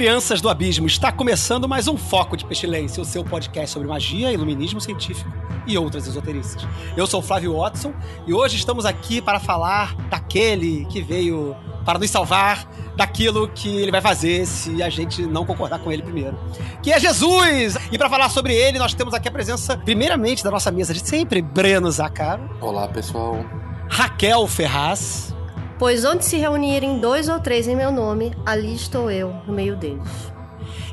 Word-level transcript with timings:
Crianças 0.00 0.40
do 0.40 0.48
abismo! 0.48 0.86
Está 0.86 1.12
começando 1.12 1.68
mais 1.68 1.86
um 1.86 1.94
Foco 1.94 2.34
de 2.34 2.46
Pestilência, 2.46 3.02
o 3.02 3.04
seu 3.04 3.22
podcast 3.22 3.74
sobre 3.74 3.86
magia, 3.86 4.32
iluminismo 4.32 4.80
científico 4.80 5.30
e 5.66 5.76
outras 5.76 6.06
esoterices. 6.06 6.66
Eu 6.96 7.06
sou 7.06 7.20
o 7.20 7.22
Flávio 7.22 7.58
Watson 7.58 7.92
e 8.26 8.32
hoje 8.32 8.56
estamos 8.56 8.86
aqui 8.86 9.20
para 9.20 9.38
falar 9.38 9.94
daquele 10.08 10.86
que 10.86 11.02
veio 11.02 11.54
para 11.84 11.98
nos 11.98 12.08
salvar 12.08 12.66
daquilo 12.96 13.46
que 13.48 13.76
ele 13.76 13.90
vai 13.90 14.00
fazer 14.00 14.46
se 14.46 14.82
a 14.82 14.88
gente 14.88 15.20
não 15.26 15.44
concordar 15.44 15.78
com 15.80 15.92
ele 15.92 16.02
primeiro. 16.02 16.34
Que 16.82 16.92
é 16.92 16.98
Jesus! 16.98 17.76
E 17.92 17.98
para 17.98 18.08
falar 18.08 18.30
sobre 18.30 18.54
ele, 18.54 18.78
nós 18.78 18.94
temos 18.94 19.12
aqui 19.12 19.28
a 19.28 19.30
presença, 19.30 19.76
primeiramente, 19.76 20.42
da 20.42 20.50
nossa 20.50 20.70
mesa 20.70 20.94
de 20.94 21.06
sempre, 21.06 21.42
Breno 21.42 21.90
Zacaro, 21.92 22.48
Olá, 22.62 22.88
pessoal. 22.88 23.44
Raquel 23.90 24.46
Ferraz, 24.46 25.34
Pois 25.80 26.04
onde 26.04 26.26
se 26.26 26.36
reunirem 26.36 26.98
dois 26.98 27.26
ou 27.30 27.40
três 27.40 27.66
em 27.66 27.74
meu 27.74 27.90
nome, 27.90 28.34
ali 28.44 28.74
estou 28.74 29.10
eu, 29.10 29.34
no 29.46 29.54
meio 29.54 29.74
deles. 29.74 30.30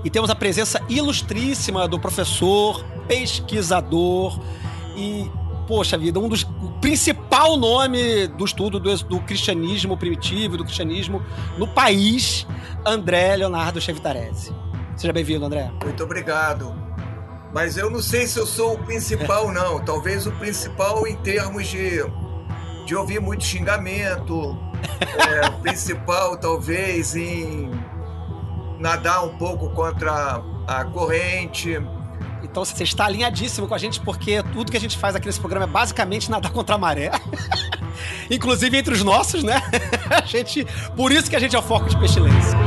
E 0.02 0.10
temos 0.10 0.30
a 0.30 0.36
presença 0.36 0.82
ilustríssima 0.88 1.90
do 1.90 2.00
professor, 2.00 2.86
pesquisador 3.06 4.40
e, 4.96 5.30
poxa 5.68 5.98
vida, 5.98 6.18
um 6.18 6.30
dos 6.30 6.48
principal 6.80 7.58
nome 7.58 8.28
do 8.28 8.46
estudo 8.46 8.80
do, 8.80 8.96
do 9.00 9.20
cristianismo 9.20 9.98
primitivo 9.98 10.56
e 10.56 10.58
do 10.58 10.64
cristianismo 10.64 11.22
no 11.58 11.68
país, 11.68 12.48
André 12.86 13.36
Leonardo 13.36 13.82
Chevitarese. 13.82 14.56
Seja 14.96 15.12
bem-vindo, 15.12 15.44
André. 15.44 15.70
Muito 15.84 16.02
obrigado. 16.02 16.74
Mas 17.54 17.76
eu 17.76 17.90
não 17.90 18.02
sei 18.02 18.26
se 18.26 18.40
eu 18.40 18.48
sou 18.48 18.76
o 18.76 18.78
principal, 18.86 19.52
não. 19.52 19.84
Talvez 19.84 20.26
o 20.26 20.32
principal 20.32 21.06
em 21.06 21.18
termos 21.18 21.68
de, 21.68 22.06
de 22.86 22.96
ouvir 22.96 23.20
muito 23.20 23.44
xingamento. 23.44 24.67
É, 25.18 25.48
o 25.48 25.54
principal, 25.60 26.38
talvez, 26.38 27.16
em 27.16 27.72
nadar 28.80 29.24
um 29.24 29.38
pouco 29.38 29.70
contra 29.72 30.42
a 30.68 30.86
corrente. 30.86 31.80
Então 32.44 32.64
você 32.64 32.84
está 32.84 33.06
alinhadíssimo 33.06 33.68
com 33.68 33.74
a 33.74 33.78
gente, 33.78 34.00
porque 34.02 34.44
tudo 34.54 34.72
que 34.72 34.78
a 34.78 34.80
gente 34.80 34.98
faz 34.98 35.16
aqui 35.16 35.26
nesse 35.26 35.40
programa 35.40 35.66
é 35.66 35.68
basicamente 35.70 36.30
nadar 36.30 36.52
contra 36.52 36.76
a 36.76 36.78
maré. 36.78 37.12
Inclusive 38.30 38.78
entre 38.78 38.94
os 38.94 39.04
nossos, 39.04 39.44
né? 39.44 39.62
A 40.10 40.22
gente, 40.26 40.66
por 40.96 41.12
isso 41.12 41.30
que 41.30 41.36
a 41.36 41.40
gente 41.40 41.56
é 41.56 41.60
o 41.60 41.62
foco 41.62 41.90
de 41.90 41.98
pestilência. 41.98 42.58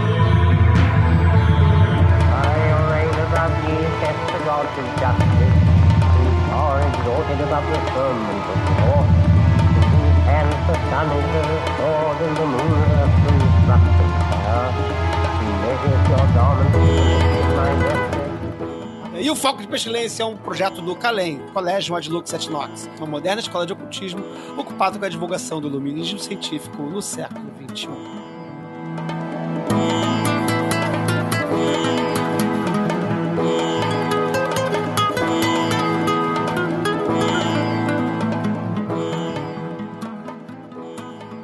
I 8.93 9.20
E 19.21 19.31
o 19.31 19.37
Foco 19.37 19.61
de 19.61 19.69
Pestilência 19.69 20.23
é 20.23 20.27
um 20.27 20.37
projeto 20.37 20.81
do 20.81 20.97
CALEM, 20.97 21.41
Colégio 21.53 21.95
Adlux 21.95 22.33
et 22.33 22.49
Nox, 22.49 22.89
uma 22.97 23.07
moderna 23.07 23.41
escola 23.41 23.67
de 23.67 23.73
ocultismo 23.73 24.25
ocupado 24.57 24.99
com 24.99 25.05
a 25.05 25.09
divulgação 25.09 25.61
do 25.61 25.69
iluminismo 25.69 26.19
científico 26.19 26.83
no 26.83 27.03
século. 27.03 27.51
XXI. 27.61 27.89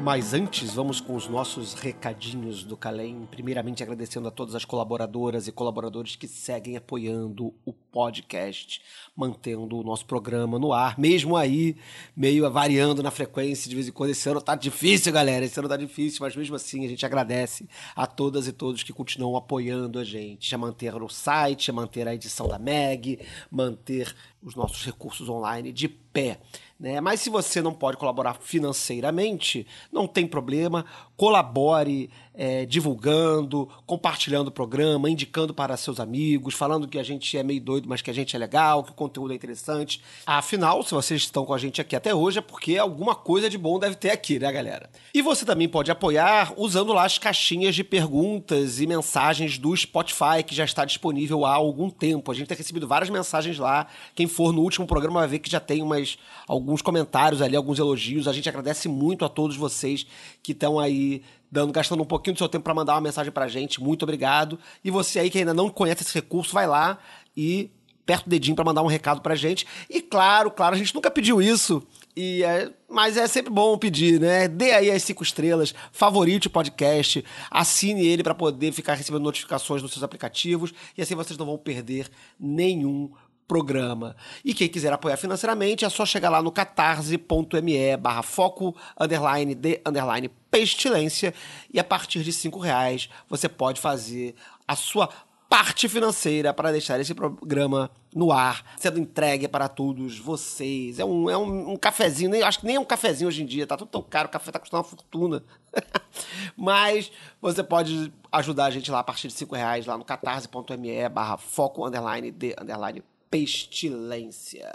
Mas 0.07 0.33
antes, 0.33 0.73
vamos 0.73 1.01
com 1.01 1.17
os 1.17 1.27
nossos 1.27 1.75
recadinhos 1.75 2.63
do 2.63 2.77
Calem. 2.77 3.27
Primeiramente, 3.29 3.83
agradecendo 3.83 4.29
a 4.29 4.31
todas 4.31 4.55
as 4.55 4.65
colaboradoras 4.65 5.49
e 5.49 5.53
colaboradores 5.53 6.15
que 6.15 6.29
seguem 6.29 6.77
apoiando 6.77 7.53
o 7.65 7.73
podcast, 7.73 8.81
mantendo 9.17 9.77
o 9.77 9.83
nosso 9.83 10.07
programa 10.07 10.61
no 10.61 10.73
ar, 10.73 10.97
mesmo 10.97 11.37
aí, 11.37 11.77
meio 12.17 12.49
variando 12.49 13.03
na 13.03 13.11
frequência 13.11 13.69
de 13.69 13.75
vez 13.75 13.89
em 13.89 13.91
quando. 13.91 14.11
Esse 14.11 14.29
ano 14.29 14.41
tá 14.41 14.55
difícil, 14.55 15.13
galera. 15.13 15.45
Esse 15.45 15.59
ano 15.59 15.69
tá 15.69 15.77
difícil, 15.77 16.21
mas 16.21 16.37
mesmo 16.37 16.55
assim, 16.55 16.85
a 16.85 16.89
gente 16.89 17.05
agradece 17.05 17.69
a 17.97 18.07
todas 18.07 18.47
e 18.47 18.53
todos 18.53 18.85
que 18.85 18.93
continuam 18.93 19.35
apoiando 19.35 19.99
a 19.99 20.05
gente, 20.05 20.55
a 20.55 20.59
manter 20.59 20.95
o 20.95 21.09
site, 21.09 21.69
a 21.69 21.75
manter 21.75 22.07
a 22.07 22.15
edição 22.15 22.47
da 22.47 22.61
Meg, 22.61 23.19
manter 23.51 24.15
os 24.41 24.55
nossos 24.55 24.85
recursos 24.85 25.29
online 25.29 25.73
de 25.73 25.89
pé. 25.89 26.39
Né? 26.79 27.01
Mas 27.01 27.21
se 27.21 27.31
você 27.31 27.63
não 27.63 27.73
pode 27.73 27.97
colaborar 27.97 28.35
financeiramente, 28.35 29.67
não 29.91 30.07
tem 30.07 30.27
problema, 30.27 30.85
colabore 31.17 32.11
é, 32.37 32.67
divulgando, 32.67 33.69
compartilhando 33.87 34.49
o 34.49 34.51
programa, 34.51 35.09
indicando 35.09 35.55
para 35.55 35.77
seus 35.77 35.99
amigos, 35.99 36.55
falando 36.55 36.87
que 36.87 36.99
a 36.99 37.03
gente 37.03 37.37
é 37.37 37.43
meio 37.43 37.61
doido, 37.61 37.89
mas 37.89 38.03
que 38.03 38.11
a 38.11 38.15
gente 38.15 38.37
é 38.37 38.39
legal, 38.39 38.85
que 38.85 38.91
o 38.91 38.95
conteúdo 38.95 39.33
é 39.33 39.37
interessante. 39.37 40.03
Afinal, 40.27 40.83
se 40.83 40.93
vocês 40.93 41.23
estão 41.23 41.47
com 41.47 41.55
a 41.55 41.59
gente 41.59 41.81
aqui 41.81 41.97
até 41.97 42.15
hoje, 42.15 42.39
é 42.39 42.43
porque 42.43 42.77
alguma 42.77 43.15
coisa 43.15 43.49
de 43.49 43.57
bom 43.57 43.79
deve 43.79 43.95
ter 43.95 44.11
aqui, 44.11 44.39
né, 44.39 44.53
galera? 44.53 44.91
E 45.15 45.23
você 45.23 45.47
também 45.47 45.69
pode 45.69 45.91
apoiar 45.91 46.53
usando 46.59 46.93
lá 46.93 47.07
as 47.07 47.17
caixinhas 47.17 47.75
de 47.75 47.83
perguntas 47.83 48.81
e 48.81 48.87
mensagens 48.87 49.57
do 49.57 49.75
Spotify, 49.75 50.43
que 50.47 50.55
já 50.55 50.65
está 50.65 50.85
disponível 50.85 51.47
há 51.47 51.55
algum 51.55 51.89
tempo. 51.89 52.31
A 52.31 52.35
gente 52.35 52.49
tem 52.49 52.57
recebido 52.57 52.87
várias 52.87 53.09
mensagens 53.09 53.59
lá. 53.59 53.87
Quem 54.15 54.27
for 54.27 54.53
no 54.53 54.61
último 54.61 54.87
programa 54.87 55.21
vai 55.21 55.29
ver 55.29 55.39
que 55.39 55.51
já 55.51 55.61
tem 55.61 55.83
umas, 55.83 56.19
alguns 56.47 56.83
comentários 56.83 57.41
ali, 57.41 57.57
alguns 57.57 57.79
elogios. 57.79 58.29
A 58.29 58.33
gente 58.33 58.49
agradece 58.49 58.89
muito 58.89 59.25
a 59.25 59.29
todos 59.29 59.57
vocês 59.57 60.07
que 60.43 60.53
estão 60.53 60.79
aí 60.79 61.23
dando, 61.57 61.73
gastando 61.73 62.03
um 62.03 62.07
pouquinho 62.07 62.35
do 62.35 62.39
seu 62.39 62.51
tempo 62.51 62.65
para 62.65 62.75
mandar 62.75 62.95
uma 62.95 63.01
mensagem 63.01 63.33
pra 63.33 63.49
gente. 63.49 63.83
Muito 63.83 64.03
obrigado. 64.03 64.59
E 64.85 64.91
você 64.91 65.19
aí 65.19 65.31
que 65.31 65.39
ainda 65.39 65.55
não 65.55 65.71
conhece 65.71 66.03
esse 66.03 66.15
recurso, 66.15 66.53
vai 66.53 66.67
lá 66.67 66.99
e 67.35 67.71
aperta 68.03 68.27
o 68.27 68.29
dedinho 68.29 68.55
para 68.55 68.65
mandar 68.65 68.83
um 68.83 68.87
recado 68.87 69.23
pra 69.23 69.35
gente. 69.35 69.67
E 69.89 70.03
claro, 70.03 70.51
claro, 70.51 70.75
a 70.75 70.79
gente 70.79 70.95
nunca 70.95 71.11
pediu 71.11 71.41
isso. 71.41 71.83
E 72.15 72.45
é, 72.45 72.71
mas 72.91 73.17
é 73.17 73.27
sempre 73.27 73.51
bom 73.51 73.77
pedir, 73.79 74.21
né? 74.21 74.47
Dê 74.49 74.73
aí 74.73 74.91
as 74.91 75.03
cinco 75.03 75.23
estrelas, 75.23 75.75
favorite 75.91 76.47
o 76.47 76.51
podcast, 76.51 77.25
assine 77.51 78.07
ele 78.07 78.23
para 78.23 78.35
poder 78.35 78.71
ficar 78.73 78.95
recebendo 78.95 79.23
notificações 79.23 79.83
nos 79.83 79.93
seus 79.93 80.03
aplicativos 80.03 80.75
e 80.97 81.01
assim 81.01 81.15
vocês 81.15 81.39
não 81.39 81.47
vão 81.47 81.57
perder 81.57 82.11
nenhum 82.39 83.11
programa. 83.47 84.17
E 84.45 84.53
quem 84.53 84.69
quiser 84.69 84.93
apoiar 84.93 85.17
financeiramente 85.17 85.85
é 85.85 85.89
só 85.89 86.05
chegar 86.05 86.31
lá 86.31 86.43
no 86.43 86.51
catarse.me 86.51 87.97
barra 87.99 88.23
foco 88.23 88.75
underline 88.99 89.55
de 89.55 89.81
underline 89.87 90.29
pestilência 90.51 91.33
e 91.73 91.79
a 91.79 91.85
partir 91.85 92.23
de 92.23 92.33
cinco 92.33 92.59
reais 92.59 93.09
você 93.29 93.49
pode 93.49 93.81
fazer 93.81 94.35
a 94.67 94.75
sua 94.75 95.09
parte 95.49 95.89
financeira 95.89 96.53
para 96.53 96.73
deixar 96.73 96.99
esse 97.01 97.15
programa 97.15 97.91
no 98.15 98.33
ar, 98.33 98.65
sendo 98.77 98.99
entregue 98.99 99.47
para 99.47 99.69
todos 99.69 100.19
vocês. 100.19 100.99
É 100.99 101.05
um, 101.05 101.31
é 101.31 101.37
um, 101.37 101.73
um 101.73 101.77
cafezinho, 101.77 102.31
nem, 102.31 102.43
acho 102.43 102.61
que 102.61 102.67
nem 102.67 102.77
é 102.77 102.81
um 102.81 102.85
cafezinho 102.85 103.29
hoje 103.29 103.43
em 103.43 103.47
dia, 103.47 103.67
tá 103.67 103.77
tudo 103.77 103.89
tão 103.89 104.03
caro, 104.03 104.29
o 104.29 104.31
café 104.31 104.51
tá 104.51 104.59
custando 104.59 104.83
uma 104.83 104.89
fortuna. 104.89 105.45
Mas 106.57 107.13
você 107.41 107.63
pode 107.63 108.13
ajudar 108.33 108.67
a 108.67 108.71
gente 108.71 108.91
lá 108.91 109.01
a 109.01 109.05
partir 109.05 109.29
de 109.29 109.35
cinco 109.35 109.55
reais 109.55 109.87
lá 109.87 109.97
no 109.97 110.05
catarse.me 110.05 111.09
barra 111.09 111.37
foco 111.37 111.87
underline 111.87 112.31
de 112.31 112.57
underline 112.61 113.03
pestilência. 113.31 114.73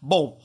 Bom, 0.00 0.38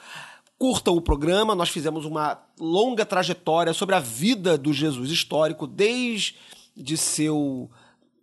Curtam 0.58 0.96
o 0.96 1.00
programa, 1.00 1.54
nós 1.54 1.68
fizemos 1.68 2.04
uma 2.04 2.40
longa 2.58 3.04
trajetória 3.04 3.72
sobre 3.72 3.94
a 3.94 4.00
vida 4.00 4.56
do 4.56 4.72
Jesus 4.72 5.10
histórico, 5.10 5.66
desde 5.66 6.36
de 6.76 6.96
seu 6.96 7.70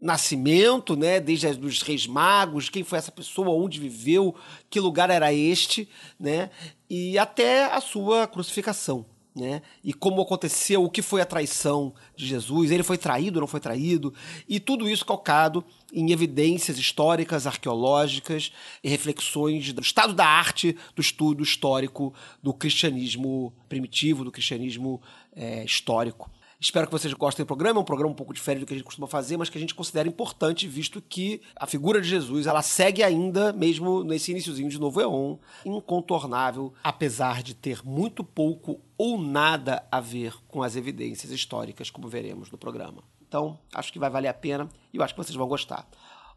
nascimento, 0.01 0.95
né? 0.95 1.19
Desde 1.19 1.47
os 1.47 1.81
reis 1.81 2.07
magos, 2.07 2.69
quem 2.69 2.83
foi 2.83 2.97
essa 2.97 3.11
pessoa, 3.11 3.49
onde 3.49 3.79
viveu, 3.79 4.35
que 4.69 4.79
lugar 4.79 5.09
era 5.09 5.31
este, 5.31 5.87
né? 6.19 6.49
E 6.89 7.17
até 7.17 7.65
a 7.65 7.79
sua 7.79 8.27
crucificação. 8.27 9.05
Né? 9.33 9.61
E 9.81 9.93
como 9.93 10.21
aconteceu, 10.21 10.83
o 10.83 10.89
que 10.89 11.01
foi 11.01 11.21
a 11.21 11.25
traição 11.25 11.93
de 12.17 12.27
Jesus, 12.27 12.69
ele 12.69 12.83
foi 12.83 12.97
traído 12.97 13.37
ou 13.37 13.41
não 13.41 13.47
foi 13.47 13.61
traído, 13.61 14.13
e 14.47 14.59
tudo 14.59 14.89
isso 14.89 15.05
calcado 15.05 15.63
em 15.93 16.11
evidências 16.11 16.77
históricas, 16.77 17.47
arqueológicas 17.47 18.51
e 18.83 18.89
reflexões 18.89 19.71
do 19.71 19.81
estado 19.81 20.13
da 20.13 20.25
arte 20.25 20.75
do 20.93 21.01
estudo 21.01 21.43
histórico 21.43 22.13
do 22.43 22.53
cristianismo 22.53 23.53
primitivo, 23.69 24.25
do 24.25 24.31
cristianismo 24.31 25.01
é, 25.33 25.63
histórico. 25.63 26.29
Espero 26.61 26.85
que 26.85 26.91
vocês 26.91 27.11
gostem 27.15 27.43
do 27.43 27.47
programa. 27.47 27.79
É 27.79 27.81
um 27.81 27.83
programa 27.83 28.11
um 28.11 28.15
pouco 28.15 28.35
diferente 28.35 28.59
do 28.59 28.65
que 28.67 28.73
a 28.73 28.77
gente 28.77 28.85
costuma 28.85 29.07
fazer, 29.07 29.35
mas 29.35 29.49
que 29.49 29.57
a 29.57 29.61
gente 29.61 29.73
considera 29.73 30.07
importante, 30.07 30.67
visto 30.67 31.01
que 31.01 31.41
a 31.55 31.65
figura 31.65 31.99
de 31.99 32.07
Jesus 32.07 32.45
ela 32.45 32.61
segue 32.61 33.01
ainda, 33.01 33.51
mesmo 33.51 34.03
nesse 34.03 34.29
iníciozinho 34.29 34.69
de 34.69 34.79
Novo 34.79 35.01
Eon, 35.01 35.37
incontornável, 35.65 36.71
apesar 36.83 37.41
de 37.41 37.55
ter 37.55 37.83
muito 37.83 38.23
pouco 38.23 38.79
ou 38.95 39.19
nada 39.19 39.83
a 39.91 39.99
ver 39.99 40.35
com 40.47 40.61
as 40.61 40.75
evidências 40.75 41.31
históricas, 41.31 41.89
como 41.89 42.07
veremos 42.07 42.51
no 42.51 42.59
programa. 42.59 43.03
Então, 43.27 43.57
acho 43.73 43.91
que 43.91 43.97
vai 43.97 44.11
valer 44.11 44.27
a 44.27 44.33
pena 44.33 44.69
e 44.93 44.97
eu 44.97 45.03
acho 45.03 45.15
que 45.15 45.23
vocês 45.23 45.35
vão 45.35 45.47
gostar. 45.47 45.89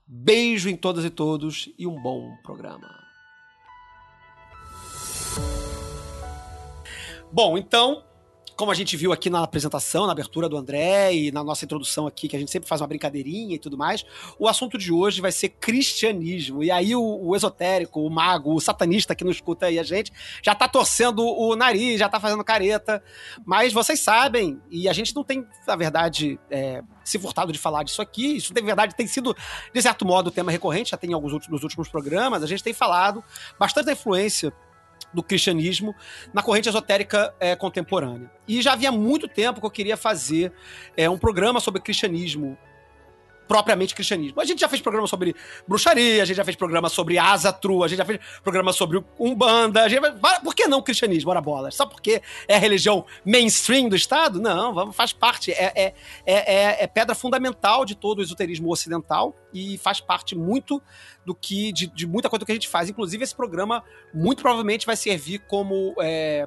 Beijo 0.07 0.71
em 0.71 0.77
todas 0.77 1.05
e 1.05 1.11
todos 1.11 1.69
e 1.79 1.87
um 1.87 2.01
bom 2.01 2.35
programa. 2.43 2.89
Bom, 7.31 7.59
então, 7.59 8.03
como 8.57 8.71
a 8.71 8.75
gente 8.75 8.97
viu 8.97 9.13
aqui 9.13 9.29
na 9.29 9.43
apresentação, 9.43 10.07
na 10.07 10.13
abertura 10.13 10.49
do 10.49 10.57
André 10.57 11.15
e 11.15 11.33
na 11.33 11.43
nossa 11.43 11.65
introdução 11.65 12.07
aqui, 12.07 12.29
que 12.29 12.37
a 12.37 12.39
gente 12.39 12.51
sempre 12.51 12.69
faz 12.69 12.81
uma 12.81 12.87
brincadeirinha 12.87 13.55
e 13.55 13.59
tudo 13.59 13.77
mais, 13.77 14.05
o 14.39 14.49
assunto 14.49 14.79
de 14.79 14.93
hoje 14.93 15.21
vai 15.21 15.33
ser 15.33 15.51
cristianismo. 15.51 16.63
E 16.63 16.71
aí 16.71 16.95
o, 16.95 17.03
o 17.03 17.35
esotérico, 17.35 18.01
o 18.01 18.11
mago, 18.11 18.55
o 18.55 18.61
satanista 18.61 19.15
que 19.15 19.25
não 19.25 19.31
escuta 19.31 19.67
aí 19.67 19.79
a 19.79 19.83
gente, 19.83 20.13
já 20.43 20.55
tá 20.55 20.69
torcendo 20.69 21.25
o 21.25 21.57
nariz, 21.57 21.99
já 21.99 22.09
tá 22.09 22.21
fazendo 22.21 22.45
careta. 22.45 23.03
Mas 23.45 23.73
vocês 23.73 24.01
sabem, 24.01 24.61
e 24.71 24.89
a 24.89 24.93
gente 24.93 25.15
não 25.15 25.25
tem, 25.25 25.47
na 25.67 25.77
verdade, 25.77 26.39
é, 26.51 26.83
se 27.05 27.19
furtado 27.19 27.53
de 27.53 27.59
falar 27.59 27.83
disso 27.83 28.01
aqui. 28.01 28.37
Isso, 28.37 28.55
de 28.55 28.63
verdade, 28.63 28.95
tem 28.95 29.07
sido, 29.07 29.37
de 29.73 29.83
certo 29.83 30.07
modo, 30.07 30.31
tema 30.31 30.51
recorrente, 30.51 30.91
já 30.91 30.97
tem 30.97 31.11
em 31.11 31.15
alguns 31.15 31.49
nos 31.49 31.63
últimos 31.63 31.89
programas. 31.89 32.43
A 32.43 32.47
gente 32.47 32.63
tem 32.63 32.73
falado 32.73 33.23
bastante 33.59 33.87
da 33.87 33.93
influência 33.93 34.53
do 35.13 35.23
cristianismo 35.23 35.95
na 36.33 36.43
corrente 36.43 36.69
esotérica 36.69 37.35
é, 37.39 37.55
contemporânea. 37.55 38.31
E 38.47 38.61
já 38.63 38.73
havia 38.73 38.93
muito 38.93 39.29
tempo 39.29 39.61
que 39.61 39.67
eu 39.67 39.71
queria 39.71 39.97
fazer 39.97 40.53
é, 40.97 41.09
um 41.09 41.19
programa 41.19 41.61
sobre 41.61 41.81
cristianismo 41.81 42.57
propriamente 43.47 43.95
cristianismo. 43.95 44.41
A 44.41 44.45
gente 44.45 44.61
já 44.61 44.69
fez 44.69 44.81
programa 44.81 45.07
sobre 45.07 45.35
bruxaria, 45.67 46.23
a 46.23 46.25
gente 46.25 46.37
já 46.37 46.45
fez 46.45 46.57
programa 46.57 46.89
sobre 46.89 47.19
Asatru, 47.19 47.85
a 47.85 47.89
gente 47.89 47.99
já 47.99 48.05
fez 48.05 48.21
programa 48.43 48.73
sobre 48.73 49.03
Umbanda. 49.19 49.83
A 49.83 49.89
gente... 49.89 50.03
Por 50.43 50.55
que 50.55 50.67
não 50.67 50.83
cristianismo? 50.83 51.31
Ora 51.31 51.41
bola. 51.41 51.71
Só 51.71 51.87
porque 51.87 52.23
é 52.49 52.57
a 52.57 52.59
religião 52.59 53.05
mainstream 53.25 53.89
do 53.89 53.97
Estado? 53.97 54.41
Não, 54.41 54.93
faz 54.93 55.13
parte. 55.13 55.53
É, 55.53 55.73
é, 55.75 55.95
é, 56.27 56.85
é, 56.85 56.87
pedra 56.87 57.15
fundamental 57.15 57.85
de 57.85 57.95
todo 57.95 58.19
o 58.19 58.23
esoterismo 58.23 58.71
ocidental 58.71 59.35
e 59.53 59.79
faz 59.79 60.01
parte 60.01 60.35
muito 60.37 60.83
do 61.25 61.35
que 61.35 61.73
de, 61.73 61.87
de, 61.87 62.07
muita 62.07 62.29
coisa 62.29 62.45
que 62.45 62.53
a 62.53 62.55
gente 62.55 62.69
faz. 62.69 62.89
Inclusive, 62.89 63.23
esse 63.23 63.35
programa 63.35 63.83
muito 64.13 64.43
provavelmente 64.43 64.87
vai 64.87 64.97
servir 64.97 65.41
como. 65.47 65.95
É, 66.01 66.47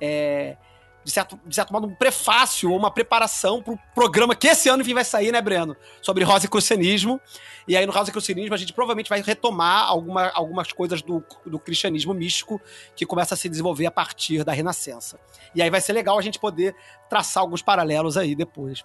é, 0.00 0.56
de 1.04 1.10
certo, 1.10 1.38
de 1.44 1.54
certo 1.54 1.72
modo, 1.72 1.86
um 1.86 1.94
prefácio 1.94 2.70
ou 2.70 2.76
uma 2.76 2.90
preparação 2.90 3.62
para 3.62 3.74
o 3.74 3.78
programa 3.94 4.34
que 4.34 4.48
esse 4.48 4.68
ano 4.68 4.82
vai 4.92 5.04
sair, 5.04 5.32
né, 5.32 5.40
Breno? 5.40 5.76
Sobre 6.00 6.24
rosicrucianismo. 6.24 7.20
E 7.66 7.76
aí, 7.76 7.86
no 7.86 7.92
rosicrucianismo, 7.92 8.54
a 8.54 8.58
gente 8.58 8.72
provavelmente 8.72 9.08
vai 9.08 9.22
retomar 9.22 9.88
alguma, 9.88 10.30
algumas 10.30 10.72
coisas 10.72 11.00
do, 11.00 11.24
do 11.46 11.58
cristianismo 11.58 12.12
místico 12.12 12.60
que 12.96 13.06
começa 13.06 13.34
a 13.34 13.36
se 13.36 13.48
desenvolver 13.48 13.86
a 13.86 13.90
partir 13.90 14.44
da 14.44 14.52
Renascença. 14.52 15.18
E 15.54 15.62
aí 15.62 15.70
vai 15.70 15.80
ser 15.80 15.92
legal 15.92 16.18
a 16.18 16.22
gente 16.22 16.38
poder 16.38 16.74
traçar 17.08 17.42
alguns 17.42 17.62
paralelos 17.62 18.16
aí 18.16 18.34
depois. 18.34 18.84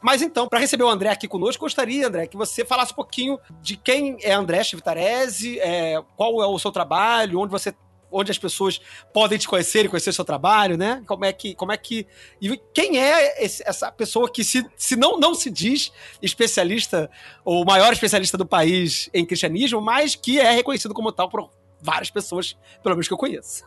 Mas 0.00 0.22
então, 0.22 0.48
para 0.48 0.58
receber 0.58 0.84
o 0.84 0.88
André 0.88 1.10
aqui 1.10 1.28
conosco, 1.28 1.64
gostaria, 1.64 2.06
André, 2.06 2.26
que 2.26 2.36
você 2.36 2.64
falasse 2.64 2.92
um 2.92 2.96
pouquinho 2.96 3.38
de 3.60 3.76
quem 3.76 4.16
é 4.22 4.32
André 4.32 4.64
Chivitarese, 4.64 5.60
é, 5.60 6.02
qual 6.16 6.42
é 6.42 6.46
o 6.46 6.58
seu 6.58 6.72
trabalho, 6.72 7.38
onde 7.38 7.52
você 7.52 7.74
onde 8.16 8.30
as 8.30 8.38
pessoas 8.38 8.80
podem 9.12 9.38
te 9.38 9.46
conhecer 9.46 9.84
e 9.84 9.88
conhecer 9.88 10.12
seu 10.12 10.24
trabalho, 10.24 10.76
né? 10.76 11.02
Como 11.06 11.24
é 11.24 11.32
que. 11.32 11.54
Como 11.54 11.72
é 11.72 11.76
que 11.76 12.06
e 12.40 12.56
quem 12.72 12.98
é 12.98 13.44
esse, 13.44 13.62
essa 13.66 13.92
pessoa 13.92 14.30
que, 14.30 14.42
se, 14.42 14.66
se 14.76 14.96
não, 14.96 15.18
não 15.18 15.34
se 15.34 15.50
diz 15.50 15.92
especialista, 16.22 17.10
ou 17.44 17.64
maior 17.64 17.92
especialista 17.92 18.38
do 18.38 18.46
país 18.46 19.10
em 19.12 19.26
cristianismo, 19.26 19.80
mas 19.80 20.14
que 20.14 20.40
é 20.40 20.50
reconhecido 20.50 20.94
como 20.94 21.12
tal 21.12 21.28
por 21.28 21.50
várias 21.80 22.10
pessoas, 22.10 22.56
pelo 22.82 22.94
menos 22.94 23.06
que 23.06 23.14
eu 23.14 23.18
conheço. 23.18 23.64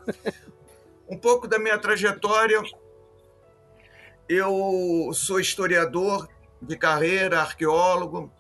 um 1.08 1.18
pouco 1.18 1.48
da 1.48 1.60
minha 1.60 1.78
trajetória. 1.78 2.62
Eu 4.28 5.12
sou 5.14 5.40
historiador 5.40 6.28
de 6.62 6.78
carreira, 6.78 7.42
arqueólogo. 7.42 8.32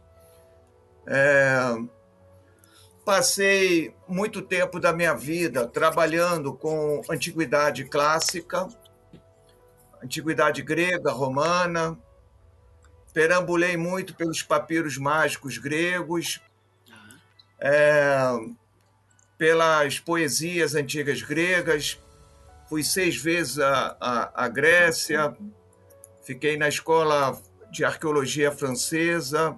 É, 1.07 1.75
Passei 3.09 3.91
muito 4.07 4.39
tempo 4.39 4.79
da 4.79 4.93
minha 4.93 5.15
vida 5.15 5.65
trabalhando 5.67 6.53
com 6.53 7.01
antiguidade 7.09 7.83
clássica, 7.85 8.67
antiguidade 9.99 10.61
grega, 10.61 11.11
romana. 11.11 11.97
Perambulei 13.11 13.75
muito 13.75 14.13
pelos 14.13 14.43
papiros 14.43 14.95
mágicos 14.99 15.57
gregos, 15.57 16.39
é, 17.59 18.29
pelas 19.39 19.99
poesias 19.99 20.75
antigas 20.75 21.23
gregas. 21.23 21.99
Fui 22.69 22.83
seis 22.83 23.17
vezes 23.17 23.57
à 23.59 24.47
Grécia, 24.53 25.35
fiquei 26.21 26.57
na 26.57 26.67
escola 26.67 27.41
de 27.71 27.83
arqueologia 27.83 28.51
francesa 28.51 29.57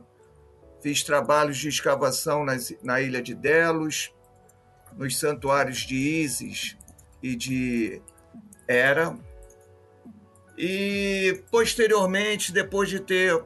Fiz 0.81 1.03
trabalhos 1.03 1.57
de 1.57 1.69
escavação 1.69 2.43
nas, 2.43 2.73
na 2.81 2.99
ilha 2.99 3.21
de 3.21 3.35
Delos, 3.35 4.11
nos 4.97 5.17
santuários 5.17 5.79
de 5.79 5.95
Ísis 5.95 6.75
e 7.21 7.35
de 7.35 8.01
Hera. 8.67 9.15
E, 10.57 11.43
posteriormente, 11.49 12.51
depois 12.51 12.89
de 12.89 12.99
ter 12.99 13.43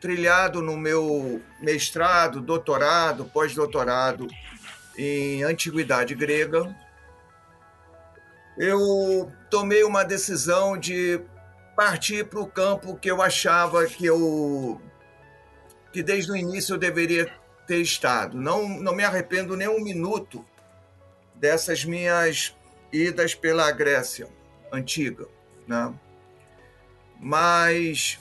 trilhado 0.00 0.62
no 0.62 0.76
meu 0.76 1.42
mestrado, 1.60 2.40
doutorado, 2.40 3.26
pós-doutorado 3.26 4.26
em 4.96 5.42
antiguidade 5.42 6.14
grega, 6.14 6.74
eu 8.56 9.30
tomei 9.50 9.84
uma 9.84 10.04
decisão 10.04 10.76
de 10.76 11.20
partir 11.76 12.26
para 12.26 12.40
o 12.40 12.46
campo 12.46 12.96
que 12.96 13.10
eu 13.10 13.22
achava 13.22 13.86
que 13.86 14.04
eu 14.04 14.80
que 15.92 16.02
desde 16.02 16.30
o 16.30 16.36
início 16.36 16.74
eu 16.74 16.78
deveria 16.78 17.30
ter 17.66 17.80
estado. 17.80 18.36
Não, 18.36 18.68
não 18.68 18.94
me 18.94 19.04
arrependo 19.04 19.56
nem 19.56 19.68
um 19.68 19.82
minuto 19.82 20.44
dessas 21.34 21.84
minhas 21.84 22.54
idas 22.92 23.34
pela 23.34 23.70
Grécia 23.70 24.28
antiga. 24.72 25.26
né? 25.66 25.92
mas 27.20 28.18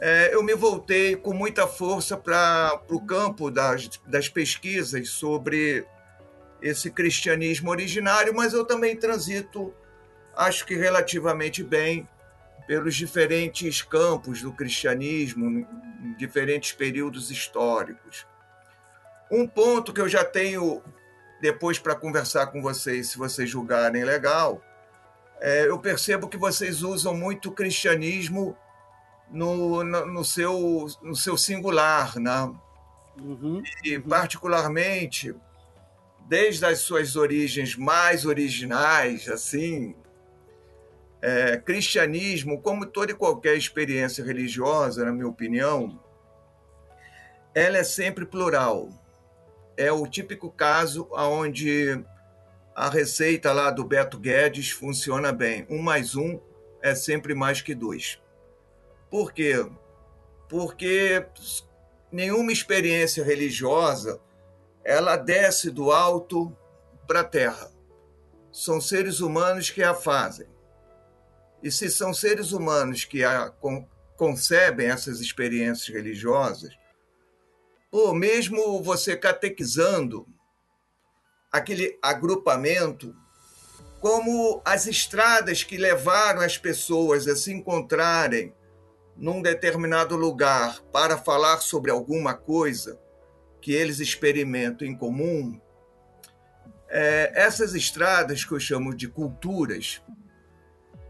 é, 0.00 0.34
eu 0.34 0.42
me 0.42 0.54
voltei 0.54 1.14
com 1.14 1.34
muita 1.34 1.66
força 1.66 2.16
para 2.16 2.80
o 2.88 3.00
campo 3.00 3.50
das, 3.50 3.88
das 4.06 4.28
pesquisas 4.28 5.10
sobre 5.10 5.84
esse 6.62 6.90
cristianismo 6.90 7.70
originário, 7.70 8.34
mas 8.34 8.54
eu 8.54 8.64
também 8.64 8.96
transito, 8.96 9.74
acho 10.34 10.64
que 10.64 10.74
relativamente 10.74 11.62
bem, 11.62 12.08
pelos 12.66 12.94
diferentes 12.94 13.82
campos 13.82 14.40
do 14.40 14.50
cristianismo, 14.50 15.66
em 16.04 16.12
diferentes 16.12 16.72
períodos 16.72 17.30
históricos. 17.30 18.26
Um 19.30 19.46
ponto 19.46 19.92
que 19.92 20.00
eu 20.00 20.08
já 20.08 20.24
tenho 20.24 20.82
depois 21.40 21.78
para 21.78 21.94
conversar 21.94 22.46
com 22.48 22.60
vocês, 22.60 23.08
se 23.08 23.18
vocês 23.18 23.48
julgarem 23.48 24.04
legal, 24.04 24.62
é, 25.40 25.66
eu 25.68 25.78
percebo 25.78 26.28
que 26.28 26.36
vocês 26.36 26.82
usam 26.82 27.14
muito 27.14 27.48
o 27.48 27.52
cristianismo 27.52 28.56
no, 29.30 29.82
no, 29.82 30.06
no, 30.06 30.24
seu, 30.24 30.86
no 31.02 31.16
seu 31.16 31.36
singular, 31.36 32.18
né? 32.18 32.54
Uhum, 33.20 33.62
e 33.84 33.98
particularmente 33.98 35.34
desde 36.26 36.64
as 36.64 36.80
suas 36.80 37.16
origens 37.16 37.76
mais 37.76 38.24
originais, 38.24 39.28
assim, 39.28 39.94
é, 41.24 41.56
cristianismo, 41.56 42.60
como 42.60 42.84
toda 42.84 43.12
e 43.12 43.14
qualquer 43.14 43.56
experiência 43.56 44.22
religiosa, 44.22 45.06
na 45.06 45.10
minha 45.10 45.26
opinião, 45.26 45.98
ela 47.54 47.78
é 47.78 47.82
sempre 47.82 48.26
plural. 48.26 48.90
É 49.74 49.90
o 49.90 50.06
típico 50.06 50.50
caso 50.50 51.08
onde 51.10 51.98
a 52.76 52.90
receita 52.90 53.54
lá 53.54 53.70
do 53.70 53.82
Beto 53.82 54.18
Guedes 54.18 54.70
funciona 54.70 55.32
bem. 55.32 55.66
Um 55.70 55.80
mais 55.80 56.14
um 56.14 56.38
é 56.82 56.94
sempre 56.94 57.34
mais 57.34 57.62
que 57.62 57.74
dois. 57.74 58.20
Por 59.08 59.32
quê? 59.32 59.66
Porque 60.46 61.24
nenhuma 62.12 62.52
experiência 62.52 63.24
religiosa 63.24 64.20
ela 64.84 65.16
desce 65.16 65.70
do 65.70 65.90
alto 65.90 66.54
para 67.06 67.20
a 67.20 67.24
terra. 67.24 67.72
São 68.52 68.78
seres 68.78 69.20
humanos 69.20 69.70
que 69.70 69.82
a 69.82 69.94
fazem. 69.94 70.52
E 71.64 71.72
se 71.72 71.88
são 71.88 72.12
seres 72.12 72.52
humanos 72.52 73.06
que 73.06 73.24
a 73.24 73.48
con 73.48 73.88
concebem 74.18 74.86
essas 74.86 75.18
experiências 75.18 75.88
religiosas, 75.88 76.72
ou 77.90 78.14
mesmo 78.14 78.80
você 78.80 79.16
catequizando 79.16 80.28
aquele 81.50 81.98
agrupamento, 82.00 83.16
como 83.98 84.60
as 84.64 84.86
estradas 84.86 85.64
que 85.64 85.76
levaram 85.76 86.42
as 86.42 86.56
pessoas 86.58 87.26
a 87.26 87.34
se 87.34 87.50
encontrarem 87.50 88.54
num 89.16 89.40
determinado 89.40 90.16
lugar 90.16 90.80
para 90.92 91.16
falar 91.16 91.58
sobre 91.58 91.90
alguma 91.90 92.34
coisa 92.34 93.00
que 93.60 93.72
eles 93.72 93.98
experimentam 93.98 94.86
em 94.86 94.96
comum, 94.96 95.58
é, 96.88 97.32
essas 97.34 97.74
estradas 97.74 98.44
que 98.44 98.52
eu 98.52 98.60
chamo 98.60 98.94
de 98.94 99.08
culturas, 99.08 100.02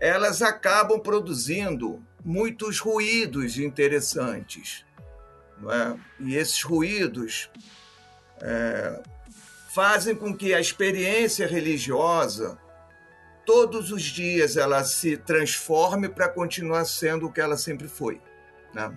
elas 0.00 0.42
acabam 0.42 1.00
produzindo 1.00 2.02
muitos 2.24 2.78
ruídos 2.78 3.58
interessantes. 3.58 4.84
É? 5.68 5.98
E 6.20 6.36
esses 6.36 6.62
ruídos 6.62 7.50
é, 8.40 9.00
fazem 9.74 10.14
com 10.14 10.36
que 10.36 10.52
a 10.52 10.60
experiência 10.60 11.46
religiosa 11.46 12.58
todos 13.46 13.92
os 13.92 14.02
dias 14.02 14.56
ela 14.56 14.82
se 14.84 15.16
transforme 15.16 16.08
para 16.08 16.28
continuar 16.28 16.84
sendo 16.86 17.26
o 17.26 17.32
que 17.32 17.40
ela 17.40 17.56
sempre 17.56 17.88
foi. 17.88 18.20
Né? 18.72 18.96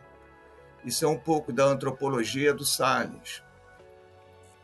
Isso 0.86 1.06
é 1.06 1.08
um 1.08 1.18
pouco 1.18 1.51
da 1.51 1.66
antropologia 1.66 2.54
do 2.54 2.66
Salles. 2.66 3.44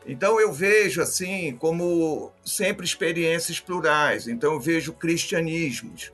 Então 0.06 0.38
eu 0.38 0.52
vejo 0.52 1.00
assim 1.00 1.56
como 1.56 2.32
sempre 2.44 2.84
experiências 2.84 3.60
plurais. 3.60 4.28
Então 4.28 4.52
eu 4.52 4.60
vejo 4.60 4.92
cristianismos 4.92 6.12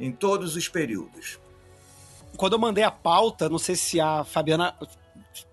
em 0.00 0.10
todos 0.10 0.56
os 0.56 0.68
períodos. 0.68 1.38
Quando 2.36 2.54
eu 2.54 2.58
mandei 2.58 2.82
a 2.82 2.90
pauta, 2.90 3.48
não 3.48 3.58
sei 3.58 3.76
se 3.76 4.00
a 4.00 4.24
Fabiana 4.24 4.74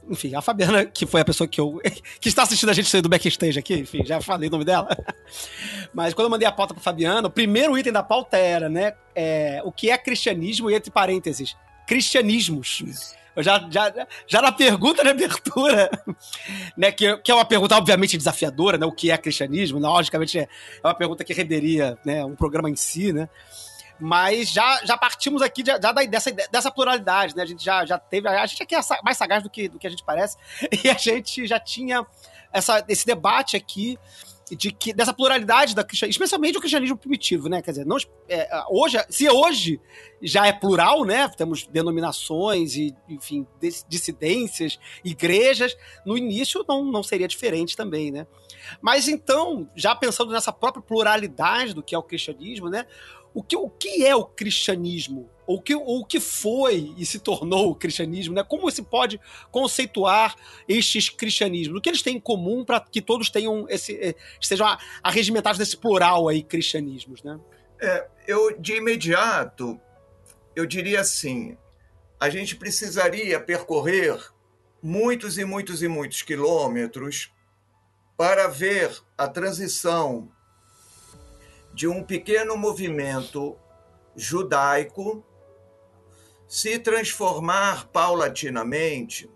enfim, 0.09 0.33
a 0.35 0.41
Fabiana, 0.41 0.85
que 0.85 1.05
foi 1.05 1.21
a 1.21 1.25
pessoa 1.25 1.47
que 1.47 1.59
eu. 1.59 1.81
que 2.19 2.29
está 2.29 2.43
assistindo 2.43 2.69
a 2.69 2.73
gente 2.73 2.89
sair 2.89 3.01
do 3.01 3.09
backstage 3.09 3.59
aqui, 3.59 3.75
enfim, 3.75 4.05
já 4.05 4.21
falei 4.21 4.47
o 4.47 4.51
nome 4.51 4.65
dela. 4.65 4.87
Mas 5.93 6.13
quando 6.13 6.25
eu 6.25 6.31
mandei 6.31 6.47
a 6.47 6.51
pauta 6.51 6.73
para 6.73 6.81
Fabiana, 6.81 7.27
o 7.27 7.31
primeiro 7.31 7.77
item 7.77 7.91
da 7.91 8.03
pauta 8.03 8.37
era, 8.37 8.69
né? 8.69 8.93
É, 9.15 9.61
o 9.65 9.71
que 9.71 9.89
é 9.89 9.97
cristianismo 9.97 10.71
e 10.71 10.75
entre 10.75 10.91
parênteses, 10.91 11.55
cristianismos. 11.85 13.15
Eu 13.35 13.43
já, 13.43 13.67
já, 13.69 14.07
já 14.25 14.41
na 14.41 14.51
pergunta 14.51 15.03
de 15.03 15.09
abertura, 15.09 15.91
né, 16.75 16.91
que, 16.91 17.17
que 17.17 17.31
é 17.31 17.35
uma 17.35 17.45
pergunta 17.45 17.77
obviamente 17.77 18.17
desafiadora, 18.17 18.79
né, 18.79 18.85
o 18.87 18.91
que 18.91 19.11
é 19.11 19.17
cristianismo, 19.17 19.77
logicamente 19.77 20.39
é, 20.39 20.41
é 20.41 20.87
uma 20.87 20.95
pergunta 20.95 21.23
que 21.23 21.33
renderia 21.33 21.95
né, 22.03 22.25
um 22.25 22.35
programa 22.35 22.67
em 22.67 22.75
si, 22.75 23.13
né, 23.13 23.29
mas 23.99 24.51
já, 24.51 24.83
já 24.85 24.97
partimos 24.97 25.41
aqui 25.41 25.63
já, 25.65 25.79
já 25.79 25.91
dessa, 25.91 26.31
dessa 26.31 26.71
pluralidade, 26.71 27.35
né? 27.35 27.43
A 27.43 27.45
gente 27.45 27.63
já, 27.63 27.85
já 27.85 27.97
teve. 27.97 28.27
A 28.27 28.45
gente 28.45 28.63
aqui 28.63 28.75
é 28.75 28.79
mais 29.03 29.17
sagaz 29.17 29.43
do 29.43 29.49
que, 29.49 29.67
do 29.67 29.79
que 29.79 29.87
a 29.87 29.89
gente 29.89 30.03
parece. 30.03 30.37
E 30.83 30.89
a 30.89 30.93
gente 30.93 31.47
já 31.47 31.59
tinha 31.59 32.05
essa, 32.51 32.83
esse 32.87 33.05
debate 33.05 33.55
aqui 33.57 33.97
de 34.55 34.71
que 34.71 34.93
dessa 34.93 35.13
pluralidade 35.13 35.75
da 35.75 35.85
especialmente 36.07 36.57
o 36.57 36.61
cristianismo 36.61 36.97
primitivo, 36.97 37.49
né? 37.49 37.61
Quer 37.61 37.71
dizer, 37.71 37.85
não, 37.85 37.97
é, 38.29 38.47
hoje, 38.69 38.97
se 39.09 39.29
hoje 39.29 39.81
já 40.21 40.47
é 40.47 40.53
plural, 40.53 41.03
né? 41.03 41.27
Temos 41.29 41.67
denominações 41.67 42.75
e, 42.75 42.95
enfim, 43.09 43.45
dissidências, 43.87 44.79
igrejas, 45.03 45.75
no 46.05 46.17
início 46.17 46.63
não, 46.67 46.85
não 46.85 47.03
seria 47.03 47.27
diferente 47.27 47.75
também, 47.75 48.11
né? 48.11 48.25
Mas 48.81 49.07
então, 49.07 49.69
já 49.75 49.95
pensando 49.95 50.31
nessa 50.31 50.51
própria 50.51 50.81
pluralidade 50.81 51.73
do 51.73 51.83
que 51.83 51.95
é 51.95 51.97
o 51.97 52.03
cristianismo, 52.03 52.69
né? 52.69 52.85
O 53.33 53.43
que, 53.43 53.55
o 53.55 53.69
que 53.69 54.05
é 54.05 54.15
o 54.15 54.25
cristianismo? 54.25 55.29
O 55.45 55.61
que, 55.61 55.73
o 55.73 56.03
que 56.03 56.19
foi 56.19 56.93
e 56.97 57.05
se 57.05 57.19
tornou 57.19 57.71
o 57.71 57.75
cristianismo? 57.75 58.35
Né? 58.35 58.43
Como 58.43 58.69
se 58.69 58.81
pode 58.81 59.19
conceituar 59.49 60.35
estes 60.67 61.09
cristianismos? 61.09 61.77
O 61.77 61.81
que 61.81 61.89
eles 61.89 62.01
têm 62.01 62.17
em 62.17 62.19
comum 62.19 62.65
para 62.65 62.81
que 62.81 63.01
todos 63.01 63.29
tenham 63.29 63.65
esse, 63.69 63.95
eh, 63.95 64.15
sejam 64.41 64.67
arregimentados 65.01 65.57
desse 65.57 65.77
plural 65.77 66.27
aí, 66.27 66.43
cristianismos? 66.43 67.23
Né? 67.23 67.39
É, 67.81 68.07
eu, 68.27 68.59
de 68.59 68.75
imediato, 68.75 69.79
eu 70.53 70.65
diria 70.65 70.99
assim: 70.99 71.57
a 72.19 72.29
gente 72.29 72.55
precisaria 72.55 73.39
percorrer 73.39 74.19
muitos 74.81 75.37
e 75.37 75.45
muitos 75.45 75.81
e 75.81 75.87
muitos 75.87 76.21
quilômetros 76.21 77.31
para 78.17 78.47
ver 78.47 78.91
a 79.17 79.27
transição 79.27 80.29
de 81.77 81.87
um 81.87 82.01
pequeno 82.01 82.57
movimento 82.57 83.55
judaico 84.15 85.23
se 86.47 86.79
transformar 86.79 87.85
paulatinamente 87.89 89.29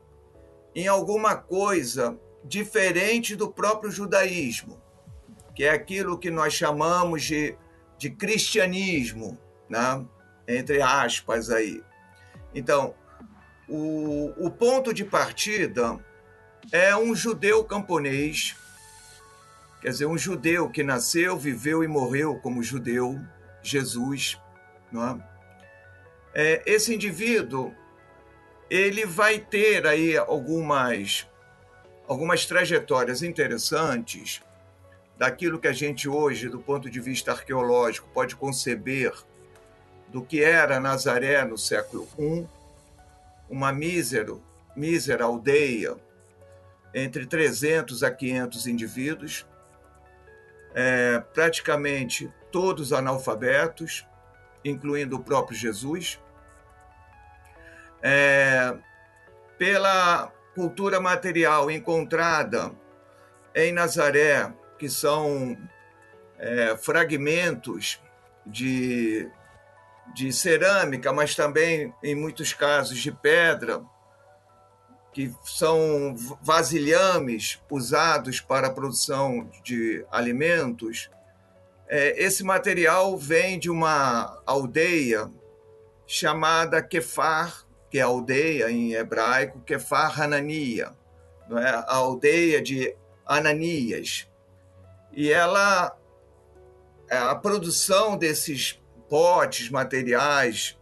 em 0.73 0.87
alguma 0.87 1.35
coisa 1.35 2.19
diferente 2.43 3.35
do 3.35 3.51
próprio 3.51 3.91
judaísmo, 3.91 4.81
que 5.53 5.65
é 5.65 5.69
aquilo 5.69 6.17
que 6.17 6.31
nós 6.31 6.51
chamamos 6.51 7.21
de, 7.21 7.55
de 7.95 8.09
cristianismo, 8.09 9.37
né? 9.69 10.03
entre 10.47 10.81
aspas 10.81 11.51
aí. 11.51 11.83
Então, 12.55 12.95
o, 13.69 14.33
o 14.47 14.49
ponto 14.49 14.91
de 14.91 15.05
partida 15.05 16.03
é 16.71 16.95
um 16.95 17.13
judeu 17.13 17.63
camponês 17.63 18.55
Quer 19.81 19.89
dizer, 19.89 20.05
um 20.05 20.17
judeu 20.17 20.69
que 20.69 20.83
nasceu, 20.83 21.37
viveu 21.37 21.83
e 21.83 21.87
morreu 21.87 22.37
como 22.39 22.61
judeu, 22.61 23.19
Jesus. 23.63 24.39
Não 24.91 25.07
é? 25.07 25.31
É, 26.33 26.61
esse 26.65 26.93
indivíduo 26.93 27.73
ele 28.69 29.05
vai 29.05 29.39
ter 29.39 29.85
aí 29.85 30.15
algumas, 30.15 31.27
algumas 32.07 32.45
trajetórias 32.45 33.21
interessantes 33.21 34.41
daquilo 35.17 35.59
que 35.59 35.67
a 35.67 35.73
gente 35.73 36.07
hoje, 36.07 36.47
do 36.47 36.59
ponto 36.59 36.89
de 36.89 36.99
vista 37.01 37.31
arqueológico, 37.31 38.07
pode 38.13 38.35
conceber 38.35 39.13
do 40.07 40.21
que 40.21 40.43
era 40.43 40.79
Nazaré 40.79 41.43
no 41.43 41.57
século 41.57 42.07
I, 42.17 42.47
uma 43.49 43.73
mísero, 43.73 44.41
mísera 44.75 45.25
aldeia 45.25 45.97
entre 46.93 47.25
300 47.25 48.03
a 48.03 48.11
500 48.11 48.67
indivíduos, 48.67 49.45
é, 50.73 51.19
praticamente 51.33 52.31
todos 52.51 52.93
analfabetos, 52.93 54.05
incluindo 54.63 55.15
o 55.15 55.23
próprio 55.23 55.57
Jesus, 55.57 56.19
é, 58.01 58.75
pela 59.57 60.31
cultura 60.55 60.99
material 60.99 61.69
encontrada 61.69 62.71
em 63.55 63.71
Nazaré, 63.71 64.51
que 64.77 64.89
são 64.89 65.57
é, 66.37 66.75
fragmentos 66.77 68.01
de 68.45 69.29
de 70.13 70.31
cerâmica, 70.31 71.13
mas 71.13 71.35
também, 71.35 71.93
em 72.03 72.15
muitos 72.15 72.53
casos, 72.53 72.97
de 72.97 73.11
pedra, 73.11 73.81
que 75.13 75.33
são 75.43 76.15
vasilhames 76.41 77.59
usados 77.69 78.39
para 78.39 78.67
a 78.67 78.71
produção 78.71 79.49
de 79.63 80.05
alimentos. 80.09 81.09
É, 81.87 82.23
esse 82.23 82.43
material 82.43 83.17
vem 83.17 83.59
de 83.59 83.69
uma 83.69 84.41
aldeia 84.45 85.29
chamada 86.07 86.81
Kefar, 86.81 87.65
que 87.89 87.99
é 87.99 88.01
aldeia 88.01 88.71
em 88.71 88.93
hebraico, 88.93 89.59
Kefar 89.61 90.19
Hanania, 90.21 90.95
não 91.49 91.57
é? 91.57 91.69
a 91.69 91.95
aldeia 91.95 92.61
de 92.61 92.95
Ananias. 93.25 94.29
E 95.11 95.29
ela, 95.29 95.97
é, 97.09 97.17
a 97.17 97.35
produção 97.35 98.17
desses 98.17 98.81
potes, 99.09 99.69
materiais, 99.69 100.77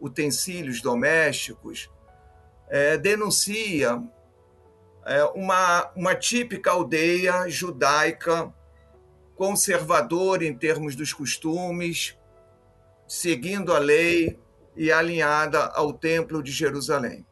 utensílios 0.00 0.80
domésticos, 0.80 1.88
é, 2.70 2.96
denuncia 2.96 4.02
é, 5.06 5.24
uma, 5.34 5.90
uma 5.96 6.14
típica 6.14 6.70
aldeia 6.70 7.48
judaica 7.48 8.52
conservadora 9.36 10.44
em 10.44 10.56
termos 10.56 10.96
dos 10.96 11.12
costumes, 11.12 12.18
seguindo 13.06 13.72
a 13.72 13.78
lei 13.78 14.38
e 14.76 14.92
alinhada 14.92 15.66
ao 15.66 15.92
Templo 15.92 16.42
de 16.42 16.52
Jerusalém. 16.52 17.24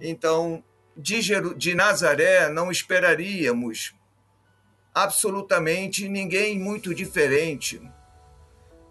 Então, 0.00 0.64
de, 0.96 1.20
de 1.56 1.74
Nazaré 1.74 2.48
não 2.48 2.70
esperaríamos 2.70 3.94
absolutamente 4.94 6.08
ninguém 6.08 6.58
muito 6.58 6.94
diferente 6.94 7.80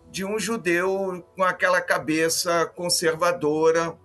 de 0.09 0.25
um 0.25 0.37
judeu 0.37 1.25
com 1.35 1.43
aquela 1.43 1.79
cabeça 1.79 2.65
conservadora, 2.65 3.97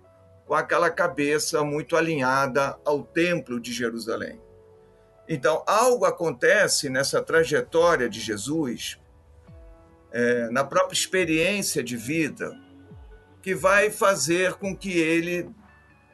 com 0.47 0.55
aquela 0.55 0.89
cabeça 0.89 1.61
muito 1.63 1.97
alinhada 1.97 2.79
ao 2.85 3.03
Templo 3.03 3.59
de 3.59 3.73
Jerusalém. 3.73 4.41
Então, 5.27 5.61
algo 5.67 6.05
acontece 6.05 6.89
nessa 6.89 7.21
trajetória 7.21 8.09
de 8.09 8.21
Jesus, 8.21 8.97
é, 10.09 10.49
na 10.49 10.63
própria 10.63 10.95
experiência 10.95 11.83
de 11.83 11.97
vida, 11.97 12.57
que 13.41 13.53
vai 13.53 13.91
fazer 13.91 14.53
com 14.53 14.75
que 14.75 14.97
ele 14.97 15.49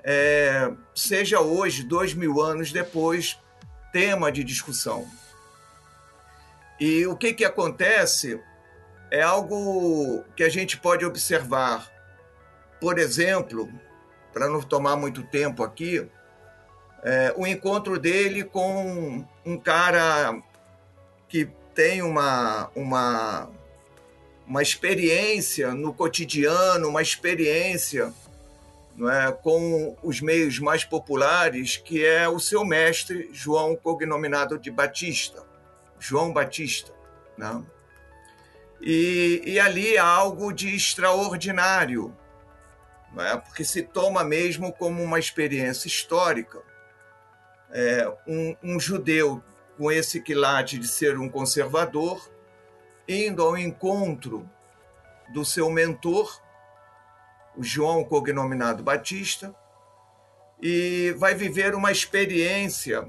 é, 0.03 0.73
seja 0.95 1.39
hoje, 1.39 1.83
dois 1.83 2.15
mil 2.15 2.41
anos 2.41 2.71
depois, 2.71 3.39
tema 3.91 4.31
de 4.31 4.43
discussão. 4.43 5.07
E 6.79 7.05
o 7.05 7.15
que, 7.15 7.33
que 7.33 7.45
acontece 7.45 8.41
é 9.11 9.21
algo 9.21 10.23
que 10.35 10.43
a 10.43 10.49
gente 10.49 10.75
pode 10.77 11.05
observar. 11.05 11.87
Por 12.81 12.97
exemplo, 12.97 13.71
para 14.33 14.49
não 14.49 14.61
tomar 14.61 14.95
muito 14.95 15.23
tempo 15.23 15.63
aqui, 15.63 16.09
é, 17.03 17.33
o 17.37 17.45
encontro 17.45 17.99
dele 17.99 18.43
com 18.43 19.25
um 19.45 19.57
cara 19.57 20.41
que 21.27 21.49
tem 21.75 22.01
uma, 22.01 22.69
uma, 22.75 23.49
uma 24.47 24.61
experiência 24.61 25.73
no 25.73 25.93
cotidiano, 25.93 26.87
uma 26.87 27.01
experiência 27.01 28.13
não 28.95 29.09
é, 29.09 29.31
com 29.31 29.97
os 30.03 30.21
meios 30.21 30.59
mais 30.59 30.83
populares, 30.83 31.77
que 31.77 32.05
é 32.05 32.29
o 32.29 32.39
seu 32.39 32.63
mestre, 32.63 33.29
João 33.33 33.75
cognominado 33.75 34.57
de 34.57 34.69
Batista, 34.69 35.43
João 35.99 36.31
Batista. 36.31 36.93
Né? 37.37 37.63
E, 38.79 39.41
e 39.45 39.59
ali 39.59 39.97
há 39.97 40.05
algo 40.05 40.53
de 40.53 40.75
extraordinário, 40.75 42.15
é? 43.17 43.38
porque 43.38 43.63
se 43.63 43.84
toma 43.84 44.24
mesmo 44.24 44.72
como 44.72 45.01
uma 45.01 45.20
experiência 45.20 45.88
histórica. 45.88 46.62
É, 47.72 48.07
um, 48.27 48.55
um 48.64 48.79
judeu 48.79 49.44
com 49.77 49.92
esse 49.92 50.22
quilate 50.22 50.77
de 50.77 50.87
ser 50.87 51.18
um 51.18 51.27
conservador, 51.27 52.29
indo 53.07 53.42
ao 53.42 53.57
encontro 53.57 54.48
do 55.33 55.44
seu 55.44 55.70
mentor, 55.72 56.40
o 57.55 57.64
João 57.64 58.03
cognominado 58.03 58.83
Batista, 58.83 59.55
e 60.61 61.16
vai 61.18 61.33
viver 61.33 61.74
uma 61.74 61.92
experiência 61.92 63.07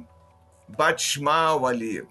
batismal 0.67 1.67
ali, 1.67 2.07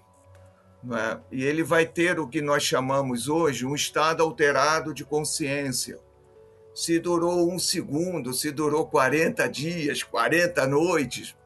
é? 0.92 1.18
E 1.32 1.44
ele 1.44 1.62
vai 1.62 1.86
ter 1.86 2.20
o 2.20 2.28
que 2.28 2.42
nós 2.42 2.62
chamamos 2.62 3.26
hoje 3.28 3.64
um 3.64 3.74
estado 3.74 4.22
alterado 4.22 4.92
de 4.92 5.04
consciência. 5.04 5.98
Se 6.74 6.98
durou 6.98 7.52
um 7.52 7.58
segundo, 7.58 8.34
se 8.34 8.50
durou 8.50 8.86
40 8.86 9.48
dias, 9.48 10.02
40 10.02 10.66
noites, 10.66 11.36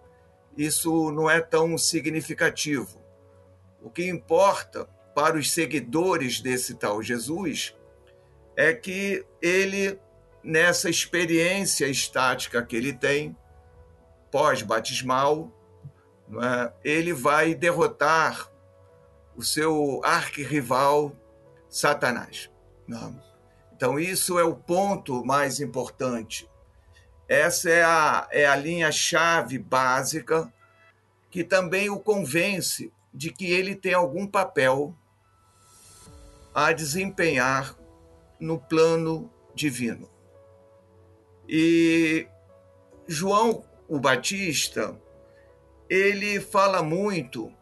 isso 0.56 1.12
não 1.12 1.30
é 1.30 1.40
tão 1.40 1.76
significativo. 1.76 3.00
O 3.82 3.90
que 3.90 4.08
importa 4.08 4.88
para 5.14 5.36
os 5.36 5.52
seguidores 5.52 6.40
desse 6.40 6.74
tal 6.74 7.02
Jesus 7.02 7.76
é 8.56 8.72
que 8.72 9.24
ele, 9.40 10.00
nessa 10.42 10.90
experiência 10.90 11.86
estática 11.86 12.62
que 12.64 12.74
ele 12.74 12.92
tem, 12.92 13.36
pós-batismal, 14.30 15.52
é? 16.42 16.72
ele 16.82 17.12
vai 17.12 17.54
derrotar 17.54 18.50
o 19.36 19.42
seu 19.42 20.00
arquirrival 20.04 21.14
Satanás. 21.68 22.50
Não. 22.86 23.27
Então, 23.78 23.96
isso 23.96 24.40
é 24.40 24.42
o 24.42 24.56
ponto 24.56 25.24
mais 25.24 25.60
importante. 25.60 26.50
Essa 27.28 27.70
é 27.70 27.84
a, 27.84 28.28
é 28.32 28.44
a 28.44 28.56
linha-chave 28.56 29.56
básica 29.56 30.52
que 31.30 31.44
também 31.44 31.88
o 31.88 32.00
convence 32.00 32.92
de 33.14 33.30
que 33.30 33.52
ele 33.52 33.76
tem 33.76 33.94
algum 33.94 34.26
papel 34.26 34.92
a 36.52 36.72
desempenhar 36.72 37.76
no 38.40 38.58
plano 38.58 39.30
divino. 39.54 40.10
E 41.48 42.26
João 43.06 43.64
o 43.86 44.00
Batista, 44.00 45.00
ele 45.88 46.40
fala 46.40 46.82
muito 46.82 47.52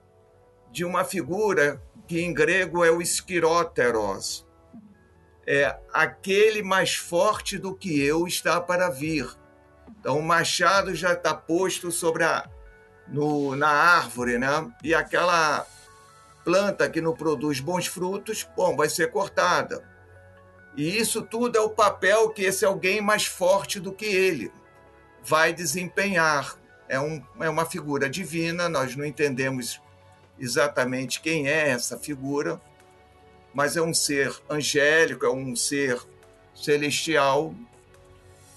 de 0.73 0.83
uma 0.83 1.05
figura 1.05 1.83
que 2.09 2.23
em 2.23 2.33
grego 2.33 2.83
é 2.83 2.91
o 2.91 3.03
esquiróteros. 3.03 4.46
É 5.47 5.79
aquele 5.93 6.63
mais 6.63 6.95
forte 6.95 7.57
do 7.57 7.75
que 7.75 8.01
eu 8.01 8.27
está 8.27 8.61
para 8.61 8.89
vir. 8.91 9.29
Então 10.01 10.19
o 10.19 10.23
machado 10.23 10.95
já 10.95 11.13
está 11.13 11.35
posto 11.35 11.93
sobre 11.93 12.25
a 12.25 12.49
no, 13.09 13.55
na 13.55 13.69
árvore, 13.69 14.39
né? 14.39 14.49
E 14.83 14.95
aquela 14.95 15.67
planta 16.45 16.89
que 16.89 17.01
não 17.01 17.15
produz 17.15 17.61
bons 17.61 17.87
frutos, 17.87 18.47
bom, 18.57 18.77
vai 18.77 18.89
ser 18.89 19.11
cortada. 19.11 19.83
E 20.77 20.99
isso 20.99 21.23
tudo 21.23 21.57
é 21.57 21.61
o 21.61 21.71
papel 21.71 22.31
que 22.31 22.43
esse 22.43 22.65
alguém 22.65 23.01
mais 23.01 23.27
forte 23.27 23.81
do 23.81 23.93
que 23.93 24.05
ele 24.05 24.53
vai 25.23 25.53
desempenhar. 25.53 26.57
É, 26.89 27.01
um, 27.01 27.25
é 27.41 27.49
uma 27.49 27.67
figura 27.67 28.09
divina, 28.09 28.69
nós 28.69 28.95
não 28.95 29.05
entendemos 29.05 29.81
exatamente 30.39 31.21
quem 31.21 31.49
é 31.49 31.71
essa 31.71 31.99
figura, 31.99 32.61
mas 33.57 33.75
é 33.75 33.81
um 33.81 33.95
ser 33.95 34.38
angélico, 34.51 35.25
é 35.25 35.31
um 35.31 35.57
ser 35.57 35.99
celestial. 36.55 37.55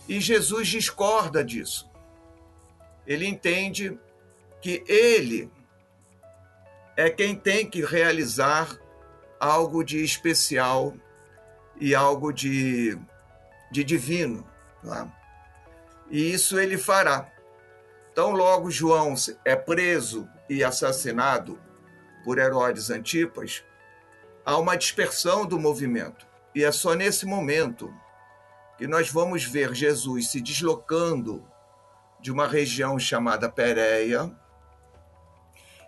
E 0.10 0.20
Jesus 0.20 0.68
discorda 0.68 1.42
disso. 1.42 1.90
Ele 3.08 3.26
entende 3.26 3.98
que 4.62 4.84
ele 4.86 5.50
é 6.98 7.10
quem 7.10 7.34
tem 7.34 7.66
que 7.66 7.82
realizar 7.82 8.78
algo 9.40 9.86
de 9.86 10.04
especial 10.04 10.94
e 11.80 11.96
algo 11.96 12.34
de, 12.34 13.00
de 13.72 13.86
divino. 13.86 14.46
É? 14.84 15.08
E 16.10 16.34
isso 16.34 16.60
ele 16.60 16.78
fará. 16.78 17.32
Então, 18.12 18.32
logo 18.32 18.70
João 18.70 19.16
é 19.46 19.56
preso 19.56 20.28
e 20.50 20.62
assassinado 20.62 21.58
por 22.26 22.38
Herodes 22.38 22.90
Antipas, 22.90 23.64
há 24.46 24.58
uma 24.58 24.76
dispersão 24.76 25.46
do 25.46 25.60
movimento. 25.60 26.28
E 26.54 26.64
é 26.64 26.72
só 26.72 26.94
nesse 26.94 27.26
momento 27.26 27.94
que 28.78 28.88
nós 28.88 29.10
vamos 29.10 29.44
ver 29.44 29.74
Jesus 29.74 30.30
se 30.32 30.42
deslocando 30.42 31.46
de 32.20 32.32
uma 32.32 32.48
região 32.48 32.98
chamada 32.98 33.50
Pérea 33.50 34.32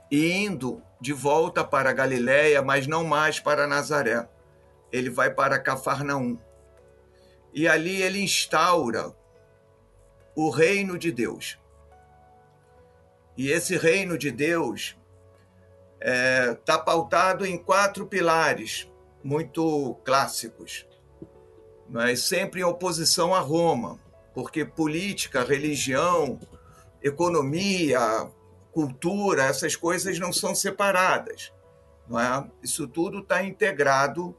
e 0.09 0.33
indo 0.33 0.81
de 0.99 1.13
volta 1.13 1.63
para 1.63 1.93
Galiléia, 1.93 2.61
mas 2.61 2.85
não 2.85 3.03
mais 3.03 3.39
para 3.39 3.65
Nazaré. 3.65 4.29
Ele 4.91 5.09
vai 5.09 5.33
para 5.33 5.57
Cafarnaum. 5.57 6.37
E 7.53 7.67
ali 7.67 8.01
ele 8.01 8.21
instaura 8.21 9.15
o 10.35 10.49
reino 10.49 10.97
de 10.97 11.11
Deus. 11.11 11.57
E 13.37 13.49
esse 13.49 13.77
reino 13.77 14.17
de 14.17 14.31
Deus 14.31 14.97
está 16.01 16.09
é, 16.09 16.53
tá 16.55 16.79
pautado 16.79 17.45
em 17.45 17.57
quatro 17.57 18.07
pilares 18.07 18.89
muito 19.23 19.93
clássicos. 20.03 20.87
é? 21.95 22.15
sempre 22.15 22.61
em 22.61 22.63
oposição 22.63 23.35
a 23.35 23.39
Roma, 23.39 23.99
porque 24.33 24.65
política, 24.65 25.43
religião, 25.43 26.39
economia, 27.03 27.99
cultura, 28.71 29.43
essas 29.43 29.75
coisas 29.75 30.17
não 30.17 30.33
são 30.33 30.55
separadas. 30.55 31.53
Não 32.09 32.19
é? 32.19 32.49
Isso 32.63 32.87
tudo 32.87 33.19
está 33.19 33.43
integrado 33.43 34.35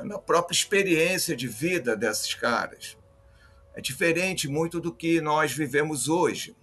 é? 0.00 0.04
na 0.04 0.18
própria 0.18 0.54
experiência 0.54 1.34
de 1.34 1.48
vida 1.48 1.96
desses 1.96 2.34
caras. 2.34 2.98
É 3.74 3.80
diferente 3.80 4.48
muito 4.48 4.78
do 4.80 4.92
que 4.92 5.18
nós 5.22 5.52
vivemos 5.52 6.08
hoje. 6.08 6.54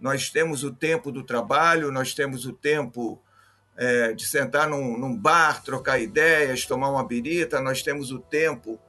Nós 0.00 0.30
temos 0.30 0.64
o 0.64 0.72
tempo 0.72 1.12
do 1.12 1.22
trabalho, 1.22 1.92
nós 1.92 2.14
temos 2.14 2.46
o 2.46 2.52
tempo 2.52 3.22
é, 3.76 4.12
de 4.12 4.26
sentar 4.26 4.68
num, 4.68 4.98
num, 4.98 5.16
bar, 5.16 5.62
trocar 5.62 6.00
ideias, 6.00 6.64
tomar 6.64 6.90
uma 6.90 7.06
birita, 7.06 7.60
nós 7.60 7.82
temos 7.82 8.10
o 8.10 8.18
tempo 8.18 8.80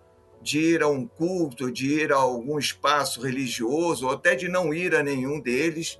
de 0.42 0.60
ir 0.60 0.82
a 0.82 0.88
um 0.88 1.06
culto, 1.06 1.72
de 1.72 2.02
ir 2.02 2.12
a 2.12 2.18
algum 2.18 2.58
espaço 2.58 3.22
religioso, 3.22 4.08
ou 4.08 4.14
até 4.14 4.36
de 4.36 4.48
não 4.48 4.74
ir 4.74 4.96
a 4.96 5.04
nenhum 5.04 5.40
deles, 5.40 6.00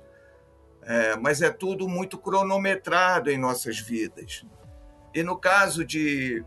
é, 0.82 1.14
mas 1.16 1.42
é 1.42 1.50
tudo 1.50 1.88
muito 1.88 2.18
cronometrado 2.18 3.30
em 3.30 3.38
nossas 3.38 3.78
vidas. 3.78 4.44
E 5.14 5.22
no 5.22 5.36
caso 5.36 5.84
de, 5.84 6.44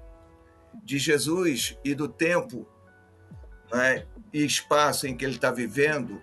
de 0.84 0.98
Jesus 0.98 1.78
e 1.84 1.94
do 1.94 2.08
tempo 2.08 2.68
né, 3.72 4.06
e 4.34 4.44
espaço 4.44 5.08
em 5.08 5.16
que 5.16 5.24
ele 5.24 5.36
está 5.36 5.52
vivendo, 5.52 6.22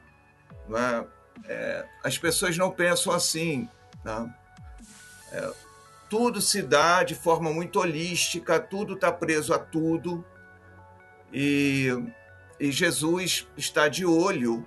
né, 0.68 1.06
é, 1.48 1.84
as 2.02 2.18
pessoas 2.18 2.56
não 2.56 2.70
pensam 2.70 3.12
assim. 3.12 3.68
Né? 4.04 4.34
É, 5.32 5.52
tudo 6.08 6.40
se 6.40 6.62
dá 6.62 7.02
de 7.02 7.14
forma 7.14 7.52
muito 7.52 7.80
holística, 7.80 8.60
tudo 8.60 8.94
está 8.94 9.10
preso 9.10 9.54
a 9.54 9.58
tudo. 9.58 10.24
E, 11.32 11.88
e 12.60 12.70
Jesus 12.70 13.46
está 13.56 13.88
de 13.88 14.04
olho 14.04 14.66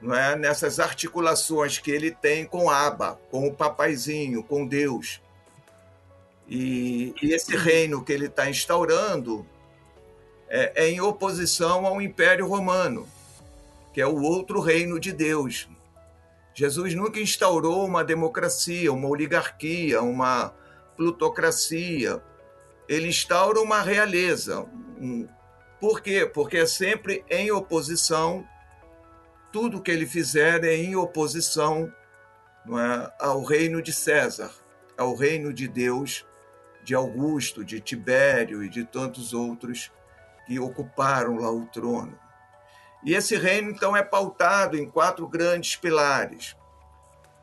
não 0.00 0.14
é, 0.14 0.36
nessas 0.36 0.78
articulações 0.78 1.78
que 1.78 1.90
ele 1.90 2.10
tem 2.10 2.44
com 2.44 2.68
Abba, 2.68 3.18
com 3.30 3.48
o 3.48 3.54
papaizinho, 3.54 4.42
com 4.42 4.66
Deus. 4.66 5.20
E, 6.46 7.14
e 7.22 7.32
esse 7.32 7.56
reino 7.56 8.04
que 8.04 8.12
ele 8.12 8.26
está 8.26 8.48
instaurando 8.50 9.46
é, 10.48 10.84
é 10.84 10.88
em 10.90 11.00
oposição 11.00 11.86
ao 11.86 12.02
Império 12.02 12.46
Romano, 12.46 13.08
que 13.94 14.00
é 14.00 14.06
o 14.06 14.20
outro 14.20 14.60
reino 14.60 15.00
de 15.00 15.10
Deus. 15.10 15.68
Jesus 16.54 16.94
nunca 16.94 17.18
instaurou 17.18 17.84
uma 17.84 18.04
democracia, 18.04 18.92
uma 18.92 19.08
oligarquia, 19.08 20.00
uma 20.00 20.54
plutocracia. 20.96 22.22
Ele 22.88 23.08
instaura 23.08 23.60
uma 23.60 23.82
realeza. 23.82 24.64
Por 25.80 26.00
quê? 26.00 26.24
Porque 26.24 26.58
é 26.58 26.66
sempre 26.66 27.24
em 27.28 27.50
oposição, 27.50 28.46
tudo 29.52 29.82
que 29.82 29.90
ele 29.90 30.06
fizer 30.06 30.64
é 30.64 30.76
em 30.76 30.94
oposição 30.94 31.92
é, 32.68 33.12
ao 33.18 33.42
reino 33.42 33.82
de 33.82 33.92
César, 33.92 34.50
ao 34.96 35.14
reino 35.14 35.52
de 35.52 35.68
Deus, 35.68 36.24
de 36.82 36.94
Augusto, 36.94 37.64
de 37.64 37.80
Tibério 37.80 38.62
e 38.62 38.68
de 38.68 38.84
tantos 38.84 39.34
outros 39.34 39.90
que 40.46 40.58
ocuparam 40.58 41.36
lá 41.36 41.50
o 41.50 41.66
trono. 41.66 42.18
E 43.04 43.14
esse 43.14 43.36
reino, 43.36 43.70
então, 43.70 43.96
é 43.96 44.02
pautado 44.02 44.76
em 44.76 44.88
quatro 44.88 45.28
grandes 45.28 45.76
pilares: 45.76 46.56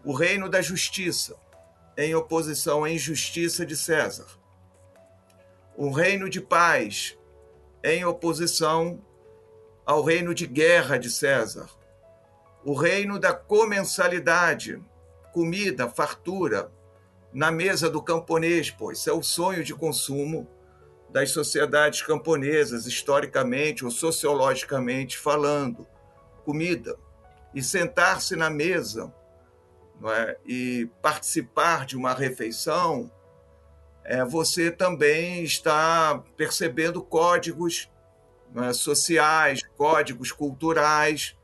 o 0.04 0.12
reino 0.12 0.50
da 0.50 0.62
justiça, 0.62 1.36
em 1.96 2.16
oposição 2.16 2.84
à 2.84 2.90
injustiça 2.90 3.66
de 3.66 3.76
César. 3.76 4.26
O 5.76 5.92
reino 5.92 6.30
de 6.30 6.42
paz 6.42 7.18
em 7.84 8.04
oposição 8.06 9.02
ao 9.86 10.04
reino 10.04 10.34
de 10.34 10.48
guerra 10.48 10.98
de 10.98 11.10
César. 11.10 11.70
O 12.64 12.74
reino 12.74 13.20
da 13.20 13.34
comensalidade, 13.34 14.82
comida, 15.34 15.90
fartura, 15.90 16.72
na 17.34 17.52
mesa 17.52 17.90
do 17.90 18.02
camponês, 18.02 18.70
pois 18.70 19.08
é 19.08 19.12
o 19.12 19.24
sonho 19.24 19.64
de 19.64 19.74
consumo 19.74 20.48
das 21.12 21.32
sociedades 21.32 22.02
camponesas, 22.02 22.86
historicamente 22.86 23.84
ou 23.84 23.92
sociologicamente 23.92 25.18
falando. 25.18 25.86
Comida. 26.46 26.98
E 27.54 27.62
sentar-se 27.62 28.36
na 28.36 28.50
mesa 28.50 29.14
é? 30.04 30.38
e 30.46 30.90
participar 31.02 31.86
de 31.86 31.98
uma 31.98 32.14
refeição, 32.14 33.12
é, 34.04 34.24
você 34.24 34.72
também 34.72 35.44
está 35.44 36.24
percebendo 36.36 37.04
códigos 37.04 37.90
é, 38.56 38.74
sociais, 38.74 39.62
códigos 39.78 40.32
culturais 40.32 41.38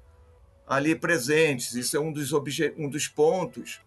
ali 0.65 0.95
presentes. 0.95 1.73
Isso 1.75 1.95
é 1.95 1.99
um 1.99 2.11
dos, 2.11 2.31
um 2.77 2.89
dos 2.89 3.07
pontos 3.07 3.81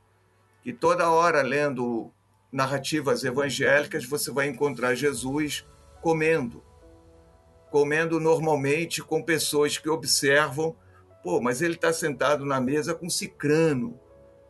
que 0.62 0.72
toda 0.72 1.10
hora, 1.10 1.40
lendo 1.42 2.12
narrativas 2.52 3.24
evangélicas, 3.24 4.04
você 4.04 4.30
vai 4.30 4.48
encontrar 4.48 4.94
Jesus 4.94 5.66
comendo. 6.00 6.62
Comendo 7.70 8.18
normalmente 8.18 9.02
com 9.02 9.22
pessoas 9.22 9.78
que 9.78 9.88
observam, 9.88 10.76
pô, 11.22 11.40
mas 11.40 11.62
ele 11.62 11.74
está 11.74 11.92
sentado 11.92 12.44
na 12.44 12.60
mesa 12.60 12.94
com 12.94 13.08
cicrano 13.08 13.98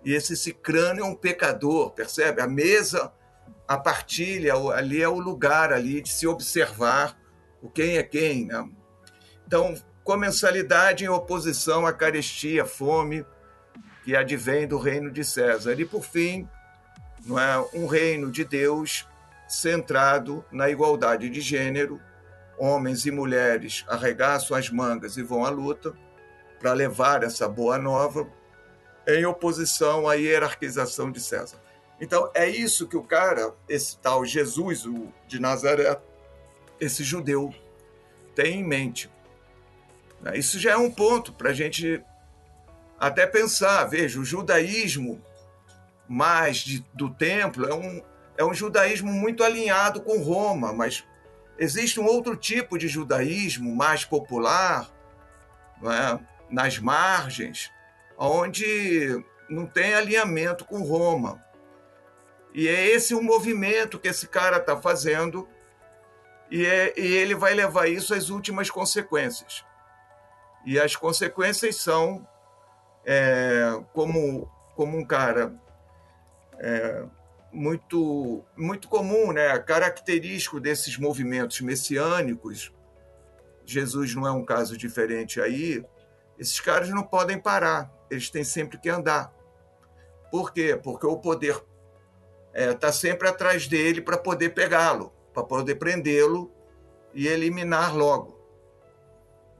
e 0.05 0.15
esse 0.15 0.37
cicrano 0.37 1.01
é 1.01 1.05
um 1.05 1.15
pecador, 1.15 1.91
percebe? 1.91 2.41
A 2.41 2.47
mesa, 2.47 3.13
a 3.69 3.77
partilha, 3.77 4.55
ali 4.55 5.03
é 5.03 5.09
o 5.09 5.19
lugar 5.19 5.73
ali 5.73 6.01
de 6.01 6.09
se 6.09 6.27
observar 6.27 7.19
o 7.61 7.69
quem 7.69 7.99
é 7.99 8.03
quem. 8.03 8.47
Né? 8.47 8.69
Então, 9.47 9.75
comensalidade 10.03 11.05
em 11.05 11.09
oposição 11.09 11.87
à 11.87 11.93
carestia, 11.93 12.65
fome, 12.65 13.25
que 14.05 14.17
advém 14.17 14.67
do 14.67 14.79
reino 14.79 15.11
de 15.11 15.23
César. 15.23 15.79
E, 15.79 15.85
por 15.85 16.03
fim, 16.03 16.49
não 17.25 17.39
é 17.39 17.59
um 17.75 17.87
reino 17.87 18.31
de 18.31 18.45
Deus 18.45 19.07
centrado 19.49 20.45
na 20.51 20.71
igualdade 20.71 21.29
de 21.29 21.41
gênero. 21.41 22.01
Homens 22.59 23.07
e 23.07 23.11
mulheres 23.11 23.85
arregaçam 23.89 24.57
as 24.57 24.71
mangas 24.71 25.17
e 25.17 25.23
vão 25.23 25.45
à 25.45 25.51
luta 25.51 25.95
para 26.59 26.73
levar 26.73 27.23
essa 27.23 27.49
boa 27.49 27.79
nova 27.79 28.29
em 29.07 29.25
oposição 29.25 30.09
à 30.09 30.15
hierarquização 30.15 31.11
de 31.11 31.21
César. 31.21 31.57
Então, 32.01 32.31
é 32.35 32.49
isso 32.49 32.87
que 32.87 32.97
o 32.97 33.03
cara, 33.03 33.55
esse 33.69 33.99
tal 33.99 34.25
Jesus 34.25 34.87
o 34.87 35.13
de 35.27 35.41
Nazaré, 35.41 36.01
esse 36.79 37.03
judeu, 37.03 37.55
tem 38.35 38.61
em 38.61 38.65
mente. 38.65 39.11
Isso 40.35 40.59
já 40.59 40.73
é 40.73 40.77
um 40.77 40.91
ponto 40.91 41.33
para 41.33 41.51
a 41.51 41.55
gente 41.55 42.03
até 42.99 43.27
pensar. 43.27 43.85
Veja, 43.85 44.21
o 44.21 44.25
judaísmo 44.25 45.21
mais 46.11 46.57
de, 46.57 46.85
do 46.93 47.09
templo 47.09 47.69
é 47.69 47.73
um, 47.73 48.03
é 48.37 48.45
um 48.45 48.53
judaísmo 48.53 49.13
muito 49.13 49.45
alinhado 49.45 50.03
com 50.03 50.21
Roma, 50.21 50.73
mas 50.73 51.07
existe 51.57 52.01
um 52.01 52.05
outro 52.05 52.35
tipo 52.35 52.77
de 52.77 52.89
judaísmo 52.89 53.77
mais 53.77 54.05
popular, 54.05 54.91
é? 55.85 56.19
nas 56.51 56.81
margens, 56.81 57.71
onde 58.19 59.25
não 59.49 59.67
tem 59.67 59.95
alinhamento 59.95 60.65
com 60.65 60.83
Roma. 60.83 61.41
E 62.53 62.67
é 62.67 62.89
esse 62.89 63.15
o 63.15 63.23
movimento 63.23 63.97
que 63.97 64.09
esse 64.09 64.27
cara 64.27 64.57
está 64.57 64.77
fazendo, 64.77 65.49
e, 66.51 66.67
é, 66.67 66.93
e 66.99 67.07
ele 67.07 67.37
vai 67.37 67.55
levar 67.55 67.89
isso 67.89 68.13
às 68.13 68.31
últimas 68.31 68.69
consequências. 68.69 69.65
E 70.67 70.77
as 70.81 70.97
consequências 70.97 71.77
são 71.77 72.27
é, 73.07 73.81
como, 73.93 74.51
como 74.75 74.99
um 74.99 75.05
cara 75.05 75.55
é, 76.61 77.05
muito, 77.53 78.45
muito 78.57 78.89
comum, 78.89 79.33
né? 79.33 79.59
característico 79.59 80.61
desses 80.61 80.97
movimentos 80.97 81.61
messiânicos. 81.61 82.73
Jesus 83.65 84.15
não 84.15 84.27
é 84.27 84.31
um 84.31 84.45
caso 84.45 84.77
diferente 84.77 85.41
aí. 85.41 85.85
Esses 86.39 86.61
caras 86.61 86.89
não 86.91 87.03
podem 87.03 87.39
parar 87.39 87.93
eles 88.11 88.29
têm 88.29 88.43
sempre 88.43 88.77
que 88.77 88.89
andar. 88.89 89.33
Por 90.31 90.53
quê? 90.53 90.79
Porque 90.83 91.07
o 91.07 91.17
poder 91.17 91.55
está 91.55 91.67
é, 92.53 92.75
tá 92.75 92.93
sempre 92.93 93.29
atrás 93.29 93.69
dele 93.69 94.01
para 94.01 94.19
poder 94.19 94.51
pegá-lo, 94.51 95.13
para 95.33 95.45
poder 95.45 95.77
prendê-lo 95.77 96.53
e 97.15 97.29
eliminar 97.29 97.97
logo. 97.97 98.39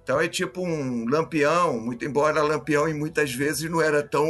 Então 0.03 0.21
é 0.21 0.29
tipo 0.29 0.61
um 0.63 1.09
lampião, 1.09 1.79
muito 1.79 2.05
embora 2.05 2.43
lampião 2.43 2.89
e 2.89 2.95
muitas 2.95 3.33
vezes 3.33 3.71
não 3.71 3.81
era 3.81 4.03
tão 4.03 4.29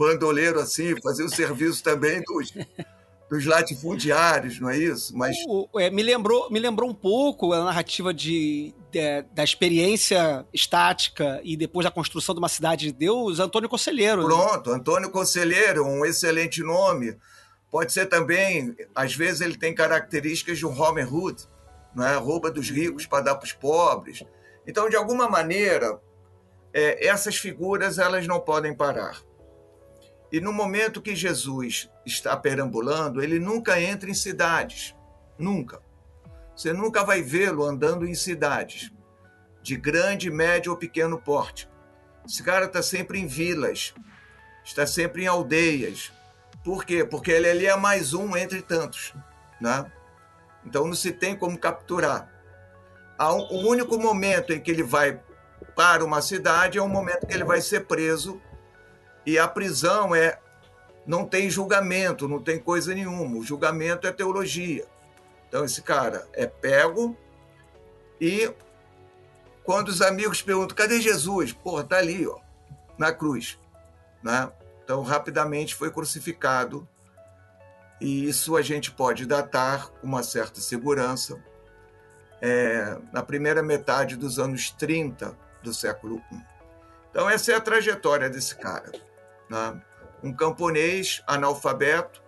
bandoleiro 0.00 0.58
assim, 0.58 0.98
fazia 1.02 1.26
o 1.26 1.28
serviço 1.28 1.82
também 1.84 2.22
dos, 2.22 2.54
dos 3.28 3.44
latifundiários, 3.44 4.58
não 4.58 4.70
é 4.70 4.78
isso? 4.78 5.14
Mas 5.14 5.36
é, 5.76 5.90
me 5.90 6.02
lembrou, 6.02 6.50
me 6.50 6.58
lembrou 6.58 6.88
um 6.88 6.94
pouco 6.94 7.52
a 7.52 7.64
narrativa 7.64 8.14
de, 8.14 8.74
de, 8.90 9.22
da 9.34 9.44
experiência 9.44 10.46
estática 10.54 11.38
e 11.44 11.54
depois 11.54 11.84
da 11.84 11.90
construção 11.90 12.34
de 12.34 12.38
uma 12.38 12.48
cidade 12.48 12.86
de 12.86 12.92
Deus, 12.92 13.38
Antônio 13.38 13.68
Conselheiro. 13.68 14.22
Né? 14.22 14.34
Pronto, 14.34 14.70
né? 14.70 14.76
Antônio 14.76 15.10
Conselheiro, 15.10 15.84
um 15.84 16.06
excelente 16.06 16.62
nome. 16.62 17.14
Pode 17.70 17.92
ser 17.92 18.06
também, 18.06 18.74
às 18.94 19.14
vezes 19.14 19.42
ele 19.42 19.56
tem 19.56 19.74
características 19.74 20.58
de 20.58 20.64
um 20.64 20.70
Robin 20.70 21.04
Hood, 21.04 21.44
não 21.94 22.06
é? 22.06 22.16
rouba 22.16 22.50
dos 22.50 22.70
ricos 22.70 23.04
para 23.04 23.22
dar 23.22 23.34
para 23.34 23.44
os 23.44 23.52
pobres. 23.52 24.24
Então, 24.66 24.88
de 24.88 24.96
alguma 24.96 25.28
maneira, 25.28 26.00
é, 26.72 27.06
essas 27.06 27.36
figuras 27.36 27.98
elas 27.98 28.26
não 28.26 28.40
podem 28.40 28.74
parar. 28.74 29.20
E 30.32 30.40
no 30.40 30.52
momento 30.52 31.02
que 31.02 31.16
Jesus 31.16 31.90
está 32.06 32.36
perambulando, 32.36 33.22
ele 33.22 33.38
nunca 33.38 33.80
entra 33.80 34.08
em 34.08 34.14
cidades, 34.14 34.94
nunca. 35.38 35.80
Você 36.54 36.72
nunca 36.72 37.02
vai 37.02 37.22
vê-lo 37.22 37.64
andando 37.64 38.06
em 38.06 38.14
cidades 38.14 38.92
de 39.62 39.76
grande, 39.76 40.30
médio 40.30 40.72
ou 40.72 40.78
pequeno 40.78 41.18
porte. 41.18 41.68
Esse 42.26 42.42
cara 42.42 42.66
está 42.66 42.82
sempre 42.82 43.18
em 43.18 43.26
vilas, 43.26 43.94
está 44.64 44.86
sempre 44.86 45.24
em 45.24 45.26
aldeias. 45.26 46.12
Por 46.64 46.84
quê? 46.84 47.04
Porque 47.04 47.30
ele 47.30 47.48
ali 47.48 47.66
é 47.66 47.76
mais 47.76 48.14
um 48.14 48.36
entre 48.36 48.62
tantos. 48.62 49.14
Né? 49.60 49.90
Então 50.64 50.86
não 50.86 50.94
se 50.94 51.12
tem 51.12 51.34
como 51.36 51.58
capturar. 51.58 52.30
O 53.18 53.68
único 53.68 53.98
momento 53.98 54.52
em 54.52 54.60
que 54.60 54.70
ele 54.70 54.82
vai 54.82 55.20
para 55.74 56.04
uma 56.04 56.22
cidade 56.22 56.78
é 56.78 56.82
o 56.82 56.88
momento 56.88 57.26
que 57.26 57.34
ele 57.34 57.44
vai 57.44 57.60
ser 57.60 57.86
preso 57.86 58.40
e 59.24 59.38
a 59.38 59.46
prisão 59.46 60.14
é 60.14 60.38
não 61.06 61.24
tem 61.24 61.50
julgamento, 61.50 62.28
não 62.28 62.40
tem 62.40 62.58
coisa 62.58 62.94
nenhuma. 62.94 63.38
O 63.38 63.42
julgamento 63.42 64.06
é 64.06 64.12
teologia. 64.12 64.86
Então 65.48 65.64
esse 65.64 65.82
cara 65.82 66.28
é 66.32 66.46
pego 66.46 67.16
e 68.20 68.52
quando 69.64 69.88
os 69.88 70.00
amigos 70.00 70.40
perguntam 70.40 70.76
cadê 70.76 71.00
Jesus, 71.00 71.52
porra, 71.52 71.84
tá 71.84 71.96
ali, 71.96 72.26
ó, 72.26 72.38
na 72.96 73.12
cruz, 73.12 73.58
né? 74.22 74.50
Então 74.84 75.02
rapidamente 75.02 75.74
foi 75.74 75.90
crucificado 75.90 76.88
e 78.00 78.28
isso 78.28 78.56
a 78.56 78.62
gente 78.62 78.90
pode 78.90 79.26
datar 79.26 79.88
com 79.88 80.06
uma 80.06 80.22
certa 80.22 80.60
segurança 80.60 81.42
é, 82.40 82.96
na 83.12 83.22
primeira 83.22 83.62
metade 83.62 84.16
dos 84.16 84.38
anos 84.38 84.70
30 84.70 85.36
do 85.62 85.74
século 85.74 86.22
I. 86.32 86.40
Então 87.10 87.28
essa 87.28 87.52
é 87.52 87.56
a 87.56 87.60
trajetória 87.60 88.30
desse 88.30 88.54
cara 88.54 89.09
né? 89.50 89.82
um 90.22 90.32
camponês 90.32 91.22
analfabeto 91.26 92.22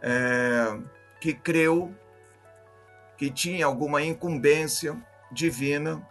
é, 0.00 0.78
que 1.20 1.34
creu 1.34 1.94
que 3.16 3.30
tinha 3.30 3.66
alguma 3.66 4.02
incumbência 4.02 5.00
divina 5.30 6.04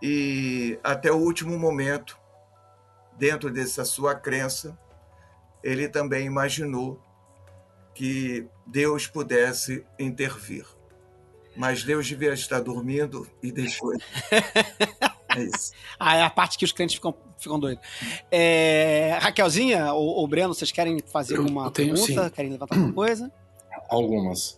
e 0.00 0.78
até 0.82 1.12
o 1.12 1.16
último 1.16 1.56
momento, 1.58 2.18
dentro 3.16 3.50
dessa 3.50 3.84
sua 3.84 4.14
crença, 4.14 4.76
ele 5.62 5.88
também 5.88 6.26
imaginou 6.26 7.00
que 7.94 8.48
Deus 8.66 9.06
pudesse 9.06 9.86
intervir. 9.98 10.66
Mas 11.56 11.84
Deus 11.84 12.06
devia 12.06 12.32
estar 12.32 12.60
dormindo 12.60 13.28
e 13.42 13.52
deixou. 13.52 13.92
É 15.34 15.44
isso. 15.44 15.72
ah, 15.98 16.14
é 16.14 16.22
a 16.22 16.28
parte 16.28 16.58
que 16.58 16.64
os 16.66 16.72
crentes 16.72 16.96
ficam 16.96 17.16
ficam 17.42 17.58
doidos. 17.58 17.84
É, 18.30 19.18
Raquelzinha 19.20 19.92
ou, 19.92 20.06
ou, 20.06 20.26
Breno, 20.26 20.54
vocês 20.54 20.72
querem 20.72 20.98
fazer 21.00 21.36
alguma 21.36 21.70
pergunta? 21.70 22.00
Sim. 22.00 22.30
Querem 22.30 22.52
levantar 22.52 22.76
alguma 22.76 22.92
coisa? 22.92 23.32
Algumas. 23.88 24.56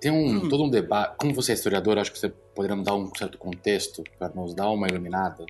Tem 0.00 0.12
um, 0.12 0.36
hum. 0.36 0.48
todo 0.48 0.64
um 0.64 0.70
debate. 0.70 1.16
Como 1.16 1.34
você 1.34 1.50
é 1.50 1.54
historiador, 1.54 1.98
acho 1.98 2.12
que 2.12 2.18
você 2.18 2.28
poderia 2.28 2.76
dar 2.76 2.94
um 2.94 3.12
certo 3.14 3.38
contexto 3.38 4.04
para 4.18 4.28
nos 4.28 4.54
dar 4.54 4.70
uma 4.70 4.86
iluminada. 4.86 5.44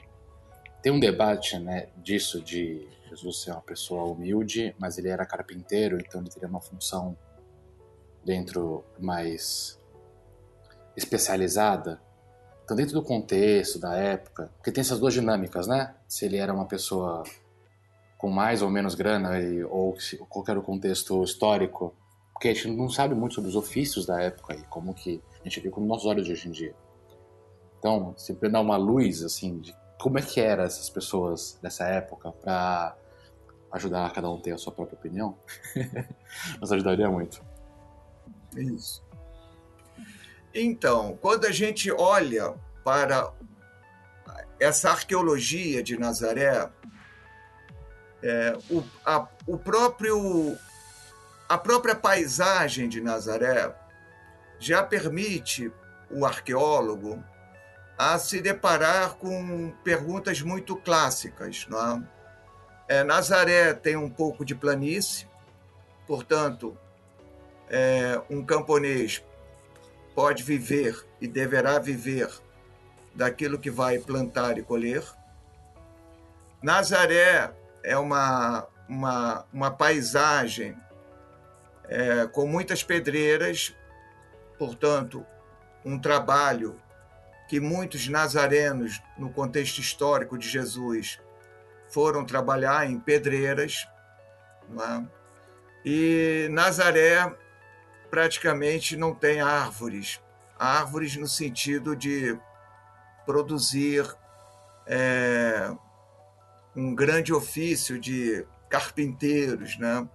Tem 0.81 0.91
um 0.91 1.01
debate 1.01 1.59
né, 1.59 1.89
disso 1.97 2.41
de 2.41 2.87
Jesus 3.09 3.43
ser 3.43 3.51
uma 3.51 3.61
pessoa 3.61 4.05
humilde, 4.05 4.75
mas 4.79 4.99
ele 4.99 5.09
era 5.09 5.27
carpinteiro, 5.27 5.99
então 5.99 6.21
ele 6.21 6.31
teria 6.31 6.49
uma 6.49 6.61
função 6.61 7.17
dentro 8.25 8.85
mais 8.99 9.79
especializada. 10.97 12.01
Então, 12.67 12.77
dentro 12.77 12.95
do 12.95 13.03
contexto 13.03 13.79
da 13.79 13.95
época, 13.95 14.51
porque 14.57 14.73
tem 14.73 14.81
essas 14.81 14.99
duas 14.99 15.15
dinâmicas, 15.15 15.69
né? 15.69 15.95
Se 16.09 16.25
ele 16.25 16.37
era 16.37 16.53
uma 16.53 16.67
pessoa 16.67 17.23
com 18.19 18.29
mais 18.29 18.61
ou 18.61 18.69
menos 18.69 18.97
grana, 18.97 19.39
e, 19.39 19.63
ou 19.63 19.97
qual 20.29 20.45
era 20.49 20.59
o 20.59 20.63
contexto 20.65 21.23
histórico, 21.23 21.95
porque 22.33 22.49
a 22.49 22.55
gente 22.55 22.73
não 22.73 22.89
sabe 22.89 23.15
muito 23.15 23.37
sobre 23.37 23.51
os 23.51 23.55
ofícios 23.55 24.05
da 24.05 24.21
época 24.21 24.53
e 24.53 24.65
como 24.65 24.93
que 24.93 25.23
a 25.41 25.45
gente 25.45 25.61
vê 25.61 25.71
com 25.71 25.81
nossos 25.83 26.07
olhos 26.07 26.27
de 26.27 26.33
hoje 26.33 26.49
em 26.49 26.51
dia. 26.51 26.75
Então, 27.79 28.13
se 28.17 28.33
dar 28.33 28.61
uma 28.61 28.77
luz, 28.77 29.23
assim, 29.23 29.61
de 29.61 29.73
como 29.97 30.19
é 30.19 30.23
que 30.23 30.41
eram 30.41 30.65
essas 30.65 30.91
pessoas 30.91 31.61
dessa 31.63 31.87
época 31.87 32.33
para 32.33 32.97
ajudar 33.71 34.13
cada 34.13 34.29
um 34.29 34.41
ter 34.41 34.51
a 34.51 34.59
sua 34.59 34.73
própria 34.73 34.99
opinião, 34.99 35.39
nos 36.61 36.73
ajudaria 36.73 37.09
muito. 37.09 37.41
Isso. 38.57 39.06
Então, 40.59 41.19
quando 41.21 41.45
a 41.45 41.53
gente 41.53 41.93
olha 41.93 42.55
para 42.83 43.31
essa 44.59 44.91
arqueologia 44.91 45.83
de 45.83 45.99
Nazaré, 45.99 46.71
é, 48.23 48.57
o, 48.71 48.83
a, 49.05 49.29
o 49.47 49.59
próprio, 49.59 50.57
a 51.47 51.59
própria 51.59 51.95
paisagem 51.95 52.89
de 52.89 53.03
Nazaré 53.03 53.71
já 54.59 54.83
permite 54.83 55.71
o 56.11 56.25
arqueólogo 56.25 57.23
a 57.99 58.19
se 58.19 58.41
deparar 58.41 59.17
com 59.17 59.71
perguntas 59.85 60.41
muito 60.41 60.75
clássicas. 60.75 61.67
Não 61.69 62.09
é? 62.89 62.97
É, 63.01 63.05
Nazaré 63.05 63.75
tem 63.75 63.95
um 63.95 64.09
pouco 64.09 64.43
de 64.43 64.55
planície, 64.55 65.29
portanto, 66.07 66.79
é, 67.69 68.19
um 68.31 68.43
camponês 68.43 69.23
pode 70.17 70.43
viver 70.43 71.07
e 71.21 71.29
deverá 71.29 71.79
viver 71.79 72.31
daquilo 73.15 73.59
que 73.59 73.71
vai 73.71 73.99
plantar 73.99 74.57
e 74.57 74.63
colher. 74.63 75.05
Nazaré 76.63 77.53
é 77.85 77.99
uma, 77.99 78.67
uma, 78.89 79.45
uma 79.53 79.71
paisagem 79.71 80.75
é, 81.85 82.27
com 82.27 82.47
muitas 82.47 82.83
pedreiras, 82.83 83.77
portanto, 84.59 85.25
um 85.85 85.99
trabalho 85.99 86.81
que 87.47 87.61
muitos 87.61 88.09
nazarenos, 88.09 89.01
no 89.19 89.31
contexto 89.31 89.81
histórico 89.81 90.39
de 90.39 90.49
Jesus, 90.49 91.21
foram 91.89 92.25
trabalhar 92.25 92.91
em 92.91 92.99
pedreiras. 92.99 93.87
É? 94.81 95.05
E 95.85 96.49
Nazaré 96.51 97.33
praticamente 98.11 98.97
não 98.97 99.15
tem 99.15 99.41
árvores. 99.41 100.21
Árvores 100.59 101.17
no 101.17 101.29
sentido 101.29 101.95
de 101.95 102.39
produzir 103.25 104.07
é, 104.87 105.71
um 106.75 106.95
grande 106.95 107.33
ofício 107.33 107.99
de 107.99 108.47
carpinteiros, 108.69 109.79
né? 109.79 110.09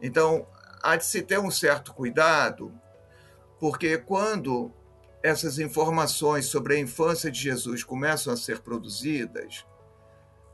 Então, 0.00 0.46
há 0.82 0.96
de 0.96 1.04
se 1.04 1.22
ter 1.22 1.38
um 1.38 1.50
certo 1.50 1.92
cuidado, 1.92 2.72
porque 3.58 3.98
quando 3.98 4.72
essas 5.22 5.58
informações 5.58 6.46
sobre 6.46 6.74
a 6.74 6.78
infância 6.78 7.30
de 7.30 7.38
Jesus 7.38 7.84
começam 7.84 8.32
a 8.32 8.36
ser 8.36 8.60
produzidas, 8.60 9.66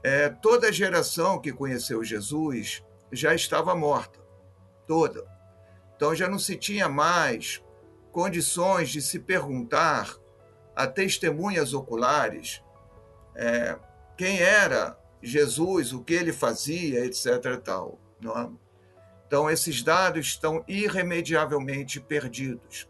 é, 0.02 0.28
toda 0.28 0.68
a 0.68 0.72
geração 0.72 1.40
que 1.40 1.52
conheceu 1.52 2.02
Jesus 2.02 2.82
já 3.12 3.34
estava 3.34 3.74
morta, 3.74 4.20
toda. 4.86 5.35
Então 5.96 6.14
já 6.14 6.28
não 6.28 6.38
se 6.38 6.56
tinha 6.56 6.88
mais 6.88 7.62
condições 8.12 8.90
de 8.90 9.00
se 9.00 9.18
perguntar 9.18 10.14
a 10.74 10.86
testemunhas 10.86 11.72
oculares 11.72 12.62
é, 13.34 13.78
quem 14.16 14.38
era 14.38 14.98
Jesus, 15.22 15.92
o 15.92 16.02
que 16.02 16.14
ele 16.14 16.32
fazia, 16.32 17.04
etc. 17.04 17.60
Tal, 17.62 17.98
é? 18.22 18.48
Então 19.26 19.50
esses 19.50 19.82
dados 19.82 20.26
estão 20.26 20.64
irremediavelmente 20.68 22.00
perdidos. 22.00 22.88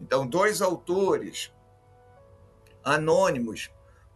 Então 0.00 0.26
dois 0.26 0.62
autores 0.62 1.52
anônimos, 2.82 3.70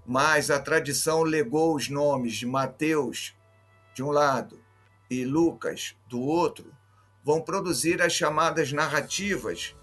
mas 0.06 0.50
a 0.50 0.58
tradição 0.58 1.22
legou 1.22 1.74
os 1.74 1.88
nomes 1.88 2.34
de 2.34 2.46
Mateus 2.46 3.36
de 3.94 4.02
um 4.02 4.10
lado 4.10 4.62
e 5.10 5.24
Lucas 5.24 5.96
do 6.08 6.20
outro 6.20 6.72
vão 7.24 7.40
produzir 7.40 8.02
as 8.02 8.12
chamadas 8.12 8.70
narrativas 8.70 9.74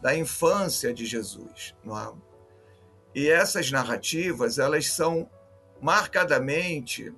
da 0.00 0.16
infância 0.16 0.94
de 0.94 1.04
Jesus. 1.04 1.74
É? 1.84 2.12
E 3.14 3.28
essas 3.28 3.70
narrativas 3.70 4.58
elas 4.58 4.88
são 4.88 5.28
marcadamente 5.80 7.12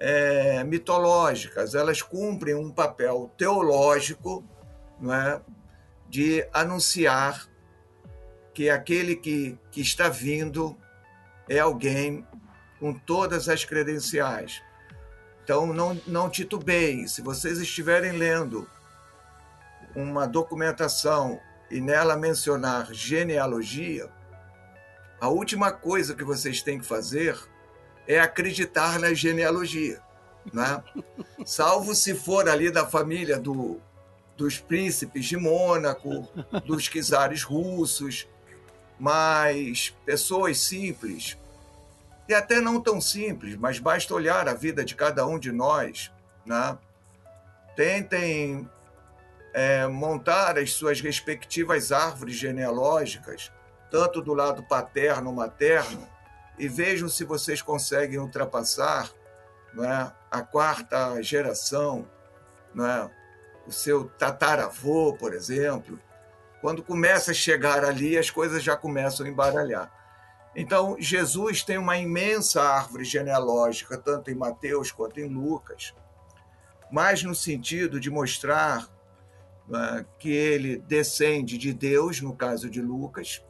é, 0.00 0.64
mitológicas, 0.64 1.74
elas 1.74 2.00
cumprem 2.00 2.54
um 2.54 2.70
papel 2.70 3.30
teológico 3.36 4.44
não 4.98 5.12
é? 5.12 5.40
de 6.08 6.46
anunciar 6.52 7.48
que 8.54 8.70
aquele 8.70 9.16
que, 9.16 9.58
que 9.70 9.82
está 9.82 10.08
vindo 10.08 10.74
é 11.48 11.58
alguém 11.58 12.26
com 12.80 12.94
todas 12.94 13.48
as 13.48 13.64
credenciais. 13.64 14.62
Então, 15.44 15.66
não, 15.66 16.00
não 16.06 16.28
titubeiem. 16.28 17.06
Se 17.06 17.22
vocês 17.22 17.58
estiverem 17.58 18.12
lendo 18.12 18.68
uma 19.96 20.26
documentação 20.28 21.40
e 21.70 21.80
nela 21.80 22.16
mencionar 22.16 22.92
genealogia, 22.92 24.08
a 25.18 25.28
última 25.28 25.72
coisa 25.72 26.14
que 26.14 26.22
vocês 26.22 26.62
têm 26.62 26.78
que 26.78 26.86
fazer 26.86 27.36
é 28.06 28.20
acreditar 28.20 29.00
na 29.00 29.14
genealogia. 29.14 30.00
Né? 30.52 30.82
Salvo 31.44 31.94
se 31.94 32.14
for 32.14 32.48
ali 32.48 32.70
da 32.70 32.86
família 32.86 33.38
do, 33.38 33.80
dos 34.36 34.58
príncipes 34.58 35.24
de 35.24 35.38
Mônaco, 35.38 36.28
dos 36.66 36.84
czares 36.84 37.42
russos, 37.42 38.28
mas 38.98 39.96
pessoas 40.04 40.60
simples, 40.60 41.38
e 42.28 42.34
até 42.34 42.60
não 42.60 42.80
tão 42.80 43.00
simples, 43.00 43.56
mas 43.56 43.78
basta 43.78 44.12
olhar 44.12 44.48
a 44.48 44.54
vida 44.54 44.84
de 44.84 44.94
cada 44.94 45.26
um 45.26 45.38
de 45.38 45.52
nós, 45.52 46.12
né? 46.44 46.76
tentem 47.74 48.68
é, 49.56 49.86
montar 49.86 50.58
as 50.58 50.74
suas 50.74 51.00
respectivas 51.00 51.90
árvores 51.90 52.36
genealógicas, 52.36 53.50
tanto 53.90 54.20
do 54.20 54.34
lado 54.34 54.62
paterno 54.62 55.32
materno, 55.32 56.06
e 56.58 56.68
vejam 56.68 57.08
se 57.08 57.24
vocês 57.24 57.62
conseguem 57.62 58.18
ultrapassar 58.18 59.10
é, 59.78 60.12
a 60.30 60.42
quarta 60.42 61.22
geração, 61.22 62.06
é, 62.78 63.10
o 63.66 63.72
seu 63.72 64.10
tataravô, 64.18 65.14
por 65.14 65.32
exemplo. 65.32 65.98
Quando 66.60 66.82
começa 66.82 67.30
a 67.30 67.34
chegar 67.34 67.82
ali, 67.82 68.18
as 68.18 68.28
coisas 68.28 68.62
já 68.62 68.76
começam 68.76 69.24
a 69.24 69.28
embaralhar. 69.30 69.90
Então, 70.54 70.96
Jesus 70.98 71.62
tem 71.62 71.78
uma 71.78 71.96
imensa 71.96 72.62
árvore 72.62 73.04
genealógica, 73.04 73.96
tanto 73.96 74.30
em 74.30 74.34
Mateus 74.34 74.92
quanto 74.92 75.18
em 75.18 75.28
Lucas, 75.28 75.94
mas 76.92 77.22
no 77.22 77.34
sentido 77.34 77.98
de 77.98 78.10
mostrar 78.10 78.94
que 80.18 80.30
ele 80.30 80.78
descende 80.78 81.58
de 81.58 81.72
Deus, 81.72 82.20
no 82.20 82.34
caso 82.34 82.70
de 82.70 82.80
Lucas, 82.80 83.44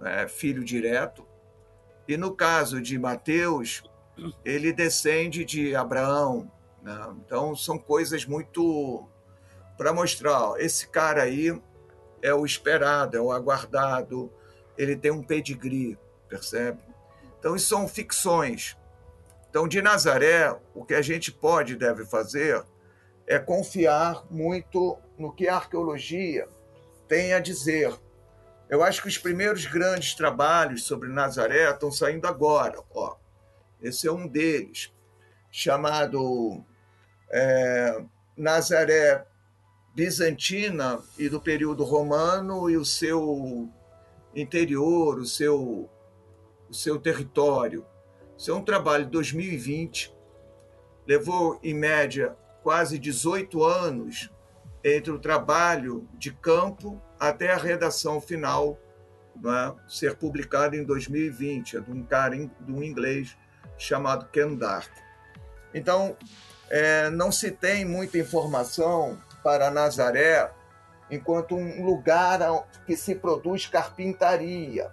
né, 0.00 0.26
filho 0.28 0.64
direto, 0.64 1.26
e 2.08 2.16
no 2.16 2.34
caso 2.34 2.80
de 2.80 2.98
Mateus, 2.98 3.84
ele 4.44 4.72
descende 4.72 5.44
de 5.44 5.74
Abraão. 5.74 6.50
Né? 6.82 7.14
Então, 7.24 7.54
são 7.54 7.78
coisas 7.78 8.24
muito 8.24 9.06
para 9.76 9.92
mostrar: 9.92 10.54
esse 10.58 10.88
cara 10.88 11.22
aí 11.22 11.60
é 12.22 12.34
o 12.34 12.44
esperado, 12.44 13.16
é 13.16 13.20
o 13.20 13.30
aguardado, 13.30 14.32
ele 14.76 14.96
tem 14.96 15.10
um 15.10 15.22
pedigree, 15.22 15.96
percebe? 16.28 16.80
Então, 17.38 17.54
isso 17.54 17.68
são 17.68 17.86
ficções. 17.86 18.76
Então, 19.48 19.66
de 19.66 19.80
Nazaré, 19.80 20.54
o 20.74 20.84
que 20.84 20.94
a 20.94 21.02
gente 21.02 21.32
pode 21.32 21.72
e 21.72 21.76
deve 21.76 22.04
fazer 22.04 22.64
é 23.30 23.38
confiar 23.38 24.26
muito 24.28 24.98
no 25.16 25.32
que 25.32 25.46
a 25.46 25.54
arqueologia 25.54 26.48
tem 27.06 27.32
a 27.32 27.38
dizer. 27.38 27.96
Eu 28.68 28.82
acho 28.82 29.00
que 29.00 29.06
os 29.06 29.16
primeiros 29.16 29.66
grandes 29.66 30.14
trabalhos 30.14 30.82
sobre 30.82 31.08
Nazaré 31.08 31.70
estão 31.70 31.92
saindo 31.92 32.26
agora. 32.26 32.82
Ó. 32.90 33.14
Esse 33.80 34.08
é 34.08 34.12
um 34.12 34.26
deles, 34.26 34.92
chamado 35.48 36.64
é, 37.30 38.02
Nazaré 38.36 39.24
Bizantina 39.94 41.00
e 41.16 41.28
do 41.28 41.40
período 41.40 41.84
romano 41.84 42.68
e 42.68 42.76
o 42.76 42.84
seu 42.84 43.68
interior, 44.34 45.20
o 45.20 45.26
seu, 45.26 45.88
o 46.68 46.74
seu 46.74 46.98
território. 46.98 47.86
Isso 48.36 48.50
é 48.50 48.54
um 48.54 48.64
trabalho 48.64 49.04
de 49.04 49.12
2020, 49.12 50.12
levou 51.06 51.60
em 51.62 51.74
média 51.74 52.36
quase 52.62 52.98
18 52.98 53.62
anos 53.64 54.30
entre 54.84 55.12
o 55.12 55.18
trabalho 55.18 56.08
de 56.14 56.32
campo 56.32 57.00
até 57.18 57.52
a 57.52 57.56
redação 57.56 58.20
final 58.20 58.78
né, 59.36 59.74
ser 59.88 60.16
publicado 60.16 60.76
em 60.76 60.84
2020, 60.84 61.76
é 61.76 61.80
de 61.80 61.90
um 61.90 62.02
cara 62.02 62.36
de 62.36 62.72
um 62.72 62.82
inglês 62.82 63.36
chamado 63.78 64.26
Ken 64.26 64.54
Dark. 64.54 64.90
Então, 65.72 66.16
é, 66.68 67.08
não 67.10 67.32
se 67.32 67.50
tem 67.50 67.84
muita 67.84 68.18
informação 68.18 69.18
para 69.42 69.70
Nazaré 69.70 70.50
enquanto 71.10 71.56
um 71.56 71.84
lugar 71.84 72.38
que 72.86 72.96
se 72.96 73.14
produz 73.14 73.66
carpintaria. 73.66 74.90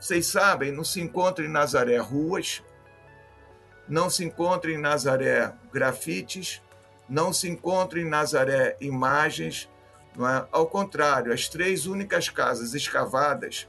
Vocês 0.00 0.26
sabem, 0.26 0.72
não 0.72 0.84
se 0.84 1.00
encontra 1.00 1.44
em 1.44 1.48
Nazaré 1.48 1.98
ruas, 1.98 2.62
não 3.88 4.10
se 4.10 4.24
encontra 4.24 4.70
em 4.70 4.78
Nazaré 4.78 5.52
grafites, 5.72 6.62
não 7.08 7.32
se 7.32 7.48
encontra 7.48 8.00
em 8.00 8.08
Nazaré 8.08 8.76
imagens, 8.80 9.70
é? 10.16 10.46
ao 10.50 10.66
contrário, 10.66 11.32
as 11.32 11.48
três 11.48 11.86
únicas 11.86 12.28
casas 12.28 12.74
escavadas 12.74 13.68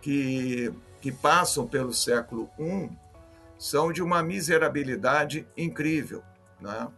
que, 0.00 0.72
que 1.00 1.12
passam 1.12 1.66
pelo 1.66 1.92
século 1.92 2.50
I 2.58 2.90
são 3.58 3.92
de 3.92 4.02
uma 4.02 4.22
miserabilidade 4.22 5.46
incrível. 5.56 6.22
É? 6.64 6.88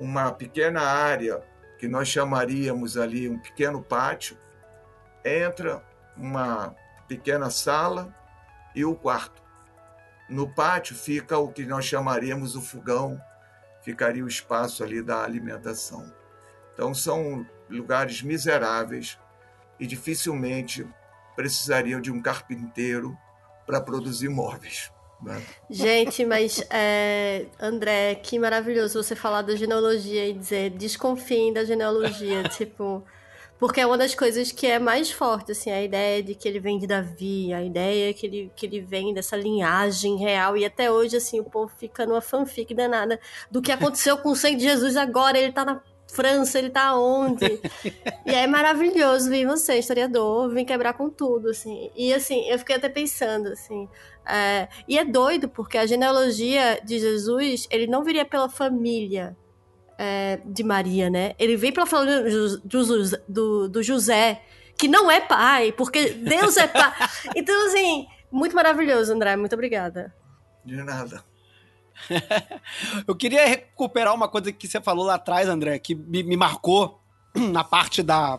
Uma 0.00 0.30
pequena 0.32 0.82
área 0.82 1.42
que 1.78 1.88
nós 1.88 2.08
chamaríamos 2.08 2.96
ali 2.96 3.28
um 3.28 3.38
pequeno 3.38 3.82
pátio, 3.82 4.36
entra 5.24 5.82
uma 6.16 6.74
pequena 7.06 7.50
sala 7.50 8.14
e 8.74 8.84
o 8.84 8.94
quarto. 8.94 9.42
No 10.28 10.52
pátio 10.52 10.94
fica 10.94 11.38
o 11.38 11.50
que 11.50 11.64
nós 11.64 11.84
chamaríamos 11.84 12.54
o 12.56 12.60
fogão 12.60 13.20
ficaria 13.88 14.22
o 14.22 14.28
espaço 14.28 14.84
ali 14.84 15.00
da 15.00 15.24
alimentação. 15.24 16.12
Então 16.74 16.92
são 16.92 17.46
lugares 17.70 18.20
miseráveis 18.20 19.18
e 19.80 19.86
dificilmente 19.86 20.86
precisariam 21.34 21.98
de 21.98 22.12
um 22.12 22.20
carpinteiro 22.20 23.16
para 23.66 23.80
produzir 23.80 24.28
móveis. 24.28 24.92
Né? 25.22 25.42
Gente, 25.70 26.22
mas 26.26 26.62
é, 26.70 27.46
André, 27.58 28.16
que 28.16 28.38
maravilhoso 28.38 29.02
você 29.02 29.16
falar 29.16 29.40
da 29.40 29.56
genealogia 29.56 30.28
e 30.28 30.34
dizer 30.34 30.70
desconfiem 30.70 31.50
da 31.50 31.64
genealogia, 31.64 32.42
tipo, 32.52 33.02
porque 33.58 33.80
é 33.80 33.86
uma 33.86 33.98
das 33.98 34.14
coisas 34.14 34.52
que 34.52 34.66
é 34.66 34.78
mais 34.78 35.10
forte, 35.10 35.52
assim, 35.52 35.70
a 35.70 35.82
ideia 35.82 36.22
de 36.22 36.34
que 36.34 36.46
ele 36.46 36.60
vem 36.60 36.78
de 36.78 36.86
Davi, 36.86 37.52
a 37.52 37.62
ideia 37.62 38.14
que 38.14 38.26
ele, 38.26 38.52
que 38.54 38.66
ele 38.66 38.80
vem 38.80 39.12
dessa 39.12 39.36
linhagem 39.36 40.16
real. 40.16 40.56
E 40.56 40.64
até 40.64 40.90
hoje, 40.90 41.16
assim, 41.16 41.40
o 41.40 41.44
povo 41.44 41.72
fica 41.76 42.06
numa 42.06 42.20
fanfic 42.20 42.72
danada 42.72 43.18
do 43.50 43.60
que 43.60 43.72
aconteceu 43.72 44.16
com 44.18 44.30
o 44.30 44.36
sangue 44.36 44.56
de 44.56 44.62
Jesus 44.62 44.96
agora. 44.96 45.36
Ele 45.36 45.52
tá 45.52 45.64
na 45.64 45.82
França, 46.06 46.58
ele 46.58 46.70
tá 46.70 46.96
onde? 46.96 47.60
e 48.24 48.30
é 48.32 48.46
maravilhoso 48.46 49.28
vir 49.28 49.46
você, 49.46 49.78
historiador, 49.78 50.48
vir 50.50 50.64
quebrar 50.64 50.94
com 50.94 51.10
tudo, 51.10 51.50
assim. 51.50 51.90
E, 51.96 52.14
assim, 52.14 52.48
eu 52.48 52.58
fiquei 52.58 52.76
até 52.76 52.88
pensando, 52.88 53.48
assim... 53.48 53.88
É... 54.24 54.68
E 54.86 54.98
é 54.98 55.04
doido, 55.04 55.48
porque 55.48 55.76
a 55.76 55.86
genealogia 55.86 56.80
de 56.84 56.98
Jesus, 56.98 57.66
ele 57.70 57.86
não 57.86 58.04
viria 58.04 58.24
pela 58.24 58.48
família, 58.48 59.36
é, 59.98 60.40
de 60.44 60.62
Maria, 60.62 61.10
né? 61.10 61.34
Ele 61.38 61.56
vem 61.56 61.72
para 61.72 61.84
falar 61.84 62.22
do, 62.22 62.58
do, 63.28 63.68
do, 63.68 63.82
José, 63.82 64.40
que 64.78 64.86
não 64.86 65.10
é 65.10 65.20
pai, 65.20 65.72
porque 65.72 66.10
Deus 66.10 66.56
é 66.56 66.68
pai. 66.68 66.92
Então, 67.34 67.66
assim, 67.66 68.06
muito 68.30 68.54
maravilhoso, 68.54 69.12
André. 69.12 69.34
Muito 69.34 69.54
obrigada. 69.54 70.14
De 70.64 70.76
nada. 70.76 71.24
Eu 73.06 73.16
queria 73.16 73.44
recuperar 73.44 74.14
uma 74.14 74.28
coisa 74.28 74.52
que 74.52 74.68
você 74.68 74.80
falou 74.80 75.04
lá 75.04 75.14
atrás, 75.14 75.48
André, 75.48 75.80
que 75.80 75.96
me, 75.96 76.22
me 76.22 76.36
marcou 76.36 77.00
na 77.34 77.64
parte 77.64 78.00
da, 78.00 78.38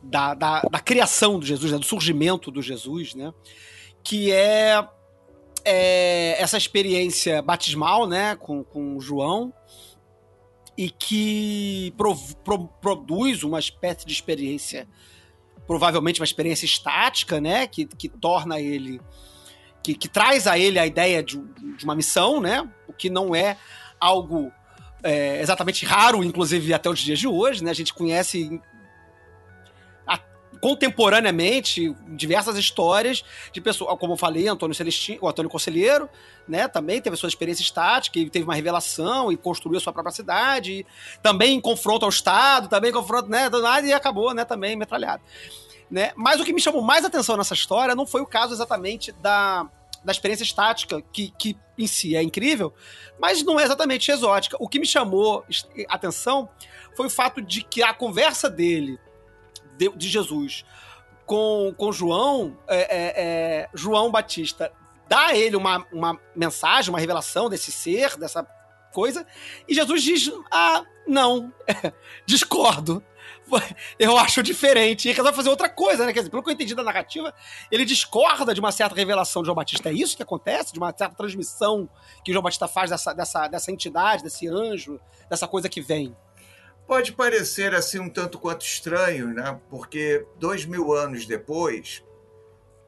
da, 0.00 0.32
da, 0.34 0.60
da, 0.62 0.78
criação 0.78 1.40
do 1.40 1.44
Jesus, 1.44 1.72
né? 1.72 1.78
do 1.78 1.84
surgimento 1.84 2.52
do 2.52 2.62
Jesus, 2.62 3.16
né? 3.16 3.34
Que 4.04 4.30
é, 4.30 4.86
é 5.64 6.40
essa 6.40 6.56
experiência 6.56 7.42
batismal, 7.42 8.06
né? 8.06 8.36
Com, 8.36 8.62
com 8.62 9.00
João 9.00 9.52
e 10.76 10.90
que 10.90 11.92
pro, 11.96 12.16
pro, 12.44 12.68
produz 12.80 13.42
uma 13.42 13.58
espécie 13.58 14.06
de 14.06 14.12
experiência, 14.12 14.86
provavelmente 15.66 16.20
uma 16.20 16.24
experiência 16.24 16.66
estática, 16.66 17.40
né? 17.40 17.66
Que, 17.66 17.86
que 17.86 18.08
torna 18.08 18.60
ele. 18.60 19.00
Que, 19.82 19.94
que 19.94 20.08
traz 20.08 20.46
a 20.46 20.58
ele 20.58 20.78
a 20.78 20.86
ideia 20.86 21.22
de, 21.22 21.38
de 21.76 21.84
uma 21.84 21.94
missão, 21.94 22.40
né? 22.40 22.68
O 22.86 22.92
que 22.92 23.08
não 23.08 23.34
é 23.34 23.56
algo 23.98 24.52
é, 25.02 25.40
exatamente 25.40 25.86
raro, 25.86 26.22
inclusive 26.22 26.74
até 26.74 26.90
os 26.90 26.98
dias 26.98 27.18
de 27.18 27.28
hoje, 27.28 27.64
né? 27.64 27.70
A 27.70 27.74
gente 27.74 27.94
conhece 27.94 28.60
contemporaneamente 30.60 31.94
diversas 32.08 32.56
histórias 32.56 33.24
de 33.52 33.60
pessoas, 33.60 33.98
como 33.98 34.14
eu 34.14 34.16
falei, 34.16 34.48
Antônio 34.48 34.74
Celestino, 34.74 35.18
o 35.22 35.28
Antônio 35.28 35.50
Conselheiro, 35.50 36.08
né, 36.46 36.68
também 36.68 37.00
teve 37.00 37.16
sua 37.16 37.28
experiência 37.28 37.62
estática 37.62 38.18
e 38.18 38.30
teve 38.30 38.44
uma 38.44 38.54
revelação 38.54 39.30
e 39.30 39.36
construiu 39.36 39.78
a 39.78 39.80
sua 39.80 39.92
própria 39.92 40.14
cidade, 40.14 40.86
também 41.22 41.56
em 41.56 41.60
confronto 41.60 42.04
ao 42.04 42.10
Estado, 42.10 42.68
também 42.68 42.90
em 42.90 42.94
confronto, 42.94 43.28
né, 43.28 43.48
e 43.84 43.92
acabou, 43.92 44.34
né, 44.34 44.44
também 44.44 44.76
metralhado. 44.76 45.22
Né? 45.90 46.12
Mas 46.16 46.40
o 46.40 46.44
que 46.44 46.52
me 46.52 46.60
chamou 46.60 46.82
mais 46.82 47.04
atenção 47.04 47.36
nessa 47.36 47.54
história 47.54 47.94
não 47.94 48.06
foi 48.06 48.20
o 48.20 48.26
caso 48.26 48.52
exatamente 48.52 49.12
da, 49.12 49.68
da 50.04 50.12
experiência 50.12 50.44
estática, 50.44 51.02
que, 51.12 51.32
que 51.38 51.56
em 51.78 51.86
si 51.86 52.16
é 52.16 52.22
incrível, 52.22 52.72
mas 53.18 53.42
não 53.42 53.60
é 53.60 53.64
exatamente 53.64 54.10
exótica. 54.10 54.56
O 54.58 54.68
que 54.68 54.78
me 54.78 54.86
chamou 54.86 55.44
atenção 55.88 56.48
foi 56.96 57.06
o 57.06 57.10
fato 57.10 57.42
de 57.42 57.62
que 57.62 57.82
a 57.82 57.92
conversa 57.92 58.48
dele 58.48 58.98
de, 59.76 59.88
de 59.90 60.08
Jesus 60.08 60.64
com, 61.26 61.74
com 61.76 61.92
João, 61.92 62.56
é, 62.68 62.76
é, 62.76 63.12
é, 63.16 63.68
João 63.74 64.10
Batista 64.10 64.72
dá 65.08 65.26
a 65.26 65.36
ele 65.36 65.56
uma, 65.56 65.84
uma 65.92 66.18
mensagem, 66.34 66.90
uma 66.90 67.00
revelação 67.00 67.50
desse 67.50 67.72
ser, 67.72 68.16
dessa 68.16 68.46
coisa, 68.92 69.26
e 69.68 69.74
Jesus 69.74 70.02
diz: 70.02 70.32
Ah, 70.50 70.84
não, 71.06 71.52
discordo. 72.24 73.02
Eu 73.98 74.16
acho 74.18 74.42
diferente. 74.42 75.08
E 75.08 75.12
resolve 75.12 75.36
fazer 75.36 75.50
outra 75.50 75.68
coisa, 75.68 76.04
né? 76.04 76.12
Quer 76.12 76.20
dizer, 76.20 76.30
pelo 76.30 76.42
que 76.42 76.48
eu 76.48 76.54
entendi 76.54 76.74
da 76.74 76.82
narrativa, 76.82 77.32
ele 77.70 77.84
discorda 77.84 78.52
de 78.52 78.60
uma 78.60 78.72
certa 78.72 78.94
revelação 78.94 79.42
de 79.42 79.46
João 79.46 79.54
Batista. 79.54 79.88
É 79.88 79.92
isso 79.92 80.16
que 80.16 80.22
acontece? 80.22 80.72
De 80.72 80.78
uma 80.78 80.92
certa 80.96 81.14
transmissão 81.14 81.88
que 82.24 82.32
João 82.32 82.42
Batista 82.42 82.66
faz 82.66 82.90
dessa, 82.90 83.12
dessa, 83.12 83.46
dessa 83.46 83.70
entidade, 83.70 84.22
desse 84.22 84.48
anjo, 84.48 85.00
dessa 85.28 85.46
coisa 85.46 85.68
que 85.68 85.80
vem. 85.80 86.16
Pode 86.86 87.12
parecer 87.12 87.74
assim 87.74 87.98
um 87.98 88.08
tanto 88.08 88.38
quanto 88.38 88.64
estranho, 88.64 89.28
né? 89.34 89.60
Porque 89.68 90.24
dois 90.38 90.64
mil 90.64 90.92
anos 90.92 91.26
depois, 91.26 92.04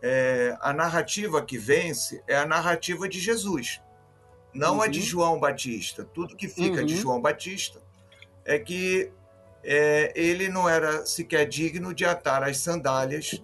é, 0.01 0.57
a 0.61 0.73
narrativa 0.73 1.43
que 1.43 1.59
vence 1.59 2.23
é 2.29 2.37
a 2.37 2.47
narrativa 2.47 3.09
de 3.09 3.19
Jesus, 3.19 3.83
não 4.55 4.77
uhum. 4.77 4.83
a 4.83 4.87
de 4.87 5.01
uhum. 5.01 5.05
João 5.05 5.41
Batista. 5.41 6.05
Tudo 6.05 6.37
que 6.37 6.49
fica 6.49 6.81
uhum. 6.81 6.87
de 6.87 6.97
João 6.97 7.21
Batista 7.21 7.83
é 8.45 8.59
que 8.59 9.11
é, 9.65 10.13
ele 10.15 10.49
não 10.49 10.69
era 10.69 11.05
sequer 11.05 11.47
digno 11.47 11.93
de 11.93 12.05
atar 12.05 12.45
as 12.45 12.59
sandálias 12.59 13.43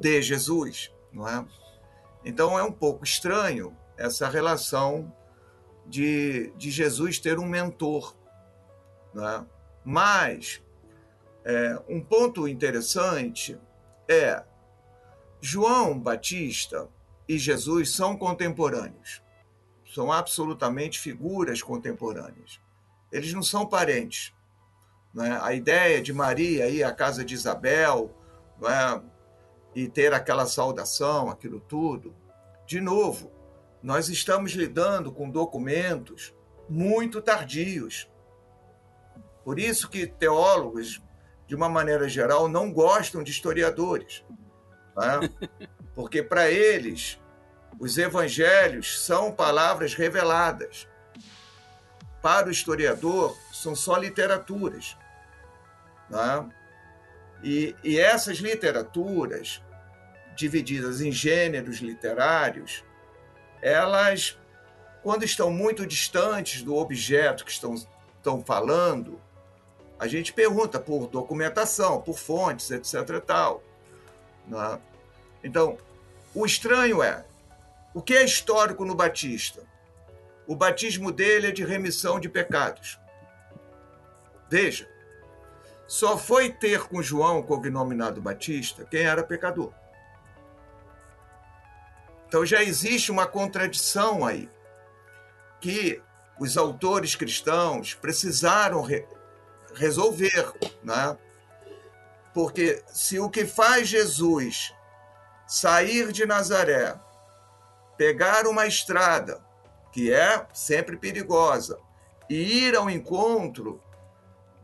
de 0.00 0.22
Jesus, 0.22 0.90
não 1.12 1.28
é? 1.28 1.44
Então 2.24 2.58
é 2.58 2.62
um 2.62 2.72
pouco 2.72 3.04
estranho 3.04 3.76
essa 3.96 4.28
relação 4.28 5.14
de, 5.86 6.52
de 6.56 6.70
Jesus 6.70 7.18
ter 7.18 7.38
um 7.38 7.46
mentor, 7.46 8.16
não 9.12 9.28
é? 9.28 9.44
Mas 9.84 10.62
é, 11.44 11.78
um 11.88 12.00
ponto 12.00 12.46
interessante 12.46 13.58
é 14.08 14.42
João 15.40 15.98
Batista 15.98 16.88
e 17.28 17.38
Jesus 17.38 17.94
são 17.94 18.16
contemporâneos. 18.16 19.22
São 19.92 20.12
absolutamente 20.12 20.98
figuras 20.98 21.62
contemporâneas. 21.62 22.60
Eles 23.10 23.32
não 23.32 23.42
são 23.42 23.66
parentes. 23.66 24.32
Né? 25.12 25.38
A 25.42 25.52
ideia 25.52 26.00
de 26.00 26.12
Maria 26.12 26.68
ir 26.68 26.82
à 26.82 26.92
casa 26.92 27.24
de 27.24 27.34
Isabel 27.34 28.10
é? 28.62 29.00
e 29.74 29.88
ter 29.88 30.14
aquela 30.14 30.46
saudação, 30.46 31.28
aquilo 31.28 31.60
tudo, 31.60 32.14
de 32.66 32.80
novo, 32.80 33.30
nós 33.82 34.08
estamos 34.08 34.52
lidando 34.52 35.12
com 35.12 35.28
documentos 35.28 36.34
muito 36.68 37.20
tardios. 37.20 38.08
Por 39.44 39.58
isso 39.58 39.88
que 39.88 40.06
teólogos, 40.06 41.02
de 41.46 41.54
uma 41.54 41.68
maneira 41.68 42.08
geral, 42.08 42.48
não 42.48 42.72
gostam 42.72 43.22
de 43.22 43.30
historiadores. 43.30 44.24
Né? 44.96 45.28
Porque 45.94 46.22
para 46.22 46.50
eles, 46.50 47.20
os 47.78 47.98
evangelhos 47.98 49.04
são 49.04 49.32
palavras 49.32 49.94
reveladas. 49.94 50.88
Para 52.20 52.48
o 52.48 52.50
historiador, 52.50 53.36
são 53.52 53.74
só 53.74 53.96
literaturas. 53.96 54.96
Né? 56.08 56.48
E, 57.42 57.74
e 57.82 57.98
essas 57.98 58.38
literaturas, 58.38 59.60
divididas 60.36 61.00
em 61.00 61.10
gêneros 61.10 61.78
literários, 61.78 62.84
elas, 63.60 64.38
quando 65.02 65.24
estão 65.24 65.50
muito 65.50 65.86
distantes 65.86 66.62
do 66.62 66.76
objeto 66.76 67.44
que 67.44 67.50
estão, 67.50 67.74
estão 67.74 68.44
falando, 68.44 69.20
a 70.02 70.08
gente 70.08 70.32
pergunta 70.32 70.80
por 70.80 71.06
documentação, 71.06 72.00
por 72.00 72.18
fontes, 72.18 72.72
etc. 72.72 73.20
Tal. 73.24 73.62
Né? 74.48 74.80
Então, 75.44 75.78
o 76.34 76.44
estranho 76.44 77.00
é 77.00 77.24
o 77.94 78.02
que 78.02 78.12
é 78.12 78.24
histórico 78.24 78.84
no 78.84 78.96
Batista? 78.96 79.62
O 80.44 80.56
batismo 80.56 81.12
dele 81.12 81.46
é 81.46 81.50
de 81.52 81.64
remissão 81.64 82.18
de 82.18 82.28
pecados. 82.28 82.98
Veja, 84.50 84.88
só 85.86 86.18
foi 86.18 86.50
ter 86.50 86.82
com 86.88 87.00
João, 87.00 87.40
cognominado 87.40 88.20
Batista, 88.20 88.84
quem 88.84 89.02
era 89.02 89.22
pecador. 89.22 89.72
Então 92.26 92.44
já 92.44 92.60
existe 92.60 93.12
uma 93.12 93.28
contradição 93.28 94.26
aí, 94.26 94.50
que 95.60 96.02
os 96.40 96.56
autores 96.56 97.14
cristãos 97.14 97.94
precisaram 97.94 98.82
resolver, 99.74 100.52
né? 100.82 101.16
Porque 102.34 102.82
se 102.88 103.18
o 103.18 103.28
que 103.28 103.46
faz 103.46 103.88
Jesus 103.88 104.74
sair 105.46 106.12
de 106.12 106.24
Nazaré, 106.24 106.94
pegar 107.96 108.46
uma 108.46 108.66
estrada, 108.66 109.44
que 109.92 110.12
é 110.12 110.46
sempre 110.52 110.96
perigosa, 110.96 111.78
e 112.28 112.66
ir 112.66 112.74
ao 112.74 112.88
encontro 112.88 113.82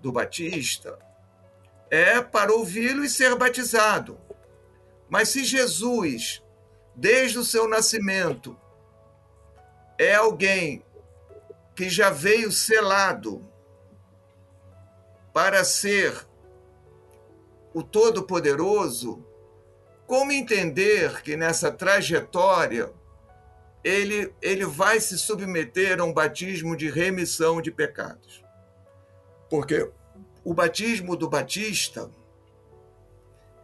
do 0.00 0.10
Batista, 0.10 0.98
é 1.90 2.20
para 2.20 2.52
ouvi-lo 2.52 3.04
e 3.04 3.10
ser 3.10 3.34
batizado. 3.36 4.18
Mas 5.08 5.28
se 5.28 5.44
Jesus, 5.44 6.42
desde 6.94 7.38
o 7.38 7.44
seu 7.44 7.68
nascimento, 7.68 8.58
é 9.98 10.14
alguém 10.14 10.84
que 11.74 11.88
já 11.88 12.10
veio 12.10 12.50
selado 12.50 13.47
para 15.38 15.64
ser 15.64 16.26
o 17.72 17.80
Todo-Poderoso, 17.80 19.24
como 20.04 20.32
entender 20.32 21.22
que 21.22 21.36
nessa 21.36 21.70
trajetória 21.70 22.92
ele, 23.84 24.34
ele 24.42 24.66
vai 24.66 24.98
se 24.98 25.16
submeter 25.16 26.00
a 26.00 26.04
um 26.04 26.12
batismo 26.12 26.76
de 26.76 26.90
remissão 26.90 27.62
de 27.62 27.70
pecados? 27.70 28.44
Porque 29.48 29.88
o 30.42 30.52
batismo 30.52 31.14
do 31.14 31.30
Batista 31.30 32.10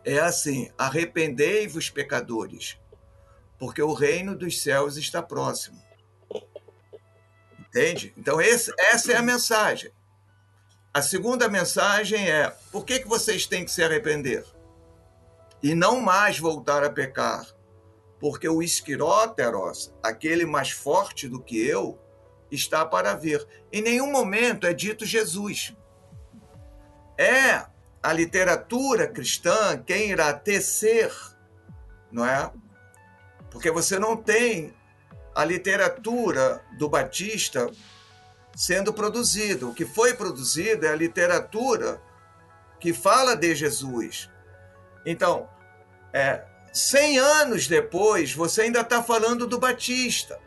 é 0.05 0.21
assim: 0.21 0.71
arrependei-vos, 0.79 1.91
pecadores, 1.91 2.79
porque 3.59 3.83
o 3.83 3.93
reino 3.93 4.37
dos 4.37 4.63
céus 4.63 4.97
está 4.97 5.21
próximo. 5.21 5.83
Entende? 7.59 8.15
Então, 8.17 8.41
esse, 8.41 8.73
essa 8.79 9.11
é 9.11 9.17
a 9.17 9.23
mensagem. 9.23 9.91
A 10.95 11.03
segunda 11.03 11.49
mensagem 11.49 12.31
é: 12.31 12.55
por 12.71 12.85
que, 12.85 13.01
que 13.01 13.09
vocês 13.09 13.47
têm 13.47 13.65
que 13.65 13.73
se 13.73 13.83
arrepender? 13.83 14.45
E 15.61 15.75
não 15.75 16.01
mais 16.01 16.39
voltar 16.39 16.85
a 16.85 16.91
pecar? 16.91 17.45
Porque 18.21 18.49
o 18.49 18.63
esquiróteros, 18.63 19.93
aquele 20.01 20.47
mais 20.47 20.71
forte 20.71 21.29
do 21.29 21.43
que 21.43 21.59
eu, 21.67 21.99
está 22.49 22.87
para 22.87 23.15
vir. 23.15 23.45
Em 23.73 23.83
nenhum 23.83 24.09
momento 24.13 24.69
é 24.69 24.73
dito 24.73 25.05
Jesus. 25.05 25.77
É 27.19 27.67
a 28.01 28.13
literatura 28.13 29.09
cristã 29.09 29.77
quem 29.85 30.11
irá 30.11 30.33
tecer, 30.33 31.13
não 32.13 32.25
é? 32.25 32.53
Porque 33.51 33.69
você 33.69 33.99
não 33.99 34.17
tem 34.17 34.73
a 35.35 35.45
literatura 35.45 36.65
do 36.79 36.89
Batista 36.89 37.69
sendo 38.55 38.93
produzido. 38.93 39.71
O 39.71 39.75
que 39.75 39.85
foi 39.85 40.15
produzido 40.15 40.87
é 40.87 40.91
a 40.91 40.97
literatura 40.97 42.01
que 42.79 42.93
fala 42.93 43.35
de 43.35 43.55
Jesus. 43.55 44.31
Então, 45.05 45.49
é, 46.13 46.45
100 46.73 47.19
anos 47.19 47.67
depois, 47.67 48.33
você 48.33 48.63
ainda 48.63 48.81
está 48.81 49.03
falando 49.03 49.47
do 49.47 49.59
Batista. 49.59 50.41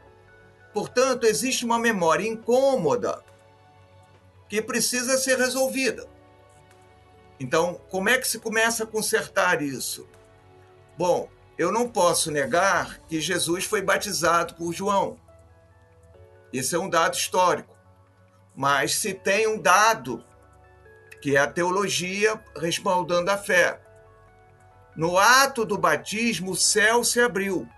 Portanto, 0.74 1.26
existe 1.26 1.66
uma 1.66 1.80
memória 1.80 2.28
incômoda 2.28 3.24
que 4.50 4.62
precisa 4.62 5.18
ser 5.18 5.38
resolvida. 5.38 6.08
Então, 7.40 7.80
como 7.90 8.10
é 8.10 8.18
que 8.18 8.28
se 8.28 8.40
começa 8.40 8.84
a 8.84 8.88
consertar 8.88 9.62
isso? 9.62 10.08
Bom, 10.98 11.30
eu 11.58 11.72
não 11.72 11.88
posso 11.88 12.32
negar 12.32 13.00
que 13.08 13.22
Jesus 13.22 13.66
foi 13.66 13.82
batizado 13.82 14.56
por 14.56 14.74
João. 14.74 15.18
Esse 16.52 16.76
é 16.76 16.80
um 16.80 16.90
dado 16.90 17.16
histórico. 17.16 17.77
Mas 18.58 18.96
se 18.96 19.14
tem 19.14 19.48
um 19.48 19.62
dado, 19.62 20.26
que 21.22 21.36
é 21.36 21.40
a 21.40 21.46
teologia 21.46 22.42
respaldando 22.56 23.30
a 23.30 23.38
fé. 23.38 23.80
No 24.96 25.16
ato 25.16 25.64
do 25.64 25.78
batismo, 25.78 26.54
o 26.54 26.56
céu 26.56 27.04
se 27.04 27.20
abriu 27.20 27.70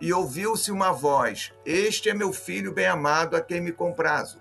e 0.00 0.12
ouviu-se 0.12 0.70
uma 0.70 0.92
voz: 0.92 1.52
Este 1.66 2.08
é 2.08 2.14
meu 2.14 2.32
filho 2.32 2.72
bem-amado, 2.72 3.34
a 3.34 3.40
quem 3.40 3.60
me 3.60 3.72
comprazo. 3.72 4.40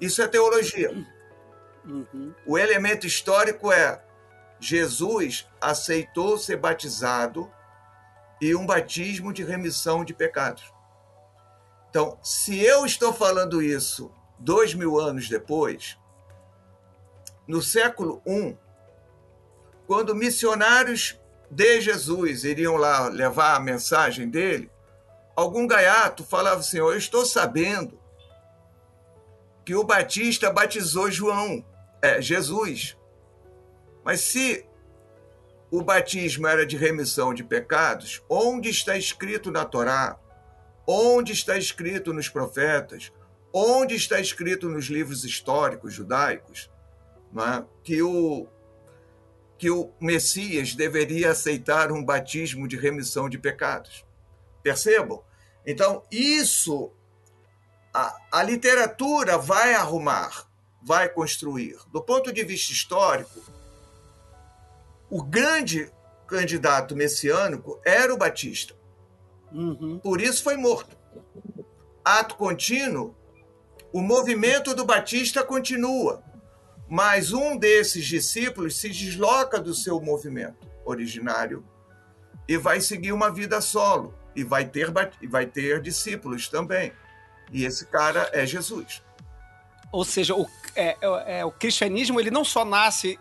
Isso 0.00 0.22
é 0.22 0.26
teologia. 0.26 0.90
Uhum. 1.84 2.34
O 2.46 2.56
elemento 2.56 3.06
histórico 3.06 3.70
é 3.70 4.02
Jesus 4.58 5.46
aceitou 5.60 6.38
ser 6.38 6.56
batizado 6.56 7.52
e 8.40 8.54
um 8.54 8.64
batismo 8.64 9.34
de 9.34 9.44
remissão 9.44 10.02
de 10.02 10.14
pecados. 10.14 10.72
Então, 11.90 12.18
se 12.22 12.58
eu 12.58 12.86
estou 12.86 13.12
falando 13.12 13.60
isso 13.60 14.10
dois 14.38 14.74
mil 14.74 14.98
anos 14.98 15.28
depois, 15.28 15.98
no 17.46 17.62
século 17.62 18.22
I, 18.26 18.56
quando 19.86 20.14
missionários 20.14 21.18
de 21.50 21.80
Jesus 21.80 22.44
iriam 22.44 22.76
lá 22.76 23.08
levar 23.08 23.56
a 23.56 23.60
mensagem 23.60 24.28
dele, 24.28 24.70
algum 25.34 25.66
gaiato 25.66 26.24
falava 26.24 26.60
assim: 26.60 26.78
Eu 26.78 26.96
estou 26.96 27.24
sabendo 27.24 27.98
que 29.64 29.74
o 29.74 29.84
Batista 29.84 30.52
batizou 30.52 31.10
João, 31.10 31.64
é, 32.02 32.20
Jesus. 32.20 32.96
Mas 34.04 34.20
se 34.20 34.66
o 35.70 35.82
batismo 35.82 36.46
era 36.46 36.64
de 36.64 36.76
remissão 36.76 37.34
de 37.34 37.44
pecados, 37.44 38.22
onde 38.28 38.70
está 38.70 38.96
escrito 38.96 39.50
na 39.50 39.64
Torá? 39.64 40.18
Onde 40.86 41.32
está 41.32 41.58
escrito 41.58 42.14
nos 42.14 42.28
profetas? 42.28 43.12
Onde 43.52 43.94
está 43.94 44.20
escrito 44.20 44.68
nos 44.68 44.86
livros 44.86 45.24
históricos 45.24 45.94
judaicos 45.94 46.70
é? 47.36 47.64
que, 47.82 48.02
o, 48.02 48.46
que 49.56 49.70
o 49.70 49.92
Messias 50.00 50.74
deveria 50.74 51.30
aceitar 51.30 51.90
um 51.90 52.04
batismo 52.04 52.68
de 52.68 52.76
remissão 52.76 53.28
de 53.28 53.38
pecados? 53.38 54.04
Percebam? 54.62 55.22
Então, 55.66 56.02
isso 56.10 56.92
a, 57.92 58.16
a 58.32 58.42
literatura 58.42 59.38
vai 59.38 59.74
arrumar, 59.74 60.46
vai 60.82 61.08
construir. 61.08 61.76
Do 61.92 62.02
ponto 62.02 62.32
de 62.32 62.44
vista 62.44 62.72
histórico, 62.72 63.42
o 65.10 65.22
grande 65.22 65.90
candidato 66.26 66.94
messiânico 66.94 67.80
era 67.84 68.12
o 68.12 68.18
Batista. 68.18 68.74
Uhum. 69.50 69.98
Por 69.98 70.20
isso 70.20 70.42
foi 70.42 70.56
morto. 70.56 70.96
Ato 72.04 72.36
contínuo, 72.36 73.16
o 73.92 74.00
movimento 74.00 74.74
do 74.74 74.84
Batista 74.84 75.42
continua, 75.42 76.22
mas 76.88 77.32
um 77.32 77.56
desses 77.56 78.04
discípulos 78.06 78.76
se 78.76 78.88
desloca 78.88 79.60
do 79.60 79.74
seu 79.74 80.00
movimento 80.00 80.68
originário 80.84 81.64
e 82.46 82.56
vai 82.56 82.80
seguir 82.80 83.12
uma 83.12 83.30
vida 83.30 83.60
solo 83.60 84.14
e 84.34 84.42
vai 84.42 84.64
ter, 84.64 84.90
vai 84.90 85.46
ter 85.46 85.80
discípulos 85.80 86.48
também. 86.48 86.92
E 87.52 87.64
esse 87.64 87.86
cara 87.86 88.30
é 88.32 88.46
Jesus. 88.46 89.02
Ou 89.90 90.04
seja, 90.04 90.34
o, 90.34 90.46
é, 90.76 90.96
é, 91.00 91.38
é, 91.38 91.44
o 91.44 91.50
cristianismo 91.50 92.20
ele 92.20 92.30
não 92.30 92.44
só 92.44 92.64
nasce 92.64 93.18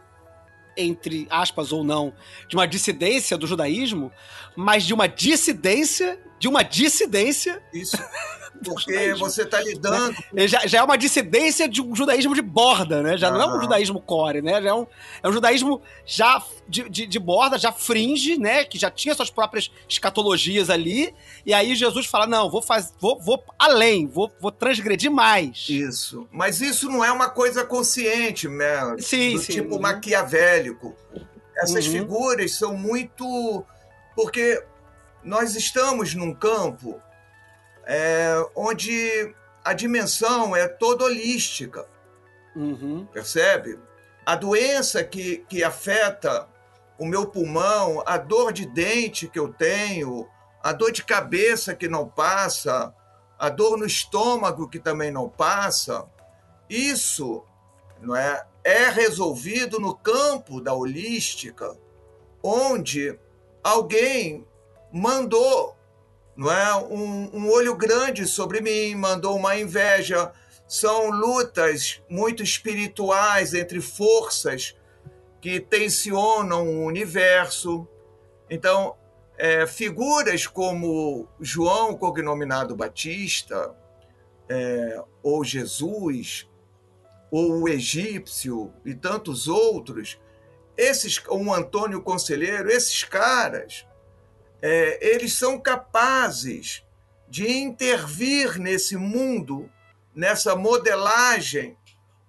entre 0.79 1.25
aspas 1.31 1.71
ou 1.71 1.83
não, 1.83 2.13
de 2.47 2.55
uma 2.55 2.67
dissidência 2.67 3.35
do 3.35 3.47
judaísmo, 3.47 4.11
mas 4.55 4.83
de 4.83 4.93
uma 4.93 5.07
dissidência 5.07 6.19
de 6.39 6.47
uma 6.47 6.63
dissidência. 6.63 7.61
Isso. 7.73 7.97
Porque 8.73 9.13
você 9.15 9.43
está 9.43 9.59
lidando. 9.61 10.15
Né? 10.31 10.47
Já, 10.47 10.65
já, 10.65 10.79
é 10.79 10.83
uma 10.83 10.97
dissidência 10.97 11.67
de 11.67 11.81
um 11.81 11.95
judaísmo 11.95 12.33
de 12.35 12.41
borda, 12.41 13.01
né? 13.01 13.17
Já 13.17 13.29
não, 13.31 13.37
não 13.39 13.55
é 13.55 13.57
um 13.57 13.61
judaísmo 13.61 14.01
core, 14.01 14.41
né? 14.41 14.61
Já 14.61 14.69
é 14.69 14.73
um, 14.73 14.87
é 15.23 15.29
um 15.29 15.33
judaísmo 15.33 15.81
já 16.05 16.43
de, 16.67 16.89
de, 16.89 17.05
de, 17.07 17.19
borda, 17.19 17.57
já 17.57 17.71
fringe, 17.71 18.37
né? 18.37 18.63
Que 18.63 18.77
já 18.77 18.89
tinha 18.91 19.15
suas 19.15 19.29
próprias 19.29 19.71
escatologias 19.87 20.69
ali. 20.69 21.13
E 21.45 21.53
aí 21.53 21.75
Jesus 21.75 22.05
fala: 22.05 22.27
não, 22.27 22.49
vou, 22.49 22.61
faz, 22.61 22.93
vou, 22.99 23.19
vou 23.19 23.43
além, 23.57 24.07
vou, 24.07 24.31
vou 24.39 24.51
transgredir 24.51 25.11
mais. 25.11 25.67
Isso. 25.69 26.27
Mas 26.31 26.61
isso 26.61 26.89
não 26.89 27.03
é 27.03 27.11
uma 27.11 27.29
coisa 27.29 27.63
consciente, 27.63 28.47
né? 28.47 28.95
Sim, 28.99 29.33
Do 29.33 29.39
sim. 29.41 29.53
tipo 29.53 29.75
uhum. 29.75 29.81
maquiavélico. 29.81 30.95
Essas 31.55 31.85
uhum. 31.87 31.91
figuras 31.93 32.51
são 32.53 32.75
muito. 32.75 33.65
Porque 34.15 34.63
nós 35.23 35.55
estamos 35.55 36.15
num 36.15 36.33
campo 36.33 37.01
é, 37.87 38.45
onde 38.53 39.33
a 39.63 39.73
dimensão 39.73 40.55
é 40.55 40.67
toda 40.67 41.05
holística. 41.05 41.87
Uhum. 42.55 43.05
Percebe? 43.13 43.79
A 44.25 44.35
doença 44.35 45.03
que, 45.03 45.37
que 45.47 45.63
afeta 45.63 46.47
o 46.99 47.05
meu 47.05 47.27
pulmão, 47.27 48.03
a 48.05 48.17
dor 48.17 48.51
de 48.51 48.65
dente 48.65 49.27
que 49.27 49.39
eu 49.39 49.53
tenho, 49.53 50.27
a 50.61 50.73
dor 50.73 50.91
de 50.91 51.03
cabeça 51.03 51.73
que 51.73 51.87
não 51.87 52.07
passa, 52.07 52.93
a 53.39 53.49
dor 53.49 53.77
no 53.77 53.85
estômago 53.85 54.67
que 54.67 54.79
também 54.79 55.11
não 55.11 55.29
passa, 55.29 56.05
isso 56.69 57.45
não 58.01 58.15
é, 58.15 58.45
é 58.63 58.89
resolvido 58.89 59.79
no 59.79 59.95
campo 59.95 60.59
da 60.59 60.73
holística, 60.73 61.77
onde 62.43 63.17
alguém 63.63 64.45
mandou 64.91 65.76
não 66.37 66.51
é 66.51 66.75
um, 66.75 67.29
um 67.33 67.49
olho 67.49 67.75
grande 67.75 68.27
sobre 68.27 68.61
mim, 68.61 68.93
mandou 68.93 69.35
uma 69.35 69.57
inveja. 69.57 70.31
São 70.67 71.09
lutas 71.09 71.99
muito 72.07 72.43
espirituais 72.43 73.55
entre 73.55 73.81
forças 73.81 74.77
que 75.41 75.59
tensionam 75.59 76.67
o 76.67 76.85
universo. 76.85 77.87
Então, 78.47 78.95
é, 79.35 79.65
figuras 79.65 80.45
como 80.45 81.27
João, 81.39 81.97
cognominado 81.97 82.75
Batista, 82.75 83.75
é, 84.47 85.01
ou 85.23 85.43
Jesus, 85.43 86.47
ou 87.31 87.63
o 87.63 87.67
egípcio 87.67 88.71
e 88.85 88.93
tantos 88.93 89.47
outros, 89.47 90.19
esses, 90.77 91.19
um 91.31 91.51
Antônio 91.51 91.99
Conselheiro, 91.99 92.69
esses 92.69 93.03
caras 93.03 93.87
é, 94.61 94.97
eles 95.05 95.33
são 95.33 95.59
capazes 95.59 96.83
de 97.29 97.49
intervir 97.49 98.59
nesse 98.59 98.95
mundo, 98.95 99.69
nessa 100.15 100.55
modelagem 100.55 101.77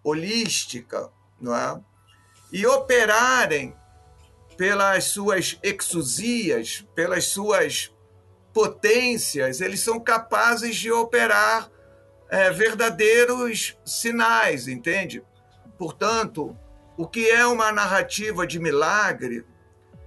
holística, 0.03 1.11
não 1.41 1.55
é? 1.55 1.81
e 2.53 2.67
operarem 2.67 3.75
pelas 4.57 5.05
suas 5.05 5.59
exusias, 5.63 6.85
pelas 6.95 7.27
suas 7.27 7.95
potências, 8.53 9.61
eles 9.61 9.81
são 9.81 10.01
capazes 10.01 10.77
de 10.77 10.91
operar 10.91 11.71
é, 12.29 12.51
verdadeiros 12.51 13.79
sinais, 13.85 14.67
entende? 14.67 15.23
Portanto, 15.79 16.57
o 16.97 17.07
que 17.07 17.31
é 17.31 17.47
uma 17.47 17.71
narrativa 17.71 18.47
de 18.47 18.59
milagre, 18.59 19.47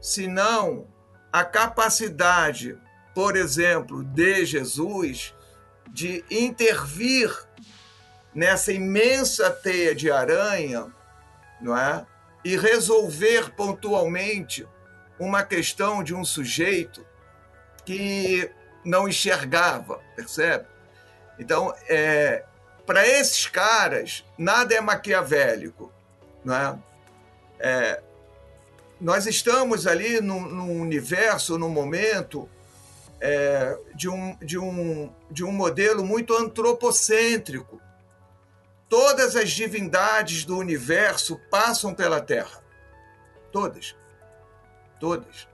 se 0.01 0.27
não 0.27 0.85
a 1.31 1.43
capacidade, 1.43 2.77
por 3.13 3.35
exemplo, 3.35 4.03
de 4.03 4.45
Jesus 4.45 5.33
de 5.89 6.23
intervir 6.31 7.29
nessa 8.33 8.71
imensa 8.71 9.49
teia 9.51 9.93
de 9.93 10.09
aranha, 10.09 10.87
não 11.59 11.77
é? 11.77 12.05
E 12.43 12.57
resolver 12.57 13.51
pontualmente 13.51 14.67
uma 15.19 15.43
questão 15.43 16.03
de 16.03 16.15
um 16.15 16.23
sujeito 16.23 17.05
que 17.85 18.49
não 18.85 19.07
enxergava, 19.07 19.99
percebe? 20.15 20.65
Então, 21.37 21.73
é, 21.89 22.45
para 22.85 23.07
esses 23.07 23.47
caras, 23.47 24.25
nada 24.37 24.73
é 24.73 24.81
maquiavélico, 24.81 25.93
não 26.43 26.55
é? 26.55 26.79
é 27.59 28.03
nós 29.01 29.25
estamos 29.25 29.87
ali 29.87 30.21
num, 30.21 30.41
num 30.41 30.79
universo, 30.79 31.57
num 31.57 31.69
momento 31.69 32.47
é, 33.19 33.77
de, 33.95 34.07
um, 34.07 34.37
de, 34.37 34.57
um, 34.57 35.11
de 35.29 35.43
um 35.43 35.51
modelo 35.51 36.05
muito 36.05 36.35
antropocêntrico. 36.35 37.81
Todas 38.87 39.35
as 39.35 39.49
divindades 39.51 40.45
do 40.45 40.57
universo 40.57 41.39
passam 41.49 41.93
pela 41.93 42.21
Terra. 42.21 42.63
Todas. 43.51 43.95
Todas. 44.99 45.47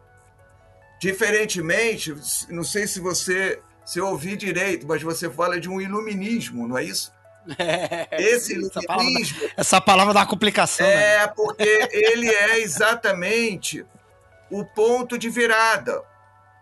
Diferentemente, 0.99 2.13
não 2.49 2.63
sei 2.63 2.85
se 2.85 2.99
você 2.99 3.61
se 3.85 3.99
eu 3.99 4.07
ouvi 4.07 4.35
direito, 4.35 4.85
mas 4.85 5.01
você 5.01 5.29
fala 5.29 5.61
de 5.61 5.69
um 5.69 5.79
iluminismo, 5.79 6.67
não 6.67 6.77
é 6.77 6.83
isso? 6.83 7.13
Esse 8.11 8.57
essa 8.57 8.81
palavra, 8.81 9.13
essa 9.55 9.81
palavra 9.81 10.13
dá 10.13 10.19
uma 10.21 10.27
complicação. 10.27 10.85
É, 10.85 11.19
né? 11.19 11.27
porque 11.27 11.89
ele 11.91 12.29
é 12.29 12.59
exatamente 12.59 13.85
o 14.49 14.65
ponto 14.65 15.17
de 15.17 15.29
virada, 15.29 16.03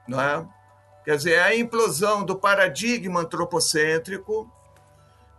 não 0.07 0.21
é? 0.21 0.45
Quer 1.03 1.17
dizer, 1.17 1.33
é 1.33 1.43
a 1.43 1.55
implosão 1.55 2.23
do 2.23 2.35
paradigma 2.35 3.21
antropocêntrico, 3.21 4.51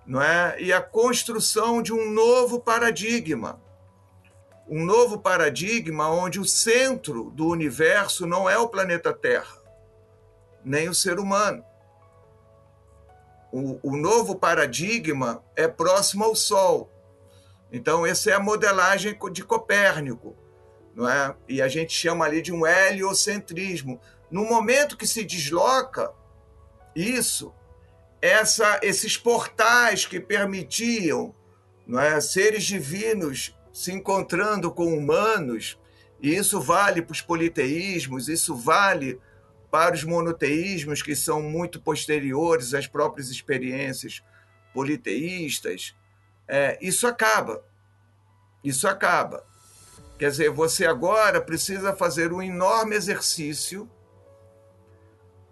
não 0.06 0.22
é? 0.22 0.56
E 0.60 0.72
a 0.72 0.80
construção 0.80 1.82
de 1.82 1.92
um 1.92 2.10
novo 2.10 2.60
paradigma. 2.60 3.60
Um 4.68 4.84
novo 4.84 5.18
paradigma 5.18 6.08
onde 6.08 6.40
o 6.40 6.44
centro 6.44 7.30
do 7.30 7.48
universo 7.48 8.26
não 8.26 8.50
é 8.50 8.58
o 8.58 8.68
planeta 8.68 9.12
Terra, 9.12 9.56
nem 10.64 10.88
o 10.88 10.94
ser 10.94 11.20
humano 11.20 11.64
o, 13.56 13.80
o 13.82 13.96
novo 13.96 14.36
paradigma 14.36 15.42
é 15.54 15.66
próximo 15.66 16.24
ao 16.24 16.34
Sol. 16.34 16.90
Então, 17.72 18.06
essa 18.06 18.30
é 18.30 18.34
a 18.34 18.40
modelagem 18.40 19.18
de 19.32 19.42
Copérnico, 19.42 20.36
não 20.94 21.08
é? 21.08 21.34
E 21.48 21.62
a 21.62 21.68
gente 21.68 21.92
chama 21.92 22.24
ali 22.24 22.42
de 22.42 22.52
um 22.52 22.66
heliocentrismo. 22.66 24.00
No 24.30 24.44
momento 24.44 24.96
que 24.96 25.06
se 25.06 25.24
desloca 25.24 26.12
isso, 26.94 27.54
essa, 28.20 28.78
esses 28.82 29.16
portais 29.16 30.04
que 30.04 30.20
permitiam 30.20 31.34
não 31.86 32.00
é, 32.00 32.20
seres 32.20 32.64
divinos 32.64 33.56
se 33.72 33.92
encontrando 33.92 34.70
com 34.72 34.96
humanos 34.96 35.78
E 36.20 36.34
isso 36.34 36.60
vale 36.60 37.02
para 37.02 37.12
os 37.12 37.20
politeísmos, 37.20 38.28
isso 38.28 38.56
vale 38.56 39.20
para 39.70 39.94
os 39.94 40.04
monoteísmos, 40.04 41.02
que 41.02 41.14
são 41.14 41.42
muito 41.42 41.80
posteriores 41.80 42.74
às 42.74 42.86
próprias 42.86 43.30
experiências 43.30 44.22
politeístas. 44.72 45.94
É, 46.48 46.78
isso 46.80 47.06
acaba. 47.06 47.64
Isso 48.62 48.86
acaba. 48.88 49.44
Quer 50.18 50.30
dizer, 50.30 50.50
você 50.50 50.86
agora 50.86 51.40
precisa 51.40 51.94
fazer 51.94 52.32
um 52.32 52.42
enorme 52.42 52.94
exercício 52.94 53.90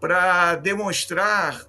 para 0.00 0.56
demonstrar 0.56 1.66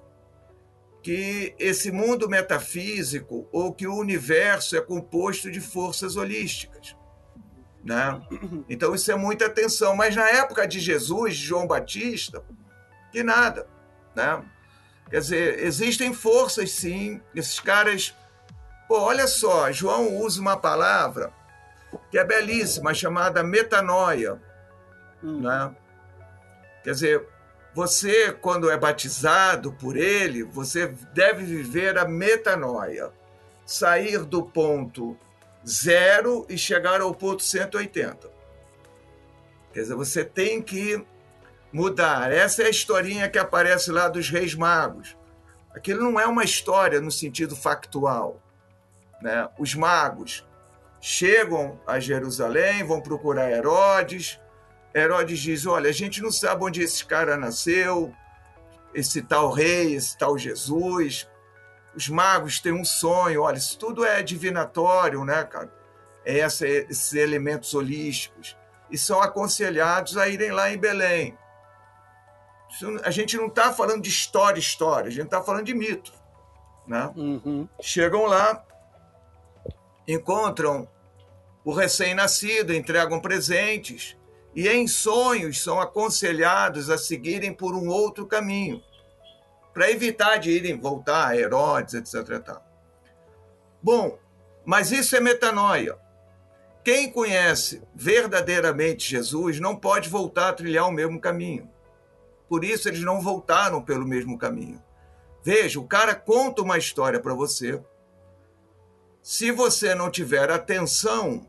que 1.02 1.54
esse 1.58 1.92
mundo 1.92 2.28
metafísico 2.28 3.48
ou 3.52 3.72
que 3.72 3.86
o 3.86 3.94
universo 3.94 4.76
é 4.76 4.80
composto 4.80 5.50
de 5.50 5.60
forças 5.60 6.16
holísticas. 6.16 6.96
Né? 7.86 8.20
Então 8.68 8.94
isso 8.96 9.10
é 9.12 9.14
muita 9.14 9.46
atenção. 9.46 9.94
Mas 9.94 10.16
na 10.16 10.28
época 10.28 10.66
de 10.66 10.80
Jesus, 10.80 11.36
de 11.36 11.44
João 11.44 11.66
Batista, 11.66 12.42
que 13.12 13.22
nada. 13.22 13.68
Né? 14.14 14.42
Quer 15.08 15.20
dizer, 15.20 15.64
existem 15.64 16.12
forças 16.12 16.72
sim, 16.72 17.22
esses 17.32 17.60
caras. 17.60 18.12
Pô, 18.88 18.98
olha 19.00 19.28
só, 19.28 19.70
João 19.70 20.16
usa 20.16 20.40
uma 20.40 20.56
palavra 20.56 21.32
que 22.10 22.18
é 22.18 22.24
belíssima, 22.24 22.92
chamada 22.92 23.44
metanoia. 23.44 24.40
Hum. 25.22 25.42
Né? 25.42 25.74
Quer 26.82 26.90
dizer, 26.90 27.28
você, 27.72 28.32
quando 28.32 28.68
é 28.68 28.76
batizado 28.76 29.72
por 29.72 29.96
ele, 29.96 30.42
você 30.42 30.88
deve 31.12 31.44
viver 31.44 31.96
a 31.98 32.04
metanoia. 32.04 33.12
Sair 33.64 34.24
do 34.24 34.42
ponto 34.42 35.16
zero 35.68 36.46
e 36.48 36.56
chegar 36.56 37.00
ao 37.00 37.14
ponto 37.14 37.42
180. 37.42 38.30
Quer 39.72 39.80
dizer, 39.80 39.94
você 39.94 40.24
tem 40.24 40.62
que 40.62 41.04
mudar. 41.72 42.32
Essa 42.32 42.62
é 42.62 42.66
a 42.66 42.70
historinha 42.70 43.28
que 43.28 43.38
aparece 43.38 43.90
lá 43.90 44.08
dos 44.08 44.30
Reis 44.30 44.54
Magos. 44.54 45.16
Aquilo 45.74 46.02
não 46.02 46.18
é 46.18 46.26
uma 46.26 46.44
história 46.44 47.00
no 47.00 47.10
sentido 47.10 47.54
factual. 47.54 48.40
Né? 49.20 49.48
Os 49.58 49.74
magos 49.74 50.46
chegam 51.00 51.78
a 51.86 52.00
Jerusalém, 52.00 52.82
vão 52.82 53.00
procurar 53.00 53.50
Herodes. 53.50 54.40
Herodes 54.94 55.38
diz: 55.38 55.66
Olha, 55.66 55.90
a 55.90 55.92
gente 55.92 56.22
não 56.22 56.32
sabe 56.32 56.64
onde 56.64 56.80
esse 56.80 57.04
cara 57.04 57.36
nasceu, 57.36 58.14
esse 58.94 59.20
tal 59.20 59.52
rei, 59.52 59.94
esse 59.94 60.16
tal 60.16 60.38
Jesus. 60.38 61.28
Os 61.96 62.08
magos 62.08 62.60
têm 62.60 62.72
um 62.72 62.84
sonho, 62.84 63.42
olha, 63.42 63.56
isso 63.56 63.78
tudo 63.78 64.04
é 64.04 64.22
divinatório, 64.22 65.24
né, 65.24 65.42
cara? 65.44 65.72
É 66.24 66.40
essa, 66.40 66.68
esses 66.68 67.14
elementos 67.14 67.72
holísticos. 67.72 68.56
E 68.90 68.98
são 68.98 69.22
aconselhados 69.22 70.16
a 70.16 70.28
irem 70.28 70.50
lá 70.50 70.70
em 70.70 70.76
Belém. 70.76 71.36
Isso, 72.70 73.00
a 73.02 73.10
gente 73.10 73.36
não 73.36 73.46
está 73.46 73.72
falando 73.72 74.02
de 74.02 74.10
história, 74.10 74.60
história, 74.60 75.08
a 75.08 75.10
gente 75.10 75.24
está 75.24 75.42
falando 75.42 75.64
de 75.64 75.74
mito. 75.74 76.12
Né? 76.86 77.10
Uhum. 77.16 77.68
Chegam 77.80 78.26
lá, 78.26 78.62
encontram 80.06 80.88
o 81.64 81.72
recém-nascido, 81.72 82.74
entregam 82.74 83.18
presentes 83.20 84.16
e 84.54 84.68
em 84.68 84.86
sonhos 84.86 85.62
são 85.62 85.80
aconselhados 85.80 86.88
a 86.88 86.96
seguirem 86.96 87.52
por 87.52 87.74
um 87.74 87.88
outro 87.88 88.26
caminho, 88.26 88.82
para 89.76 89.90
evitar 89.90 90.38
de 90.38 90.50
irem 90.50 90.80
voltar 90.80 91.28
a 91.28 91.36
Herodes, 91.36 91.92
etc. 91.92 92.56
Bom, 93.82 94.18
mas 94.64 94.90
isso 94.90 95.14
é 95.14 95.20
metanoia. 95.20 95.98
Quem 96.82 97.12
conhece 97.12 97.82
verdadeiramente 97.94 99.10
Jesus 99.10 99.60
não 99.60 99.76
pode 99.76 100.08
voltar 100.08 100.48
a 100.48 100.52
trilhar 100.54 100.88
o 100.88 100.90
mesmo 100.90 101.20
caminho. 101.20 101.70
Por 102.48 102.64
isso 102.64 102.88
eles 102.88 103.02
não 103.02 103.20
voltaram 103.20 103.82
pelo 103.82 104.06
mesmo 104.06 104.38
caminho. 104.38 104.82
Veja, 105.44 105.78
o 105.78 105.86
cara 105.86 106.14
conta 106.14 106.62
uma 106.62 106.78
história 106.78 107.20
para 107.20 107.34
você. 107.34 107.78
Se 109.20 109.50
você 109.50 109.94
não 109.94 110.10
tiver 110.10 110.50
atenção 110.50 111.46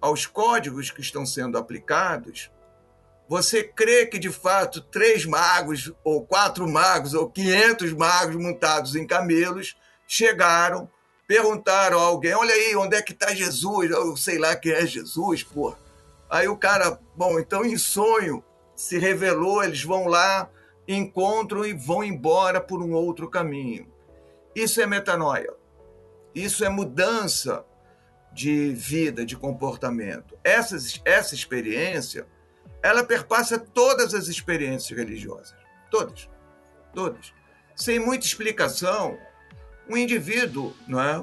aos 0.00 0.24
códigos 0.24 0.90
que 0.90 1.02
estão 1.02 1.26
sendo 1.26 1.58
aplicados, 1.58 2.50
você 3.28 3.62
crê 3.62 4.06
que 4.06 4.18
de 4.18 4.30
fato 4.30 4.80
três 4.80 5.26
magos, 5.26 5.92
ou 6.02 6.24
quatro 6.24 6.66
magos, 6.66 7.12
ou 7.12 7.28
quinhentos 7.28 7.92
magos 7.92 8.36
montados 8.36 8.96
em 8.96 9.06
camelos 9.06 9.76
chegaram, 10.06 10.90
perguntaram 11.26 11.98
a 11.98 12.02
alguém: 12.02 12.34
Olha 12.34 12.54
aí, 12.54 12.74
onde 12.74 12.96
é 12.96 13.02
que 13.02 13.12
está 13.12 13.34
Jesus? 13.34 13.90
Eu 13.90 14.16
sei 14.16 14.38
lá 14.38 14.56
quem 14.56 14.72
é 14.72 14.86
Jesus, 14.86 15.42
pô. 15.42 15.76
Aí 16.30 16.48
o 16.48 16.56
cara, 16.56 16.98
bom, 17.14 17.38
então 17.38 17.64
em 17.64 17.76
sonho 17.76 18.42
se 18.74 18.98
revelou, 18.98 19.62
eles 19.62 19.82
vão 19.82 20.06
lá, 20.06 20.48
encontram 20.86 21.66
e 21.66 21.74
vão 21.74 22.02
embora 22.02 22.60
por 22.60 22.82
um 22.82 22.92
outro 22.92 23.28
caminho. 23.28 23.86
Isso 24.54 24.80
é 24.80 24.86
metanoia. 24.86 25.52
Isso 26.34 26.64
é 26.64 26.68
mudança 26.68 27.64
de 28.32 28.72
vida, 28.72 29.24
de 29.24 29.36
comportamento. 29.36 30.38
Essa, 30.44 30.76
essa 31.04 31.34
experiência, 31.34 32.26
ela 32.82 33.04
perpassa 33.04 33.58
todas 33.58 34.14
as 34.14 34.28
experiências 34.28 34.96
religiosas. 34.96 35.54
Todas. 35.90 36.28
Todas. 36.94 37.32
Sem 37.74 37.98
muita 37.98 38.26
explicação, 38.26 39.18
um 39.88 39.96
indivíduo, 39.96 40.74
não 40.86 41.00
é? 41.00 41.20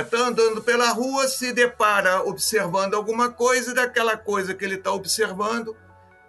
Está 0.00 0.18
é, 0.18 0.20
andando 0.22 0.62
pela 0.62 0.90
rua, 0.90 1.26
se 1.28 1.52
depara 1.52 2.22
observando 2.22 2.94
alguma 2.94 3.30
coisa, 3.30 3.70
e 3.70 3.74
daquela 3.74 4.16
coisa 4.16 4.54
que 4.54 4.64
ele 4.64 4.74
está 4.74 4.92
observando, 4.92 5.76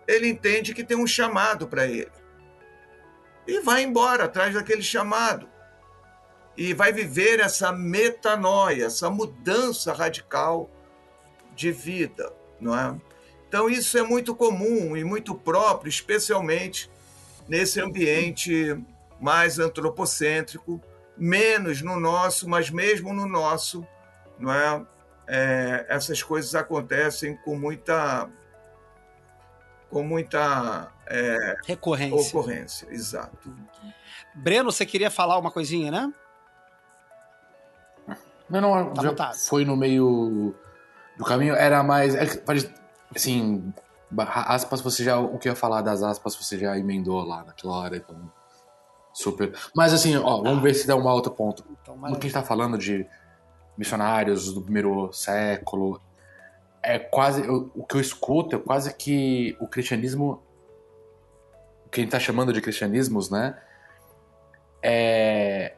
ele 0.08 0.28
entende 0.28 0.74
que 0.74 0.84
tem 0.84 0.98
um 0.98 1.08
chamado 1.08 1.68
para 1.68 1.86
ele. 1.86 2.12
E 3.48 3.60
vai 3.60 3.84
embora 3.84 4.26
atrás 4.26 4.54
daquele 4.54 4.82
chamado 4.82 5.50
e 6.56 6.74
vai 6.74 6.92
viver 6.92 7.40
essa 7.40 7.72
metanoia, 7.72 8.86
essa 8.86 9.10
mudança 9.10 9.94
radical 9.94 10.70
de 11.56 11.72
vida, 11.72 12.32
não 12.60 12.78
é? 12.78 12.96
Então 13.52 13.70
isso 13.70 13.98
é 13.98 14.02
muito 14.02 14.34
comum 14.34 14.96
e 14.96 15.04
muito 15.04 15.36
próprio, 15.36 15.90
especialmente 15.90 16.90
nesse 17.50 17.82
ambiente 17.82 18.82
mais 19.20 19.60
antropocêntrico, 19.60 20.82
menos 21.18 21.82
no 21.82 22.00
nosso, 22.00 22.48
mas 22.48 22.70
mesmo 22.70 23.14
no 23.14 23.28
nosso, 23.28 23.86
não 24.40 24.54
é? 24.54 24.86
é 25.28 25.86
essas 25.90 26.24
coisas 26.24 26.56
acontecem 26.56 27.36
com 27.44 27.58
muita 27.58 28.30
com 29.90 30.02
muita 30.02 30.90
é, 31.06 31.58
recorrência. 31.66 32.30
Ocorrência, 32.30 32.88
exato. 32.90 33.54
Breno, 34.34 34.72
você 34.72 34.86
queria 34.86 35.12
falar 35.12 35.38
uma 35.38 35.52
coisinha, 35.52 35.92
né? 35.92 36.14
Não, 38.50 38.62
não, 38.62 38.94
tá 38.94 39.02
já 39.02 39.34
foi 39.34 39.66
no 39.66 39.76
meio 39.76 40.56
do 41.18 41.26
caminho. 41.26 41.54
Era 41.54 41.84
mais. 41.84 42.16
É, 42.16 42.26
assim, 43.16 43.74
aspas, 44.18 44.82
você 44.82 45.04
já. 45.04 45.20
O 45.20 45.38
que 45.38 45.48
eu 45.48 45.52
ia 45.52 45.56
falar 45.56 45.82
das 45.82 46.04
aspas, 46.04 46.36
você 46.36 46.58
já 46.58 46.78
emendou 46.78 47.24
lá 47.24 47.44
naquela 47.44 47.74
hora, 47.74 47.98
então. 47.98 48.32
Super. 49.14 49.54
Mas 49.76 49.94
assim, 49.94 50.16
ó, 50.18 50.42
vamos 50.42 50.62
ver 50.62 50.74
se 50.74 50.88
dá 50.88 50.96
um 50.96 51.06
outro 51.08 51.32
ponto. 51.32 51.66
Então, 51.82 51.96
no 51.96 52.16
que 52.16 52.20
a 52.20 52.22
gente 52.22 52.34
tá 52.34 52.44
falando 52.44 52.78
de 52.78 53.06
missionários 53.78 54.54
do 54.54 54.62
primeiro 54.62 55.12
século, 55.12 56.02
é 56.82 56.98
quase. 56.98 57.46
Eu, 57.46 57.72
o 57.76 57.86
que 57.86 57.96
eu 57.96 58.02
escuto 58.02 58.56
é 58.56 58.60
quase 58.60 58.94
que 58.94 59.56
o 59.60 59.68
cristianismo. 59.68 60.42
Quem 61.92 62.08
tá 62.08 62.20
chamando 62.20 62.54
de 62.54 62.62
cristianismos, 62.62 63.30
né? 63.30 63.60
É 64.82 65.76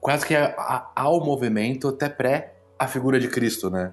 quase 0.00 0.24
que 0.24 0.34
há 0.34 1.08
o 1.08 1.20
movimento 1.20 1.88
até 1.88 2.08
pré 2.08 2.54
a 2.78 2.86
figura 2.86 3.18
de 3.18 3.28
Cristo, 3.28 3.68
né? 3.68 3.92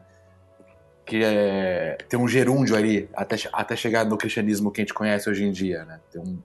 Que 1.06 1.24
é, 1.24 1.98
tem 2.10 2.20
um 2.20 2.28
gerúndio 2.28 2.76
ali 2.76 3.08
até, 3.14 3.36
até 3.54 3.76
chegar 3.76 4.06
no 4.06 4.18
cristianismo 4.18 4.72
que 4.72 4.82
a 4.82 4.84
gente 4.84 4.94
conhece 4.94 5.30
hoje 5.30 5.44
em 5.44 5.52
dia, 5.52 5.86
né? 5.86 6.00
Tem 6.12 6.22
um 6.22 6.42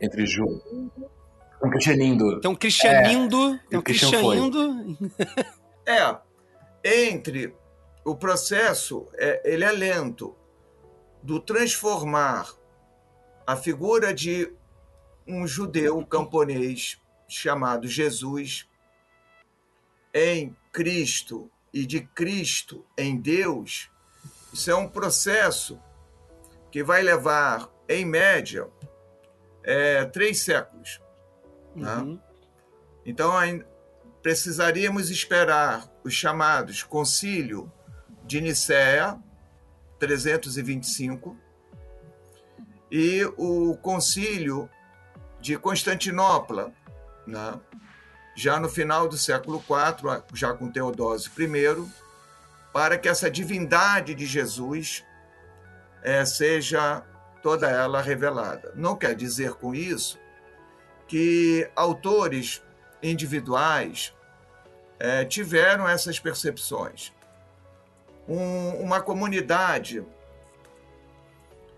entre 0.00 0.26
Ju, 0.26 0.60
um 1.62 1.70
cristianindo. 1.70 2.40
Tem 2.40 2.50
um 2.50 2.54
cristianindo, 2.54 3.54
é, 3.54 3.60
tem 3.70 3.78
um 3.78 3.82
cristianindo. 3.82 4.98
é, 5.86 6.16
entre 6.84 7.54
o 8.04 8.14
processo, 8.14 9.08
é, 9.14 9.40
ele 9.44 9.64
é 9.64 9.72
lento 9.72 10.34
do 11.22 11.40
transformar 11.40 12.52
a 13.46 13.56
figura 13.56 14.12
de 14.12 14.52
um 15.26 15.46
judeu 15.46 16.04
camponês 16.04 17.00
chamado 17.26 17.88
Jesus 17.88 18.68
em 20.12 20.54
Cristo 20.70 21.50
e 21.72 21.86
de 21.86 22.02
Cristo 22.02 22.84
em 22.96 23.16
Deus, 23.16 23.90
isso 24.54 24.70
é 24.70 24.74
um 24.76 24.88
processo 24.88 25.80
que 26.70 26.84
vai 26.84 27.02
levar, 27.02 27.68
em 27.88 28.04
média, 28.04 28.68
é, 29.64 30.04
três 30.04 30.42
séculos. 30.42 31.00
Né? 31.74 31.96
Uhum. 31.96 32.20
Então, 33.04 33.32
precisaríamos 34.22 35.10
esperar 35.10 35.92
os 36.04 36.14
chamados 36.14 36.84
Concílio 36.84 37.70
de 38.22 38.40
Nicéia, 38.40 39.18
325 39.98 41.36
e 42.90 43.24
o 43.36 43.76
concílio 43.78 44.70
de 45.40 45.58
Constantinopla, 45.58 46.72
né? 47.26 47.60
já 48.36 48.60
no 48.60 48.68
final 48.68 49.08
do 49.08 49.18
século 49.18 49.58
IV, 49.58 50.22
já 50.32 50.54
com 50.54 50.70
Teodósio 50.70 51.32
I, 51.36 52.03
para 52.74 52.98
que 52.98 53.08
essa 53.08 53.30
divindade 53.30 54.16
de 54.16 54.26
Jesus 54.26 55.06
é, 56.02 56.24
seja 56.24 57.06
toda 57.40 57.70
ela 57.70 58.02
revelada. 58.02 58.72
Não 58.74 58.96
quer 58.96 59.14
dizer 59.14 59.52
com 59.54 59.72
isso 59.72 60.18
que 61.06 61.70
autores 61.76 62.60
individuais 63.00 64.12
é, 64.98 65.24
tiveram 65.24 65.88
essas 65.88 66.18
percepções. 66.18 67.12
Um, 68.28 68.70
uma 68.80 69.00
comunidade 69.00 70.04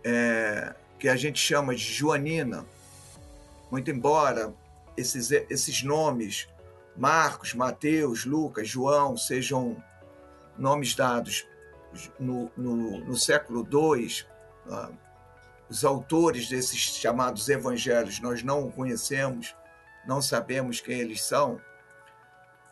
é, 0.03 0.75
que 0.99 1.11
a 1.11 1.17
gente 1.17 1.39
chama 1.39 1.75
de 1.75 1.85
joanina, 1.85 2.65
muito 3.71 3.91
embora 3.91 4.55
esses, 4.97 5.31
esses 5.31 5.83
nomes, 5.83 6.49
Marcos, 6.97 7.53
Mateus, 7.53 8.25
Lucas, 8.25 8.67
João, 8.67 9.15
sejam 9.15 9.77
nomes 10.59 10.95
dados 10.95 11.47
no, 12.19 12.51
no, 12.57 13.01
no 13.05 13.17
século 13.17 13.67
II, 13.71 14.25
ah, 14.71 14.91
os 15.69 15.85
autores 15.85 16.49
desses 16.49 16.79
chamados 16.79 17.49
evangelhos 17.49 18.21
nós 18.21 18.43
não 18.43 18.71
conhecemos, 18.71 19.55
não 20.07 20.23
sabemos 20.23 20.81
quem 20.81 21.01
eles 21.01 21.23
são, 21.23 21.61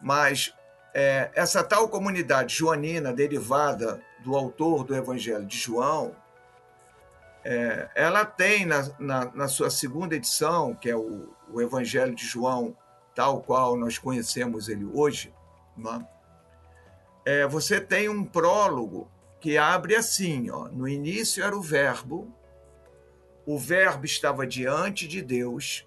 mas 0.01 0.55
é, 0.95 1.31
essa 1.35 1.65
tal 1.65 1.89
comunidade 1.89 2.55
joanina 2.55 3.13
derivada 3.13 4.01
do 4.23 4.37
autor 4.37 4.85
do 4.85 4.95
evangelho 4.95 5.45
de 5.45 5.59
João, 5.59 6.15
é, 7.45 7.91
ela 7.95 8.25
tem 8.25 8.65
na, 8.65 8.89
na, 8.99 9.25
na, 9.35 9.49
sua 9.49 9.69
segunda 9.69 10.15
edição, 10.17 10.75
que 10.75 10.89
é 10.89 10.97
o, 10.97 11.29
o, 11.53 11.61
Evangelho 11.61 12.15
de 12.15 12.25
João, 12.25 12.75
tal 13.15 13.43
qual 13.43 13.77
nós 13.77 13.99
conhecemos 13.99 14.69
ele 14.69 14.87
hoje, 14.87 15.33
é? 15.77 16.14
É, 17.25 17.47
você 17.47 17.81
tem 17.81 18.09
um 18.09 18.25
prólogo 18.25 19.11
que 19.41 19.57
abre 19.57 19.95
assim: 19.95 20.51
ó, 20.51 20.69
no 20.69 20.89
início 20.89 21.43
era 21.43 21.57
o 21.57 21.63
Verbo, 21.63 22.33
o 23.47 23.59
Verbo 23.59 24.05
estava 24.05 24.47
diante 24.47 25.07
de 25.07 25.23
Deus, 25.23 25.87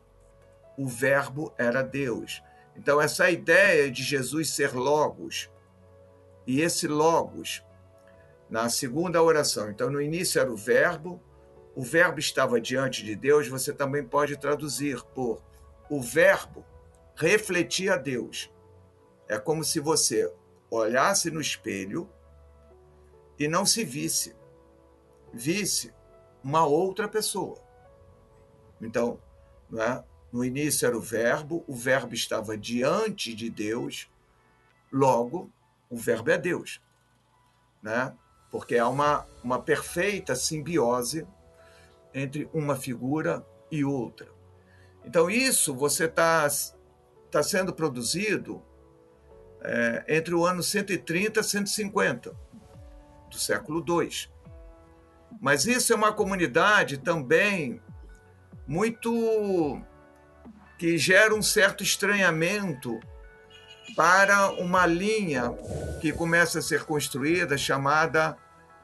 o 0.77 0.87
Verbo 0.87 1.53
era 1.57 1.81
Deus. 1.81 2.41
Então, 2.75 3.01
essa 3.01 3.29
ideia 3.29 3.89
de 3.89 4.03
Jesus 4.03 4.51
ser 4.51 4.73
Logos, 4.73 5.49
e 6.45 6.61
esse 6.61 6.87
Logos, 6.87 7.63
na 8.49 8.69
segunda 8.69 9.21
oração, 9.21 9.69
então 9.69 9.89
no 9.89 10.01
início 10.01 10.39
era 10.39 10.51
o 10.51 10.55
Verbo, 10.55 11.21
o 11.75 11.81
Verbo 11.83 12.19
estava 12.19 12.61
diante 12.61 13.03
de 13.03 13.15
Deus, 13.15 13.47
você 13.47 13.73
também 13.73 14.03
pode 14.03 14.37
traduzir 14.37 15.03
por 15.13 15.43
o 15.89 16.01
Verbo 16.01 16.65
refletia 17.15 17.97
Deus. 17.97 18.51
É 19.27 19.37
como 19.37 19.63
se 19.63 19.79
você 19.79 20.31
olhasse 20.69 21.31
no 21.31 21.41
espelho 21.41 22.09
e 23.39 23.47
não 23.47 23.65
se 23.65 23.83
visse, 23.83 24.35
visse 25.33 25.93
uma 26.43 26.65
outra 26.65 27.07
pessoa. 27.07 27.57
Então, 28.81 29.19
não 29.69 29.81
é? 29.81 30.03
no 30.31 30.43
início 30.43 30.85
era 30.85 30.97
o 30.97 31.01
Verbo, 31.01 31.63
o 31.67 31.73
Verbo 31.73 32.13
estava 32.13 32.57
diante 32.57 33.33
de 33.33 33.49
Deus, 33.49 34.09
logo, 34.91 35.49
o 35.89 35.97
Verbo 35.97 36.31
é 36.31 36.37
Deus. 36.37 36.81
Né? 37.81 38.13
Porque 38.51 38.77
há 38.77 38.87
uma, 38.87 39.25
uma 39.43 39.61
perfeita 39.61 40.35
simbiose 40.35 41.27
entre 42.13 42.49
uma 42.53 42.75
figura 42.75 43.45
e 43.71 43.83
outra. 43.83 44.27
Então, 45.05 45.29
isso 45.29 45.73
você 45.73 46.05
está 46.05 46.47
tá 47.31 47.43
sendo 47.43 47.73
produzido 47.73 48.61
é, 49.67 50.03
entre 50.07 50.33
o 50.33 50.45
ano 50.45 50.63
130 50.63 51.41
e 51.41 51.43
150 51.43 52.33
do 53.29 53.37
século 53.37 53.83
II. 53.85 54.29
Mas 55.41 55.65
isso 55.65 55.91
é 55.91 55.95
uma 55.95 56.13
comunidade 56.13 56.97
também 56.97 57.81
muito 58.65 59.81
que 60.77 60.97
gera 60.97 61.35
um 61.35 61.41
certo 61.41 61.83
estranhamento 61.83 62.97
para 63.95 64.51
uma 64.51 64.85
linha 64.85 65.51
que 65.99 66.13
começa 66.13 66.59
a 66.59 66.61
ser 66.61 66.85
construída 66.85 67.57
chamada 67.57 68.37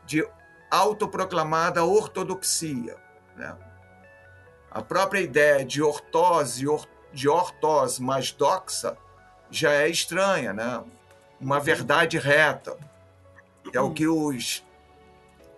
de 0.06 0.28
autoproclamada 0.70 1.86
ortodoxia. 1.86 2.98
Né? 3.38 3.56
A 4.70 4.82
própria 4.82 5.22
ideia 5.22 5.64
de 5.64 5.82
ortose, 5.82 6.66
de 7.14 7.30
ortose 7.30 8.02
mais 8.02 8.32
doxa, 8.32 8.98
já 9.54 9.72
é 9.72 9.88
estranha, 9.88 10.54
né? 10.54 10.84
uma 11.44 11.60
verdade 11.60 12.18
reta. 12.18 12.78
É 13.74 13.80
o 13.80 13.92
que 13.92 14.08
os, 14.08 14.64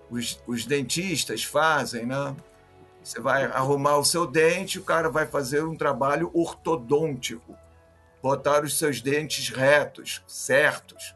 os, 0.10 0.42
os 0.46 0.66
dentistas 0.66 1.44
fazem, 1.44 2.06
né? 2.06 2.36
Você 3.04 3.20
vai 3.20 3.46
arrumar 3.46 3.98
o 3.98 4.06
seu 4.06 4.26
dente, 4.26 4.80
o 4.80 4.84
cara 4.84 5.10
vai 5.10 5.28
fazer 5.28 5.64
um 5.64 5.76
trabalho 5.76 6.32
ortodôntico, 6.34 7.56
botar 8.22 8.64
os 8.64 8.78
seus 8.78 9.00
dentes 9.00 9.50
retos, 9.50 10.24
certos. 10.28 11.16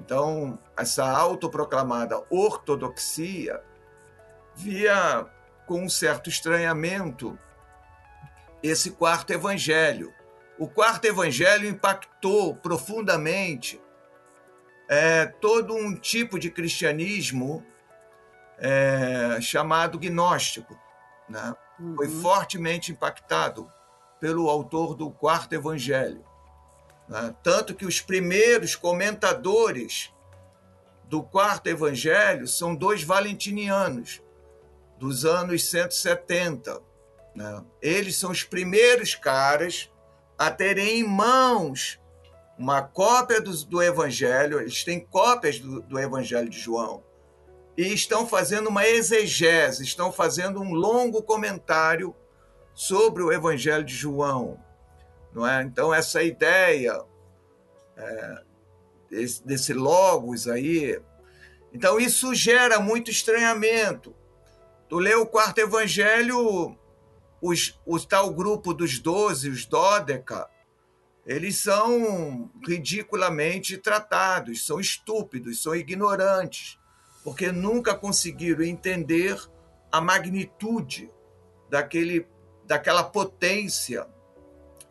Então, 0.00 0.58
essa 0.76 1.08
autoproclamada 1.08 2.20
ortodoxia 2.28 3.62
via 4.56 5.26
com 5.66 5.84
um 5.84 5.88
certo 5.88 6.28
estranhamento 6.28 7.38
esse 8.62 8.92
quarto 8.92 9.32
evangelho. 9.32 10.12
O 10.58 10.68
quarto 10.68 11.04
evangelho 11.06 11.68
impactou 11.68 12.54
profundamente 12.54 13.80
é, 14.88 15.26
todo 15.26 15.74
um 15.74 15.96
tipo 15.96 16.38
de 16.38 16.50
cristianismo 16.50 17.64
é, 18.58 19.40
chamado 19.40 19.98
gnóstico. 19.98 20.78
Né? 21.28 21.54
Uhum. 21.78 21.96
Foi 21.96 22.08
fortemente 22.08 22.92
impactado 22.92 23.70
pelo 24.20 24.48
autor 24.48 24.94
do 24.94 25.10
quarto 25.10 25.54
evangelho. 25.54 26.24
Né? 27.08 27.34
Tanto 27.42 27.74
que 27.74 27.84
os 27.84 28.00
primeiros 28.00 28.76
comentadores 28.76 30.12
do 31.04 31.22
quarto 31.22 31.66
evangelho 31.68 32.46
são 32.46 32.74
dois 32.74 33.02
valentinianos, 33.02 34.22
dos 34.98 35.24
anos 35.24 35.68
170. 35.68 36.80
Né? 37.34 37.64
Eles 37.82 38.16
são 38.16 38.30
os 38.30 38.44
primeiros 38.44 39.14
caras 39.14 39.90
a 40.38 40.50
terem 40.50 41.00
em 41.00 41.04
mãos 41.04 42.00
uma 42.58 42.82
cópia 42.82 43.40
do, 43.40 43.52
do 43.64 43.82
Evangelho, 43.82 44.60
eles 44.60 44.84
têm 44.84 45.00
cópias 45.00 45.58
do, 45.58 45.82
do, 45.82 45.98
Evangelho 45.98 46.48
de 46.48 46.58
João, 46.58 47.02
e 47.76 47.92
estão 47.92 48.26
fazendo 48.26 48.68
uma 48.68 48.86
exegese, 48.86 49.82
estão 49.82 50.12
fazendo 50.12 50.60
um 50.60 50.72
longo 50.72 51.22
comentário 51.22 52.14
sobre 52.72 53.22
o 53.22 53.32
Evangelho 53.32 53.84
de 53.84 53.94
João. 53.94 54.62
Não 55.32 55.46
é? 55.46 55.62
Então, 55.62 55.92
essa 55.92 56.22
ideia 56.22 57.02
é, 57.96 58.42
desse, 59.10 59.44
desse 59.44 59.72
logos 59.72 60.46
aí. 60.46 61.00
Então, 61.72 61.98
isso 61.98 62.32
gera 62.34 62.78
muito 62.78 63.10
estranhamento. 63.10 64.14
Tu 64.88 64.98
lê 64.98 65.14
o 65.14 65.26
quarto 65.26 65.58
evangelho, 65.58 66.78
os, 67.44 67.78
o 67.84 68.00
tal 68.00 68.32
grupo 68.32 68.72
dos 68.72 68.98
doze, 68.98 69.50
os 69.50 69.66
dódeca, 69.66 70.48
eles 71.26 71.58
são 71.58 72.50
ridiculamente 72.66 73.76
tratados, 73.76 74.64
são 74.64 74.80
estúpidos, 74.80 75.62
são 75.62 75.76
ignorantes, 75.76 76.78
porque 77.22 77.52
nunca 77.52 77.94
conseguiram 77.94 78.64
entender 78.64 79.38
a 79.92 80.00
magnitude 80.00 81.12
daquele, 81.68 82.26
daquela 82.64 83.04
potência 83.04 84.06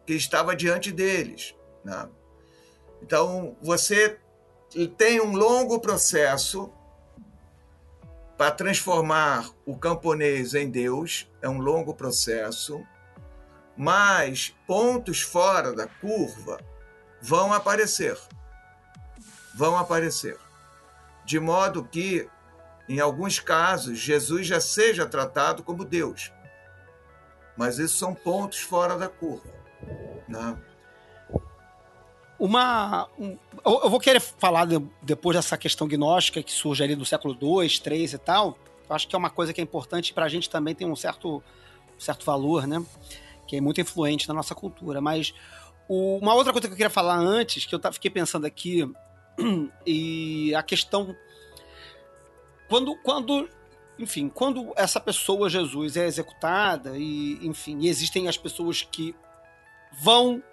que 0.05 0.13
estava 0.13 0.55
diante 0.55 0.91
deles. 0.91 1.55
Né? 1.83 2.07
Então, 3.01 3.57
você 3.63 4.19
tem 4.95 5.19
um 5.19 5.35
longo 5.35 5.79
processo 5.79 6.71
para 8.43 8.51
transformar 8.51 9.49
o 9.65 9.77
camponês 9.77 10.53
em 10.53 10.69
Deus 10.69 11.31
é 11.41 11.47
um 11.47 11.59
longo 11.59 11.93
processo, 11.93 12.85
mas 13.77 14.53
pontos 14.67 15.21
fora 15.21 15.71
da 15.71 15.87
curva 15.87 16.59
vão 17.21 17.53
aparecer. 17.53 18.19
Vão 19.55 19.77
aparecer. 19.77 20.37
De 21.23 21.39
modo 21.39 21.85
que, 21.85 22.29
em 22.89 22.99
alguns 22.99 23.39
casos, 23.39 23.97
Jesus 23.97 24.45
já 24.45 24.59
seja 24.59 25.05
tratado 25.05 25.63
como 25.63 25.85
Deus. 25.85 26.29
Mas 27.55 27.79
esses 27.79 27.97
são 27.97 28.13
pontos 28.13 28.59
fora 28.59 28.97
da 28.97 29.07
curva. 29.07 29.53
Né? 30.27 30.57
Uma. 32.43 33.07
Um, 33.17 33.37
eu 33.65 33.89
vou 33.89 34.01
querer 34.01 34.19
falar 34.19 34.65
de, 34.65 34.77
depois 35.01 35.37
dessa 35.37 35.57
questão 35.57 35.87
gnóstica 35.87 36.43
que 36.43 36.51
surge 36.51 36.83
ali 36.83 36.93
no 36.93 37.05
século 37.05 37.33
II, 37.41 37.65
III 37.65 38.03
e 38.03 38.17
tal. 38.17 38.57
Eu 38.89 38.93
acho 38.93 39.07
que 39.07 39.15
é 39.15 39.17
uma 39.17 39.29
coisa 39.29 39.53
que 39.53 39.61
é 39.61 39.63
importante 39.63 40.13
para 40.13 40.25
a 40.25 40.29
gente 40.29 40.49
também 40.49 40.75
tem 40.75 40.85
um 40.85 40.95
certo, 40.95 41.41
certo 41.97 42.25
valor, 42.25 42.67
né? 42.67 42.85
Que 43.47 43.55
é 43.55 43.61
muito 43.61 43.79
influente 43.79 44.27
na 44.27 44.33
nossa 44.33 44.53
cultura. 44.53 44.99
Mas 44.99 45.33
o, 45.87 46.17
uma 46.17 46.35
outra 46.35 46.51
coisa 46.51 46.67
que 46.67 46.73
eu 46.73 46.77
queria 46.77 46.89
falar 46.89 47.15
antes, 47.15 47.65
que 47.65 47.73
eu 47.73 47.79
fiquei 47.93 48.11
pensando 48.11 48.45
aqui, 48.45 48.91
e 49.87 50.53
a 50.53 50.61
questão. 50.61 51.15
Quando, 52.67 52.93
quando 53.03 53.47
enfim, 53.97 54.27
quando 54.27 54.73
essa 54.75 54.99
pessoa, 54.99 55.49
Jesus, 55.49 55.95
é 55.95 56.05
executada, 56.05 56.97
e, 56.97 57.39
enfim, 57.41 57.87
existem 57.87 58.27
as 58.27 58.37
pessoas 58.37 58.81
que 58.81 59.15
vão 60.01 60.43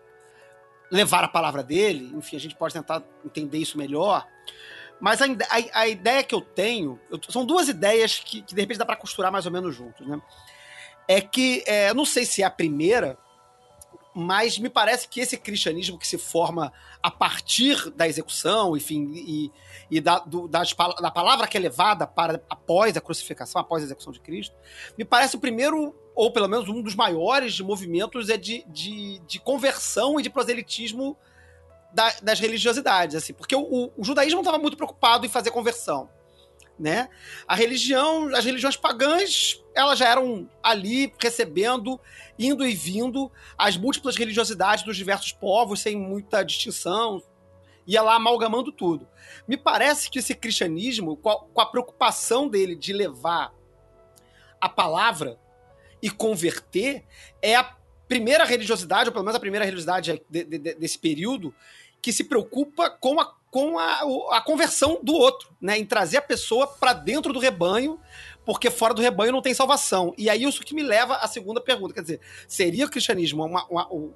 levar 0.90 1.24
a 1.24 1.28
palavra 1.28 1.62
dele, 1.62 2.10
enfim, 2.14 2.36
a 2.36 2.40
gente 2.40 2.56
pode 2.56 2.74
tentar 2.74 3.02
entender 3.24 3.58
isso 3.58 3.78
melhor. 3.78 4.26
Mas 5.00 5.22
a, 5.22 5.24
a, 5.24 5.80
a 5.80 5.88
ideia 5.88 6.22
que 6.22 6.34
eu 6.34 6.40
tenho, 6.40 7.00
eu, 7.10 7.18
são 7.28 7.44
duas 7.44 7.68
ideias 7.68 8.18
que, 8.18 8.42
que, 8.42 8.54
de 8.54 8.60
repente 8.60 8.78
dá 8.78 8.84
para 8.84 8.96
costurar 8.96 9.32
mais 9.32 9.46
ou 9.46 9.52
menos 9.52 9.74
juntos, 9.74 10.06
né? 10.06 10.20
É 11.08 11.20
que, 11.20 11.64
é, 11.66 11.92
não 11.94 12.04
sei 12.04 12.24
se 12.24 12.42
é 12.42 12.46
a 12.46 12.50
primeira, 12.50 13.18
mas 14.14 14.58
me 14.58 14.68
parece 14.68 15.08
que 15.08 15.20
esse 15.20 15.36
cristianismo 15.36 15.98
que 15.98 16.06
se 16.06 16.18
forma 16.18 16.72
a 17.02 17.10
partir 17.10 17.90
da 17.90 18.06
execução, 18.06 18.76
enfim, 18.76 19.10
e, 19.14 19.52
e 19.90 20.00
da, 20.00 20.18
do, 20.18 20.46
das, 20.46 20.74
da 21.00 21.10
palavra 21.10 21.46
que 21.46 21.56
é 21.56 21.60
levada 21.60 22.06
para 22.06 22.42
após 22.48 22.96
a 22.96 23.00
crucificação, 23.00 23.60
após 23.60 23.82
a 23.82 23.86
execução 23.86 24.12
de 24.12 24.20
Cristo, 24.20 24.54
me 24.98 25.04
parece 25.04 25.36
o 25.36 25.40
primeiro, 25.40 25.94
ou 26.20 26.30
pelo 26.30 26.46
menos 26.46 26.68
um 26.68 26.82
dos 26.82 26.94
maiores 26.94 27.58
movimentos 27.60 28.28
é 28.28 28.36
de, 28.36 28.62
de, 28.68 29.18
de 29.20 29.40
conversão 29.40 30.20
e 30.20 30.22
de 30.22 30.28
proselitismo 30.28 31.16
da, 31.94 32.14
das 32.22 32.38
religiosidades, 32.38 33.16
assim, 33.16 33.32
porque 33.32 33.56
o, 33.56 33.90
o 33.96 34.04
judaísmo 34.04 34.34
não 34.34 34.42
estava 34.42 34.58
muito 34.58 34.76
preocupado 34.76 35.24
em 35.24 35.30
fazer 35.30 35.50
conversão 35.50 36.10
né? 36.78 37.10
A 37.46 37.54
religião, 37.54 38.34
as 38.34 38.42
religiões 38.42 38.74
pagãs, 38.74 39.62
elas 39.74 39.98
já 39.98 40.08
eram 40.08 40.48
ali 40.62 41.12
recebendo, 41.20 42.00
indo 42.38 42.66
e 42.66 42.74
vindo 42.74 43.30
as 43.56 43.76
múltiplas 43.76 44.16
religiosidades 44.16 44.82
dos 44.82 44.96
diversos 44.96 45.30
povos 45.30 45.80
sem 45.80 45.94
muita 45.94 46.42
distinção, 46.42 47.22
ia 47.86 48.00
lá 48.00 48.14
amalgamando 48.14 48.72
tudo. 48.72 49.06
Me 49.46 49.58
parece 49.58 50.10
que 50.10 50.20
esse 50.20 50.34
cristianismo, 50.34 51.18
com 51.18 51.28
a, 51.28 51.44
com 51.44 51.60
a 51.60 51.66
preocupação 51.66 52.48
dele 52.48 52.74
de 52.74 52.94
levar 52.94 53.52
a 54.58 54.68
palavra 54.68 55.38
e 56.02 56.10
converter, 56.10 57.04
é 57.42 57.54
a 57.54 57.76
primeira 58.08 58.44
religiosidade, 58.44 59.08
ou 59.08 59.12
pelo 59.12 59.24
menos 59.24 59.36
a 59.36 59.40
primeira 59.40 59.64
religiosidade 59.64 60.22
de, 60.28 60.44
de, 60.44 60.58
de, 60.58 60.74
desse 60.74 60.98
período, 60.98 61.54
que 62.02 62.12
se 62.12 62.24
preocupa 62.24 62.90
com 62.90 63.20
a 63.20 63.34
com 63.50 63.78
a, 63.78 64.02
a 64.36 64.40
conversão 64.40 65.00
do 65.02 65.12
outro, 65.12 65.50
né? 65.60 65.76
Em 65.76 65.84
trazer 65.84 66.18
a 66.18 66.22
pessoa 66.22 66.66
para 66.66 66.92
dentro 66.92 67.32
do 67.32 67.38
rebanho, 67.38 67.98
porque 68.44 68.70
fora 68.70 68.94
do 68.94 69.02
rebanho 69.02 69.32
não 69.32 69.42
tem 69.42 69.52
salvação. 69.52 70.14
E 70.16 70.30
aí 70.30 70.44
isso 70.44 70.62
que 70.62 70.74
me 70.74 70.82
leva 70.82 71.16
à 71.16 71.26
segunda 71.26 71.60
pergunta, 71.60 71.92
quer 71.92 72.02
dizer, 72.02 72.20
seria 72.46 72.86
o 72.86 72.90
cristianismo 72.90 73.44
uma, 73.44 73.66
uma, 73.66 73.92
o, 73.92 74.14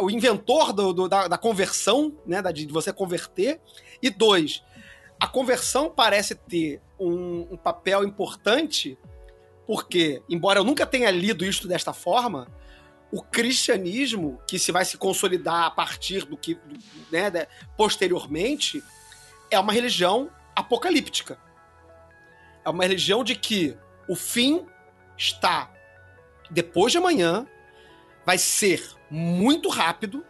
o 0.00 0.10
inventor 0.10 0.72
do, 0.72 0.92
do, 0.92 1.08
da, 1.08 1.28
da, 1.28 1.38
conversão, 1.38 2.14
né? 2.26 2.42
Da, 2.42 2.52
de 2.52 2.66
você 2.66 2.92
converter? 2.92 3.58
E 4.02 4.10
dois, 4.10 4.62
a 5.18 5.26
conversão 5.26 5.90
parece 5.90 6.34
ter 6.34 6.80
um, 6.98 7.48
um 7.52 7.56
papel 7.56 8.04
importante, 8.04 8.98
porque, 9.72 10.22
embora 10.28 10.60
eu 10.60 10.64
nunca 10.64 10.84
tenha 10.84 11.10
lido 11.10 11.46
isto 11.46 11.66
desta 11.66 11.94
forma, 11.94 12.46
o 13.10 13.22
cristianismo, 13.22 14.38
que 14.46 14.58
se 14.58 14.70
vai 14.70 14.84
se 14.84 14.98
consolidar 14.98 15.64
a 15.64 15.70
partir 15.70 16.26
do 16.26 16.36
que, 16.36 16.56
do, 16.56 16.78
né, 17.10 17.46
posteriormente, 17.74 18.84
é 19.50 19.58
uma 19.58 19.72
religião 19.72 20.30
apocalíptica. 20.54 21.38
É 22.62 22.68
uma 22.68 22.82
religião 22.82 23.24
de 23.24 23.34
que 23.34 23.74
o 24.06 24.14
fim 24.14 24.66
está 25.16 25.72
depois 26.50 26.92
de 26.92 26.98
amanhã, 26.98 27.46
vai 28.26 28.36
ser 28.36 28.86
muito 29.10 29.70
rápido 29.70 30.22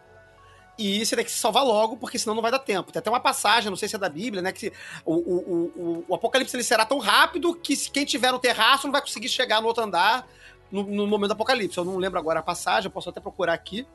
e 0.82 1.06
você 1.06 1.14
tem 1.14 1.24
que 1.24 1.30
se 1.30 1.38
salvar 1.38 1.64
logo, 1.64 1.96
porque 1.96 2.18
senão 2.18 2.34
não 2.34 2.42
vai 2.42 2.50
dar 2.50 2.58
tempo. 2.58 2.90
Tem 2.90 2.98
até 2.98 3.08
uma 3.08 3.20
passagem, 3.20 3.70
não 3.70 3.76
sei 3.76 3.88
se 3.88 3.94
é 3.94 3.98
da 3.98 4.08
Bíblia, 4.08 4.42
né? 4.42 4.50
Que 4.50 4.72
o, 5.04 5.14
o, 5.14 5.72
o, 5.76 6.04
o 6.08 6.14
Apocalipse 6.14 6.56
ele 6.56 6.64
será 6.64 6.84
tão 6.84 6.98
rápido 6.98 7.54
que 7.54 7.76
quem 7.90 8.04
tiver 8.04 8.32
no 8.32 8.38
terraço 8.38 8.86
não 8.86 8.92
vai 8.92 9.00
conseguir 9.00 9.28
chegar 9.28 9.60
no 9.60 9.68
outro 9.68 9.84
andar 9.84 10.26
no, 10.70 10.82
no, 10.82 11.06
momento 11.06 11.28
do 11.28 11.34
Apocalipse. 11.34 11.78
Eu 11.78 11.84
não 11.84 11.98
lembro 11.98 12.18
agora 12.18 12.40
a 12.40 12.42
passagem, 12.42 12.88
eu 12.88 12.90
posso 12.90 13.10
até 13.10 13.20
procurar 13.20 13.52
aqui. 13.52 13.86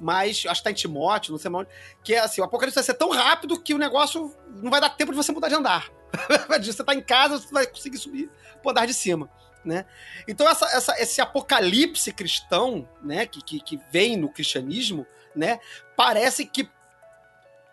Mas 0.00 0.44
acho 0.46 0.60
que 0.60 0.64
tá 0.64 0.70
em 0.70 0.74
Timóteo, 0.74 1.32
não 1.32 1.38
sei 1.38 1.50
mais. 1.50 1.68
Que 2.02 2.14
é 2.14 2.20
assim: 2.20 2.40
o 2.40 2.44
Apocalipse 2.44 2.74
vai 2.74 2.84
ser 2.84 2.94
tão 2.94 3.10
rápido 3.10 3.60
que 3.60 3.74
o 3.74 3.78
negócio 3.78 4.34
não 4.48 4.70
vai 4.70 4.80
dar 4.80 4.90
tempo 4.90 5.12
de 5.12 5.16
você 5.16 5.30
mudar 5.30 5.48
de 5.48 5.54
andar. 5.54 5.90
você 6.62 6.82
tá 6.82 6.94
em 6.94 7.02
casa, 7.02 7.38
você 7.38 7.52
vai 7.52 7.66
conseguir 7.66 7.98
subir 7.98 8.30
pro 8.60 8.70
andar 8.70 8.86
de 8.86 8.94
cima. 8.94 9.28
Né? 9.64 9.84
Então, 10.26 10.48
essa, 10.48 10.66
essa, 10.66 11.02
esse 11.02 11.20
apocalipse 11.20 12.12
cristão 12.12 12.88
né, 13.02 13.26
que, 13.26 13.42
que, 13.42 13.60
que 13.60 13.80
vem 13.90 14.16
no 14.16 14.28
cristianismo 14.28 15.06
né, 15.34 15.60
parece 15.96 16.44
que 16.44 16.68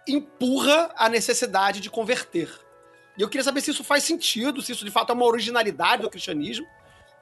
empurra 0.07 0.91
a 0.95 1.09
necessidade 1.09 1.79
de 1.79 1.89
converter. 1.89 2.49
E 3.17 3.21
eu 3.21 3.29
queria 3.29 3.43
saber 3.43 3.61
se 3.61 3.71
isso 3.71 3.83
faz 3.83 4.03
sentido, 4.03 4.61
se 4.61 4.71
isso 4.71 4.85
de 4.85 4.91
fato 4.91 5.11
é 5.11 5.15
uma 5.15 5.25
originalidade 5.25 6.01
do 6.01 6.09
cristianismo, 6.09 6.65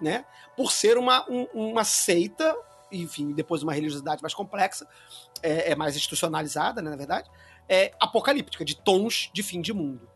né? 0.02 0.26
Por 0.58 0.72
ser 0.72 0.98
uma, 0.98 1.30
um, 1.30 1.48
uma 1.54 1.84
seita, 1.84 2.56
enfim, 2.92 3.32
depois 3.32 3.64
uma 3.64 3.74
religiosidade 3.74 4.22
mais 4.22 4.34
complexa, 4.34 4.88
é, 5.42 5.72
é 5.72 5.76
mais 5.76 5.96
institucionalizada, 5.96 6.82
né, 6.82 6.90
na 6.90 6.98
verdade, 6.98 7.30
é 7.70 7.94
apocalíptica, 8.00 8.66
de 8.66 8.76
tons 8.76 9.30
de 9.34 9.44
fim 9.44 9.62
de 9.62 9.72
mundo, 9.72 10.10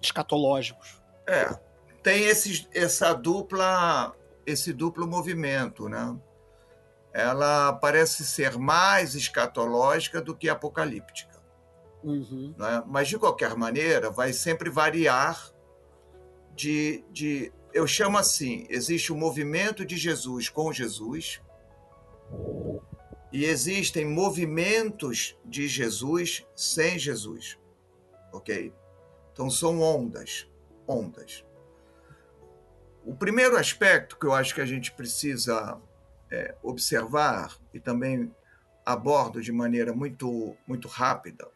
escatológicos. 0.00 1.00
É, 1.26 1.58
tem 2.02 2.24
essa 2.26 3.12
dupla, 3.12 4.14
esse 4.46 4.72
duplo 4.72 5.06
movimento, 5.06 5.88
né? 5.88 6.16
Ela 7.12 7.72
parece 7.72 8.24
ser 8.24 8.58
mais 8.58 9.14
escatológica 9.14 10.20
do 10.20 10.36
que 10.36 10.48
apocalíptica. 10.48 11.38
Uhum. 12.02 12.54
Né? 12.56 12.82
Mas, 12.86 13.08
de 13.08 13.18
qualquer 13.18 13.56
maneira, 13.56 14.10
vai 14.10 14.32
sempre 14.32 14.70
variar 14.70 15.52
de, 16.54 17.04
de 17.10 17.52
eu 17.72 17.86
chamo 17.86 18.18
assim: 18.18 18.66
existe 18.68 19.12
o 19.12 19.16
movimento 19.16 19.84
de 19.84 19.96
Jesus 19.96 20.48
com 20.48 20.72
Jesus, 20.72 21.40
e 23.32 23.44
existem 23.44 24.04
movimentos 24.04 25.36
de 25.44 25.68
Jesus 25.68 26.46
sem 26.54 26.98
Jesus. 26.98 27.58
Ok? 28.32 28.72
Então 29.32 29.50
são 29.50 29.80
ondas. 29.80 30.48
Ondas. 30.86 31.44
O 33.04 33.14
primeiro 33.14 33.56
aspecto 33.56 34.18
que 34.18 34.26
eu 34.26 34.32
acho 34.32 34.54
que 34.54 34.60
a 34.60 34.66
gente 34.66 34.92
precisa 34.92 35.80
é, 36.30 36.54
observar 36.62 37.56
e 37.72 37.80
também 37.80 38.34
abordo 38.84 39.40
de 39.40 39.52
maneira 39.52 39.92
muito, 39.92 40.56
muito 40.66 40.88
rápida 40.88 41.48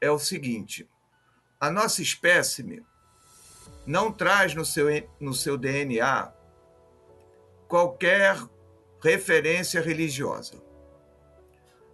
é 0.00 0.10
o 0.10 0.18
seguinte: 0.18 0.88
a 1.60 1.70
nossa 1.70 2.02
espécime 2.02 2.84
não 3.86 4.12
traz 4.12 4.54
no 4.54 4.64
seu, 4.64 4.86
no 5.20 5.34
seu 5.34 5.56
DNA 5.56 6.32
qualquer 7.66 8.36
referência 9.02 9.80
religiosa. 9.80 10.62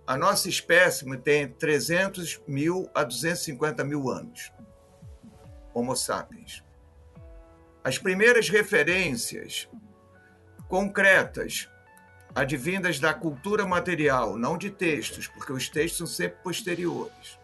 A 0.07 0.18
nossa 0.18 0.49
espécie 0.49 1.05
tem 1.18 1.49
300 1.49 2.43
mil 2.47 2.91
a 2.95 3.05
250 3.05 3.82
mil 3.85 4.11
anos. 4.11 4.53
Homo 5.72 5.97
sapiens. 5.97 6.62
As 7.82 7.99
primeiras 7.99 8.49
referências 8.49 9.68
concretas, 10.68 11.70
advindas 12.35 12.99
da 12.99 13.14
cultura 13.14 13.64
material, 13.64 14.37
não 14.37 14.59
de 14.59 14.70
textos, 14.70 15.28
porque 15.28 15.53
os 15.53 15.68
textos 15.68 15.99
são 15.99 16.07
sempre 16.07 16.39
posteriores. 16.43 17.39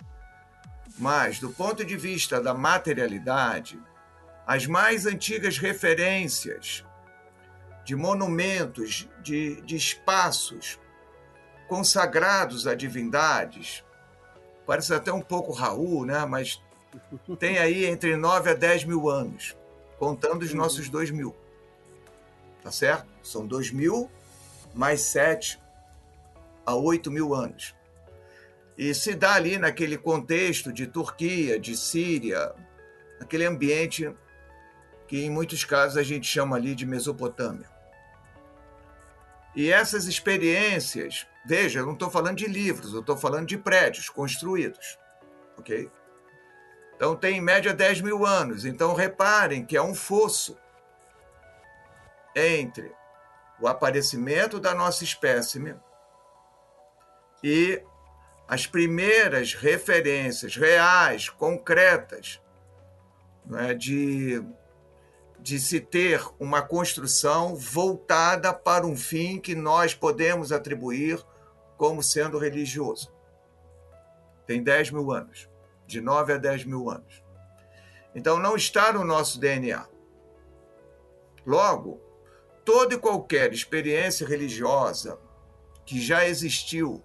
Mas, 0.98 1.38
do 1.38 1.50
ponto 1.50 1.84
de 1.84 1.96
vista 1.96 2.40
da 2.40 2.52
materialidade, 2.52 3.78
as 4.46 4.66
mais 4.66 5.06
antigas 5.06 5.58
referências 5.58 6.84
de 7.84 7.94
monumentos, 7.94 9.08
de, 9.22 9.60
de 9.62 9.76
espaços 9.76 10.78
consagrados 11.68 12.66
a 12.66 12.74
divindades. 12.74 13.84
Parece 14.66 14.92
até 14.92 15.12
um 15.12 15.22
pouco 15.22 15.52
Raul, 15.52 16.04
né? 16.04 16.26
mas 16.26 16.60
tem 17.38 17.58
aí 17.58 17.86
entre 17.86 18.16
9 18.16 18.50
a 18.50 18.54
10 18.54 18.84
mil 18.84 19.08
anos, 19.08 19.56
contando 19.98 20.42
os 20.42 20.52
nossos 20.52 20.88
2 20.88 21.12
mil. 21.12 21.34
Tá 22.62 22.72
certo? 22.72 23.06
São 23.22 23.46
2 23.46 23.70
mil 23.70 24.10
mais 24.74 25.00
7 25.02 25.60
a 26.64 26.74
8 26.74 27.10
mil 27.10 27.34
anos. 27.34 27.74
E 28.76 28.94
se 28.94 29.14
dá 29.14 29.34
ali 29.34 29.58
naquele 29.58 29.98
contexto 29.98 30.72
de 30.72 30.86
Turquia, 30.86 31.58
de 31.58 31.76
Síria, 31.76 32.54
aquele 33.20 33.44
ambiente 33.44 34.12
que 35.06 35.24
em 35.24 35.30
muitos 35.30 35.64
casos 35.64 35.96
a 35.96 36.02
gente 36.02 36.26
chama 36.26 36.56
ali 36.56 36.74
de 36.74 36.86
Mesopotâmia. 36.86 37.68
E 39.54 39.70
essas 39.70 40.06
experiências 40.06 41.26
Veja, 41.44 41.80
eu 41.80 41.86
não 41.86 41.94
estou 41.94 42.10
falando 42.10 42.36
de 42.36 42.46
livros, 42.46 42.92
eu 42.92 43.00
estou 43.00 43.16
falando 43.16 43.46
de 43.46 43.56
prédios 43.56 44.08
construídos. 44.08 44.98
Ok? 45.58 45.90
Então 46.94 47.16
tem 47.16 47.38
em 47.38 47.40
média 47.40 47.72
10 47.72 48.02
mil 48.02 48.26
anos. 48.26 48.64
Então 48.64 48.94
reparem 48.94 49.64
que 49.64 49.76
é 49.76 49.82
um 49.82 49.94
fosso 49.94 50.58
entre 52.36 52.92
o 53.60 53.68
aparecimento 53.68 54.58
da 54.58 54.74
nossa 54.74 55.04
espécime 55.04 55.74
e 57.42 57.82
as 58.48 58.66
primeiras 58.66 59.54
referências 59.54 60.56
reais, 60.56 61.28
concretas, 61.28 62.40
é, 63.52 63.74
de, 63.74 64.42
de 65.38 65.58
se 65.60 65.80
ter 65.80 66.22
uma 66.38 66.62
construção 66.62 67.54
voltada 67.54 68.52
para 68.52 68.86
um 68.86 68.96
fim 68.96 69.38
que 69.38 69.54
nós 69.54 69.94
podemos 69.94 70.52
atribuir 70.52 71.24
como 71.76 72.02
sendo 72.02 72.38
religioso. 72.38 73.12
Tem 74.46 74.62
10 74.62 74.90
mil 74.90 75.12
anos, 75.12 75.48
de 75.86 76.00
9 76.00 76.32
a 76.32 76.36
10 76.36 76.64
mil 76.64 76.90
anos. 76.90 77.22
Então 78.14 78.38
não 78.38 78.56
está 78.56 78.92
no 78.92 79.04
nosso 79.04 79.38
DNA. 79.38 79.86
Logo, 81.46 82.00
toda 82.70 82.94
e 82.94 82.98
qualquer 82.98 83.52
experiência 83.52 84.24
religiosa 84.24 85.18
que 85.84 86.00
já 86.00 86.24
existiu, 86.24 87.02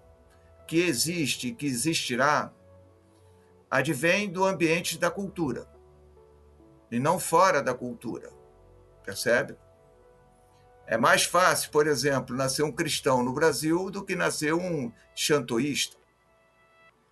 que 0.64 0.78
existe 0.78 1.48
e 1.48 1.52
que 1.52 1.66
existirá, 1.66 2.52
advém 3.68 4.30
do 4.30 4.44
ambiente 4.44 4.96
da 4.96 5.10
cultura 5.10 5.68
e 6.88 7.00
não 7.00 7.18
fora 7.18 7.60
da 7.60 7.74
cultura. 7.74 8.30
Percebe? 9.04 9.56
É 10.86 10.96
mais 10.96 11.24
fácil, 11.24 11.72
por 11.72 11.88
exemplo, 11.88 12.36
nascer 12.36 12.62
um 12.62 12.70
cristão 12.70 13.24
no 13.24 13.32
Brasil 13.32 13.90
do 13.90 14.04
que 14.04 14.14
nascer 14.14 14.54
um 14.54 14.92
xantoísta, 15.16 15.96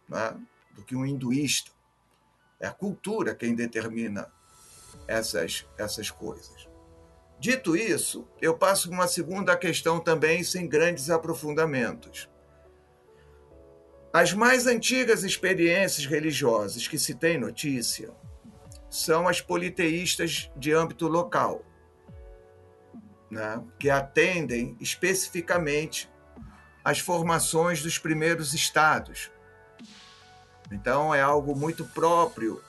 né? 0.09 0.41
do 0.77 0.85
que 0.85 0.95
um 0.95 1.05
hinduísta. 1.05 1.73
É 2.61 2.69
a 2.69 2.73
cultura 2.73 3.35
quem 3.35 3.53
determina 3.53 4.33
essas, 5.09 5.67
essas 5.77 6.09
coisas. 6.09 6.73
Dito 7.45 7.77
isso, 7.77 8.27
eu 8.41 8.57
passo 8.57 8.91
uma 8.91 9.07
segunda 9.07 9.55
questão 9.55 10.01
também, 10.01 10.43
sem 10.43 10.67
grandes 10.67 11.11
aprofundamentos. 11.11 12.27
As 14.11 14.33
mais 14.33 14.67
antigas 14.67 15.25
experiências 15.25 16.07
religiosas 16.07 16.89
que 16.89 16.99
se 16.99 17.15
tem 17.15 17.37
notícia 17.37 18.15
são 18.89 19.29
as 19.29 19.43
politeístas 19.43 20.51
de 20.57 20.73
âmbito 20.73 21.07
local, 21.07 21.63
né, 23.31 23.63
que 23.79 23.91
atendem 23.91 24.75
especificamente 24.81 26.11
às 26.83 26.99
formações 26.99 27.83
dos 27.83 27.99
primeiros 27.99 28.55
estados. 28.55 29.31
Então, 30.73 31.15
é 31.15 31.21
algo 31.21 31.55
muito 31.55 31.85
próprio 31.85 32.65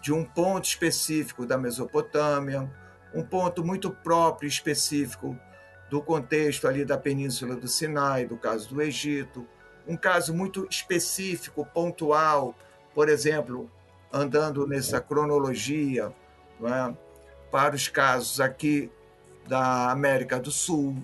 de 0.00 0.12
um 0.12 0.24
ponto 0.24 0.64
específico 0.64 1.46
da 1.46 1.56
Mesopotâmia, 1.56 2.68
um 3.18 3.24
ponto 3.24 3.64
muito 3.64 3.90
próprio 3.90 4.46
e 4.46 4.48
específico 4.48 5.36
do 5.90 6.00
contexto 6.00 6.68
ali 6.68 6.84
da 6.84 6.96
Península 6.96 7.56
do 7.56 7.66
Sinai, 7.66 8.24
do 8.26 8.36
caso 8.36 8.68
do 8.72 8.80
Egito, 8.80 9.44
um 9.88 9.96
caso 9.96 10.32
muito 10.32 10.68
específico, 10.70 11.66
pontual, 11.66 12.54
por 12.94 13.08
exemplo, 13.08 13.68
andando 14.12 14.68
nessa 14.68 15.00
cronologia 15.00 16.12
é? 16.62 16.94
para 17.50 17.74
os 17.74 17.88
casos 17.88 18.40
aqui 18.40 18.88
da 19.48 19.90
América 19.90 20.38
do 20.38 20.52
Sul, 20.52 20.96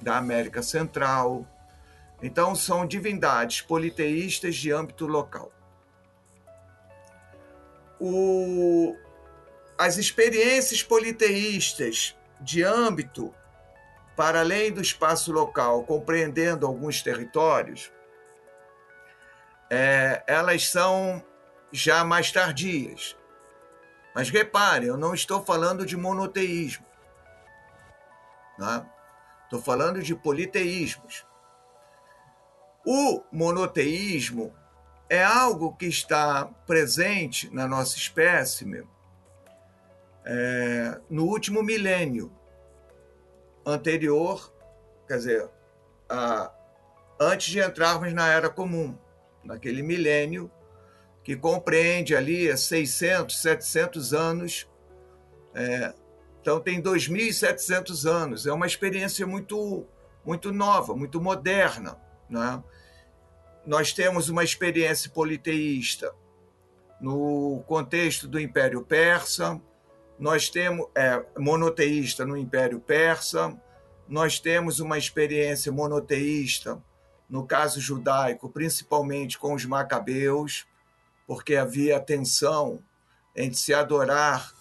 da 0.00 0.16
América 0.16 0.62
Central. 0.62 1.46
Então, 2.20 2.56
são 2.56 2.84
divindades 2.84 3.60
politeístas 3.60 4.56
de 4.56 4.72
âmbito 4.72 5.06
local. 5.06 5.52
O... 8.00 8.96
As 9.76 9.96
experiências 9.96 10.82
politeístas 10.82 12.16
de 12.40 12.62
âmbito 12.62 13.34
para 14.16 14.40
além 14.40 14.72
do 14.72 14.80
espaço 14.80 15.32
local, 15.32 15.84
compreendendo 15.84 16.66
alguns 16.66 17.02
territórios, 17.02 17.90
é, 19.70 20.22
elas 20.26 20.68
são 20.68 21.24
já 21.72 22.04
mais 22.04 22.30
tardias. 22.30 23.16
Mas 24.14 24.28
reparem, 24.28 24.88
eu 24.88 24.96
não 24.96 25.14
estou 25.14 25.42
falando 25.42 25.86
de 25.86 25.96
monoteísmo. 25.96 26.84
Né? 28.58 28.86
Estou 29.44 29.62
falando 29.62 30.02
de 30.02 30.14
politeísmos. 30.14 31.26
O 32.84 33.22
monoteísmo 33.32 34.54
é 35.08 35.24
algo 35.24 35.74
que 35.76 35.86
está 35.86 36.44
presente 36.66 37.48
na 37.54 37.66
nossa 37.66 37.96
espécie 37.96 38.64
é, 40.24 41.00
no 41.10 41.24
último 41.24 41.62
milênio 41.62 42.32
anterior, 43.64 44.52
quer 45.06 45.16
dizer, 45.16 45.50
a, 46.08 46.52
antes 47.20 47.48
de 47.52 47.60
entrarmos 47.60 48.12
na 48.12 48.28
Era 48.28 48.48
Comum, 48.48 48.96
naquele 49.44 49.82
milênio 49.82 50.50
que 51.24 51.36
compreende 51.36 52.16
ali 52.16 52.56
600, 52.56 53.40
700 53.40 54.12
anos. 54.12 54.68
É, 55.54 55.94
então, 56.40 56.60
tem 56.60 56.82
2.700 56.82 58.10
anos. 58.10 58.46
É 58.46 58.52
uma 58.52 58.66
experiência 58.66 59.26
muito, 59.26 59.86
muito 60.24 60.52
nova, 60.52 60.94
muito 60.94 61.20
moderna. 61.20 61.96
Né? 62.28 62.62
Nós 63.64 63.92
temos 63.92 64.28
uma 64.28 64.42
experiência 64.42 65.10
politeísta 65.10 66.12
no 67.00 67.62
contexto 67.66 68.26
do 68.26 68.40
Império 68.40 68.82
Persa, 68.82 69.60
nós 70.22 70.48
temos 70.48 70.86
é, 70.94 71.20
monoteísta 71.36 72.24
no 72.24 72.36
Império 72.36 72.78
Persa, 72.78 73.60
nós 74.06 74.38
temos 74.38 74.78
uma 74.78 74.96
experiência 74.96 75.72
monoteísta 75.72 76.80
no 77.28 77.44
caso 77.44 77.80
judaico, 77.80 78.48
principalmente 78.48 79.36
com 79.36 79.52
os 79.52 79.64
macabeus, 79.64 80.64
porque 81.26 81.56
havia 81.56 81.98
tensão 81.98 82.78
entre 83.34 83.58
se 83.58 83.74
adorar 83.74 84.52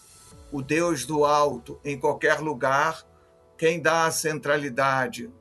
o 0.52 0.64
Deus 0.64 1.06
do 1.06 1.26
alto 1.26 1.80
em 1.86 1.96
qualquer 1.96 2.40
lugar. 2.40 3.06
Quem 3.56 3.80
dá 3.80 4.08
a 4.08 4.12
centralidade 4.12 5.32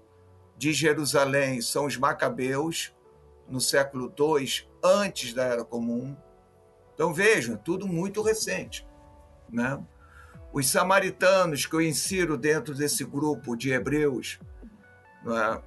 de 0.55 0.71
Jerusalém 0.75 1.63
são 1.63 1.87
os 1.87 1.97
macabeus, 1.97 2.95
no 3.49 3.59
século 3.59 4.13
II, 4.21 4.69
antes 4.85 5.33
da 5.33 5.45
Era 5.45 5.65
Comum. 5.65 6.15
Então 6.95 7.15
vejam, 7.15 7.57
tudo 7.57 7.89
muito 7.89 8.21
recente. 8.21 8.87
Né? 9.49 9.83
Os 10.53 10.69
samaritanos, 10.69 11.67
que 11.67 11.75
eu 11.75 11.81
insiro 11.81 12.37
dentro 12.37 12.75
desse 12.75 13.05
grupo 13.05 13.57
de 13.57 13.71
hebreus, 13.71 14.39
né? 15.25 15.61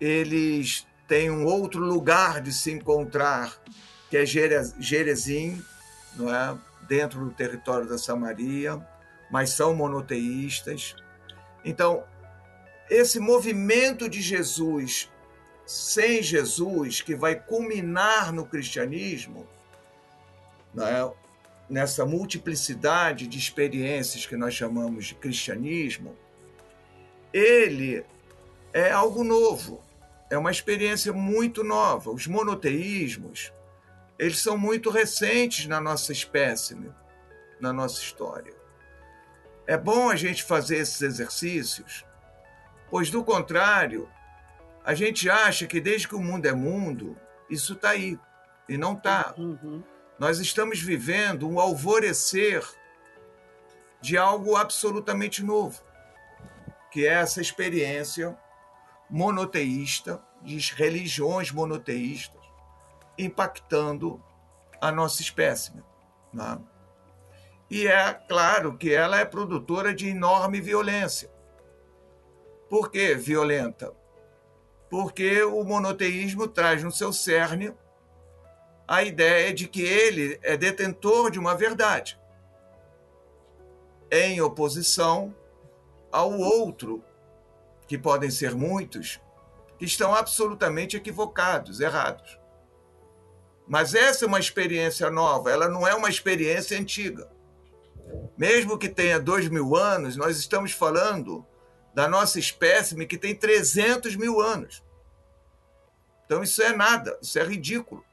eles 0.00 0.86
têm 1.06 1.30
um 1.30 1.44
outro 1.44 1.80
lugar 1.80 2.40
de 2.40 2.52
se 2.52 2.70
encontrar 2.70 3.60
que 4.08 4.16
é 4.16 4.24
Jerezim, 4.26 5.62
não 6.16 6.34
é? 6.34 6.56
dentro 6.88 7.24
do 7.24 7.30
território 7.30 7.88
da 7.88 7.96
Samaria, 7.96 8.84
mas 9.30 9.50
são 9.50 9.74
monoteístas. 9.74 10.96
Então, 11.64 12.02
esse 12.88 13.20
movimento 13.20 14.08
de 14.08 14.20
Jesus 14.20 15.08
sem 15.70 16.20
Jesus, 16.20 17.00
que 17.00 17.14
vai 17.14 17.36
culminar 17.36 18.32
no 18.32 18.44
cristianismo, 18.44 19.46
é? 20.76 21.12
Nessa 21.70 22.04
multiplicidade 22.04 23.28
de 23.28 23.38
experiências 23.38 24.26
que 24.26 24.36
nós 24.36 24.52
chamamos 24.54 25.06
de 25.06 25.14
cristianismo, 25.14 26.16
ele 27.32 28.04
é 28.72 28.90
algo 28.90 29.22
novo, 29.22 29.82
é 30.28 30.36
uma 30.36 30.50
experiência 30.50 31.12
muito 31.12 31.62
nova. 31.62 32.10
Os 32.10 32.26
monoteísmos, 32.26 33.52
eles 34.18 34.40
são 34.40 34.58
muito 34.58 34.90
recentes 34.90 35.66
na 35.66 35.80
nossa 35.80 36.12
espécie, 36.12 36.76
na 37.60 37.72
nossa 37.72 38.02
história. 38.02 38.52
É 39.66 39.76
bom 39.76 40.10
a 40.10 40.16
gente 40.16 40.42
fazer 40.42 40.78
esses 40.78 41.00
exercícios, 41.00 42.04
pois, 42.90 43.10
do 43.10 43.22
contrário, 43.22 44.08
a 44.84 44.94
gente 44.94 45.30
acha 45.30 45.66
que 45.68 45.80
desde 45.80 46.08
que 46.08 46.16
o 46.16 46.20
mundo 46.20 46.46
é 46.46 46.52
mundo, 46.52 47.16
isso 47.48 47.74
está 47.74 47.90
aí. 47.90 48.18
E 48.68 48.76
não 48.76 48.94
está. 48.94 49.34
Uhum. 49.36 49.82
Nós 50.20 50.38
estamos 50.38 50.80
vivendo 50.80 51.48
um 51.48 51.58
alvorecer 51.58 52.62
de 54.02 54.16
algo 54.18 54.54
absolutamente 54.54 55.42
novo, 55.42 55.82
que 56.92 57.06
é 57.06 57.14
essa 57.14 57.40
experiência 57.40 58.38
monoteísta, 59.08 60.22
de 60.42 60.58
religiões 60.74 61.50
monoteístas, 61.50 62.40
impactando 63.16 64.22
a 64.78 64.92
nossa 64.92 65.22
espécie. 65.22 65.72
Né? 66.32 66.58
E 67.70 67.86
é 67.86 68.12
claro 68.12 68.76
que 68.76 68.92
ela 68.92 69.18
é 69.18 69.24
produtora 69.24 69.94
de 69.94 70.08
enorme 70.08 70.60
violência. 70.60 71.30
Por 72.68 72.90
que 72.90 73.14
violenta? 73.14 73.98
porque 74.90 75.40
o 75.44 75.62
monoteísmo 75.62 76.48
traz 76.48 76.82
no 76.82 76.90
seu 76.90 77.12
cerne 77.12 77.72
a 78.90 79.04
ideia 79.04 79.54
de 79.54 79.68
que 79.68 79.82
ele 79.82 80.36
é 80.42 80.56
detentor 80.56 81.30
de 81.30 81.38
uma 81.38 81.54
verdade, 81.54 82.18
em 84.10 84.40
oposição 84.40 85.32
ao 86.10 86.36
outro, 86.36 87.00
que 87.86 87.96
podem 87.96 88.32
ser 88.32 88.52
muitos, 88.52 89.20
que 89.78 89.84
estão 89.84 90.12
absolutamente 90.12 90.96
equivocados, 90.96 91.78
errados. 91.78 92.36
Mas 93.64 93.94
essa 93.94 94.24
é 94.24 94.28
uma 94.28 94.40
experiência 94.40 95.08
nova, 95.08 95.52
ela 95.52 95.68
não 95.68 95.86
é 95.86 95.94
uma 95.94 96.08
experiência 96.08 96.76
antiga. 96.76 97.30
Mesmo 98.36 98.76
que 98.76 98.88
tenha 98.88 99.20
dois 99.20 99.48
mil 99.48 99.76
anos, 99.76 100.16
nós 100.16 100.36
estamos 100.36 100.72
falando 100.72 101.46
da 101.94 102.08
nossa 102.08 102.40
espécime 102.40 103.06
que 103.06 103.16
tem 103.16 103.36
300 103.36 104.16
mil 104.16 104.40
anos. 104.40 104.82
Então 106.26 106.42
isso 106.42 106.60
é 106.60 106.74
nada, 106.74 107.16
isso 107.22 107.38
é 107.38 107.44
ridículo. 107.44 108.04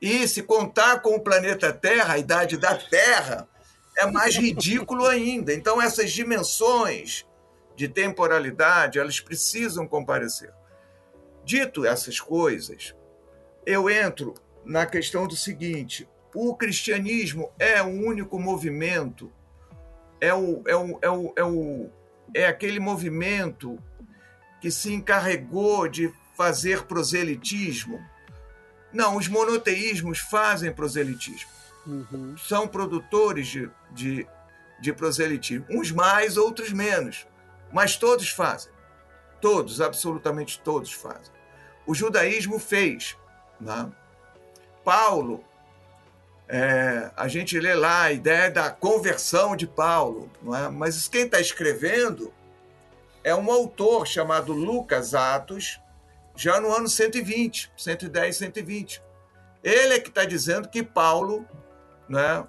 E 0.00 0.26
se 0.28 0.42
contar 0.42 1.00
com 1.00 1.16
o 1.16 1.20
planeta 1.20 1.72
Terra, 1.72 2.14
a 2.14 2.18
idade 2.18 2.56
da 2.56 2.76
Terra, 2.76 3.48
é 3.96 4.06
mais 4.06 4.36
ridículo 4.36 5.06
ainda. 5.06 5.54
Então 5.54 5.80
essas 5.80 6.12
dimensões 6.12 7.26
de 7.74 7.88
temporalidade, 7.88 8.98
elas 8.98 9.20
precisam 9.20 9.86
comparecer. 9.86 10.52
Dito 11.44 11.86
essas 11.86 12.18
coisas, 12.20 12.94
eu 13.64 13.88
entro 13.88 14.34
na 14.64 14.84
questão 14.84 15.26
do 15.26 15.36
seguinte: 15.36 16.08
o 16.34 16.54
cristianismo 16.54 17.50
é 17.58 17.82
o 17.82 17.86
único 17.86 18.38
movimento, 18.38 19.32
é 20.20 20.34
o, 20.34 20.62
é 20.66 20.76
o, 20.76 20.98
é 21.00 21.10
o, 21.10 21.32
é 21.36 21.44
o, 21.44 21.90
é 22.34 22.46
aquele 22.46 22.80
movimento 22.80 23.78
que 24.60 24.70
se 24.70 24.92
encarregou 24.92 25.88
de 25.88 26.12
fazer 26.36 26.84
proselitismo. 26.84 27.98
Não, 28.96 29.14
os 29.14 29.28
monoteísmos 29.28 30.20
fazem 30.20 30.72
proselitismo. 30.72 31.50
Uhum. 31.86 32.34
São 32.38 32.66
produtores 32.66 33.46
de, 33.46 33.70
de, 33.90 34.26
de 34.80 34.92
proselitismo. 34.94 35.66
Uns 35.68 35.92
mais, 35.92 36.38
outros 36.38 36.72
menos. 36.72 37.26
Mas 37.70 37.96
todos 37.96 38.30
fazem. 38.30 38.72
Todos, 39.38 39.82
absolutamente 39.82 40.58
todos 40.60 40.94
fazem. 40.94 41.30
O 41.86 41.94
judaísmo 41.94 42.58
fez. 42.58 43.18
Né? 43.60 43.86
Paulo, 44.82 45.44
é, 46.48 47.10
a 47.14 47.28
gente 47.28 47.60
lê 47.60 47.74
lá 47.74 48.04
a 48.04 48.12
ideia 48.12 48.50
da 48.50 48.70
conversão 48.70 49.54
de 49.54 49.66
Paulo, 49.66 50.30
não 50.42 50.56
é? 50.56 50.70
mas 50.70 51.06
quem 51.06 51.26
está 51.26 51.38
escrevendo 51.38 52.32
é 53.22 53.34
um 53.34 53.50
autor 53.50 54.06
chamado 54.06 54.54
Lucas 54.54 55.14
Atos, 55.14 55.78
já 56.36 56.60
no 56.60 56.72
ano 56.72 56.88
120, 56.88 57.72
110, 57.76 58.36
120. 58.36 59.02
Ele 59.64 59.94
é 59.94 59.98
que 59.98 60.10
está 60.10 60.24
dizendo 60.24 60.68
que 60.68 60.82
Paulo 60.82 61.44
né, 62.08 62.46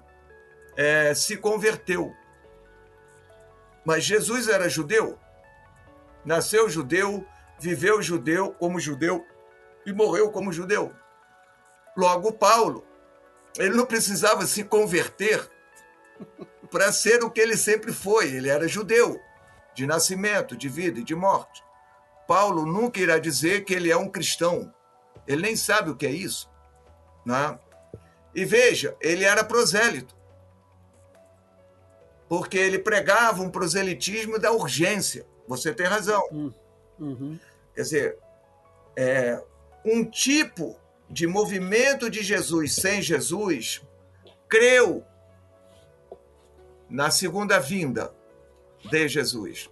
é, 0.76 1.14
se 1.14 1.36
converteu. 1.36 2.14
Mas 3.84 4.04
Jesus 4.04 4.48
era 4.48 4.68
judeu, 4.68 5.18
nasceu 6.24 6.68
judeu, 6.68 7.26
viveu 7.58 8.02
judeu 8.02 8.52
como 8.52 8.78
judeu 8.78 9.26
e 9.86 9.92
morreu 9.92 10.30
como 10.30 10.52
judeu. 10.52 10.94
Logo, 11.96 12.30
Paulo, 12.32 12.86
ele 13.56 13.74
não 13.74 13.86
precisava 13.86 14.46
se 14.46 14.62
converter 14.62 15.50
para 16.70 16.92
ser 16.92 17.24
o 17.24 17.30
que 17.30 17.40
ele 17.40 17.56
sempre 17.56 17.92
foi. 17.92 18.28
Ele 18.28 18.48
era 18.48 18.68
judeu, 18.68 19.18
de 19.74 19.86
nascimento, 19.86 20.56
de 20.56 20.68
vida 20.68 21.00
e 21.00 21.04
de 21.04 21.14
morte. 21.14 21.64
Paulo 22.28 22.66
nunca 22.66 23.00
irá 23.00 23.18
dizer 23.18 23.64
que 23.64 23.72
ele 23.72 23.90
é 23.90 23.96
um 23.96 24.10
cristão. 24.10 24.70
Ele 25.26 25.40
nem 25.40 25.56
sabe 25.56 25.88
o 25.88 25.96
que 25.96 26.06
é 26.06 26.10
isso. 26.10 26.50
Né? 27.24 27.58
E 28.34 28.44
veja, 28.44 28.94
ele 29.00 29.24
era 29.24 29.42
prosélito. 29.42 30.14
Porque 32.28 32.58
ele 32.58 32.78
pregava 32.78 33.42
um 33.42 33.50
proselitismo 33.50 34.38
da 34.38 34.52
urgência. 34.52 35.26
Você 35.48 35.72
tem 35.72 35.86
razão. 35.86 36.22
Hum, 36.30 36.52
uhum. 37.00 37.38
Quer 37.74 37.80
dizer, 37.80 38.18
é, 38.94 39.42
um 39.82 40.04
tipo 40.04 40.78
de 41.08 41.26
movimento 41.26 42.10
de 42.10 42.22
Jesus 42.22 42.74
sem 42.74 43.00
Jesus 43.00 43.80
creu 44.46 45.02
na 46.90 47.10
segunda 47.10 47.58
vinda 47.58 48.14
de 48.90 49.08
Jesus. 49.08 49.70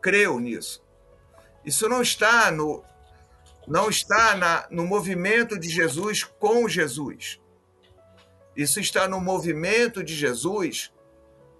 Creu 0.00 0.40
nisso. 0.40 0.87
Isso 1.68 1.86
não 1.86 2.00
está 2.00 2.50
no 2.50 2.82
não 3.66 3.90
está 3.90 4.34
na, 4.34 4.66
no 4.70 4.86
movimento 4.86 5.58
de 5.58 5.68
Jesus 5.68 6.24
com 6.24 6.66
Jesus. 6.66 7.38
Isso 8.56 8.80
está 8.80 9.06
no 9.06 9.20
movimento 9.20 10.02
de 10.02 10.14
Jesus 10.16 10.90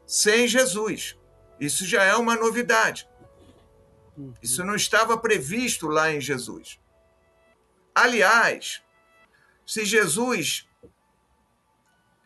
sem 0.06 0.48
Jesus. 0.48 1.18
Isso 1.61 1.84
já 1.84 2.04
é 2.04 2.16
uma 2.16 2.34
novidade. 2.34 3.06
Isso 4.42 4.64
não 4.64 4.74
estava 4.74 5.18
previsto 5.18 5.86
lá 5.88 6.11
em 6.11 6.22
Jesus. 6.22 6.80
Aliás, 7.94 8.82
se 9.66 9.84
Jesus 9.84 10.66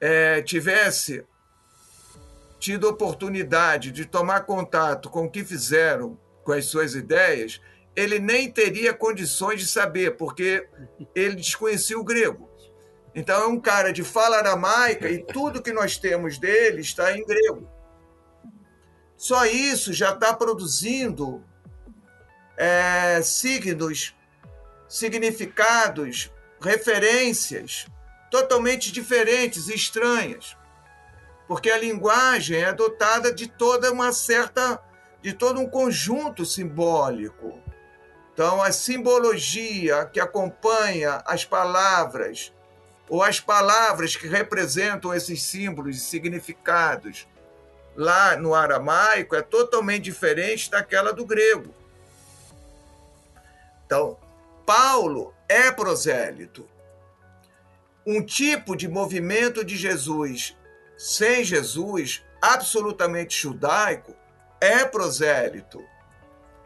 é, 0.01 0.41
tivesse 0.41 1.27
tido 2.61 2.89
oportunidade 2.89 3.91
de 3.91 4.07
tomar 4.07 4.43
contato 4.43 5.11
com 5.11 5.25
o 5.25 5.31
que 5.31 5.45
fizeram 5.45 6.17
com 6.45 6.53
as 6.53 6.67
suas 6.67 6.95
ideias, 6.95 7.61
ele 7.95 8.19
nem 8.19 8.51
teria 8.51 8.95
condições 8.95 9.61
de 9.61 9.67
saber, 9.67 10.17
porque 10.17 10.69
ele 11.15 11.37
desconhecia 11.37 11.99
o 11.99 12.05
grego. 12.05 12.51
Então 13.15 13.43
é 13.43 13.47
um 13.47 13.61
cara 13.61 13.93
de 13.93 14.03
fala 14.03 14.39
aramaica 14.39 15.09
e 15.11 15.25
tudo 15.25 15.63
que 15.63 15.73
nós 15.73 15.99
temos 15.99 16.39
dele 16.39 16.81
está 16.81 17.17
em 17.17 17.25
grego. 17.25 17.69
Só 19.17 19.45
isso 19.47 19.93
já 19.93 20.13
está 20.13 20.35
produzindo 20.35 21.45
é, 22.57 23.21
signos, 23.23 24.17
significados, 24.89 26.33
referências 26.61 27.87
totalmente 28.31 28.91
diferentes 28.91 29.69
e 29.69 29.75
estranhas. 29.75 30.57
Porque 31.47 31.71
a 31.71 31.77
linguagem 31.77 32.63
é 32.63 32.73
dotada 32.73 33.33
de 33.33 33.47
toda 33.47 33.93
uma 33.93 34.11
certa 34.13 34.83
de 35.21 35.33
todo 35.33 35.61
um 35.61 35.69
conjunto 35.69 36.45
simbólico. 36.45 37.63
Então, 38.33 38.63
a 38.63 38.73
simbologia 38.73 40.07
que 40.07 40.19
acompanha 40.19 41.23
as 41.27 41.45
palavras, 41.45 42.53
ou 43.09 43.23
as 43.23 43.41
palavras 43.41 44.17
que 44.17 44.27
representam 44.27 45.13
esses 45.13 45.43
símbolos 45.43 45.97
e 45.97 46.01
significados 46.01 47.29
lá 47.95 48.37
no 48.37 48.55
aramaico, 48.55 49.37
é 49.37 49.43
totalmente 49.43 50.05
diferente 50.05 50.71
daquela 50.71 51.13
do 51.13 51.27
grego. 51.27 51.75
Então, 53.85 54.17
Paulo 54.65 55.35
é 55.47 55.71
prosélito. 55.71 56.67
Um 58.07 58.25
tipo 58.25 58.75
de 58.75 58.89
movimento 58.89 59.63
de 59.63 59.77
Jesus 59.77 60.57
sem 60.97 61.45
Jesus, 61.45 62.25
absolutamente 62.41 63.37
judaico, 63.37 64.15
é 64.61 64.85
prosélito. 64.85 65.85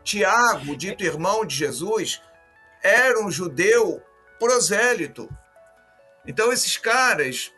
Tiago, 0.06 0.76
dito 0.76 1.02
irmão 1.02 1.44
de 1.44 1.56
Jesus, 1.56 2.22
era 2.80 3.20
um 3.20 3.28
judeu 3.28 4.00
prosélito. 4.38 5.28
Então, 6.24 6.52
esses 6.52 6.78
caras 6.78 7.52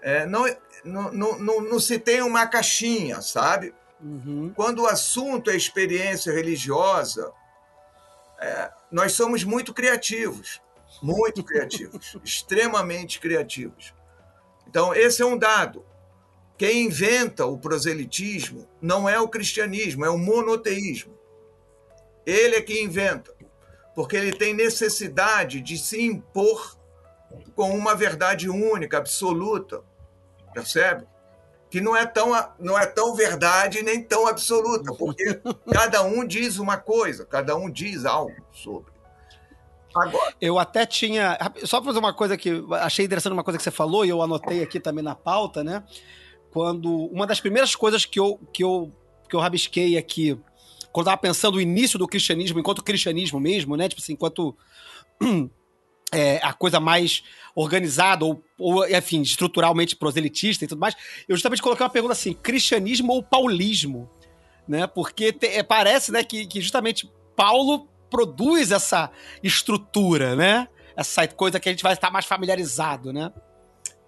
é, 0.00 0.24
não, 0.24 0.44
não, 0.84 1.12
não, 1.12 1.60
não, 1.60 1.80
se 1.80 1.98
tem 1.98 2.22
uma 2.22 2.46
caixinha, 2.46 3.20
sabe? 3.20 3.74
Uhum. 4.00 4.52
Quando 4.54 4.82
o 4.82 4.86
assunto 4.86 5.50
é 5.50 5.56
experiência 5.56 6.32
religiosa, 6.32 7.32
é, 8.40 8.70
nós 8.92 9.14
somos 9.14 9.42
muito 9.42 9.74
criativos, 9.74 10.62
muito 11.02 11.42
criativos, 11.42 12.16
extremamente 12.22 13.18
criativos. 13.18 13.92
Então, 14.68 14.94
esse 14.94 15.20
é 15.20 15.26
um 15.26 15.36
dado. 15.36 15.84
Quem 16.56 16.86
inventa 16.86 17.44
o 17.44 17.58
proselitismo 17.58 18.68
não 18.80 19.08
é 19.08 19.18
o 19.18 19.28
cristianismo, 19.28 20.04
é 20.04 20.10
o 20.10 20.18
monoteísmo. 20.18 21.17
Ele 22.28 22.56
é 22.56 22.62
quem 22.62 22.84
inventa, 22.84 23.32
porque 23.94 24.16
ele 24.16 24.32
tem 24.32 24.52
necessidade 24.52 25.60
de 25.60 25.78
se 25.78 26.02
impor 26.02 26.76
com 27.54 27.70
uma 27.70 27.94
verdade 27.94 28.48
única, 28.48 28.98
absoluta. 28.98 29.82
Percebe? 30.52 31.06
Que 31.70 31.80
não 31.80 31.96
é 31.96 32.06
tão, 32.06 32.30
não 32.58 32.78
é 32.78 32.86
tão 32.86 33.14
verdade 33.14 33.82
nem 33.82 34.02
tão 34.02 34.26
absoluta, 34.26 34.92
porque 34.94 35.40
cada 35.72 36.02
um 36.02 36.26
diz 36.26 36.58
uma 36.58 36.76
coisa, 36.76 37.24
cada 37.24 37.56
um 37.56 37.70
diz 37.70 38.04
algo 38.04 38.36
sobre. 38.52 38.92
Agora. 39.94 40.34
Eu 40.40 40.58
até 40.58 40.84
tinha. 40.84 41.38
Só 41.64 41.80
para 41.80 41.86
fazer 41.86 41.98
uma 41.98 42.14
coisa 42.14 42.36
que. 42.36 42.62
Achei 42.72 43.06
interessante 43.06 43.32
uma 43.32 43.44
coisa 43.44 43.56
que 43.56 43.64
você 43.64 43.70
falou, 43.70 44.04
e 44.04 44.10
eu 44.10 44.22
anotei 44.22 44.62
aqui 44.62 44.78
também 44.78 45.02
na 45.02 45.14
pauta, 45.14 45.64
né? 45.64 45.82
quando 46.50 46.90
uma 47.06 47.26
das 47.26 47.40
primeiras 47.40 47.74
coisas 47.74 48.04
que 48.04 48.18
eu, 48.18 48.38
que 48.52 48.64
eu, 48.64 48.92
que 49.28 49.36
eu 49.36 49.40
rabisquei 49.40 49.96
aqui 49.96 50.38
quando 50.98 51.06
eu 51.06 51.12
tava 51.12 51.22
pensando 51.22 51.58
o 51.58 51.60
início 51.60 51.96
do 51.96 52.08
cristianismo, 52.08 52.58
enquanto 52.58 52.82
cristianismo 52.82 53.38
mesmo, 53.38 53.76
né? 53.76 53.88
Tipo 53.88 54.02
assim, 54.02 54.14
enquanto 54.14 54.56
é, 56.12 56.40
a 56.42 56.52
coisa 56.52 56.80
mais 56.80 57.22
organizada 57.54 58.24
ou, 58.24 58.42
ou, 58.58 58.84
enfim, 58.88 59.22
estruturalmente 59.22 59.94
proselitista 59.94 60.64
e 60.64 60.66
tudo 60.66 60.80
mais, 60.80 60.96
eu 61.28 61.36
justamente 61.36 61.62
coloquei 61.62 61.84
uma 61.84 61.90
pergunta 61.90 62.14
assim, 62.14 62.34
cristianismo 62.34 63.12
ou 63.12 63.22
paulismo? 63.22 64.10
Né? 64.66 64.88
Porque 64.88 65.32
te, 65.32 65.46
é, 65.46 65.62
parece 65.62 66.10
né, 66.10 66.24
que, 66.24 66.44
que 66.48 66.60
justamente 66.60 67.08
Paulo 67.36 67.86
produz 68.10 68.72
essa 68.72 69.08
estrutura, 69.40 70.34
né? 70.34 70.66
Essa 70.96 71.28
coisa 71.28 71.60
que 71.60 71.68
a 71.68 71.72
gente 71.72 71.84
vai 71.84 71.92
estar 71.92 72.10
mais 72.10 72.26
familiarizado, 72.26 73.12
né? 73.12 73.32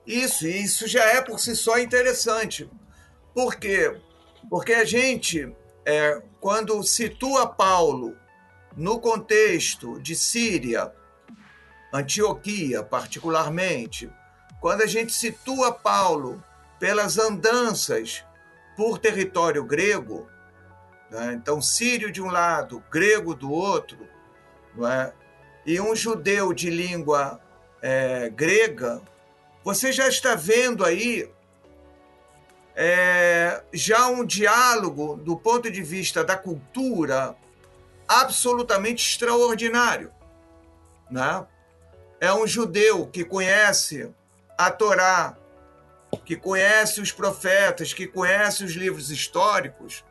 Isso, 0.05 0.45
isso 0.45 0.89
já 0.89 1.05
é 1.05 1.23
por 1.23 1.39
si 1.39 1.55
só 1.55 1.79
interessante. 1.79 2.69
Por 3.33 3.55
quê? 3.55 3.97
Porque 4.49 4.73
a 4.73 4.85
gente, 4.85 5.55
é, 5.91 6.23
quando 6.41 6.81
situa 6.85 7.49
Paulo 7.49 8.17
no 8.77 9.01
contexto 9.01 10.01
de 10.01 10.15
Síria, 10.15 10.93
Antioquia 11.93 12.81
particularmente, 12.85 14.09
quando 14.61 14.83
a 14.83 14.87
gente 14.87 15.13
situa 15.13 15.73
Paulo 15.73 16.43
pelas 16.79 17.19
andanças 17.19 18.25
por 18.77 18.99
território 18.99 19.65
grego, 19.65 20.29
né? 21.11 21.33
então 21.33 21.61
sírio 21.61 22.13
de 22.13 22.23
um 22.23 22.31
lado, 22.31 22.85
grego 22.89 23.35
do 23.35 23.51
outro, 23.51 23.99
é? 24.89 25.13
e 25.67 25.81
um 25.81 25.97
judeu 25.97 26.53
de 26.53 26.71
língua 26.71 27.41
é, 27.83 28.31
grega, 28.31 29.03
você 29.65 29.91
já 29.91 30.07
está 30.07 30.37
vendo 30.37 30.85
aí 30.85 31.29
é, 32.83 33.63
já 33.75 34.07
um 34.09 34.25
diálogo 34.25 35.17
do 35.17 35.37
ponto 35.37 35.71
de 35.71 35.83
vista 35.83 36.25
da 36.25 36.35
cultura 36.35 37.37
absolutamente 38.09 39.07
extraordinário. 39.07 40.11
Né? 41.11 41.47
É 42.19 42.33
um 42.33 42.47
judeu 42.47 43.07
que 43.07 43.23
conhece 43.23 44.11
a 44.57 44.71
Torá, 44.71 45.37
que 46.25 46.35
conhece 46.35 47.03
os 47.03 47.13
profetas, 47.13 47.93
que 47.93 48.07
conhece 48.07 48.65
os 48.65 48.73
livros 48.73 49.11
históricos, 49.11 50.03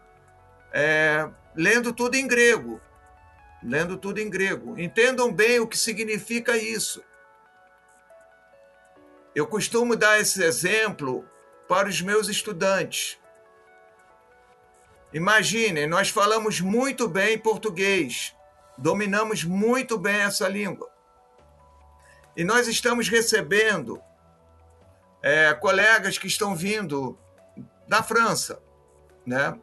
é, 0.71 1.27
lendo 1.55 1.91
tudo 1.91 2.13
em 2.13 2.27
grego. 2.27 2.79
Lendo 3.63 3.97
tudo 3.97 4.19
em 4.19 4.29
grego. 4.29 4.79
Entendam 4.79 5.33
bem 5.33 5.59
o 5.59 5.65
que 5.65 5.77
significa 5.77 6.55
isso. 6.55 7.03
Eu 9.33 9.47
costumo 9.47 9.95
dar 9.95 10.19
esse 10.19 10.43
exemplo 10.43 11.27
para 11.69 11.87
os 11.87 12.01
meus 12.01 12.27
estudantes. 12.27 13.19
Imaginem, 15.13 15.85
nós 15.85 16.09
falamos 16.09 16.59
muito 16.59 17.07
bem 17.07 17.37
português, 17.37 18.35
dominamos 18.75 19.43
muito 19.43 19.95
bem 19.95 20.15
essa 20.15 20.47
língua. 20.47 20.89
E 22.35 22.43
nós 22.43 22.67
estamos 22.67 23.07
recebendo 23.07 24.01
é, 25.21 25.53
colegas 25.53 26.17
que 26.17 26.25
estão 26.25 26.55
vindo 26.55 27.15
da 27.87 28.01
França, 28.01 28.59
né? 29.23 29.55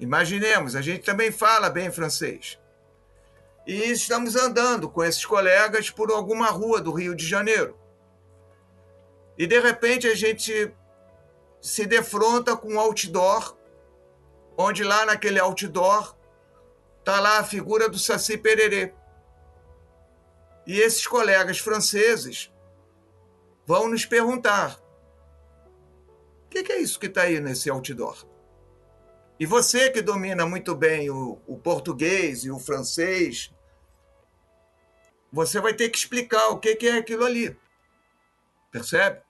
Imaginemos, 0.00 0.74
a 0.74 0.82
gente 0.82 1.04
também 1.04 1.30
fala 1.30 1.70
bem 1.70 1.92
francês. 1.92 2.58
E 3.64 3.92
estamos 3.92 4.34
andando 4.34 4.88
com 4.88 5.04
esses 5.04 5.24
colegas 5.24 5.90
por 5.90 6.10
alguma 6.10 6.48
rua 6.48 6.80
do 6.80 6.90
Rio 6.90 7.14
de 7.14 7.24
Janeiro. 7.24 7.78
E 9.36 9.46
de 9.46 9.58
repente 9.58 10.06
a 10.06 10.14
gente 10.14 10.74
se 11.60 11.86
defronta 11.86 12.56
com 12.56 12.74
um 12.74 12.80
outdoor, 12.80 13.56
onde 14.56 14.82
lá 14.82 15.06
naquele 15.06 15.38
outdoor 15.38 16.16
está 16.98 17.20
lá 17.20 17.38
a 17.38 17.44
figura 17.44 17.88
do 17.88 17.98
Saci 17.98 18.36
Pererê. 18.36 18.92
E 20.66 20.78
esses 20.80 21.06
colegas 21.06 21.58
franceses 21.58 22.52
vão 23.66 23.88
nos 23.88 24.04
perguntar: 24.04 24.78
o 26.44 26.48
que, 26.50 26.62
que, 26.62 26.72
é 26.72 26.80
isso 26.80 26.98
que 26.98 27.06
está 27.06 27.22
aí 27.22 27.40
nesse 27.40 27.70
outdoor? 27.70 28.26
E 29.38 29.46
você 29.46 29.90
que 29.90 30.02
domina 30.02 30.46
muito 30.46 30.74
bem 30.74 31.10
o, 31.10 31.40
o 31.46 31.56
português 31.56 32.44
e 32.44 32.50
o 32.50 32.58
francês, 32.58 33.52
você 35.32 35.60
vai 35.60 35.74
ter 35.74 35.88
que 35.88 35.98
explicar 35.98 36.48
o 36.48 36.58
que, 36.58 36.76
que 36.76 36.86
é 36.86 36.98
aquilo 36.98 37.24
ali. 37.24 37.56
Percebe? 38.70 39.21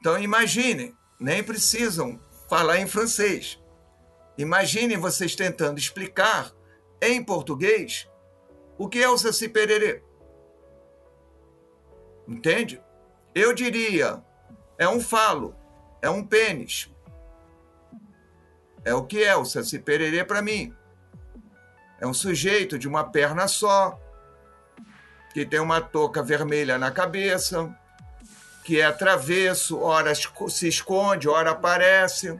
Então 0.00 0.18
imaginem, 0.18 0.96
nem 1.18 1.42
precisam 1.42 2.20
falar 2.48 2.78
em 2.78 2.86
francês. 2.86 3.62
Imaginem 4.36 4.96
vocês 4.96 5.34
tentando 5.34 5.78
explicar 5.78 6.52
em 7.02 7.22
português 7.22 8.08
o 8.78 8.88
que 8.88 9.02
é 9.02 9.08
o 9.08 9.18
Saci 9.18 9.48
Pererê. 9.48 10.02
Entende? 12.26 12.80
Eu 13.34 13.52
diria, 13.52 14.22
é 14.78 14.88
um 14.88 15.00
falo, 15.00 15.56
é 16.00 16.08
um 16.08 16.24
pênis. 16.24 16.92
É 18.84 18.94
o 18.94 19.04
que 19.04 19.24
é 19.24 19.36
o 19.36 19.44
Saci 19.44 19.78
Pererê 19.78 20.24
para 20.24 20.40
mim. 20.40 20.74
É 22.00 22.06
um 22.06 22.14
sujeito 22.14 22.78
de 22.78 22.86
uma 22.86 23.10
perna 23.10 23.48
só, 23.48 24.00
que 25.34 25.44
tem 25.44 25.58
uma 25.58 25.80
touca 25.80 26.22
vermelha 26.22 26.78
na 26.78 26.92
cabeça, 26.92 27.76
que 28.68 28.82
é 28.82 28.92
travesso, 28.92 29.80
ora 29.80 30.12
se 30.14 30.68
esconde, 30.68 31.26
ora 31.26 31.52
aparece, 31.52 32.38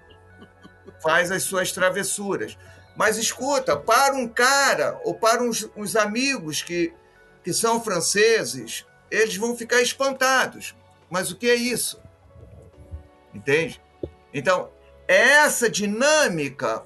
faz 1.02 1.30
as 1.30 1.42
suas 1.42 1.72
travessuras. 1.72 2.58
Mas 2.94 3.16
escuta, 3.16 3.74
para 3.78 4.14
um 4.14 4.28
cara 4.28 5.00
ou 5.04 5.14
para 5.14 5.42
uns, 5.42 5.70
uns 5.74 5.96
amigos 5.96 6.60
que, 6.60 6.92
que 7.42 7.50
são 7.54 7.82
franceses, 7.82 8.84
eles 9.10 9.38
vão 9.38 9.56
ficar 9.56 9.80
espantados. 9.80 10.76
Mas 11.08 11.30
o 11.30 11.36
que 11.36 11.48
é 11.48 11.54
isso? 11.54 11.98
Entende? 13.32 13.80
Então, 14.30 14.70
é 15.08 15.28
essa 15.46 15.70
dinâmica 15.70 16.84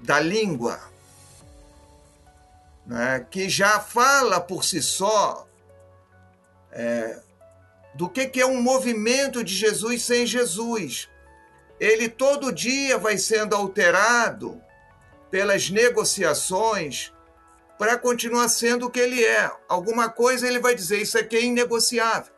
da 0.00 0.18
língua 0.18 0.80
né, 2.84 3.24
que 3.30 3.48
já 3.48 3.78
fala 3.78 4.40
por 4.40 4.64
si 4.64 4.82
só 4.82 5.46
é, 6.72 7.20
do 7.94 8.08
que, 8.08 8.26
que 8.26 8.40
é 8.40 8.46
um 8.46 8.60
movimento 8.62 9.42
de 9.42 9.54
Jesus 9.54 10.02
sem 10.02 10.26
Jesus. 10.26 11.08
Ele 11.78 12.08
todo 12.08 12.52
dia 12.52 12.98
vai 12.98 13.16
sendo 13.18 13.54
alterado 13.54 14.60
pelas 15.30 15.70
negociações 15.70 17.12
para 17.78 17.96
continuar 17.96 18.48
sendo 18.48 18.86
o 18.86 18.90
que 18.90 19.00
ele 19.00 19.24
é. 19.24 19.50
Alguma 19.68 20.10
coisa 20.10 20.46
ele 20.46 20.58
vai 20.58 20.74
dizer, 20.74 21.00
isso 21.00 21.18
aqui 21.18 21.36
é 21.36 21.44
inegociável. 21.44 22.32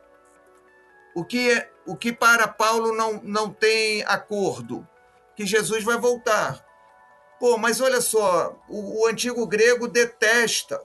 O 1.13 1.25
que, 1.25 1.51
é, 1.51 1.69
o 1.85 1.95
que 1.95 2.13
para 2.13 2.47
Paulo 2.47 2.93
não, 2.93 3.21
não 3.23 3.51
tem 3.51 4.03
acordo? 4.03 4.87
Que 5.35 5.45
Jesus 5.45 5.83
vai 5.83 5.97
voltar. 5.97 6.65
Pô, 7.39 7.57
mas 7.57 7.81
olha 7.81 7.99
só, 7.99 8.57
o, 8.69 9.01
o 9.01 9.07
antigo 9.07 9.45
grego 9.45 9.87
detesta 9.87 10.81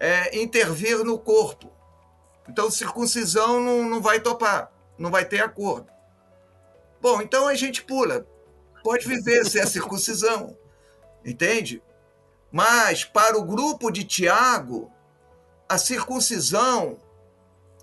é, 0.00 0.38
intervir 0.38 1.04
no 1.04 1.18
corpo. 1.18 1.70
Então, 2.48 2.70
circuncisão 2.70 3.60
não, 3.60 3.88
não 3.88 4.00
vai 4.00 4.20
topar, 4.20 4.72
não 4.98 5.10
vai 5.10 5.24
ter 5.24 5.40
acordo. 5.40 5.90
Bom, 7.00 7.20
então 7.22 7.46
a 7.46 7.54
gente 7.54 7.82
pula. 7.82 8.26
Pode 8.82 9.06
viver 9.06 9.44
sem 9.44 9.60
a 9.60 9.66
circuncisão, 9.66 10.56
entende? 11.24 11.82
Mas 12.50 13.04
para 13.04 13.36
o 13.36 13.44
grupo 13.44 13.90
de 13.90 14.04
Tiago, 14.04 14.90
a 15.68 15.76
circuncisão 15.76 16.98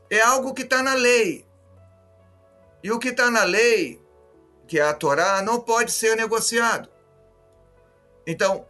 é 0.09 0.19
algo 0.21 0.53
que 0.53 0.63
está 0.63 0.81
na 0.81 0.93
lei. 0.95 1.45
E 2.83 2.91
o 2.91 2.97
que 2.97 3.09
está 3.09 3.29
na 3.29 3.43
lei, 3.43 4.01
que 4.67 4.79
é 4.79 4.83
a 4.83 4.93
Torá, 4.93 5.41
não 5.41 5.59
pode 5.59 5.91
ser 5.91 6.15
negociado. 6.15 6.89
Então, 8.25 8.65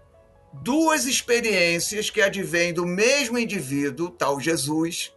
duas 0.52 1.06
experiências 1.06 2.10
que 2.10 2.22
advêm 2.22 2.74
do 2.74 2.86
mesmo 2.86 3.38
indivíduo, 3.38 4.10
tal 4.10 4.40
Jesus, 4.40 5.15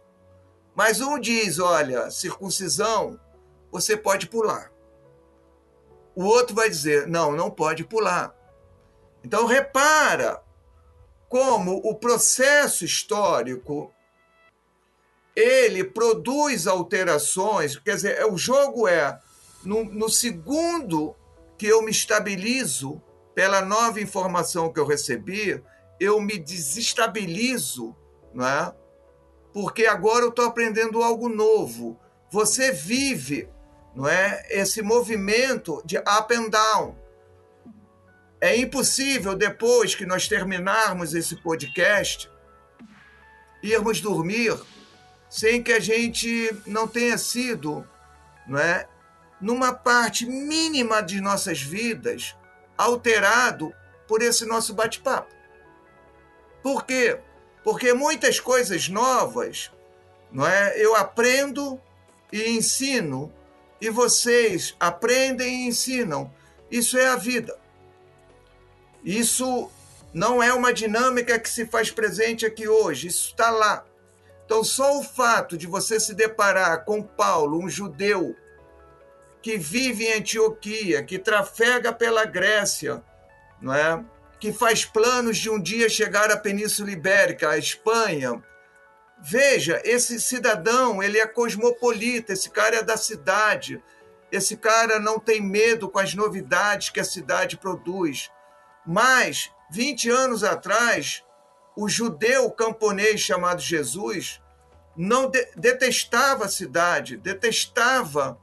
mas 0.79 1.01
um 1.01 1.19
diz: 1.19 1.59
olha, 1.59 2.09
circuncisão, 2.09 3.19
você 3.69 3.97
pode 3.97 4.27
pular. 4.27 4.71
O 6.15 6.23
outro 6.23 6.55
vai 6.55 6.69
dizer: 6.69 7.05
não, 7.05 7.33
não 7.33 7.51
pode 7.51 7.83
pular. 7.83 8.33
Então, 9.21 9.45
repara 9.45 10.41
como 11.27 11.81
o 11.83 11.93
processo 11.95 12.85
histórico 12.85 13.93
ele 15.35 15.83
produz 15.83 16.65
alterações, 16.65 17.77
quer 17.77 17.95
dizer, 17.95 18.25
o 18.31 18.37
jogo 18.37 18.87
é 18.87 19.19
no, 19.65 19.83
no, 19.83 20.09
segundo 20.09 21.13
que 21.57 21.67
eu 21.67 21.81
me 21.81 21.91
estabilizo 21.91 23.01
pela 23.35 23.61
nova 23.61 23.99
informação 23.99 24.71
que 24.71 24.79
eu 24.79 24.85
recebi, 24.85 25.61
eu 25.99 26.21
me 26.21 26.37
desestabilizo, 26.37 27.93
não 28.33 28.47
é? 28.47 28.78
Porque 29.53 29.85
agora 29.85 30.25
eu 30.25 30.29
estou 30.29 30.45
aprendendo 30.45 31.01
algo 31.03 31.29
novo. 31.29 31.99
Você 32.29 32.71
vive, 32.71 33.49
não 33.95 34.07
é, 34.07 34.45
esse 34.49 34.81
movimento 34.81 35.81
de 35.85 35.97
up 35.97 36.33
and 36.33 36.49
down. 36.49 36.95
é 38.41 38.55
impossível, 38.55 39.35
depois 39.35 39.95
que 39.95 40.05
nós 40.05 40.27
terminarmos 40.27 41.13
esse 41.13 41.35
podcast, 41.35 42.31
irmos 43.61 43.99
dormir 43.99 44.57
sem 45.29 45.61
que 45.61 45.73
a 45.73 45.79
gente 45.79 46.49
não 46.65 46.87
tenha 46.87 47.17
sido, 47.17 47.87
não 48.47 48.57
é, 48.57 48.87
numa 49.41 49.73
parte 49.73 50.25
mínima 50.25 51.01
de 51.01 51.21
nossas 51.21 51.61
vidas, 51.61 52.35
alterado 52.77 53.73
por 54.07 54.21
esse 54.21 54.45
nosso 54.45 54.73
bate-papo. 54.73 55.33
Por 56.63 56.85
quê? 56.85 57.19
Porque 57.63 57.93
muitas 57.93 58.39
coisas 58.39 58.87
novas, 58.89 59.71
não 60.31 60.47
é? 60.47 60.73
Eu 60.77 60.95
aprendo 60.95 61.79
e 62.31 62.49
ensino 62.51 63.33
e 63.81 63.89
vocês 63.89 64.75
aprendem 64.79 65.63
e 65.63 65.67
ensinam. 65.67 66.31
Isso 66.69 66.97
é 66.97 67.07
a 67.07 67.15
vida. 67.15 67.57
Isso 69.03 69.69
não 70.13 70.41
é 70.41 70.53
uma 70.53 70.73
dinâmica 70.73 71.39
que 71.39 71.49
se 71.49 71.65
faz 71.65 71.91
presente 71.91 72.45
aqui 72.45 72.67
hoje, 72.67 73.07
isso 73.07 73.29
está 73.29 73.49
lá. 73.49 73.85
Então, 74.45 74.63
só 74.63 74.97
o 74.97 75.03
fato 75.03 75.57
de 75.57 75.67
você 75.67 75.99
se 75.99 76.13
deparar 76.13 76.83
com 76.83 77.03
Paulo, 77.03 77.59
um 77.59 77.69
judeu 77.69 78.35
que 79.41 79.57
vive 79.57 80.05
em 80.05 80.13
Antioquia, 80.13 81.03
que 81.03 81.19
trafega 81.19 81.93
pela 81.93 82.25
Grécia, 82.25 83.03
não 83.61 83.73
é? 83.73 84.03
Que 84.39 84.53
faz 84.53 84.85
planos 84.85 85.37
de 85.37 85.49
um 85.49 85.61
dia 85.61 85.89
chegar 85.89 86.31
à 86.31 86.37
Península 86.37 86.91
Ibérica, 86.91 87.49
à 87.49 87.57
Espanha. 87.57 88.41
Veja, 89.21 89.81
esse 89.83 90.19
cidadão, 90.21 91.03
ele 91.03 91.19
é 91.19 91.27
cosmopolita, 91.27 92.33
esse 92.33 92.49
cara 92.49 92.77
é 92.77 92.83
da 92.83 92.95
cidade. 92.95 93.83
Esse 94.31 94.55
cara 94.55 94.99
não 94.99 95.19
tem 95.19 95.41
medo 95.41 95.89
com 95.89 95.99
as 95.99 96.13
novidades 96.13 96.89
que 96.89 96.99
a 96.99 97.05
cidade 97.05 97.57
produz. 97.57 98.31
Mas, 98.85 99.51
20 99.71 100.09
anos 100.09 100.43
atrás, 100.43 101.23
o 101.75 101.89
judeu 101.89 102.49
camponês 102.51 103.19
chamado 103.19 103.61
Jesus 103.61 104.41
não 104.95 105.29
de 105.29 105.45
detestava 105.55 106.45
a 106.45 106.49
cidade, 106.49 107.15
detestava 107.15 108.37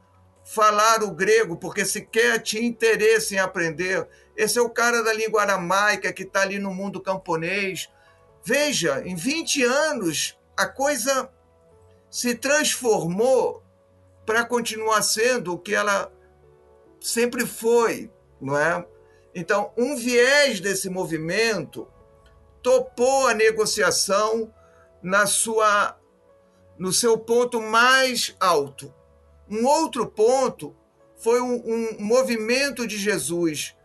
falar 0.45 1.03
o 1.03 1.11
grego, 1.11 1.57
porque 1.57 1.85
sequer 1.85 2.41
tinha 2.41 2.67
interesse 2.67 3.35
em 3.35 3.39
aprender. 3.39 4.09
Esse 4.37 4.59
é 4.59 4.63
o 4.63 4.71
cara 4.71 5.03
da 5.03 5.13
língua 5.13 5.43
aramaica 5.43 6.13
que 6.13 6.23
está 6.23 6.43
ali 6.43 6.59
no 6.59 6.75
mundo 6.75 7.01
camponês. 7.01 7.89
Veja, 8.45 9.03
em 9.07 9.15
20 9.15 9.63
anos, 9.65 10.39
a 10.57 10.67
coisa 10.67 11.31
se 12.11 12.35
transformou 12.35 13.63
para 14.25 14.45
continuar 14.45 15.03
sendo 15.03 15.55
o 15.55 15.59
que 15.59 15.75
ela 15.75 16.13
sempre 17.01 17.47
foi, 17.47 18.11
não 18.41 18.59
é? 18.59 18.85
Então, 19.35 19.73
um 19.77 19.97
viés 19.97 20.61
desse 20.61 20.89
movimento 20.89 21.87
topou 22.63 23.29
a 23.29 23.35
negociação 23.35 24.53
na 25.03 25.27
sua 25.27 25.99
no 26.79 26.93
seu 26.93 27.17
ponto 27.17 27.61
mais 27.61 28.35
alto. 28.41 28.93
Um 29.49 29.65
outro 29.67 30.07
ponto 30.07 30.75
foi 31.17 31.41
um, 31.41 31.63
um 31.65 32.05
movimento 32.05 32.87
de 32.87 32.99
Jesus, 32.99 33.76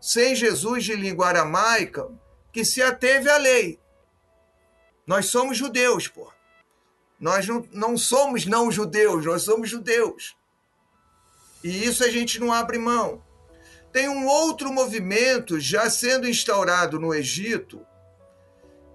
sem 0.00 0.34
Jesus 0.34 0.84
de 0.84 0.94
língua 0.94 1.28
aramaica, 1.28 2.08
que 2.52 2.64
se 2.64 2.82
ateve 2.82 3.28
à 3.28 3.36
lei. 3.36 3.78
Nós 5.06 5.26
somos 5.26 5.56
judeus, 5.56 6.08
pô. 6.08 6.32
Nós 7.18 7.46
não, 7.46 7.66
não 7.72 7.98
somos 7.98 8.46
não 8.46 8.70
judeus, 8.70 9.26
nós 9.26 9.42
somos 9.42 9.68
judeus. 9.68 10.36
E 11.62 11.84
isso 11.84 12.02
a 12.02 12.08
gente 12.08 12.40
não 12.40 12.52
abre 12.52 12.78
mão. 12.78 13.22
Tem 13.92 14.08
um 14.08 14.26
outro 14.26 14.72
movimento 14.72 15.60
já 15.60 15.90
sendo 15.90 16.28
instaurado 16.28 16.98
no 16.98 17.12
Egito 17.12 17.84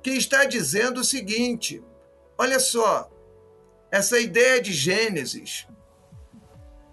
que 0.01 0.11
está 0.11 0.45
dizendo 0.45 1.01
o 1.01 1.03
seguinte: 1.03 1.83
olha 2.37 2.59
só, 2.59 3.11
essa 3.91 4.19
ideia 4.19 4.61
de 4.61 4.71
Gênesis, 4.71 5.67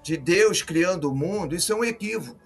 de 0.03 0.17
Deus 0.17 0.63
criando 0.63 1.11
o 1.11 1.15
mundo, 1.15 1.55
isso 1.55 1.73
é 1.73 1.77
um 1.77 1.85
equívoco. 1.85 2.42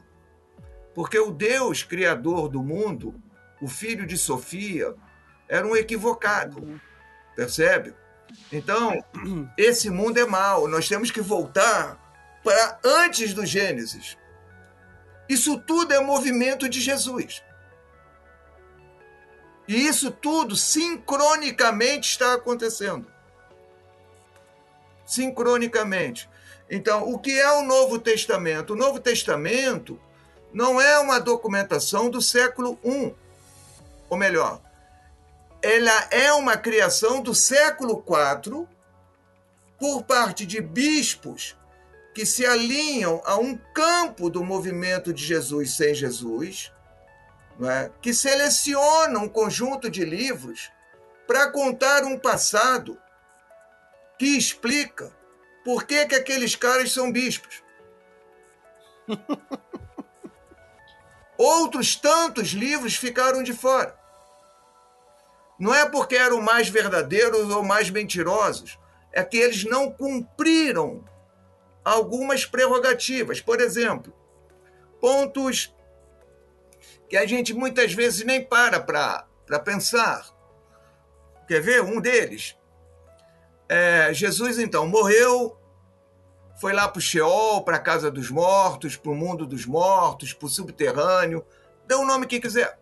Porque 0.96 1.18
o 1.18 1.30
Deus 1.30 1.82
criador 1.82 2.48
do 2.48 2.62
mundo, 2.62 3.14
o 3.60 3.68
filho 3.68 4.06
de 4.06 4.16
Sofia, 4.16 4.94
era 5.46 5.66
um 5.66 5.76
equivocado. 5.76 6.80
Percebe? 7.36 7.94
Então, 8.50 9.04
esse 9.58 9.90
mundo 9.90 10.18
é 10.18 10.24
mau. 10.24 10.66
Nós 10.66 10.88
temos 10.88 11.10
que 11.10 11.20
voltar 11.20 12.00
para 12.42 12.80
antes 12.82 13.34
do 13.34 13.44
Gênesis. 13.44 14.16
Isso 15.28 15.58
tudo 15.58 15.92
é 15.92 16.00
movimento 16.00 16.66
de 16.66 16.80
Jesus. 16.80 17.42
E 19.68 19.86
isso 19.86 20.10
tudo 20.10 20.56
sincronicamente 20.56 22.08
está 22.08 22.32
acontecendo. 22.32 23.06
Sincronicamente. 25.04 26.26
Então, 26.70 27.06
o 27.06 27.18
que 27.18 27.38
é 27.38 27.52
o 27.52 27.62
Novo 27.62 27.98
Testamento? 27.98 28.72
O 28.72 28.76
Novo 28.76 28.98
Testamento 28.98 30.00
não 30.52 30.80
é 30.80 30.98
uma 30.98 31.20
documentação 31.20 32.10
do 32.10 32.20
século 32.22 32.78
I. 32.84 33.14
Ou 34.08 34.16
melhor, 34.16 34.60
ela 35.62 36.08
é 36.10 36.32
uma 36.32 36.56
criação 36.56 37.20
do 37.20 37.34
século 37.34 38.04
IV 38.06 38.66
por 39.78 40.04
parte 40.04 40.46
de 40.46 40.60
bispos 40.60 41.56
que 42.14 42.24
se 42.24 42.46
alinham 42.46 43.20
a 43.26 43.36
um 43.36 43.56
campo 43.74 44.30
do 44.30 44.42
movimento 44.42 45.12
de 45.12 45.22
Jesus 45.22 45.76
sem 45.76 45.94
Jesus, 45.94 46.72
é? 47.62 47.90
que 48.00 48.14
selecionam 48.14 49.24
um 49.24 49.28
conjunto 49.28 49.90
de 49.90 50.04
livros 50.04 50.70
para 51.26 51.50
contar 51.50 52.04
um 52.04 52.18
passado 52.18 52.98
que 54.18 54.36
explica 54.36 55.12
por 55.64 55.84
que, 55.84 56.06
que 56.06 56.14
aqueles 56.14 56.54
caras 56.54 56.92
são 56.92 57.10
bispos. 57.12 57.62
Outros 61.38 61.96
tantos 61.96 62.48
livros 62.48 62.96
ficaram 62.96 63.42
de 63.42 63.52
fora. 63.52 63.96
Não 65.58 65.74
é 65.74 65.88
porque 65.88 66.16
eram 66.16 66.40
mais 66.40 66.68
verdadeiros 66.68 67.50
ou 67.50 67.62
mais 67.62 67.90
mentirosos, 67.90 68.78
é 69.12 69.24
que 69.24 69.36
eles 69.36 69.64
não 69.64 69.90
cumpriram 69.90 71.04
algumas 71.84 72.44
prerrogativas. 72.44 73.40
Por 73.40 73.60
exemplo, 73.60 74.12
pontos 75.00 75.74
que 77.08 77.16
a 77.16 77.26
gente 77.26 77.54
muitas 77.54 77.92
vezes 77.92 78.24
nem 78.24 78.44
para 78.44 78.80
para 78.80 79.60
pensar. 79.64 80.26
Quer 81.46 81.60
ver? 81.60 81.82
Um 81.82 82.00
deles. 82.00 82.56
É, 83.68 84.12
Jesus, 84.12 84.58
então, 84.58 84.86
morreu, 84.86 85.56
foi 86.56 86.72
lá 86.72 86.88
para 86.88 86.98
o 86.98 87.02
Sheol, 87.02 87.62
para 87.62 87.76
a 87.76 87.80
casa 87.80 88.10
dos 88.10 88.30
mortos, 88.30 88.96
para 88.96 89.12
o 89.12 89.14
mundo 89.14 89.46
dos 89.46 89.66
mortos, 89.66 90.32
para 90.32 90.46
o 90.46 90.50
subterrâneo, 90.50 91.44
dê 91.86 91.94
o 91.94 92.04
nome 92.04 92.26
que 92.26 92.40
quiser. 92.40 92.78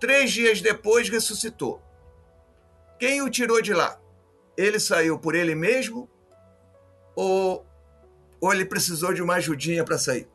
Três 0.00 0.32
dias 0.32 0.60
depois 0.60 1.08
ressuscitou. 1.08 1.80
Quem 2.98 3.22
o 3.22 3.30
tirou 3.30 3.62
de 3.62 3.72
lá? 3.72 4.00
Ele 4.56 4.80
saiu 4.80 5.18
por 5.18 5.34
ele 5.34 5.54
mesmo 5.54 6.08
ou, 7.14 7.64
ou 8.40 8.52
ele 8.52 8.64
precisou 8.64 9.14
de 9.14 9.22
uma 9.22 9.34
ajudinha 9.34 9.84
para 9.84 9.98
sair? 9.98 10.28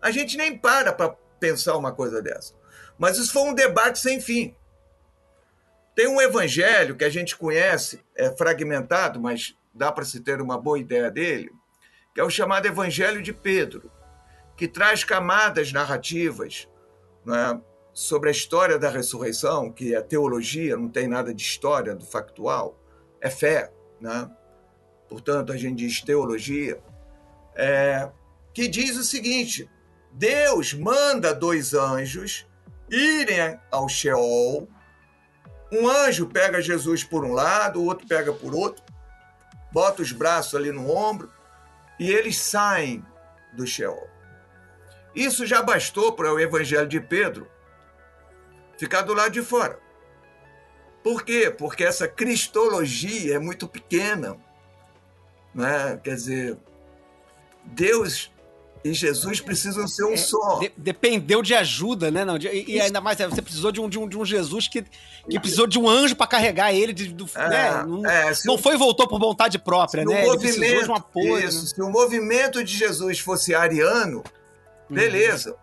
A 0.00 0.10
gente 0.10 0.36
nem 0.36 0.56
para 0.56 0.92
para 0.92 1.16
pensar 1.40 1.76
uma 1.76 1.92
coisa 1.92 2.20
dessa. 2.20 2.54
Mas 2.98 3.16
isso 3.16 3.32
foi 3.32 3.42
um 3.42 3.54
debate 3.54 3.98
sem 3.98 4.20
fim. 4.20 4.54
Tem 5.94 6.06
um 6.06 6.20
evangelho 6.20 6.96
que 6.96 7.04
a 7.04 7.10
gente 7.10 7.36
conhece, 7.36 8.04
é 8.14 8.30
fragmentado, 8.30 9.20
mas 9.20 9.56
dá 9.78 9.92
para 9.92 10.04
se 10.04 10.20
ter 10.20 10.42
uma 10.42 10.58
boa 10.58 10.78
ideia 10.78 11.10
dele, 11.10 11.50
que 12.14 12.20
é 12.20 12.24
o 12.24 12.30
chamado 12.30 12.66
Evangelho 12.66 13.22
de 13.22 13.32
Pedro, 13.32 13.90
que 14.56 14.66
traz 14.66 15.04
camadas 15.04 15.72
narrativas 15.72 16.68
é, 17.26 17.60
sobre 17.94 18.28
a 18.28 18.32
história 18.32 18.78
da 18.78 18.90
ressurreição, 18.90 19.70
que 19.70 19.94
é 19.94 20.00
teologia, 20.02 20.76
não 20.76 20.88
tem 20.88 21.06
nada 21.06 21.32
de 21.32 21.42
história 21.42 21.94
do 21.94 22.04
factual, 22.04 22.78
é 23.20 23.30
fé. 23.30 23.72
Né? 24.00 24.28
Portanto, 25.08 25.52
a 25.52 25.56
gente 25.56 25.76
diz 25.76 26.00
teologia, 26.00 26.80
é, 27.54 28.10
que 28.52 28.66
diz 28.66 28.96
o 28.96 29.04
seguinte: 29.04 29.70
Deus 30.12 30.74
manda 30.74 31.32
dois 31.32 31.72
anjos 31.72 32.46
irem 32.90 33.58
ao 33.70 33.88
Sheol 33.88 34.68
um 35.70 35.86
anjo 35.86 36.26
pega 36.26 36.62
Jesus 36.62 37.04
por 37.04 37.24
um 37.24 37.32
lado, 37.32 37.80
o 37.80 37.84
outro 37.84 38.06
pega 38.06 38.32
por 38.32 38.54
outro, 38.54 38.82
bota 39.70 40.02
os 40.02 40.12
braços 40.12 40.54
ali 40.54 40.72
no 40.72 40.90
ombro 40.90 41.30
e 41.98 42.10
eles 42.10 42.36
saem 42.36 43.04
do 43.52 43.66
Sheol. 43.66 44.08
Isso 45.14 45.46
já 45.46 45.62
bastou 45.62 46.12
para 46.12 46.32
o 46.32 46.38
Evangelho 46.38 46.86
de 46.86 47.00
Pedro 47.00 47.48
ficar 48.78 49.02
do 49.02 49.14
lado 49.14 49.32
de 49.32 49.42
fora. 49.42 49.78
Por 51.02 51.24
quê? 51.24 51.50
Porque 51.50 51.84
essa 51.84 52.06
cristologia 52.06 53.34
é 53.34 53.38
muito 53.38 53.66
pequena. 53.66 54.36
Né? 55.54 55.98
Quer 56.02 56.14
dizer, 56.14 56.58
Deus 57.64 58.32
e 58.90 58.94
Jesus 58.94 59.40
precisam 59.40 59.86
ser 59.86 60.04
um 60.04 60.16
só. 60.16 60.58
De- 60.58 60.72
dependeu 60.76 61.42
de 61.42 61.54
ajuda, 61.54 62.10
né? 62.10 62.24
Não, 62.24 62.38
de- 62.38 62.48
e, 62.48 62.76
e 62.76 62.80
ainda 62.80 63.00
mais, 63.00 63.18
é, 63.20 63.26
você 63.28 63.42
precisou 63.42 63.70
de 63.72 63.80
um, 63.80 63.88
de 63.88 63.98
um, 63.98 64.08
de 64.08 64.16
um 64.18 64.24
Jesus 64.24 64.66
que, 64.68 64.84
que 65.28 65.38
precisou 65.40 65.66
de 65.66 65.78
um 65.78 65.88
anjo 65.88 66.14
pra 66.16 66.26
carregar 66.26 66.72
ele. 66.72 66.92
De, 66.92 67.08
do, 67.12 67.28
É, 67.34 67.48
né? 67.48 67.84
Não, 67.86 68.06
é, 68.06 68.32
não 68.44 68.54
o- 68.54 68.58
foi 68.58 68.74
e 68.74 68.78
voltou 68.78 69.06
por 69.08 69.18
vontade 69.20 69.58
própria, 69.58 70.04
né? 70.04 70.24
o 70.26 70.36
de 70.36 70.90
um 70.90 70.94
apoio. 70.94 71.38
isso, 71.46 71.62
né? 71.62 71.68
se 71.74 71.82
o 71.82 71.90
movimento 71.90 72.62
de 72.64 72.76
Jesus 72.76 73.18
fosse 73.18 73.54
ariano, 73.54 74.22
beleza. 74.88 75.54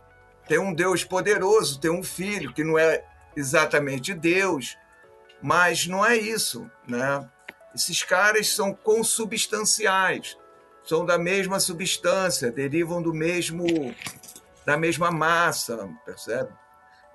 Tem 0.48 0.60
um 0.60 0.74
Deus 0.74 1.04
poderoso, 1.04 1.80
tem 1.80 1.90
um 1.90 2.04
filho 2.04 2.54
que 2.54 2.64
não 2.64 2.78
é 2.78 3.04
exatamente 3.36 4.14
Deus, 4.14 4.78
mas 5.42 5.88
não 5.88 6.06
é 6.06 6.16
isso, 6.16 6.70
né? 6.88 7.28
Esses 7.74 8.04
caras 8.04 8.48
são 8.50 8.72
consubstanciais, 8.74 10.38
são 10.86 11.06
da 11.06 11.18
mesma 11.18 11.60
substância, 11.60 12.52
derivam 12.52 13.02
do 13.02 13.14
mesmo 13.14 13.66
da 14.66 14.78
mesma 14.78 15.12
massa, 15.12 15.88
percebe? 16.06 16.50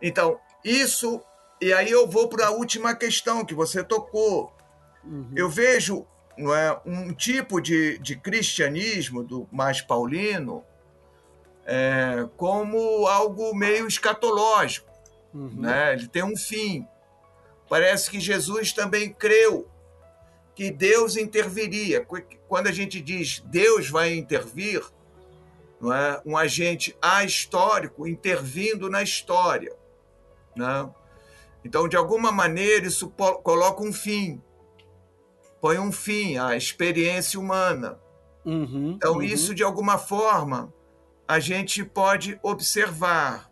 Então, 0.01 0.39
isso 0.65 1.21
e 1.61 1.73
aí 1.73 1.91
eu 1.91 2.09
vou 2.09 2.29
para 2.29 2.47
a 2.47 2.51
última 2.51 2.95
questão 2.95 3.45
que 3.45 3.55
você 3.55 3.85
tocou. 3.85 4.53
Eu 5.35 5.49
vejo 5.49 6.07
não 6.37 6.55
é, 6.55 6.81
um 6.87 7.13
tipo 7.13 7.61
de, 7.61 7.99
de 7.99 8.17
cristianismo 8.17 9.23
do 9.23 9.47
mais 9.53 9.81
paulino 9.83 10.65
é, 11.67 12.27
como 12.37 13.07
algo 13.07 13.55
meio 13.55 13.87
escatológico. 13.87 14.91
Né? 15.33 15.93
Ele 15.93 16.09
tem 16.09 16.23
um 16.23 16.37
fim. 16.37 16.87
Parece 17.69 18.11
que 18.11 18.19
Jesus 18.19 18.73
também 18.73 19.13
creu 19.13 19.70
que 20.55 20.71
Deus 20.71 21.17
interviria. 21.17 22.07
Quando 22.49 22.67
a 22.67 22.73
gente 22.73 23.01
diz 23.01 23.41
Deus 23.47 23.89
vai 23.89 24.15
intervir, 24.15 24.83
não 25.81 25.93
é? 25.93 26.21
um 26.27 26.37
agente 26.37 26.97
ahistórico 27.01 28.07
intervindo 28.07 28.91
na 28.91 29.03
história. 29.03 29.75
Né? 30.57 30.91
Então, 31.65 31.89
de 31.89 31.97
alguma 31.97 32.31
maneira, 32.33 32.87
isso 32.87 33.09
coloca 33.43 33.83
um 33.83 33.93
fim, 33.93 34.43
põe 35.61 35.79
um 35.79 35.93
fim 35.93 36.37
à 36.39 36.57
experiência 36.57 37.39
humana. 37.39 37.99
Uhum, 38.45 38.93
Então, 38.97 39.15
uhum. 39.15 39.23
isso, 39.23 39.55
de 39.55 39.63
alguma 39.63 39.99
forma, 39.99 40.73
a 41.29 41.39
gente 41.39 41.85
pode 41.85 42.39
observar. 42.43 43.51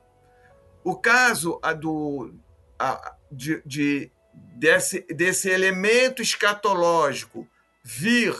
O 0.82 0.96
caso 0.96 1.58
a 1.62 1.72
do, 1.74 2.34
a- 2.78 3.14
de, 3.30 3.62
de- 3.66 4.10
desse, 4.58 5.00
desse 5.14 5.48
elemento 5.48 6.20
escatológico 6.20 7.46
vir 7.84 8.34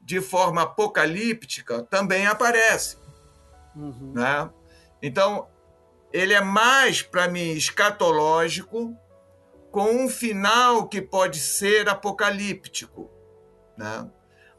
de 0.00 0.20
forma 0.20 0.62
apocalíptica 0.62 1.82
também 1.82 2.26
aparece. 2.26 2.96
Uhum. 3.74 4.12
Né? 4.14 4.48
Então, 5.02 5.48
ele 6.12 6.32
é 6.32 6.40
mais, 6.40 7.02
para 7.02 7.28
mim, 7.28 7.50
escatológico, 7.50 8.96
com 9.70 10.04
um 10.04 10.08
final 10.08 10.88
que 10.88 11.02
pode 11.02 11.40
ser 11.40 11.88
apocalíptico. 11.88 13.10
Né? 13.76 14.08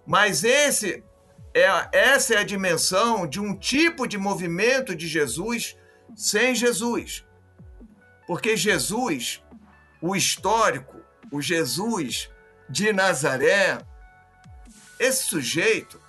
Mas 0.06 0.44
esse 0.44 1.04
é, 1.54 1.64
essa 1.92 2.36
é 2.36 2.38
a 2.38 2.44
dimensão 2.44 3.26
de 3.26 3.40
um 3.40 3.56
tipo 3.56 4.06
de 4.06 4.18
movimento 4.18 4.96
de 4.96 5.08
Jesus 5.08 5.76
sem 6.16 6.54
Jesus. 6.54 7.26
Porque 8.28 8.56
Jesus, 8.56 9.42
o 10.02 10.16
histórico, 10.16 10.98
o 11.32 11.42
Jesus 11.42 12.30
de 12.70 12.94
Nazaré, 12.94 13.80
esse 15.00 15.24
sujeito 15.24 16.00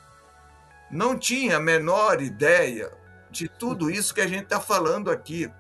não 0.91 1.17
tinha 1.17 1.57
a 1.57 1.61
menor 1.61 2.21
ideia 2.21 2.93
de 3.31 3.49
tudo 3.49 3.91
isso 3.91 4.13
que 4.13 4.21
a 4.21 4.27
gente 4.27 4.45
está 4.45 4.61
falando 4.61 5.11
aqui. 5.11 5.51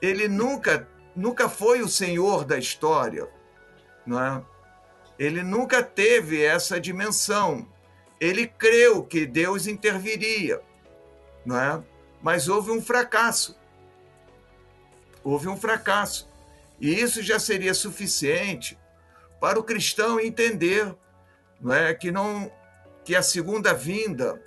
Ele 0.00 0.28
nunca, 0.28 0.88
nunca 1.14 1.48
foi 1.48 1.82
o 1.82 1.88
senhor 1.88 2.44
da 2.44 2.56
história, 2.56 3.28
não 4.06 4.22
é? 4.22 4.42
Ele 5.18 5.42
nunca 5.42 5.82
teve 5.82 6.42
essa 6.42 6.80
dimensão. 6.80 7.68
Ele 8.20 8.46
creu 8.46 9.02
que 9.02 9.26
Deus 9.26 9.66
interviria, 9.66 10.60
não 11.44 11.58
é? 11.58 11.82
Mas 12.22 12.48
houve 12.48 12.70
um 12.70 12.80
fracasso. 12.80 13.58
Houve 15.22 15.48
um 15.48 15.56
fracasso. 15.56 16.28
E 16.80 16.92
isso 17.00 17.22
já 17.22 17.38
seria 17.38 17.74
suficiente 17.74 18.78
para 19.40 19.58
o 19.58 19.64
cristão 19.64 20.18
entender, 20.18 20.94
não 21.60 21.74
é, 21.74 21.94
que 21.94 22.10
não 22.10 22.50
que 23.04 23.14
a 23.14 23.22
segunda 23.22 23.74
vinda 23.74 24.40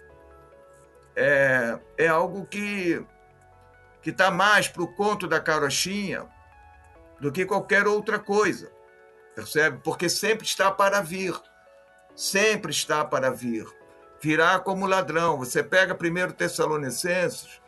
é, 1.15 1.79
é 1.97 2.07
algo 2.07 2.45
que 2.45 3.05
que 4.01 4.11
está 4.11 4.31
mais 4.31 4.67
para 4.67 4.83
o 4.83 4.93
conto 4.95 5.27
da 5.27 5.39
carochinha 5.39 6.25
do 7.19 7.31
que 7.31 7.45
qualquer 7.45 7.87
outra 7.87 8.17
coisa, 8.17 8.71
percebe? 9.35 9.79
Porque 9.83 10.07
sempre 10.07 10.45
está 10.45 10.71
para 10.71 11.01
vir, 11.01 11.35
sempre 12.15 12.71
está 12.71 13.03
para 13.03 13.29
vir, 13.29 13.67
virá 14.21 14.59
como 14.59 14.87
ladrão. 14.87 15.37
Você 15.37 15.61
pega 15.61 15.93
primeiro 15.93 16.31
Tessalonicenses, 16.31 17.61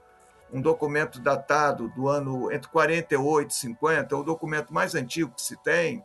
um 0.52 0.62
documento 0.62 1.20
datado 1.20 1.90
do 1.90 2.08
ano 2.08 2.52
entre 2.52 2.70
48 2.70 3.50
e 3.52 3.54
50, 3.54 4.16
é 4.16 4.18
o 4.18 4.24
documento 4.24 4.74
mais 4.74 4.96
antigo 4.96 5.34
que 5.36 5.42
se 5.42 5.56
tem. 5.64 6.04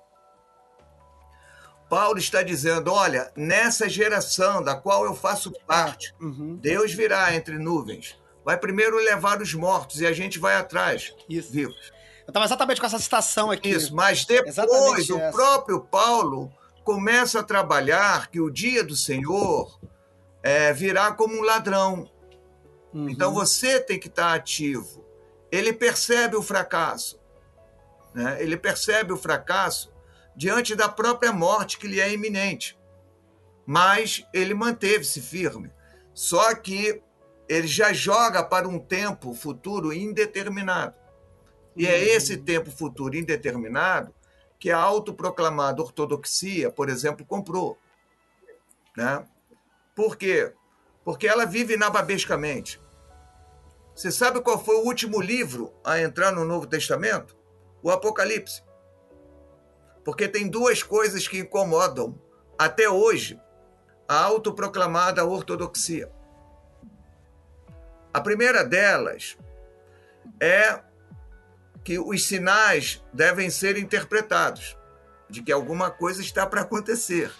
Paulo 1.89 2.19
está 2.19 2.43
dizendo: 2.43 2.93
olha, 2.93 3.31
nessa 3.37 3.89
geração 3.89 4.63
da 4.63 4.75
qual 4.75 5.05
eu 5.05 5.15
faço 5.15 5.53
parte, 5.67 6.15
Uhum. 6.21 6.57
Deus 6.57 6.93
virá 6.93 7.35
entre 7.35 7.59
nuvens. 7.59 8.19
Vai 8.45 8.59
primeiro 8.59 8.97
levar 8.97 9.41
os 9.41 9.55
mortos 9.55 10.01
e 10.01 10.07
a 10.07 10.13
gente 10.13 10.39
vai 10.39 10.57
atrás, 10.57 11.15
Isso. 11.29 11.51
vivos. 11.51 11.93
Eu 12.27 12.29
estava 12.31 12.45
exatamente 12.47 12.81
com 12.81 12.87
essa 12.87 12.99
citação 12.99 13.51
aqui. 13.51 13.69
Isso, 13.71 13.95
mas 13.95 14.25
depois 14.25 14.49
Exatamente 14.49 15.13
o 15.13 15.19
essa. 15.19 15.33
próprio 15.37 15.81
Paulo 15.81 16.51
começa 16.83 17.41
a 17.41 17.43
trabalhar 17.43 18.29
que 18.31 18.41
o 18.41 18.51
dia 18.51 18.83
do 18.83 18.97
Senhor 18.97 19.79
é, 20.43 20.73
virá 20.73 21.13
como 21.13 21.35
um 21.39 21.43
ladrão. 21.43 22.11
Uhum. 22.95 23.09
Então 23.11 23.35
você 23.35 23.81
tem 23.81 23.99
que 23.99 24.07
estar 24.07 24.33
ativo. 24.33 25.05
Ele 25.51 25.73
percebe 25.73 26.37
o 26.37 26.43
fracasso. 26.43 27.21
né? 28.15 28.41
Ele 28.41 28.57
percebe 28.57 29.13
o 29.13 29.17
fracasso 29.17 29.93
diante 30.37 30.75
da 30.77 30.89
própria 30.89 31.33
morte 31.33 31.77
que 31.77 31.89
lhe 31.89 32.01
é 32.01 32.13
iminente. 32.13 32.79
Mas 33.67 34.25
ele 34.33 34.55
manteve-se 34.55 35.21
firme. 35.21 35.71
Só 36.13 36.55
que 36.55 37.03
ele 37.49 37.67
já 37.67 37.93
joga 37.93 38.43
para 38.43 38.69
um 38.69 38.79
tempo 38.79 39.35
futuro 39.35 39.93
indeterminado. 39.93 40.95
E 41.77 41.87
é 41.87 42.01
esse 42.01 42.37
tempo 42.37 42.71
futuro 42.71 43.17
indeterminado 43.17 44.15
que 44.59 44.71
a 44.71 44.79
autoproclamada 44.79 45.83
ortodoxia, 45.83 46.71
por 46.71 46.89
exemplo, 46.89 47.27
comprou. 47.27 47.77
Né? 48.97 49.27
Por 49.95 50.17
quê? 50.17 50.53
Porque 51.05 51.27
ela 51.27 51.45
vive 51.45 51.77
nababescamente. 51.77 52.81
Você 53.95 54.11
sabe 54.11 54.41
qual 54.41 54.63
foi 54.63 54.75
o 54.77 54.85
último 54.85 55.21
livro 55.21 55.73
a 55.85 56.01
entrar 56.01 56.33
no 56.33 56.45
Novo 56.45 56.67
Testamento? 56.67 57.37
O 57.81 57.91
Apocalipse. 57.91 58.63
Porque 60.05 60.27
tem 60.27 60.49
duas 60.49 60.83
coisas 60.83 61.29
que 61.29 61.39
incomodam 61.39 62.19
até 62.59 62.89
hoje 62.89 63.41
a 64.09 64.17
autoproclamada 64.17 65.25
ortodoxia. 65.25 66.11
A 68.13 68.21
primeira 68.21 68.65
delas 68.65 69.39
é 70.41 70.81
que 71.85 71.99
os 71.99 72.27
sinais 72.27 73.03
devem 73.13 73.49
ser 73.49 73.77
interpretados, 73.79 74.77
de 75.29 75.43
que 75.43 75.53
alguma 75.53 75.91
coisa 75.91 76.21
está 76.21 76.47
para 76.47 76.63
acontecer. 76.63 77.31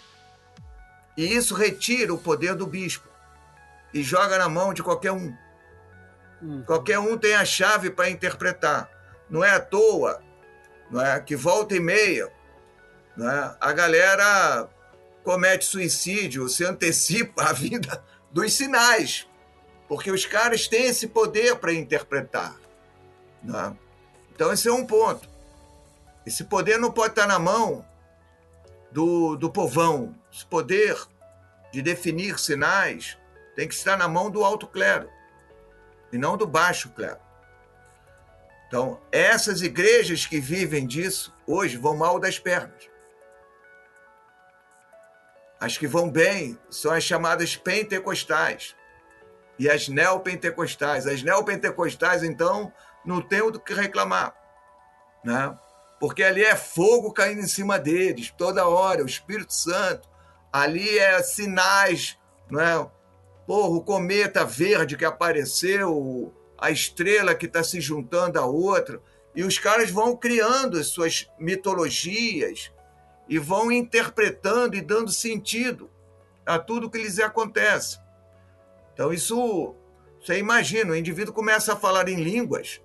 E 1.17 1.25
isso 1.25 1.53
retira 1.53 2.13
o 2.13 2.17
poder 2.17 2.55
do 2.55 2.65
bispo 2.65 3.07
e 3.93 4.01
joga 4.03 4.37
na 4.37 4.47
mão 4.47 4.73
de 4.73 4.83
qualquer 4.83 5.11
um. 5.11 5.35
Qualquer 6.65 6.99
um 6.99 7.17
tem 7.17 7.35
a 7.35 7.45
chave 7.45 7.89
para 7.89 8.09
interpretar. 8.09 8.89
Não 9.29 9.43
é 9.43 9.51
à 9.51 9.59
toa 9.59 10.21
não 10.89 11.01
é, 11.01 11.19
que 11.19 11.35
volta 11.35 11.75
e 11.75 11.79
meia 11.79 12.31
é, 13.17 13.55
a 13.59 13.71
galera 13.71 14.69
comete 15.23 15.65
suicídio, 15.65 16.49
se 16.49 16.65
antecipa 16.65 17.49
a 17.49 17.53
vinda 17.53 18.03
dos 18.29 18.53
sinais, 18.53 19.27
porque 19.87 20.11
os 20.11 20.25
caras 20.25 20.67
têm 20.67 20.85
esse 20.87 21.07
poder 21.07 21.55
para 21.55 21.73
interpretar. 21.73 22.55
é? 23.47 23.73
Então, 24.33 24.51
esse 24.51 24.67
é 24.67 24.71
um 24.71 24.85
ponto. 24.85 25.29
Esse 26.25 26.43
poder 26.43 26.77
não 26.77 26.91
pode 26.91 27.13
estar 27.13 27.25
na 27.25 27.39
mão 27.39 27.85
do, 28.91 29.37
do 29.37 29.49
povão. 29.49 30.13
Esse 30.33 30.45
poder 30.45 30.97
de 31.71 31.81
definir 31.81 32.37
sinais 32.37 33.17
tem 33.55 33.67
que 33.67 33.73
estar 33.73 33.97
na 33.97 34.09
mão 34.09 34.29
do 34.29 34.43
alto 34.43 34.67
clero 34.67 35.09
e 36.15 36.17
não 36.17 36.37
do 36.37 36.47
baixo 36.47 36.89
clero. 36.89 37.19
Então, 38.67 39.01
essas 39.11 39.61
igrejas 39.61 40.25
que 40.25 40.39
vivem 40.39 40.87
disso 40.87 41.35
hoje 41.45 41.77
vão 41.77 41.95
mal 41.95 42.19
das 42.19 42.39
pernas. 42.39 42.89
As 45.59 45.77
que 45.77 45.87
vão 45.87 46.09
bem 46.09 46.57
são 46.69 46.91
as 46.91 47.03
chamadas 47.03 47.55
pentecostais. 47.55 48.75
e 49.57 49.69
as 49.69 49.87
neopentecostais. 49.87 51.07
As 51.07 51.21
neopentecostais, 51.21 52.23
então, 52.23 52.73
não 53.05 53.21
tem 53.21 53.49
do 53.51 53.59
que 53.59 53.73
reclamar, 53.73 54.35
né? 55.23 55.57
porque 55.99 56.23
ali 56.23 56.43
é 56.43 56.55
fogo 56.55 57.13
caindo 57.13 57.39
em 57.39 57.47
cima 57.47 57.79
deles 57.79 58.33
toda 58.37 58.67
hora, 58.67 59.03
o 59.03 59.07
Espírito 59.07 59.53
Santo. 59.53 60.09
Ali 60.51 60.97
é 60.97 61.21
sinais, 61.21 62.17
não 62.49 62.59
é? 62.59 62.89
Porra, 63.45 63.69
o 63.69 63.81
cometa 63.81 64.43
verde 64.43 64.97
que 64.97 65.05
apareceu, 65.05 66.33
a 66.57 66.71
estrela 66.71 67.35
que 67.35 67.45
está 67.45 67.63
se 67.63 67.79
juntando 67.79 68.39
a 68.39 68.45
outra. 68.45 69.01
E 69.35 69.43
os 69.43 69.59
caras 69.59 69.91
vão 69.91 70.15
criando 70.15 70.77
as 70.77 70.87
suas 70.87 71.29
mitologias 71.37 72.71
e 73.27 73.37
vão 73.37 73.71
interpretando 73.71 74.75
e 74.75 74.81
dando 74.81 75.11
sentido 75.11 75.89
a 76.45 76.57
tudo 76.57 76.89
que 76.89 76.97
lhes 76.97 77.19
acontece. 77.19 77.99
Então, 78.93 79.11
isso, 79.11 79.75
você 80.21 80.37
imagina, 80.37 80.93
o 80.93 80.95
indivíduo 80.95 81.33
começa 81.33 81.73
a 81.73 81.75
falar 81.75 82.07
em 82.07 82.23
línguas 82.23 82.81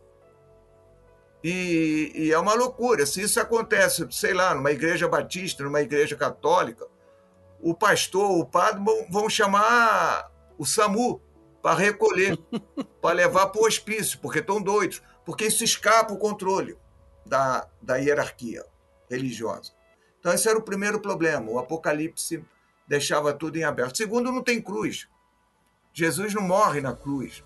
e, 1.43 2.13
e, 2.15 2.33
é 2.33 2.39
uma 2.39 2.55
loucura. 2.55 3.07
Se 3.07 3.23
isso 3.23 3.41
acontece, 3.41 4.07
sei 4.11 4.35
lá, 4.35 4.55
numa 4.55 4.71
igreja 4.71 5.09
batista, 5.09 5.65
numa 5.65 5.81
igreja 5.81 6.17
católica, 6.17 6.87
o 7.61 7.75
pastor, 7.75 8.31
o 8.31 8.45
padre 8.45 8.83
vão 9.09 9.29
chamar 9.29 10.31
o 10.61 10.67
SAMU 10.67 11.23
para 11.63 11.75
recolher, 11.75 12.39
para 13.01 13.15
levar 13.15 13.47
para 13.47 13.63
o 13.63 13.65
hospício, 13.65 14.19
porque 14.19 14.41
estão 14.41 14.61
doidos, 14.61 15.03
porque 15.25 15.47
isso 15.47 15.65
escapa 15.65 16.13
o 16.13 16.19
controle 16.19 16.77
da, 17.25 17.67
da 17.81 17.97
hierarquia 17.97 18.63
religiosa. 19.09 19.73
Então, 20.19 20.35
esse 20.35 20.47
era 20.47 20.59
o 20.59 20.63
primeiro 20.63 21.01
problema. 21.01 21.51
O 21.51 21.59
Apocalipse 21.59 22.45
deixava 22.87 23.33
tudo 23.33 23.57
em 23.57 23.65
aberto. 23.65 23.97
Segundo, 23.97 24.31
não 24.31 24.43
tem 24.43 24.61
cruz. 24.61 25.09
Jesus 25.95 26.35
não 26.35 26.43
morre 26.43 26.83
na 26.83 26.95
cruz. 26.95 27.43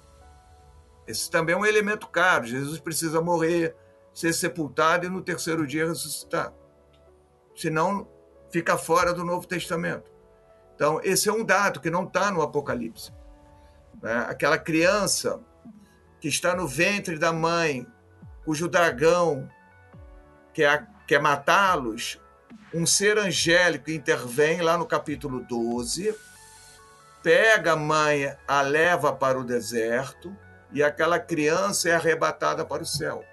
Esse 1.07 1.31
também 1.31 1.55
é 1.55 1.59
um 1.59 1.65
elemento 1.65 2.09
caro. 2.09 2.47
Jesus 2.47 2.81
precisa 2.81 3.21
morrer, 3.21 3.77
ser 4.13 4.33
sepultado 4.33 5.07
e 5.07 5.09
no 5.09 5.23
terceiro 5.23 5.65
dia 5.69 5.87
ressuscitar. 5.87 6.53
Senão, 7.55 8.09
fica 8.51 8.77
fora 8.77 9.15
do 9.15 9.25
Novo 9.25 9.47
Testamento. 9.47 10.14
Então, 10.75 11.01
esse 11.03 11.29
é 11.29 11.33
um 11.33 11.45
dado 11.45 11.81
que 11.81 11.91
não 11.91 12.05
está 12.05 12.31
no 12.31 12.43
Apocalipse. 12.43 13.13
Né? 14.03 14.27
Aquela 14.29 14.59
criança 14.59 15.41
que 16.21 16.29
está 16.29 16.55
no 16.55 16.67
ventre 16.67 17.19
da 17.19 17.33
mãe, 17.33 17.87
cujo 18.45 18.69
dragão 18.69 19.49
quer, 20.53 20.87
quer 21.07 21.21
matá-los, 21.21 22.21
um 22.73 22.85
ser 22.85 23.19
angélico 23.19 23.91
intervém 23.91 24.61
lá 24.61 24.77
no 24.77 24.87
capítulo 24.87 25.41
12, 25.41 26.15
pega 27.23 27.73
a 27.73 27.77
mãe, 27.77 28.37
a 28.47 28.61
leva 28.61 29.13
para 29.13 29.39
o 29.39 29.45
deserto, 29.45 30.37
e 30.73 30.83
aquela 30.83 31.21
criança 31.21 31.89
é 31.89 31.95
arrebatada 31.95 32.65
para 32.65 32.83
o 32.83 32.87
céu. 32.87 33.25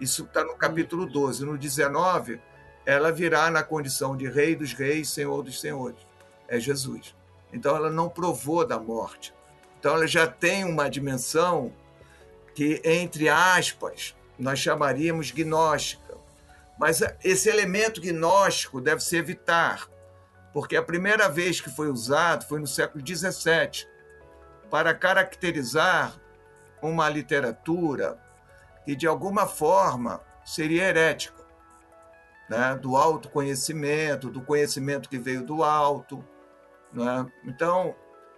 Isso 0.00 0.24
está 0.24 0.44
no 0.44 0.56
capítulo 0.56 1.06
12. 1.06 1.44
No 1.44 1.56
19, 1.56 2.40
ela 2.84 3.10
virá 3.10 3.50
na 3.50 3.62
condição 3.62 4.16
de 4.16 4.28
Rei 4.28 4.54
dos 4.54 4.72
Reis, 4.72 5.08
Senhor 5.08 5.42
dos 5.42 5.60
Senhores. 5.60 6.05
É 6.48 6.58
Jesus. 6.58 7.14
Então 7.52 7.76
ela 7.76 7.90
não 7.90 8.08
provou 8.08 8.66
da 8.66 8.78
morte. 8.78 9.34
Então 9.78 9.94
ela 9.94 10.06
já 10.06 10.26
tem 10.26 10.64
uma 10.64 10.88
dimensão 10.88 11.72
que, 12.54 12.80
entre 12.84 13.28
aspas, 13.28 14.16
nós 14.38 14.58
chamaríamos 14.58 15.30
gnóstica. 15.30 16.16
Mas 16.78 17.00
esse 17.24 17.48
elemento 17.48 18.00
gnóstico 18.00 18.80
deve 18.80 19.02
se 19.02 19.16
evitar, 19.16 19.88
porque 20.52 20.76
a 20.76 20.82
primeira 20.82 21.28
vez 21.28 21.60
que 21.60 21.70
foi 21.70 21.90
usado 21.90 22.46
foi 22.46 22.60
no 22.60 22.66
século 22.66 23.04
XVII, 23.06 23.86
para 24.70 24.94
caracterizar 24.94 26.18
uma 26.82 27.08
literatura 27.08 28.18
que 28.84 28.94
de 28.94 29.06
alguma 29.06 29.46
forma 29.46 30.20
seria 30.44 30.84
herética, 30.84 31.44
né? 32.48 32.78
do 32.80 32.96
autoconhecimento, 32.96 34.30
do 34.30 34.40
conhecimento 34.42 35.08
que 35.08 35.18
veio 35.18 35.42
do 35.42 35.64
alto. 35.64 36.24
Né? 37.04 37.26
Então, 37.44 37.94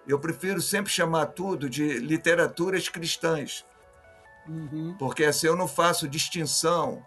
eu 0.06 0.18
prefiro 0.18 0.60
sempre 0.60 0.90
chamar 0.90 1.26
tudo 1.26 1.68
de 1.70 1.98
literaturas 1.98 2.88
cristãs, 2.88 3.64
uhum. 4.48 4.96
porque 4.98 5.24
assim 5.24 5.46
eu 5.46 5.56
não 5.56 5.68
faço 5.68 6.08
distinção 6.08 7.04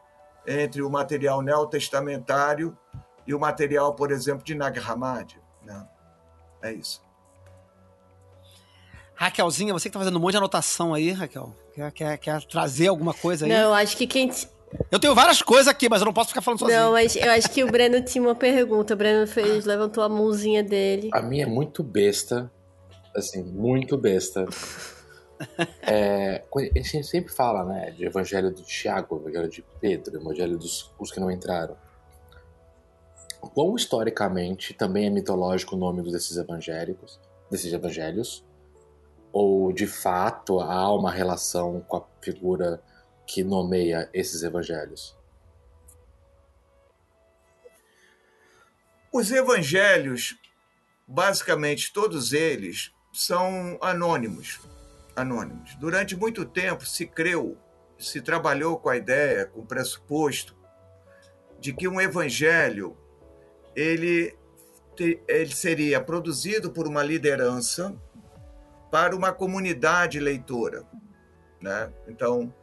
entre 0.47 0.81
o 0.81 0.89
material 0.89 1.41
neotestamentário 1.41 2.77
e 3.27 3.33
o 3.33 3.39
material, 3.39 3.93
por 3.93 4.11
exemplo, 4.11 4.43
de 4.43 4.55
Nag 4.55 4.79
Hammadi. 4.79 5.39
Né? 5.63 5.87
É 6.61 6.71
isso. 6.71 7.03
Raquelzinha, 9.13 9.73
você 9.73 9.83
que 9.83 9.89
está 9.89 9.99
fazendo 9.99 10.17
um 10.17 10.19
monte 10.19 10.31
de 10.31 10.37
anotação 10.37 10.93
aí, 10.93 11.11
Raquel. 11.11 11.53
Quer, 11.75 11.91
quer, 11.91 12.17
quer 12.17 12.43
trazer 12.43 12.87
alguma 12.87 13.13
coisa 13.13 13.45
aí? 13.45 13.51
Não, 13.51 13.73
acho 13.73 13.95
que 13.95 14.07
quem. 14.07 14.31
Eu 14.89 14.99
tenho 14.99 15.15
várias 15.15 15.41
coisas 15.41 15.67
aqui, 15.67 15.89
mas 15.89 16.01
eu 16.01 16.05
não 16.05 16.13
posso 16.13 16.29
ficar 16.29 16.41
falando 16.41 16.59
sozinho. 16.59 16.79
Não, 16.79 16.91
mas 16.91 17.15
eu 17.15 17.31
acho 17.31 17.49
que 17.49 17.63
o 17.63 17.67
Breno 17.67 18.01
tinha 18.01 18.21
uma 18.21 18.35
pergunta. 18.35 18.93
O 18.93 18.97
Breno 18.97 19.27
fez, 19.27 19.65
levantou 19.65 20.03
a 20.03 20.09
mãozinha 20.09 20.63
dele. 20.63 21.09
A 21.13 21.21
minha 21.21 21.43
é 21.43 21.47
muito 21.47 21.83
besta. 21.83 22.51
Assim, 23.15 23.43
muito 23.43 23.97
besta. 23.97 24.45
É, 25.81 26.43
a 26.53 26.79
gente 26.79 27.03
sempre 27.03 27.33
fala, 27.33 27.65
né, 27.65 27.91
de 27.91 28.05
Evangelho 28.05 28.51
do 28.51 28.61
Tiago, 28.61 29.17
Evangelho 29.17 29.49
de 29.49 29.63
Pedro, 29.79 30.17
Evangelho 30.17 30.57
dos 30.57 30.91
os 30.99 31.11
que 31.11 31.19
não 31.19 31.31
entraram. 31.31 31.75
Quão 33.39 33.75
historicamente 33.75 34.73
também 34.73 35.07
é 35.07 35.09
mitológico 35.09 35.75
o 35.75 35.79
nome 35.79 36.03
desses 36.11 36.37
evangélicos, 36.37 37.19
desses 37.49 37.73
evangelhos? 37.73 38.45
Ou 39.33 39.73
de 39.73 39.87
fato 39.87 40.59
há 40.59 40.93
uma 40.93 41.09
relação 41.09 41.83
com 41.87 41.97
a 41.97 42.03
figura 42.21 42.81
que 43.33 43.45
nomeia 43.45 44.09
esses 44.13 44.43
evangelhos? 44.43 45.17
Os 49.09 49.31
evangelhos, 49.31 50.37
basicamente 51.07 51.93
todos 51.93 52.33
eles, 52.33 52.93
são 53.13 53.77
anônimos. 53.81 54.59
Anônimos. 55.15 55.75
Durante 55.75 56.13
muito 56.13 56.43
tempo 56.43 56.85
se 56.85 57.05
creu, 57.05 57.57
se 57.97 58.21
trabalhou 58.21 58.77
com 58.77 58.89
a 58.89 58.97
ideia, 58.97 59.45
com 59.45 59.61
o 59.61 59.65
pressuposto 59.65 60.53
de 61.57 61.71
que 61.71 61.87
um 61.87 62.01
evangelho 62.01 62.97
ele, 63.73 64.37
ele 65.27 65.55
seria 65.55 66.01
produzido 66.01 66.69
por 66.71 66.85
uma 66.85 67.01
liderança 67.01 67.95
para 68.91 69.15
uma 69.15 69.31
comunidade 69.31 70.19
leitora. 70.19 70.83
Né? 71.61 71.93
Então, 72.07 72.53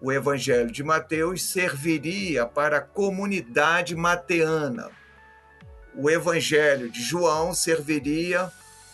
o 0.00 0.12
Evangelho 0.12 0.70
de 0.70 0.82
Mateus 0.82 1.42
serviria 1.42 2.46
para 2.46 2.78
a 2.78 2.80
comunidade 2.80 3.96
mateana. 3.96 4.90
O 5.94 6.08
Evangelho 6.08 6.90
de 6.90 7.02
João 7.02 7.52
serviria 7.52 8.52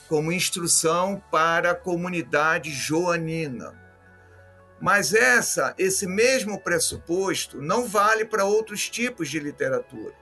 como 0.09 0.33
instrução 0.33 1.23
para 1.31 1.73
a 1.73 1.75
comunidade 1.75 2.71
joanina. 2.71 3.75
Mas 4.81 5.15
essa, 5.15 5.75
esse 5.79 6.07
mesmo 6.07 6.61
pressuposto 6.61 7.61
não 7.61 7.87
vale 7.87 8.25
para 8.25 8.45
outros 8.45 8.89
tipos 8.89 9.29
de 9.29 9.39
literatura. 9.39 10.15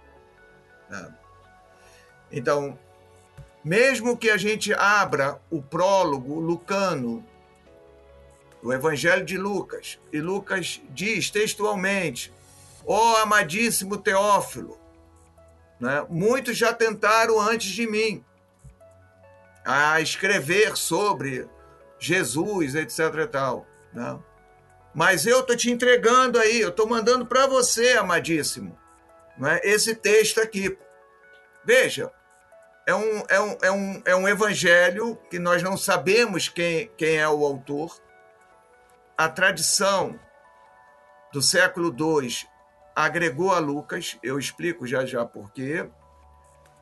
Né? 0.88 1.14
Então, 2.30 2.78
mesmo 3.64 4.16
que 4.16 4.30
a 4.30 4.36
gente 4.36 4.72
abra 4.74 5.40
o 5.50 5.62
prólogo 5.62 6.40
lucano, 6.40 7.24
o 8.62 8.72
Evangelho 8.72 9.24
de 9.24 9.36
Lucas, 9.36 9.98
e 10.12 10.20
Lucas 10.20 10.80
diz 10.90 11.30
textualmente: 11.30 12.32
Ó 12.86 13.14
oh, 13.14 13.16
amadíssimo 13.16 13.96
Teófilo, 13.96 14.78
né? 15.80 16.06
muitos 16.08 16.56
já 16.56 16.72
tentaram 16.72 17.40
antes 17.40 17.70
de 17.70 17.86
mim 17.86 18.24
a 19.64 20.00
escrever 20.00 20.76
sobre 20.76 21.48
Jesus, 21.98 22.74
etc. 22.74 22.98
E 23.22 23.26
tal, 23.26 23.66
né? 23.92 24.18
Mas 24.94 25.26
eu 25.26 25.40
estou 25.40 25.56
te 25.56 25.70
entregando 25.70 26.38
aí, 26.38 26.60
eu 26.60 26.68
estou 26.68 26.86
mandando 26.86 27.24
para 27.24 27.46
você, 27.46 27.92
amadíssimo, 27.92 28.78
né? 29.38 29.58
esse 29.64 29.94
texto 29.94 30.40
aqui. 30.40 30.76
Veja, 31.64 32.12
é 32.86 32.94
um, 32.94 33.22
é 33.28 33.40
um, 33.40 33.58
é 33.62 33.70
um, 33.70 34.02
é 34.06 34.16
um 34.16 34.28
evangelho 34.28 35.16
que 35.30 35.38
nós 35.38 35.62
não 35.62 35.76
sabemos 35.76 36.48
quem, 36.48 36.90
quem 36.96 37.16
é 37.16 37.28
o 37.28 37.44
autor. 37.44 37.96
A 39.22 39.28
tradição 39.28 40.18
do 41.32 41.40
século 41.40 41.94
II 41.96 42.28
agregou 42.92 43.52
a 43.52 43.60
Lucas, 43.60 44.18
eu 44.20 44.36
explico 44.36 44.84
já 44.84 45.06
já 45.06 45.24
por 45.24 45.52
quê. 45.52 45.88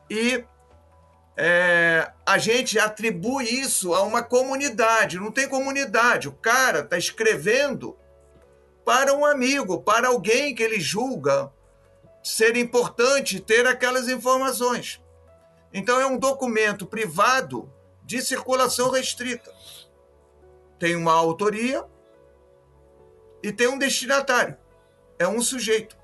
E 0.09 0.43
é, 1.37 2.11
a 2.25 2.39
gente 2.39 2.79
atribui 2.79 3.45
isso 3.45 3.93
a 3.93 4.01
uma 4.01 4.23
comunidade. 4.23 5.19
Não 5.19 5.31
tem 5.31 5.47
comunidade. 5.47 6.27
O 6.27 6.31
cara 6.31 6.79
está 6.79 6.97
escrevendo 6.97 7.95
para 8.83 9.13
um 9.13 9.23
amigo, 9.23 9.83
para 9.83 10.07
alguém 10.07 10.55
que 10.55 10.63
ele 10.63 10.79
julga 10.79 11.53
ser 12.23 12.57
importante 12.57 13.39
ter 13.39 13.67
aquelas 13.67 14.09
informações. 14.09 14.99
Então, 15.71 16.01
é 16.01 16.07
um 16.07 16.17
documento 16.17 16.87
privado 16.87 17.71
de 18.03 18.19
circulação 18.19 18.89
restrita. 18.89 19.53
tem 20.79 20.95
uma 20.95 21.13
autoria 21.13 21.85
e 23.43 23.51
tem 23.51 23.67
um 23.67 23.77
destinatário. 23.77 24.57
É 25.17 25.27
um 25.27 25.41
sujeito. 25.41 25.97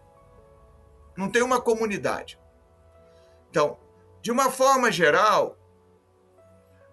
Não 1.15 1.29
tem 1.29 1.41
uma 1.41 1.61
comunidade. 1.61 2.39
Então, 3.49 3.79
de 4.21 4.31
uma 4.31 4.51
forma 4.51 4.91
geral, 4.91 5.57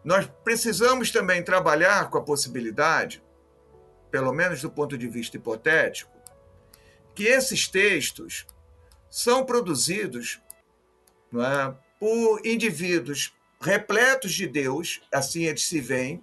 nós 0.05 0.29
precisamos 0.43 1.11
também 1.11 1.43
trabalhar 1.43 2.11
com 2.11 2.19
a 2.19 2.23
possibilidade, 2.23 3.23
pelo 4.11 4.33
menos 4.33 4.61
do 4.61 4.71
ponto 4.71 4.97
de 4.97 5.09
vista 5.09 5.37
hipotético, 5.37 6.13
que 7.15 7.25
esses 7.25 7.69
textos 7.69 8.47
são 9.11 9.45
produzidos 9.45 10.41
é, 11.35 11.75
por 11.99 12.45
indivíduos 12.47 13.35
repletos 13.61 14.33
de 14.33 14.47
Deus, 14.47 15.01
assim 15.13 15.45
eles 15.45 15.67
se 15.67 15.81
veem, 15.81 16.23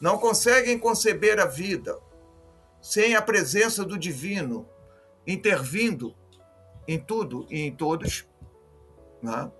não 0.00 0.18
conseguem 0.18 0.78
conceber 0.78 1.38
a 1.38 1.46
vida 1.46 1.98
sem 2.86 3.16
a 3.16 3.20
presença 3.20 3.84
do 3.84 3.98
divino 3.98 4.68
intervindo 5.26 6.16
em 6.86 7.00
tudo 7.00 7.44
e 7.50 7.62
em 7.62 7.74
todos. 7.74 8.24
Né? 9.20 9.50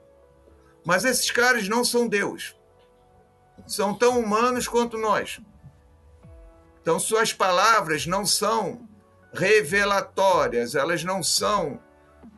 Mas 0.85 1.05
esses 1.05 1.28
caras 1.32 1.66
não 1.66 1.85
são 1.85 2.07
Deus. 2.07 2.57
São 3.66 3.93
tão 3.93 4.20
humanos 4.20 4.69
quanto 4.69 4.97
nós. 4.97 5.40
Então, 6.81 7.01
suas 7.01 7.32
palavras 7.32 8.07
não 8.07 8.24
são 8.24 8.89
revelatórias, 9.35 10.77
elas 10.77 11.03
não 11.03 11.20
são 11.20 11.82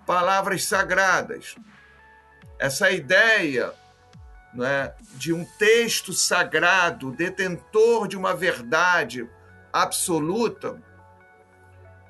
palavras 0.06 0.64
sagradas. 0.64 1.54
Essa 2.58 2.90
ideia 2.90 3.74
não 4.54 4.64
é, 4.64 4.94
de 5.16 5.34
um 5.34 5.44
texto 5.58 6.14
sagrado, 6.14 7.12
detentor 7.12 8.08
de 8.08 8.16
uma 8.16 8.34
verdade 8.34 9.28
absoluta, 9.72 10.80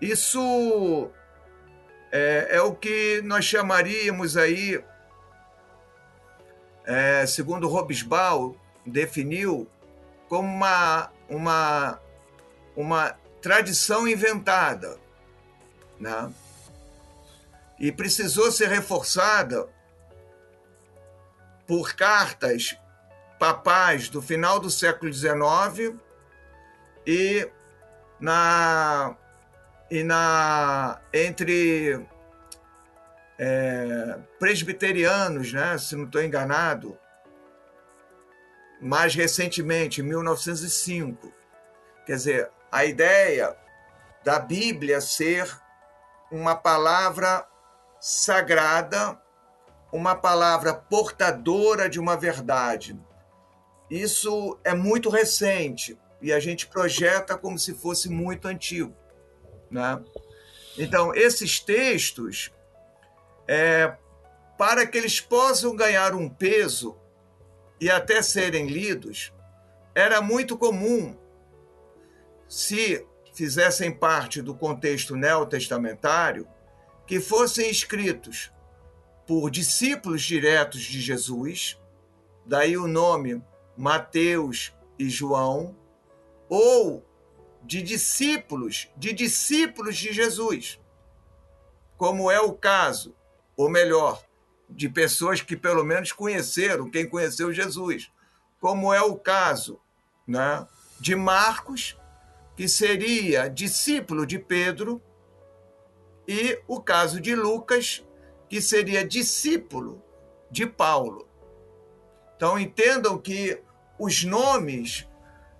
isso 0.00 1.10
é, 2.12 2.48
é 2.56 2.62
o 2.62 2.74
que 2.74 3.20
nós 3.22 3.44
chamaríamos 3.44 4.36
aí, 4.36 4.82
é, 6.84 7.26
segundo 7.26 7.68
Robesbal 7.68 8.54
definiu, 8.86 9.68
como 10.28 10.48
uma, 10.48 11.10
uma, 11.28 12.00
uma 12.76 13.10
tradição 13.42 14.06
inventada. 14.06 14.98
Né? 15.98 16.32
E 17.78 17.92
precisou 17.92 18.50
ser 18.50 18.68
reforçada 18.68 19.68
por 21.66 21.94
cartas 21.94 22.76
papais 23.38 24.08
do 24.08 24.22
final 24.22 24.58
do 24.58 24.70
século 24.70 25.12
XIX 25.12 25.94
e 27.10 27.50
na 28.20 29.16
e 29.90 30.04
na 30.04 31.00
entre 31.10 32.06
é, 33.38 34.18
presbiterianos, 34.38 35.50
né, 35.50 35.78
se 35.78 35.96
não 35.96 36.04
estou 36.04 36.22
enganado, 36.22 36.98
mais 38.78 39.14
recentemente, 39.14 40.02
em 40.02 40.04
1905. 40.04 41.32
Quer 42.04 42.16
dizer, 42.16 42.50
a 42.70 42.84
ideia 42.84 43.56
da 44.22 44.38
Bíblia 44.38 45.00
ser 45.00 45.50
uma 46.30 46.54
palavra 46.54 47.46
sagrada, 47.98 49.18
uma 49.90 50.14
palavra 50.14 50.74
portadora 50.74 51.88
de 51.88 51.98
uma 51.98 52.18
verdade. 52.18 53.00
Isso 53.88 54.58
é 54.62 54.74
muito 54.74 55.08
recente 55.08 55.98
e 56.20 56.32
a 56.32 56.40
gente 56.40 56.66
projeta 56.66 57.36
como 57.36 57.58
se 57.58 57.74
fosse 57.74 58.08
muito 58.08 58.48
antigo. 58.48 58.94
Né? 59.70 60.02
Então, 60.76 61.14
esses 61.14 61.60
textos, 61.60 62.52
é, 63.46 63.96
para 64.56 64.86
que 64.86 64.98
eles 64.98 65.20
possam 65.20 65.74
ganhar 65.74 66.14
um 66.14 66.28
peso 66.28 66.96
e 67.80 67.90
até 67.90 68.22
serem 68.22 68.66
lidos, 68.66 69.32
era 69.94 70.20
muito 70.20 70.56
comum, 70.56 71.16
se 72.48 73.06
fizessem 73.32 73.92
parte 73.92 74.42
do 74.42 74.54
contexto 74.54 75.14
neotestamentário, 75.14 76.46
que 77.06 77.20
fossem 77.20 77.70
escritos 77.70 78.52
por 79.26 79.50
discípulos 79.50 80.22
diretos 80.22 80.80
de 80.80 81.00
Jesus, 81.00 81.78
daí 82.44 82.76
o 82.76 82.88
nome 82.88 83.42
Mateus 83.76 84.72
e 84.98 85.08
João, 85.08 85.76
ou 86.48 87.04
de 87.62 87.82
discípulos, 87.82 88.88
de 88.96 89.12
discípulos 89.12 89.96
de 89.96 90.12
Jesus, 90.12 90.80
como 91.96 92.30
é 92.30 92.40
o 92.40 92.52
caso, 92.52 93.14
ou 93.56 93.68
melhor, 93.68 94.22
de 94.68 94.88
pessoas 94.88 95.40
que 95.40 95.56
pelo 95.56 95.84
menos 95.84 96.12
conheceram, 96.12 96.90
quem 96.90 97.08
conheceu 97.08 97.52
Jesus, 97.52 98.10
como 98.60 98.92
é 98.92 99.00
o 99.00 99.16
caso 99.16 99.80
né, 100.26 100.66
de 101.00 101.14
Marcos, 101.14 101.96
que 102.56 102.68
seria 102.68 103.48
discípulo 103.48 104.26
de 104.26 104.38
Pedro, 104.38 105.02
e 106.26 106.60
o 106.66 106.80
caso 106.80 107.20
de 107.20 107.34
Lucas, 107.34 108.04
que 108.48 108.60
seria 108.60 109.04
discípulo 109.04 110.02
de 110.50 110.66
Paulo. 110.66 111.26
Então 112.36 112.58
entendam 112.58 113.18
que 113.18 113.60
os 113.98 114.24
nomes 114.24 115.07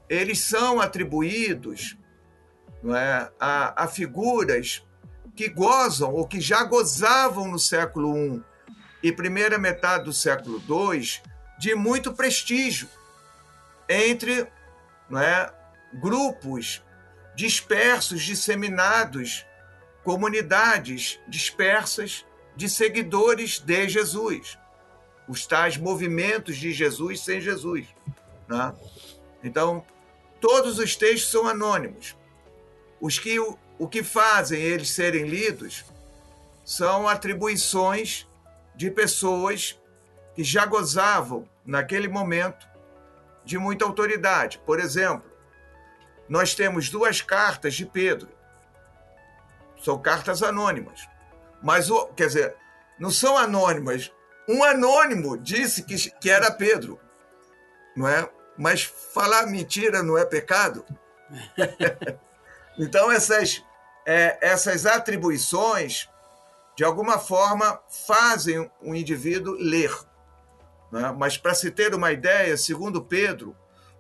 eles 0.09 0.41
são 0.41 0.81
atribuídos 0.81 1.97
não 2.83 2.97
é, 2.97 3.31
a, 3.39 3.85
a 3.85 3.89
figuras 3.89 4.85
que 5.35 5.49
gozam 5.49 6.13
ou 6.13 6.27
que 6.27 6.41
já 6.41 6.65
gozavam 6.65 7.49
no 7.49 7.59
século 7.59 8.37
I 8.37 8.43
e 9.03 9.13
primeira 9.13 9.59
metade 9.59 10.05
do 10.05 10.13
século 10.13 10.63
II 10.69 11.21
de 11.59 11.75
muito 11.75 12.13
prestígio 12.13 12.89
entre 13.89 14.47
não 15.09 15.21
é, 15.21 15.53
grupos 15.95 16.83
dispersos, 17.35 18.23
disseminados, 18.23 19.47
comunidades 20.05 21.21
dispersas 21.29 22.25
de 22.57 22.69
seguidores 22.69 23.61
de 23.61 23.89
Jesus, 23.89 24.59
os 25.29 25.47
tais 25.47 25.77
movimentos 25.77 26.57
de 26.57 26.73
Jesus 26.73 27.21
sem 27.21 27.41
Jesus. 27.41 27.87
Né? 28.49 28.75
Então, 29.43 29.85
todos 30.41 30.79
os 30.79 30.97
textos 30.97 31.31
são 31.31 31.47
anônimos. 31.47 32.17
Os 33.01 33.19
que, 33.19 33.39
o, 33.39 33.59
o 33.79 33.89
que 33.89 34.03
fazem 34.03 34.61
eles 34.61 34.91
serem 34.91 35.27
lidos 35.27 35.85
são 36.65 37.09
atribuições 37.09 38.27
de 38.75 38.91
pessoas 38.91 39.81
que 40.35 40.45
já 40.45 40.67
gozavam, 40.67 41.49
naquele 41.65 42.09
momento, 42.09 42.67
de 43.45 43.59
muita 43.59 43.85
autoridade. 43.85 44.61
Por 44.65 44.79
exemplo, 44.79 45.29
nós 46.29 46.55
temos 46.55 46.91
duas 46.91 47.21
cartas 47.21 47.75
de 47.75 47.85
Pedro. 47.85 48.29
São 49.83 49.99
cartas 49.99 50.43
anônimas. 50.43 51.09
Mas, 51.63 51.89
quer 52.15 52.27
dizer, 52.27 52.57
não 52.99 53.11
são 53.11 53.37
anônimas. 53.37 54.13
Um 54.49 54.63
anônimo 54.63 55.37
disse 55.37 55.83
que, 55.83 56.11
que 56.11 56.31
era 56.31 56.51
Pedro. 56.51 57.01
Não 57.97 58.07
é? 58.07 58.29
Mas 58.59 58.83
falar 58.83 59.47
mentira 59.47 60.03
não 60.03 60.19
é 60.19 60.25
pecado? 60.25 60.85
então, 62.77 63.11
essas, 63.11 63.65
é, 64.05 64.37
essas 64.41 64.85
atribuições, 64.85 66.09
de 66.77 66.83
alguma 66.83 67.19
forma, 67.19 67.81
fazem 67.89 68.71
o 68.83 68.95
indivíduo 68.95 69.55
ler. 69.55 69.97
Né? 70.91 71.15
Mas, 71.17 71.39
para 71.39 71.55
se 71.55 71.71
ter 71.71 71.95
uma 71.95 72.11
ideia, 72.11 72.57
segundo 72.57 73.05
Pedro, 73.05 73.57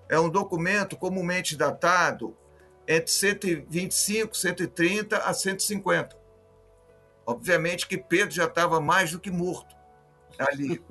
é 0.08 0.18
um 0.18 0.28
documento 0.28 0.96
comumente 0.96 1.56
datado 1.56 2.36
entre 2.86 3.12
125, 3.12 4.36
130 4.36 5.18
a 5.18 5.32
150. 5.32 6.16
Obviamente 7.24 7.86
que 7.86 7.98
Pedro 7.98 8.34
já 8.34 8.46
estava 8.46 8.80
mais 8.80 9.12
do 9.12 9.20
que 9.20 9.30
morto 9.30 9.76
ali. 10.38 10.82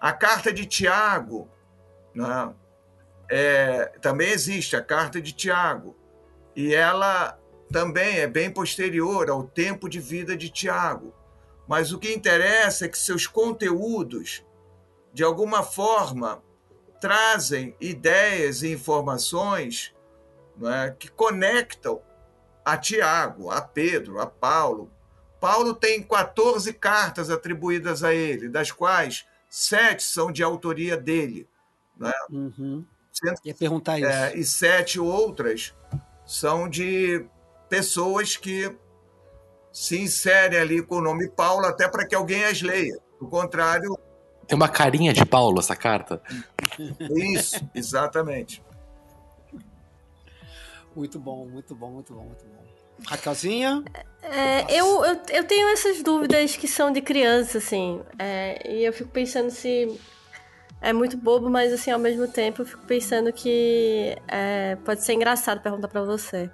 A 0.00 0.12
carta 0.12 0.52
de 0.52 0.64
Tiago, 0.64 1.48
né? 2.14 2.54
É, 3.34 3.86
também 4.02 4.28
existe 4.28 4.76
a 4.76 4.82
carta 4.82 5.18
de 5.18 5.32
Tiago, 5.32 5.96
e 6.54 6.74
ela 6.74 7.38
também 7.72 8.18
é 8.18 8.26
bem 8.26 8.50
posterior 8.50 9.30
ao 9.30 9.42
tempo 9.42 9.88
de 9.88 9.98
vida 9.98 10.36
de 10.36 10.50
Tiago. 10.50 11.14
Mas 11.66 11.92
o 11.92 11.98
que 11.98 12.12
interessa 12.12 12.84
é 12.84 12.88
que 12.88 12.98
seus 12.98 13.26
conteúdos, 13.26 14.44
de 15.14 15.24
alguma 15.24 15.62
forma, 15.62 16.42
trazem 17.00 17.74
ideias 17.80 18.62
e 18.62 18.70
informações 18.70 19.94
é, 20.62 20.90
que 20.90 21.10
conectam 21.10 22.02
a 22.62 22.76
Tiago, 22.76 23.50
a 23.50 23.62
Pedro, 23.62 24.20
a 24.20 24.26
Paulo. 24.26 24.90
Paulo 25.40 25.72
tem 25.72 26.02
14 26.02 26.70
cartas 26.74 27.30
atribuídas 27.30 28.04
a 28.04 28.12
ele, 28.12 28.50
das 28.50 28.70
quais 28.70 29.26
sete 29.48 30.02
são 30.02 30.30
de 30.30 30.42
autoria 30.42 30.98
dele. 30.98 31.48
Né? 31.96 32.12
Uhum. 32.30 32.84
Ia 33.44 33.54
perguntar 33.54 33.98
isso. 33.98 34.08
É, 34.08 34.36
e 34.36 34.44
sete 34.44 34.98
outras 34.98 35.74
são 36.24 36.68
de 36.68 37.24
pessoas 37.68 38.36
que 38.36 38.74
se 39.72 39.98
inserem 39.98 40.58
ali 40.58 40.82
com 40.82 40.96
o 40.96 41.00
nome 41.00 41.28
Paulo 41.28 41.64
até 41.64 41.88
para 41.88 42.06
que 42.06 42.14
alguém 42.14 42.44
as 42.44 42.60
leia. 42.60 42.98
Do 43.20 43.28
contrário. 43.28 43.96
Tem 44.46 44.56
uma 44.56 44.68
carinha 44.68 45.12
de 45.12 45.24
Paulo 45.24 45.60
essa 45.60 45.76
carta? 45.76 46.20
Isso, 47.10 47.56
exatamente. 47.74 48.62
Muito 50.94 51.18
bom, 51.18 51.46
muito 51.46 51.74
bom, 51.74 51.90
muito 51.90 52.12
bom, 52.12 52.24
muito 52.24 52.44
bom. 52.44 52.62
Raquelzinha? 53.06 53.82
É, 54.22 54.78
eu, 54.78 55.04
eu, 55.04 55.20
eu 55.30 55.44
tenho 55.44 55.68
essas 55.68 56.02
dúvidas 56.02 56.56
que 56.56 56.68
são 56.68 56.92
de 56.92 57.00
criança, 57.00 57.58
assim. 57.58 58.00
É, 58.18 58.70
e 58.70 58.84
eu 58.84 58.92
fico 58.92 59.10
pensando 59.10 59.50
se. 59.50 59.98
É 60.82 60.92
muito 60.92 61.16
bobo, 61.16 61.48
mas 61.48 61.72
assim, 61.72 61.92
ao 61.92 61.98
mesmo 61.98 62.26
tempo 62.26 62.62
eu 62.62 62.66
fico 62.66 62.84
pensando 62.84 63.32
que 63.32 64.16
é, 64.26 64.76
pode 64.84 65.04
ser 65.04 65.12
engraçado 65.12 65.62
perguntar 65.62 65.86
para 65.86 66.02
você. 66.02 66.50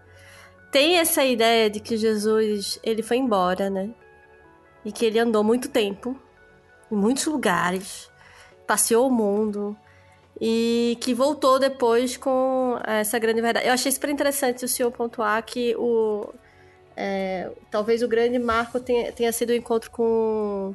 Tem 0.71 0.99
essa 0.99 1.25
ideia 1.25 1.71
de 1.71 1.81
que 1.81 1.97
Jesus, 1.97 2.79
ele 2.85 3.03
foi 3.03 3.17
embora, 3.17 3.71
né? 3.71 3.91
E 4.85 4.93
que 4.93 5.07
ele 5.07 5.19
andou 5.19 5.43
muito 5.43 5.71
tempo, 5.71 6.15
em 6.93 6.95
muitos 6.95 7.25
lugares, 7.25 8.11
passeou 8.67 9.09
o 9.09 9.11
mundo, 9.11 9.75
e 10.39 10.99
que 11.01 11.15
voltou 11.15 11.59
depois 11.59 12.19
com 12.19 12.79
essa 12.87 13.19
grande 13.19 13.41
verdade. 13.41 13.67
Eu 13.67 13.73
achei 13.73 13.91
super 13.91 14.11
interessante 14.11 14.65
o 14.65 14.69
senhor 14.69 14.91
pontuar 14.93 15.43
que 15.43 15.75
o 15.77 16.29
é, 16.97 17.51
talvez 17.71 18.03
o 18.03 18.09
grande 18.09 18.39
marco 18.39 18.79
tenha, 18.81 19.13
tenha 19.13 19.33
sido 19.33 19.51
o 19.51 19.55
encontro 19.55 19.91
com, 19.91 20.75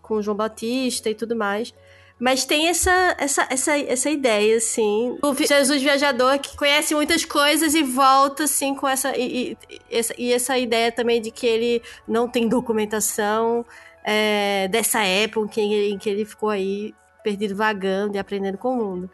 com 0.00 0.22
João 0.22 0.36
Batista 0.36 1.10
e 1.10 1.14
tudo 1.14 1.36
mais. 1.36 1.74
Mas 2.18 2.46
tem 2.46 2.68
essa, 2.68 3.14
essa, 3.18 3.46
essa, 3.50 3.78
essa 3.78 4.10
ideia, 4.10 4.56
assim. 4.56 5.18
O 5.22 5.34
Jesus 5.34 5.82
viajador 5.82 6.38
que 6.38 6.56
conhece 6.56 6.94
muitas 6.94 7.24
coisas 7.24 7.74
e 7.74 7.82
volta, 7.82 8.44
assim, 8.44 8.74
com 8.74 8.88
essa 8.88 9.14
e, 9.16 9.56
e, 9.68 9.80
essa. 9.90 10.14
e 10.16 10.32
essa 10.32 10.58
ideia 10.58 10.90
também 10.90 11.20
de 11.20 11.30
que 11.30 11.46
ele 11.46 11.82
não 12.08 12.26
tem 12.26 12.48
documentação 12.48 13.66
é, 14.02 14.66
dessa 14.68 15.02
época 15.02 15.60
em 15.60 15.68
que, 15.68 15.88
em 15.90 15.98
que 15.98 16.08
ele 16.08 16.24
ficou 16.24 16.48
aí 16.48 16.94
perdido 17.22 17.54
vagando 17.54 18.16
e 18.16 18.18
aprendendo 18.18 18.56
com 18.56 18.72
o 18.72 18.76
mundo. 18.76 19.10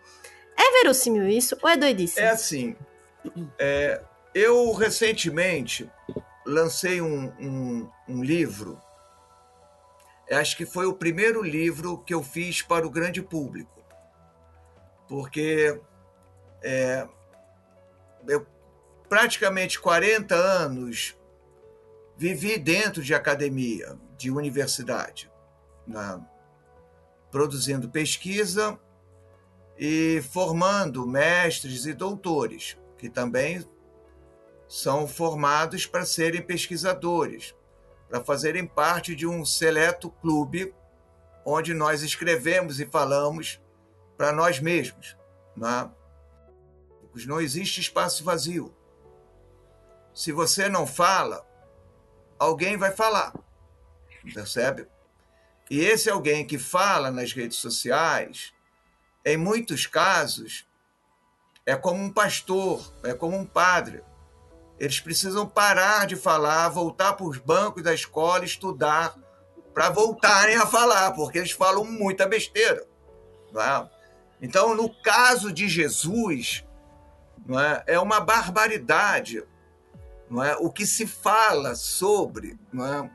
É 0.56 0.82
verossímil 0.82 1.26
isso 1.26 1.56
ou 1.62 1.68
é 1.68 1.76
doidice? 1.76 2.20
É 2.20 2.28
assim. 2.28 2.76
É, 3.58 4.00
eu 4.34 4.70
recentemente 4.72 5.90
lancei 6.46 7.00
um, 7.00 7.32
um, 7.40 7.88
um 8.08 8.22
livro. 8.22 8.78
Acho 10.32 10.56
que 10.56 10.66
foi 10.66 10.86
o 10.86 10.94
primeiro 10.94 11.42
livro 11.42 11.98
que 11.98 12.14
eu 12.14 12.22
fiz 12.22 12.62
para 12.62 12.86
o 12.86 12.90
grande 12.90 13.22
público. 13.22 13.82
Porque 15.08 15.80
é, 16.62 17.06
eu 18.26 18.46
praticamente 19.08 19.78
40 19.78 20.34
anos 20.34 21.16
vivi 22.16 22.58
dentro 22.58 23.02
de 23.02 23.14
academia, 23.14 23.98
de 24.16 24.30
universidade. 24.30 25.30
Na, 25.86 26.24
produzindo 27.30 27.88
pesquisa 27.88 28.78
e 29.76 30.22
formando 30.30 31.06
mestres 31.06 31.86
e 31.86 31.92
doutores, 31.92 32.78
que 32.96 33.08
também 33.08 33.66
são 34.68 35.08
formados 35.08 35.86
para 35.86 36.04
serem 36.04 36.40
pesquisadores, 36.40 37.54
para 38.12 38.22
fazerem 38.22 38.66
parte 38.66 39.16
de 39.16 39.26
um 39.26 39.42
seleto 39.42 40.10
clube 40.10 40.74
onde 41.46 41.72
nós 41.72 42.02
escrevemos 42.02 42.78
e 42.78 42.84
falamos 42.84 43.58
para 44.18 44.30
nós 44.30 44.60
mesmos. 44.60 45.16
Não, 45.56 45.66
é? 45.66 45.90
não 47.24 47.40
existe 47.40 47.80
espaço 47.80 48.22
vazio. 48.22 48.76
Se 50.12 50.30
você 50.30 50.68
não 50.68 50.86
fala, 50.86 51.42
alguém 52.38 52.76
vai 52.76 52.92
falar. 52.92 53.32
Percebe? 54.34 54.86
E 55.70 55.80
esse 55.80 56.10
alguém 56.10 56.46
que 56.46 56.58
fala 56.58 57.10
nas 57.10 57.32
redes 57.32 57.56
sociais, 57.56 58.52
em 59.24 59.38
muitos 59.38 59.86
casos, 59.86 60.68
é 61.64 61.74
como 61.74 62.02
um 62.02 62.12
pastor, 62.12 62.92
é 63.04 63.14
como 63.14 63.38
um 63.38 63.46
padre. 63.46 64.04
Eles 64.82 64.98
precisam 64.98 65.46
parar 65.46 66.08
de 66.08 66.16
falar, 66.16 66.68
voltar 66.68 67.12
para 67.12 67.24
os 67.24 67.38
bancos 67.38 67.84
da 67.84 67.94
escola, 67.94 68.44
estudar, 68.44 69.14
para 69.72 69.90
voltarem 69.90 70.56
a 70.56 70.66
falar, 70.66 71.12
porque 71.12 71.38
eles 71.38 71.52
falam 71.52 71.84
muita 71.84 72.26
besteira. 72.26 72.84
É? 73.54 73.88
Então, 74.40 74.74
no 74.74 74.92
caso 74.92 75.52
de 75.52 75.68
Jesus, 75.68 76.64
é? 77.86 77.94
é? 77.94 78.00
uma 78.00 78.18
barbaridade 78.18 79.44
é? 80.44 80.56
o 80.58 80.68
que 80.68 80.84
se 80.84 81.06
fala 81.06 81.76
sobre. 81.76 82.58
É? 82.74 83.08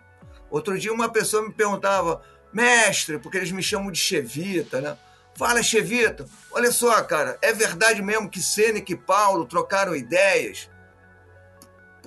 Outro 0.50 0.80
dia, 0.80 0.94
uma 0.94 1.10
pessoa 1.10 1.46
me 1.46 1.54
perguntava 1.54 2.22
mestre, 2.54 3.20
porque 3.20 3.36
eles 3.36 3.52
me 3.52 3.62
chamam 3.62 3.92
de 3.92 4.00
Chevita, 4.00 4.80
né? 4.80 4.98
Fala, 5.36 5.62
Chevita, 5.62 6.26
olha 6.50 6.72
só, 6.72 7.04
cara, 7.04 7.38
é 7.42 7.52
verdade 7.52 8.02
mesmo 8.02 8.30
que 8.30 8.42
Sêneca 8.42 8.94
e 8.94 8.96
Paulo 8.96 9.46
trocaram 9.46 9.94
ideias? 9.94 10.70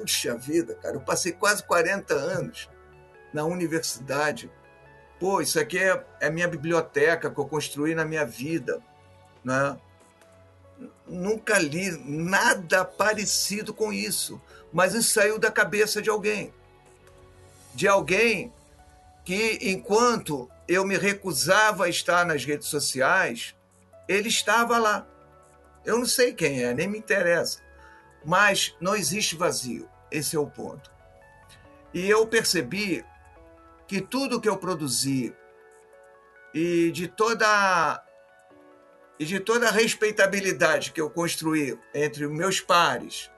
Puxa 0.00 0.34
vida, 0.34 0.74
cara, 0.76 0.96
eu 0.96 1.00
passei 1.00 1.32
quase 1.32 1.62
40 1.62 2.14
anos 2.14 2.70
na 3.34 3.44
universidade. 3.44 4.50
Pô, 5.18 5.42
isso 5.42 5.60
aqui 5.60 5.78
é, 5.78 6.02
é 6.20 6.30
minha 6.30 6.48
biblioteca 6.48 7.30
que 7.30 7.38
eu 7.38 7.44
construí 7.44 7.94
na 7.94 8.06
minha 8.06 8.24
vida, 8.24 8.82
né? 9.44 9.78
Nunca 11.06 11.58
li 11.58 11.90
nada 12.02 12.82
parecido 12.82 13.74
com 13.74 13.92
isso, 13.92 14.40
mas 14.72 14.94
isso 14.94 15.12
saiu 15.12 15.38
da 15.38 15.50
cabeça 15.50 16.00
de 16.00 16.08
alguém. 16.08 16.54
De 17.74 17.86
alguém 17.86 18.50
que 19.22 19.58
enquanto 19.60 20.50
eu 20.66 20.86
me 20.86 20.96
recusava 20.96 21.84
a 21.84 21.88
estar 21.90 22.24
nas 22.24 22.42
redes 22.42 22.68
sociais, 22.68 23.54
ele 24.08 24.30
estava 24.30 24.78
lá. 24.78 25.06
Eu 25.84 25.98
não 25.98 26.06
sei 26.06 26.32
quem 26.32 26.62
é, 26.62 26.72
nem 26.72 26.88
me 26.88 26.98
interessa. 26.98 27.60
Mas 28.24 28.74
não 28.80 28.96
existe 28.96 29.36
vazio. 29.36 29.89
Esse 30.10 30.36
é 30.36 30.38
o 30.38 30.46
ponto. 30.46 30.90
E 31.92 32.08
eu 32.08 32.26
percebi 32.26 33.04
que 33.86 34.00
tudo 34.00 34.40
que 34.40 34.48
eu 34.48 34.56
produzi 34.56 35.34
e 36.54 36.90
de 36.92 37.08
toda 37.08 38.04
e 39.18 39.24
de 39.24 39.38
toda 39.38 39.68
a 39.68 39.70
respeitabilidade 39.70 40.92
que 40.92 41.00
eu 41.00 41.10
construí 41.10 41.78
entre 41.92 42.26
meus 42.26 42.58
pares, 42.58 43.30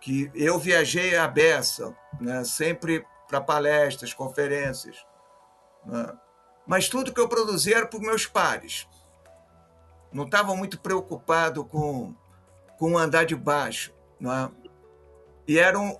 que 0.00 0.30
eu 0.34 0.58
viajei 0.58 1.16
a 1.16 1.28
beça, 1.28 1.94
né, 2.18 2.42
sempre 2.44 3.04
para 3.28 3.40
palestras, 3.40 4.14
conferências. 4.14 5.04
Né? 5.84 6.16
Mas 6.66 6.88
tudo 6.88 7.12
que 7.12 7.20
eu 7.20 7.28
produzia 7.28 7.76
era 7.76 7.86
para 7.86 7.98
os 7.98 8.06
meus 8.06 8.26
pares. 8.26 8.88
Não 10.10 10.24
estava 10.24 10.56
muito 10.56 10.80
preocupado 10.80 11.64
com, 11.64 12.14
com 12.78 12.96
andar 12.96 13.24
de 13.24 13.36
baixo. 13.36 13.92
Né? 14.18 14.50
E 15.46 15.58
eram. 15.58 15.96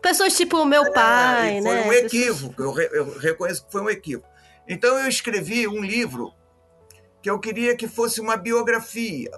Pessoas 0.00 0.36
tipo 0.36 0.58
o 0.58 0.66
meu 0.66 0.92
pai, 0.92 1.58
é, 1.58 1.62
foi 1.62 1.74
né? 1.74 1.82
Foi 1.82 1.88
um 1.88 1.92
equívoco, 1.92 2.62
eu, 2.62 2.78
eu 2.78 3.18
reconheço 3.18 3.64
que 3.64 3.72
foi 3.72 3.80
um 3.80 3.90
equívoco. 3.90 4.28
Então 4.68 4.98
eu 4.98 5.08
escrevi 5.08 5.66
um 5.66 5.82
livro 5.82 6.32
que 7.22 7.30
eu 7.30 7.38
queria 7.38 7.74
que 7.74 7.88
fosse 7.88 8.20
uma 8.20 8.36
biografia 8.36 9.30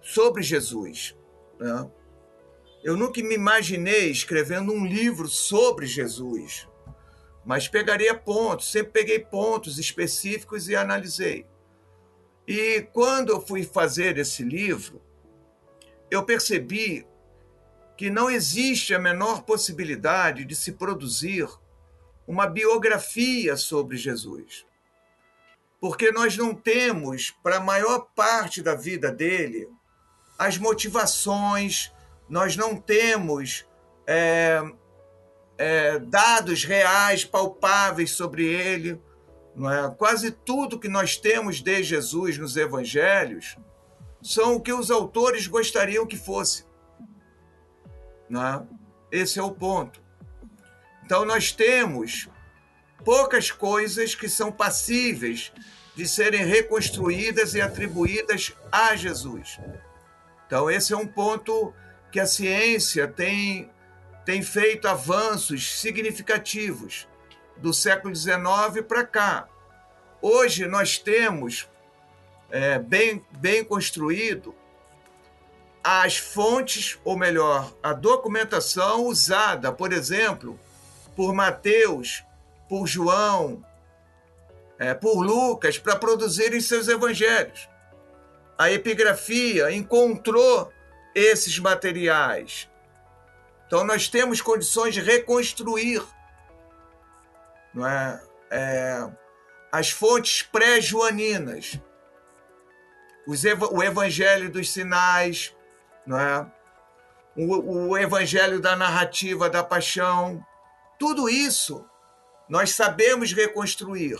sobre 0.00 0.42
Jesus. 0.42 1.16
Né? 1.58 1.88
Eu 2.82 2.96
nunca 2.96 3.22
me 3.22 3.36
imaginei 3.36 4.10
escrevendo 4.10 4.72
um 4.72 4.84
livro 4.84 5.28
sobre 5.28 5.86
Jesus, 5.86 6.68
mas 7.44 7.68
pegaria 7.68 8.14
pontos, 8.14 8.70
sempre 8.70 8.92
peguei 8.92 9.20
pontos 9.20 9.78
específicos 9.78 10.68
e 10.68 10.74
analisei. 10.74 11.46
E 12.46 12.82
quando 12.92 13.30
eu 13.30 13.40
fui 13.40 13.62
fazer 13.62 14.18
esse 14.18 14.42
livro, 14.42 15.00
eu 16.10 16.24
percebi 16.24 17.06
que 18.02 18.10
não 18.10 18.28
existe 18.28 18.92
a 18.92 18.98
menor 18.98 19.42
possibilidade 19.42 20.44
de 20.44 20.56
se 20.56 20.72
produzir 20.72 21.48
uma 22.26 22.48
biografia 22.48 23.56
sobre 23.56 23.96
Jesus. 23.96 24.66
Porque 25.80 26.10
nós 26.10 26.36
não 26.36 26.52
temos, 26.52 27.30
para 27.44 27.58
a 27.58 27.60
maior 27.60 28.08
parte 28.12 28.60
da 28.60 28.74
vida 28.74 29.12
dele, 29.12 29.68
as 30.36 30.58
motivações, 30.58 31.92
nós 32.28 32.56
não 32.56 32.74
temos 32.74 33.64
é, 34.04 34.60
é, 35.56 36.00
dados 36.00 36.64
reais, 36.64 37.24
palpáveis 37.24 38.10
sobre 38.10 38.44
ele. 38.44 39.00
É? 39.56 39.94
Quase 39.96 40.32
tudo 40.32 40.80
que 40.80 40.88
nós 40.88 41.16
temos 41.16 41.60
de 41.60 41.84
Jesus 41.84 42.36
nos 42.36 42.56
evangelhos 42.56 43.56
são 44.20 44.56
o 44.56 44.60
que 44.60 44.72
os 44.72 44.90
autores 44.90 45.46
gostariam 45.46 46.04
que 46.04 46.16
fosse. 46.16 46.71
Não 48.32 48.46
é? 48.46 48.62
Esse 49.10 49.38
é 49.38 49.42
o 49.42 49.50
ponto. 49.50 50.00
Então, 51.04 51.22
nós 51.22 51.52
temos 51.52 52.30
poucas 53.04 53.50
coisas 53.50 54.14
que 54.14 54.26
são 54.26 54.50
passíveis 54.50 55.52
de 55.94 56.08
serem 56.08 56.42
reconstruídas 56.42 57.54
e 57.54 57.60
atribuídas 57.60 58.54
a 58.72 58.96
Jesus. 58.96 59.60
Então, 60.46 60.70
esse 60.70 60.94
é 60.94 60.96
um 60.96 61.06
ponto 61.06 61.74
que 62.10 62.18
a 62.18 62.24
ciência 62.24 63.06
tem, 63.06 63.70
tem 64.24 64.40
feito 64.40 64.88
avanços 64.88 65.78
significativos 65.78 67.06
do 67.58 67.74
século 67.74 68.14
XIX 68.14 68.80
para 68.88 69.04
cá. 69.04 69.46
Hoje 70.22 70.64
nós 70.64 70.96
temos 70.96 71.68
é, 72.50 72.78
bem, 72.78 73.22
bem 73.38 73.62
construído 73.62 74.54
as 75.82 76.16
fontes, 76.16 76.98
ou 77.04 77.16
melhor, 77.16 77.72
a 77.82 77.92
documentação 77.92 79.06
usada, 79.06 79.72
por 79.72 79.92
exemplo, 79.92 80.58
por 81.16 81.34
Mateus, 81.34 82.22
por 82.68 82.86
João, 82.86 83.64
é, 84.78 84.94
por 84.94 85.20
Lucas, 85.20 85.78
para 85.78 85.96
produzirem 85.96 86.60
seus 86.60 86.88
evangelhos. 86.88 87.68
A 88.56 88.70
epigrafia 88.70 89.72
encontrou 89.72 90.72
esses 91.14 91.58
materiais. 91.58 92.68
Então, 93.66 93.84
nós 93.84 94.08
temos 94.08 94.40
condições 94.40 94.94
de 94.94 95.00
reconstruir 95.00 96.02
não 97.74 97.86
é? 97.86 98.20
é 98.50 99.08
as 99.70 99.90
fontes 99.90 100.42
pré-joaninas, 100.42 101.80
o 103.26 103.82
Evangelho 103.82 104.50
dos 104.50 104.70
Sinais, 104.70 105.56
não 106.06 106.18
é? 106.18 106.46
o, 107.36 107.88
o 107.90 107.98
Evangelho 107.98 108.60
da 108.60 108.76
narrativa 108.76 109.48
da 109.48 109.62
paixão, 109.62 110.44
tudo 110.98 111.28
isso 111.28 111.84
nós 112.48 112.74
sabemos 112.74 113.32
reconstruir. 113.32 114.18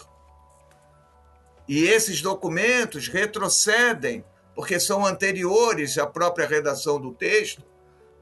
E 1.69 1.85
esses 1.85 2.23
documentos 2.23 3.09
retrocedem, 3.09 4.25
porque 4.55 4.81
são 4.81 5.05
anteriores 5.05 5.99
à 5.99 6.07
própria 6.07 6.47
redação 6.47 7.01
do 7.01 7.13
texto, 7.13 7.63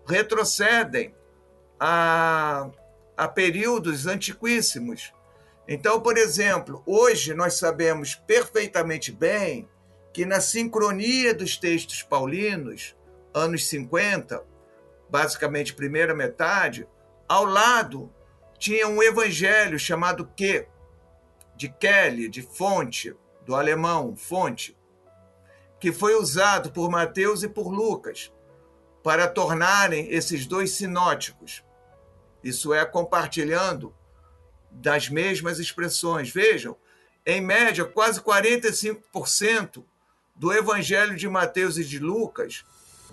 retrocedem 0.07 1.15
a, 1.78 2.69
a 3.16 3.28
períodos 3.28 4.07
antiquíssimos. 4.07 5.12
Então, 5.66 6.01
por 6.01 6.19
exemplo, 6.19 6.82
hoje 6.85 7.32
nós 7.32 7.55
sabemos 7.55 8.15
perfeitamente 8.15 9.12
bem 9.12 9.69
que 10.12 10.27
na 10.27 10.41
sincronia 10.41 11.32
dos 11.32 11.57
textos 11.57 12.03
paulinos, 12.03 12.97
anos 13.35 13.66
50, 13.69 14.44
basicamente 15.09 15.74
primeira 15.74 16.15
metade, 16.15 16.89
ao 17.28 17.44
lado 17.44 18.12
tinha 18.59 18.86
um 18.86 19.02
evangelho 19.02 19.78
chamado 19.78 20.27
Que, 20.36 20.66
de 21.57 21.69
Kelly, 21.69 22.28
de 22.28 22.43
fonte, 22.43 23.15
do 23.44 23.55
alemão, 23.55 24.15
fonte, 24.16 24.77
que 25.78 25.93
foi 25.93 26.15
usado 26.15 26.70
por 26.70 26.90
Mateus 26.90 27.43
e 27.43 27.48
por 27.48 27.69
Lucas 27.69 28.32
para 29.02 29.27
tornarem 29.27 30.11
esses 30.11 30.47
dois 30.47 30.73
sinóticos. 30.73 31.65
Isso 32.44 32.74
é, 32.74 32.85
compartilhando 32.85 33.94
das 34.70 35.09
mesmas 35.09 35.59
expressões. 35.59 36.31
Vejam, 36.31 36.77
em 37.24 37.40
média, 37.40 37.85
quase 37.85 38.20
45% 38.20 39.85
do 40.36 40.52
Evangelho 40.52 41.16
de 41.16 41.28
Mateus 41.28 41.77
e 41.77 41.85
de 41.85 41.98
Lucas 41.98 42.65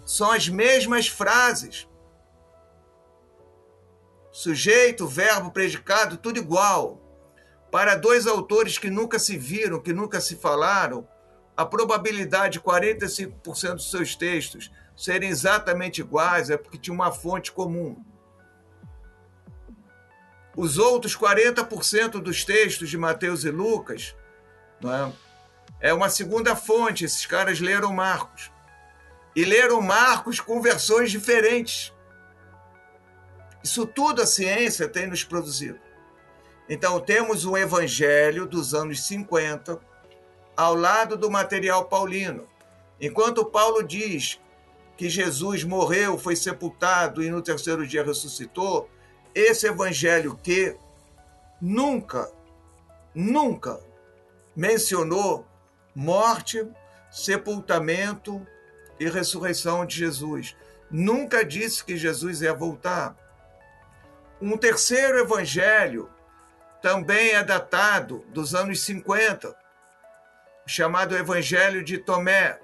são 0.08 0.32
as 0.32 0.48
mesmas 0.48 1.10
frases. 1.10 1.86
Sujeito, 4.32 5.06
verbo, 5.06 5.52
predicado, 5.52 6.16
tudo 6.16 6.40
igual. 6.40 7.02
Para 7.70 7.94
dois 7.96 8.26
autores 8.26 8.78
que 8.78 8.90
nunca 8.90 9.20
se 9.20 9.38
viram, 9.38 9.82
que 9.82 9.92
nunca 9.92 10.22
se 10.22 10.38
falaram, 10.38 11.06
a 11.58 11.66
probabilidade 11.66 12.54
de 12.54 12.62
45% 12.62 13.74
dos 13.74 13.92
seus 13.92 14.16
textos 14.16 14.72
serem 14.96 15.30
exatamente 15.30 16.00
iguais 16.00 16.50
é 16.50 16.56
porque 16.56 16.78
tinha 16.78 16.94
uma 16.94 17.12
fonte 17.12 17.52
comum. 17.52 18.02
Os 20.56 20.78
outros 20.78 21.18
40% 21.18 22.22
dos 22.22 22.46
textos 22.46 22.90
de 22.90 22.98
Mateus 22.98 23.44
e 23.44 23.52
Lucas 23.52 24.16
não 24.80 24.94
é? 24.94 25.12
é 25.82 25.94
uma 25.94 26.10
segunda 26.10 26.56
fonte. 26.56 27.04
Esses 27.04 27.26
caras 27.26 27.60
leram 27.60 27.92
Marcos. 27.92 28.56
E 29.38 29.46
leram 29.46 29.80
Marcos 29.82 30.40
com 30.40 30.60
versões 30.60 31.12
diferentes. 31.12 31.94
Isso 33.64 33.86
tudo 33.86 34.24
a 34.24 34.26
ciência 34.26 34.90
tem 34.90 35.06
nos 35.06 35.24
produzido. 35.24 35.80
Então, 36.68 37.00
temos 37.00 37.46
um 37.46 37.56
evangelho 37.56 38.48
dos 38.48 38.74
anos 38.74 39.04
50 39.04 39.80
ao 40.56 40.74
lado 40.74 41.16
do 41.16 41.30
material 41.30 41.86
paulino. 41.86 42.48
Enquanto 43.00 43.46
Paulo 43.46 43.84
diz 43.84 44.42
que 44.98 45.08
Jesus 45.08 45.64
morreu, 45.64 46.18
foi 46.18 46.36
sepultado 46.36 47.22
e 47.22 47.30
no 47.30 47.40
terceiro 47.40 47.86
dia 47.86 48.04
ressuscitou, 48.04 48.90
esse 49.36 49.68
evangelho 49.68 50.36
que 50.42 50.76
nunca, 51.62 52.32
nunca 53.14 53.80
mencionou 54.56 55.46
morte, 55.94 56.68
sepultamento 57.12 58.44
e 59.00 59.10
ressurreição 59.10 59.86
de 59.86 59.98
Jesus. 59.98 60.56
Nunca 60.90 61.44
disse 61.44 61.84
que 61.84 61.98
Jesus 61.98 62.42
ia 62.42 62.54
voltar. 62.54 63.16
Um 64.42 64.58
terceiro 64.58 65.20
evangelho 65.20 66.10
também 66.82 67.32
é 67.32 67.44
datado 67.44 68.24
dos 68.30 68.54
anos 68.54 68.82
50, 68.84 69.56
chamado 70.66 71.18
Evangelho 71.18 71.84
de 71.84 71.98
Tomé. 71.98 72.60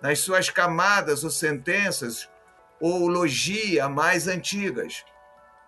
Nas 0.00 0.18
suas 0.18 0.50
camadas 0.50 1.24
ou 1.24 1.30
sentenças 1.30 2.28
ou 2.80 3.06
logia 3.06 3.88
mais 3.88 4.26
antigas 4.26 5.04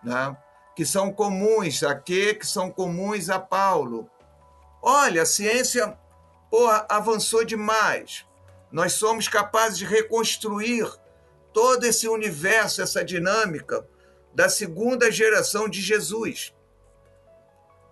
né? 0.05 0.37
que 0.75 0.85
são 0.85 1.11
comuns 1.11 1.83
aqui, 1.83 2.35
que 2.35 2.45
são 2.45 2.69
comuns 2.69 3.29
a 3.29 3.39
Paulo. 3.39 4.09
Olha, 4.81 5.23
a 5.23 5.25
ciência 5.25 5.97
porra, 6.49 6.85
avançou 6.87 7.43
demais. 7.43 8.25
Nós 8.75 8.91
somos 8.91 9.29
capazes 9.29 9.77
de 9.77 9.85
reconstruir 9.85 10.85
todo 11.53 11.85
esse 11.85 12.09
universo, 12.09 12.81
essa 12.81 13.05
dinâmica 13.05 13.87
da 14.33 14.49
segunda 14.49 15.09
geração 15.09 15.69
de 15.69 15.79
Jesus. 15.81 16.53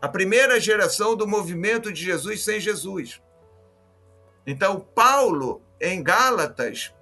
A 0.02 0.10
primeira 0.10 0.60
geração 0.60 1.16
do 1.16 1.26
movimento 1.26 1.90
de 1.90 2.04
Jesus 2.04 2.44
sem 2.44 2.60
Jesus. 2.60 3.22
Então, 4.46 4.82
Paulo, 4.82 5.62
em 5.80 6.04
Gálatas, 6.04 6.94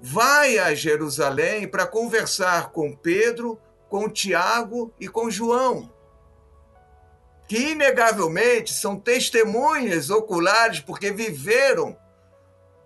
vai 0.00 0.58
a 0.58 0.72
Jerusalém 0.72 1.66
para 1.66 1.88
conversar 1.88 2.70
com 2.70 2.94
Pedro, 2.94 3.60
com 3.88 4.08
Tiago 4.08 4.94
e 5.00 5.08
com 5.08 5.28
João, 5.28 5.92
que 7.48 7.72
inegavelmente 7.72 8.72
são 8.72 8.96
testemunhas 8.96 10.08
oculares 10.08 10.78
porque 10.78 11.10
viveram 11.10 12.00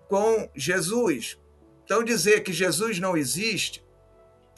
com 0.07 0.49
Jesus. 0.55 1.37
Então, 1.83 2.03
dizer 2.03 2.43
que 2.43 2.51
Jesus 2.51 2.99
não 2.99 3.15
existe, 3.15 3.85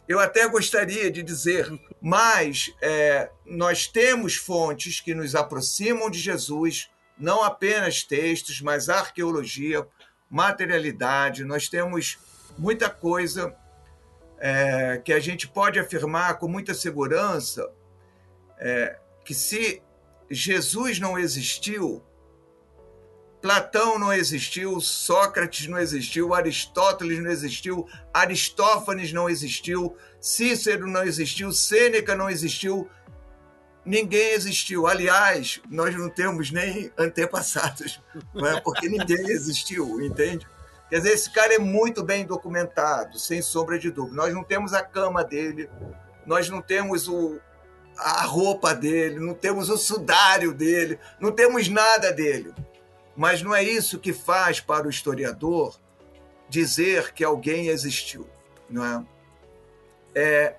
eu 0.07 0.19
até 0.19 0.47
gostaria 0.47 1.11
de 1.11 1.21
dizer, 1.21 1.71
mas 2.01 2.73
é, 2.81 3.30
nós 3.45 3.88
temos 3.88 4.35
fontes 4.35 4.99
que 4.99 5.13
nos 5.13 5.35
aproximam 5.35 6.09
de 6.09 6.17
Jesus, 6.17 6.89
não 7.17 7.43
apenas 7.43 8.03
textos, 8.03 8.59
mas 8.61 8.89
arqueologia, 8.89 9.88
materialidade, 10.30 11.43
nós 11.43 11.69
temos 11.69 12.17
muita 12.57 12.89
coisa 12.89 13.55
é, 14.39 14.99
que 15.03 15.13
a 15.13 15.19
gente 15.19 15.47
pode 15.47 15.80
afirmar 15.80 16.39
com 16.39 16.47
muita 16.47 16.73
segurança 16.73 17.69
é, 18.57 18.97
que 19.23 19.34
se 19.34 19.81
Jesus 20.30 20.99
não 20.99 21.17
existiu, 21.17 22.03
Platão 23.41 23.97
não 23.97 24.11
existiu, 24.11 24.81
Sócrates 24.81 25.67
não 25.67 25.79
existiu, 25.79 26.33
Aristóteles 26.33 27.19
não 27.19 27.31
existiu, 27.31 27.87
Aristófanes 28.13 29.13
não 29.13 29.29
existiu, 29.29 29.95
Cícero 30.19 30.85
não 30.85 31.03
existiu, 31.03 31.51
Sêneca 31.53 32.15
não 32.15 32.29
existiu, 32.29 32.89
ninguém 33.85 34.31
existiu. 34.31 34.87
Aliás, 34.87 35.61
nós 35.69 35.95
não 35.95 36.09
temos 36.09 36.51
nem 36.51 36.91
antepassados, 36.97 38.01
é? 38.35 38.59
porque 38.59 38.89
ninguém 38.89 39.29
existiu, 39.29 40.01
entende? 40.01 40.45
Quer 40.89 40.97
dizer, 40.97 41.13
esse 41.13 41.31
cara 41.31 41.53
é 41.53 41.59
muito 41.59 42.03
bem 42.03 42.25
documentado, 42.25 43.17
sem 43.17 43.41
sombra 43.41 43.79
de 43.79 43.89
dúvida. 43.89 44.17
Nós 44.17 44.33
não 44.33 44.43
temos 44.43 44.73
a 44.73 44.81
cama 44.81 45.23
dele, 45.23 45.69
nós 46.25 46.49
não 46.49 46.61
temos 46.61 47.07
o, 47.07 47.39
a 47.97 48.23
roupa 48.23 48.73
dele, 48.73 49.19
não 49.19 49.33
temos 49.33 49.69
o 49.69 49.77
sudário 49.77 50.53
dele, 50.53 50.99
não 51.21 51.31
temos 51.31 51.69
nada 51.69 52.11
dele. 52.11 52.53
Mas 53.19 53.41
não 53.41 53.53
é 53.53 53.61
isso 53.61 53.99
que 53.99 54.13
faz 54.13 54.61
para 54.61 54.87
o 54.87 54.89
historiador 54.89 55.77
dizer 56.47 57.11
que 57.11 57.21
alguém 57.21 57.67
existiu, 57.67 58.25
não 58.69 58.85
é? 58.85 59.05
é 60.15 60.55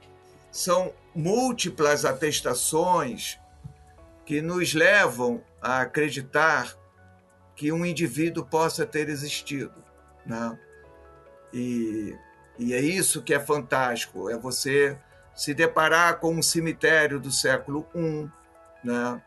são 0.53 0.93
múltiplas 1.15 2.05
atestações 2.05 3.41
que 4.27 4.43
nos 4.43 4.75
levam 4.75 5.43
a 5.63 5.81
acreditar 5.81 6.77
que 7.57 7.73
um 7.73 7.83
indivíduo 7.83 8.45
possa 8.45 8.85
ter 8.85 9.09
existido. 9.09 9.83
Né? 10.27 10.59
E, 11.55 12.15
e 12.59 12.75
é 12.75 12.81
isso 12.81 13.23
que 13.23 13.33
é 13.33 13.41
fantástico, 13.41 14.29
é 14.29 14.37
você 14.37 14.99
se 15.35 15.55
deparar 15.55 16.21
com 16.21 16.35
um 16.35 16.43
cemitério 16.43 17.19
do 17.19 17.33
século 17.33 17.89
I, 17.95 18.29
né? 18.85 19.23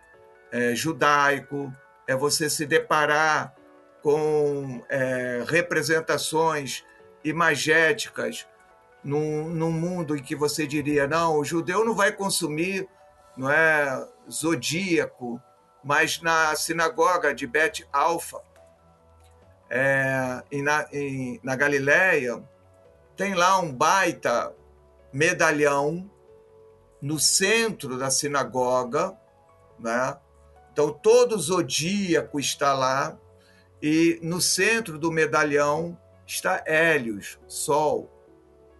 é, 0.51 0.76
judaico, 0.76 1.73
é 2.07 2.15
você 2.15 2.49
se 2.49 2.65
deparar 2.65 3.55
com 4.01 4.84
é, 4.89 5.43
representações 5.47 6.84
imagéticas 7.23 8.47
num, 9.03 9.49
num 9.49 9.71
mundo 9.71 10.15
em 10.15 10.21
que 10.21 10.35
você 10.35 10.67
diria, 10.67 11.07
não, 11.07 11.38
o 11.38 11.45
judeu 11.45 11.85
não 11.85 11.93
vai 11.93 12.11
consumir 12.11 12.88
não 13.35 13.49
é, 13.49 14.07
zodíaco, 14.30 15.41
mas 15.84 16.21
na 16.21 16.55
sinagoga 16.55 17.34
de 17.34 17.47
Bet 17.47 17.85
Alfa, 17.91 18.41
é, 19.69 20.43
na, 20.61 20.88
em, 20.91 21.39
na 21.43 21.55
Galileia, 21.55 22.43
tem 23.15 23.34
lá 23.34 23.59
um 23.59 23.73
baita 23.73 24.55
medalhão 25.11 26.09
no 27.01 27.19
centro 27.19 27.97
da 27.97 28.09
sinagoga, 28.09 29.17
né? 29.80 30.17
Então 30.74 30.91
todo 30.91 31.36
o 31.36 31.40
zodíaco 31.40 32.40
está 32.40 32.74
lá 32.74 33.18
e 33.80 34.20
no 34.24 34.41
centro 34.41 34.98
do 34.98 35.12
medalhão 35.12 35.95
está 36.26 36.64
Hélios, 36.66 37.40
Sol, 37.48 38.12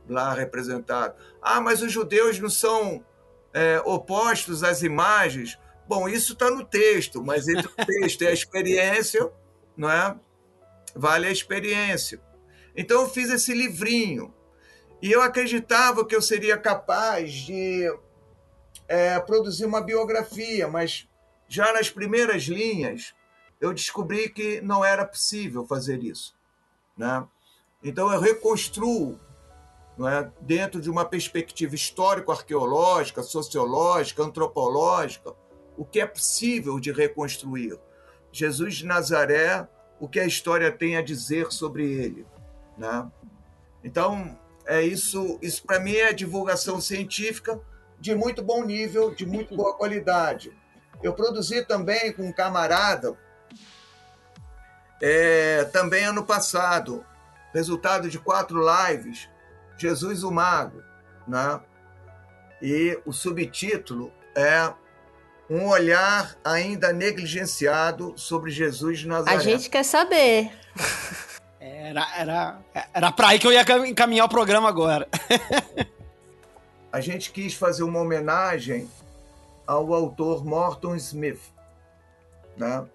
lá 0.10 0.34
representado. 0.34 1.15
Ah, 1.40 1.61
mas 1.61 1.84
os 1.84 1.91
judeus 1.91 2.40
não 2.40 2.49
são 2.49 3.06
é, 3.53 3.80
opostos 3.86 4.64
às 4.64 4.82
imagens? 4.82 5.60
Bom, 5.88 6.10
isso 6.10 6.34
está 6.34 6.49
no 6.49 6.65
texto, 6.65 7.24
mas 7.24 7.48
entre 7.48 7.68
o 7.68 7.86
texto 7.86 8.24
e 8.24 8.28
a 8.28 8.32
experiência, 8.32 9.32
não 9.78 9.91
é? 9.91 10.15
Vale 10.95 11.28
a 11.28 11.32
experiência. 11.32 12.20
Então 12.76 13.02
eu 13.02 13.10
fiz 13.10 13.30
esse 13.30 13.53
livrinho 13.53 14.34
e 14.99 15.11
eu 15.11 15.22
acreditava 15.22 16.03
que 16.07 16.15
eu 16.15 16.22
seria 16.24 16.57
capaz 16.57 17.32
de 17.32 17.86
é, 18.88 19.20
produzir 19.20 19.65
uma 19.65 19.82
biografia, 19.82 20.68
mas 20.68 21.07
já 21.48 21.74
nas 21.74 21.90
primeiras 21.90 22.44
linhas 22.44 23.14
eu 23.60 23.74
descobri 23.74 24.30
que 24.30 24.61
não 24.61 24.84
era 24.84 25.06
possível 25.06 25.65
fazer 25.65 26.03
isso. 26.03 26.36
Né? 26.98 27.26
Então 27.84 28.11
eu 28.11 28.20
reconstruo 28.20 29.20
não 29.98 30.07
é, 30.07 30.32
dentro 30.41 30.82
de 30.82 30.90
uma 30.90 31.06
perspectiva 31.06 31.76
histórico-arqueológica, 31.76 33.22
sociológica, 33.22 34.24
antropológica, 34.24 35.34
o 35.78 35.86
que 35.86 35.99
é 35.99 36.06
possível 36.06 36.80
de 36.80 36.91
reconstruir. 36.91 37.80
Jesus 38.32 38.76
de 38.76 38.86
Nazaré, 38.86 39.68
o 39.99 40.07
que 40.07 40.20
a 40.20 40.26
história 40.26 40.72
tem 40.72 40.98
a 40.98 41.02
dizer 41.02 41.52
sobre 41.52 41.91
ele. 41.91 42.26
Né? 42.78 43.11
Então, 43.84 44.38
é 44.65 44.82
isso, 44.82 45.38
isso 45.41 45.64
para 45.64 45.80
mim 45.80 45.95
é 45.95 46.11
divulgação 46.11 46.82
científica 46.82 47.61
de 47.99 48.15
muito 48.15 48.41
bom 48.41 48.64
nível, 48.64 49.14
de 49.14 49.26
muito 49.26 49.56
boa 49.56 49.76
qualidade. 49.76 50.52
Eu 51.03 51.13
produzi 51.13 51.65
também 51.65 52.13
com 52.13 52.23
um 52.23 52.31
camarada, 52.31 53.13
é, 55.01 55.65
também 55.65 56.05
ano 56.05 56.23
passado, 56.23 57.05
resultado 57.53 58.09
de 58.09 58.17
quatro 58.17 58.61
lives, 58.63 59.30
Jesus 59.77 60.23
o 60.23 60.31
Mago, 60.31 60.81
né? 61.27 61.59
E 62.61 62.97
o 63.05 63.11
subtítulo 63.11 64.13
é 64.34 64.73
um 65.49 65.67
olhar 65.67 66.38
ainda 66.41 66.93
negligenciado 66.93 68.13
sobre 68.15 68.49
Jesus 68.49 68.99
de 68.99 69.07
Nazaré. 69.09 69.35
A 69.35 69.39
gente 69.39 69.69
quer 69.69 69.84
saber. 69.84 70.51
Era, 71.65 72.07
era, 72.17 72.59
era 72.93 73.11
pra 73.11 73.30
aí 73.30 73.39
que 73.39 73.47
eu 73.47 73.51
ia 73.51 73.63
encaminhar 73.88 74.25
o 74.25 74.30
programa 74.30 74.67
agora. 74.67 75.07
a 76.91 76.99
gente 76.99 77.31
quis 77.31 77.53
fazer 77.53 77.84
uma 77.84 77.99
homenagem 77.99 78.89
ao 79.65 79.94
autor 79.94 80.45
Morton 80.45 80.95
Smith, 80.95 81.41
né? 82.57 82.88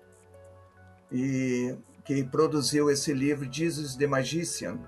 E 1.10 1.76
que 2.04 2.24
produziu 2.24 2.90
esse 2.90 3.12
livro 3.12 3.50
Jesus 3.50 3.94
the 3.94 4.06
Magician, 4.06 4.78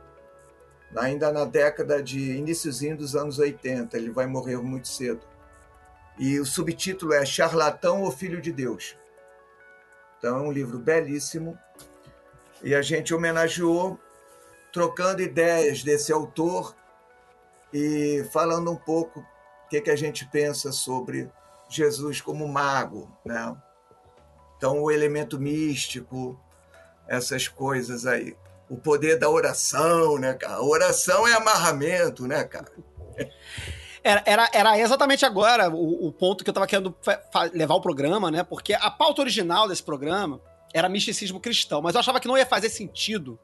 ainda 0.97 1.31
na 1.31 1.45
década 1.45 2.03
de 2.03 2.33
iníciozinho 2.33 2.97
dos 2.97 3.15
anos 3.15 3.39
80. 3.39 3.97
Ele 3.97 4.11
vai 4.11 4.27
morrer 4.27 4.57
muito 4.57 4.89
cedo. 4.89 5.21
E 6.19 6.39
o 6.39 6.45
subtítulo 6.45 7.13
é 7.13 7.25
Charlatão 7.25 8.03
ou 8.03 8.11
Filho 8.11 8.41
de 8.41 8.53
Deus. 8.53 8.97
Então 10.19 10.39
é 10.39 10.41
um 10.41 10.53
livro 10.53 10.79
belíssimo. 10.79 11.59
E 12.63 12.75
a 12.75 12.83
gente 12.83 13.15
homenageou 13.15 13.99
trocando 14.73 15.23
ideias 15.23 15.83
desse 15.83 16.13
autor 16.13 16.77
e 17.73 18.27
falando 18.33 18.71
um 18.71 18.77
pouco 18.77 19.21
o 19.21 19.69
que, 19.69 19.81
que 19.81 19.91
a 19.91 19.97
gente 19.97 20.27
pensa 20.27 20.73
sobre 20.73 21.31
Jesus 21.71 22.21
como 22.21 22.47
mago, 22.49 23.11
né? 23.25 23.57
Então 24.57 24.83
o 24.83 24.91
elemento 24.91 25.39
místico, 25.39 26.39
essas 27.09 27.49
coisas 27.49 28.07
aí. 28.07 28.37
O 28.69 28.77
poder 28.77 29.19
da 29.19 29.29
oração, 29.29 30.19
né, 30.19 30.35
cara? 30.35 30.63
Oração 30.63 31.27
é 31.27 31.35
amarramento, 31.35 32.27
né, 32.27 32.45
cara? 32.45 32.71
Era, 34.03 34.23
era, 34.25 34.51
era 34.53 34.79
exatamente 34.79 35.27
agora 35.27 35.69
o, 35.69 36.07
o 36.07 36.13
ponto 36.13 36.43
que 36.43 36.49
eu 36.49 36.53
estava 36.53 36.67
querendo 36.67 36.95
levar 37.53 37.75
o 37.75 37.81
programa, 37.83 38.31
né? 38.31 38.43
Porque 38.43 38.73
a 38.73 38.91
pauta 38.91 39.21
original 39.21 39.69
desse 39.69 39.83
programa 39.83 40.41
era 40.73 40.89
misticismo 40.89 41.41
cristão, 41.41 41.83
mas 41.83 41.95
eu 41.95 42.01
achava 42.01 42.21
que 42.21 42.29
não 42.29 42.39
ia 42.39 42.47
fazer 42.47 42.71
sentido 42.71 43.39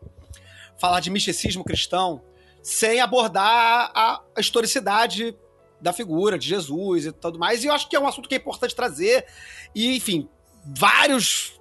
falar 0.78 1.01
de 1.01 1.11
misticismo 1.11 1.65
cristão 1.65 2.23
sem 2.62 3.01
abordar 3.01 3.90
a 3.94 4.23
historicidade 4.39 5.36
da 5.81 5.93
figura 5.93 6.39
de 6.39 6.48
Jesus 6.48 7.07
e 7.07 7.12
tudo 7.12 7.39
mais. 7.39 7.62
E 7.62 7.66
eu 7.66 7.73
acho 7.73 7.89
que 7.89 7.97
é 7.97 8.01
um 8.01 8.07
assunto 8.07 8.28
que 8.28 8.35
é 8.35 8.39
importante 8.39 8.74
trazer. 8.74 9.27
E, 9.74 9.97
enfim, 9.97 10.28
vários 10.65 11.61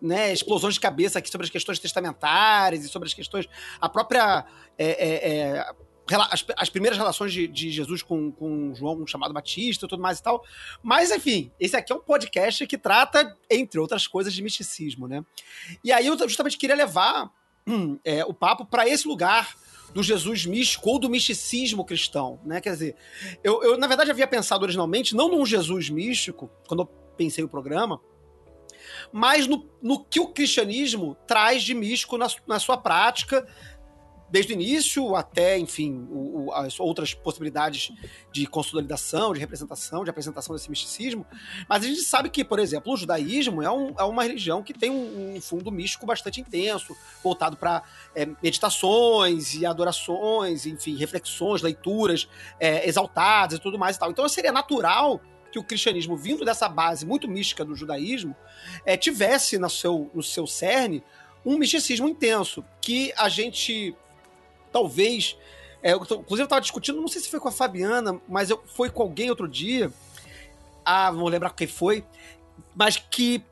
né, 0.00 0.32
explosões 0.32 0.74
de 0.74 0.80
cabeça 0.80 1.18
aqui 1.18 1.30
sobre 1.30 1.44
as 1.44 1.50
questões 1.50 1.78
testamentárias 1.78 2.84
e 2.84 2.88
sobre 2.88 3.06
as 3.06 3.14
questões. 3.14 3.48
A 3.80 3.88
própria. 3.88 4.44
É, 4.78 4.86
é, 4.86 5.30
é, 5.30 5.86
as, 6.30 6.44
as 6.56 6.70
primeiras 6.70 6.96
relações 6.96 7.32
de, 7.32 7.48
de, 7.48 7.68
Jesus 7.70 8.00
com, 8.00 8.30
com 8.30 8.72
João 8.76 9.04
chamado 9.06 9.34
Batista 9.34 9.86
e 9.86 9.88
tudo 9.88 10.00
mais 10.00 10.20
e 10.20 10.22
tal. 10.22 10.44
Mas, 10.80 11.10
enfim, 11.10 11.50
esse 11.58 11.76
aqui 11.76 11.92
é 11.92 11.96
um 11.96 12.00
podcast 12.00 12.64
que 12.66 12.78
trata, 12.78 13.36
entre 13.50 13.80
outras 13.80 14.06
coisas, 14.06 14.32
de 14.32 14.40
misticismo, 14.40 15.08
né? 15.08 15.24
E 15.82 15.90
aí 15.90 16.06
eu 16.06 16.16
justamente 16.16 16.56
queria 16.56 16.76
levar 16.76 17.28
hum, 17.66 17.98
é, 18.04 18.24
o 18.24 18.32
papo 18.32 18.64
para 18.64 18.88
esse 18.88 19.08
lugar 19.08 19.56
do 19.92 20.02
Jesus 20.02 20.46
místico 20.46 20.90
ou 20.90 20.98
do 20.98 21.08
misticismo 21.08 21.84
cristão, 21.84 22.40
né? 22.44 22.60
Quer 22.60 22.72
dizer, 22.72 22.96
eu, 23.42 23.62
eu 23.62 23.78
na 23.78 23.86
verdade 23.86 24.10
havia 24.10 24.26
pensado 24.26 24.64
originalmente 24.64 25.14
não 25.14 25.28
num 25.28 25.44
Jesus 25.46 25.88
místico, 25.90 26.50
quando 26.66 26.82
eu 26.82 26.86
pensei 27.16 27.42
o 27.42 27.48
programa, 27.48 28.00
mas 29.12 29.46
no, 29.46 29.68
no 29.82 30.04
que 30.04 30.20
o 30.20 30.28
cristianismo 30.28 31.16
traz 31.26 31.62
de 31.62 31.74
místico 31.74 32.18
na, 32.18 32.26
na 32.46 32.58
sua 32.58 32.76
prática, 32.76 33.46
desde 34.30 34.52
o 34.52 34.54
início 34.54 35.14
até, 35.14 35.58
enfim, 35.58 36.06
o, 36.10 36.46
o, 36.46 36.52
as 36.52 36.80
outras 36.80 37.14
possibilidades 37.14 37.92
de 38.32 38.46
consolidação, 38.46 39.32
de 39.32 39.40
representação, 39.40 40.04
de 40.04 40.10
apresentação 40.10 40.54
desse 40.54 40.68
misticismo. 40.68 41.26
Mas 41.68 41.84
a 41.84 41.86
gente 41.86 42.02
sabe 42.02 42.28
que, 42.28 42.44
por 42.44 42.58
exemplo, 42.58 42.92
o 42.92 42.96
judaísmo 42.96 43.62
é, 43.62 43.70
um, 43.70 43.94
é 43.98 44.02
uma 44.04 44.22
religião 44.22 44.62
que 44.62 44.74
tem 44.74 44.90
um, 44.90 45.36
um, 45.36 45.40
fundo 45.40 45.70
místico 45.70 46.06
bastante 46.06 46.40
intenso, 46.40 46.96
voltado 47.22 47.56
para 47.56 47.82
é, 48.14 48.26
meditações 48.42 49.54
e 49.54 49.64
adorações, 49.64 50.66
enfim, 50.66 50.96
reflexões, 50.96 51.62
leituras 51.62 52.28
é, 52.58 52.88
exaltadas 52.88 53.58
e 53.58 53.62
tudo 53.62 53.78
mais 53.78 53.96
e 53.96 53.98
tal. 53.98 54.10
Então 54.10 54.28
seria 54.28 54.52
natural 54.52 55.20
que 55.52 55.58
o 55.58 55.64
cristianismo, 55.64 56.16
vindo 56.16 56.44
dessa 56.44 56.68
base 56.68 57.06
muito 57.06 57.28
mística 57.28 57.64
do 57.64 57.74
judaísmo, 57.74 58.36
é, 58.84 58.96
tivesse 58.96 59.58
no 59.58 59.70
seu, 59.70 60.10
no 60.12 60.22
seu 60.22 60.46
cerne 60.46 61.02
um 61.44 61.56
misticismo 61.56 62.08
intenso, 62.08 62.64
que 62.82 63.12
a 63.16 63.28
gente 63.28 63.96
talvez. 64.76 65.38
É, 65.82 65.94
eu, 65.94 66.02
inclusive, 66.02 66.42
eu 66.42 66.44
estava 66.44 66.60
discutindo, 66.60 67.00
não 67.00 67.08
sei 67.08 67.22
se 67.22 67.30
foi 67.30 67.40
com 67.40 67.48
a 67.48 67.52
Fabiana, 67.52 68.20
mas 68.28 68.50
eu, 68.50 68.62
foi 68.66 68.90
com 68.90 69.02
alguém 69.02 69.30
outro 69.30 69.48
dia. 69.48 69.90
Ah, 70.84 71.10
vou 71.10 71.28
lembrar 71.28 71.54
quem 71.54 71.66
foi. 71.66 72.04
Mas 72.74 72.98
que 72.98 73.42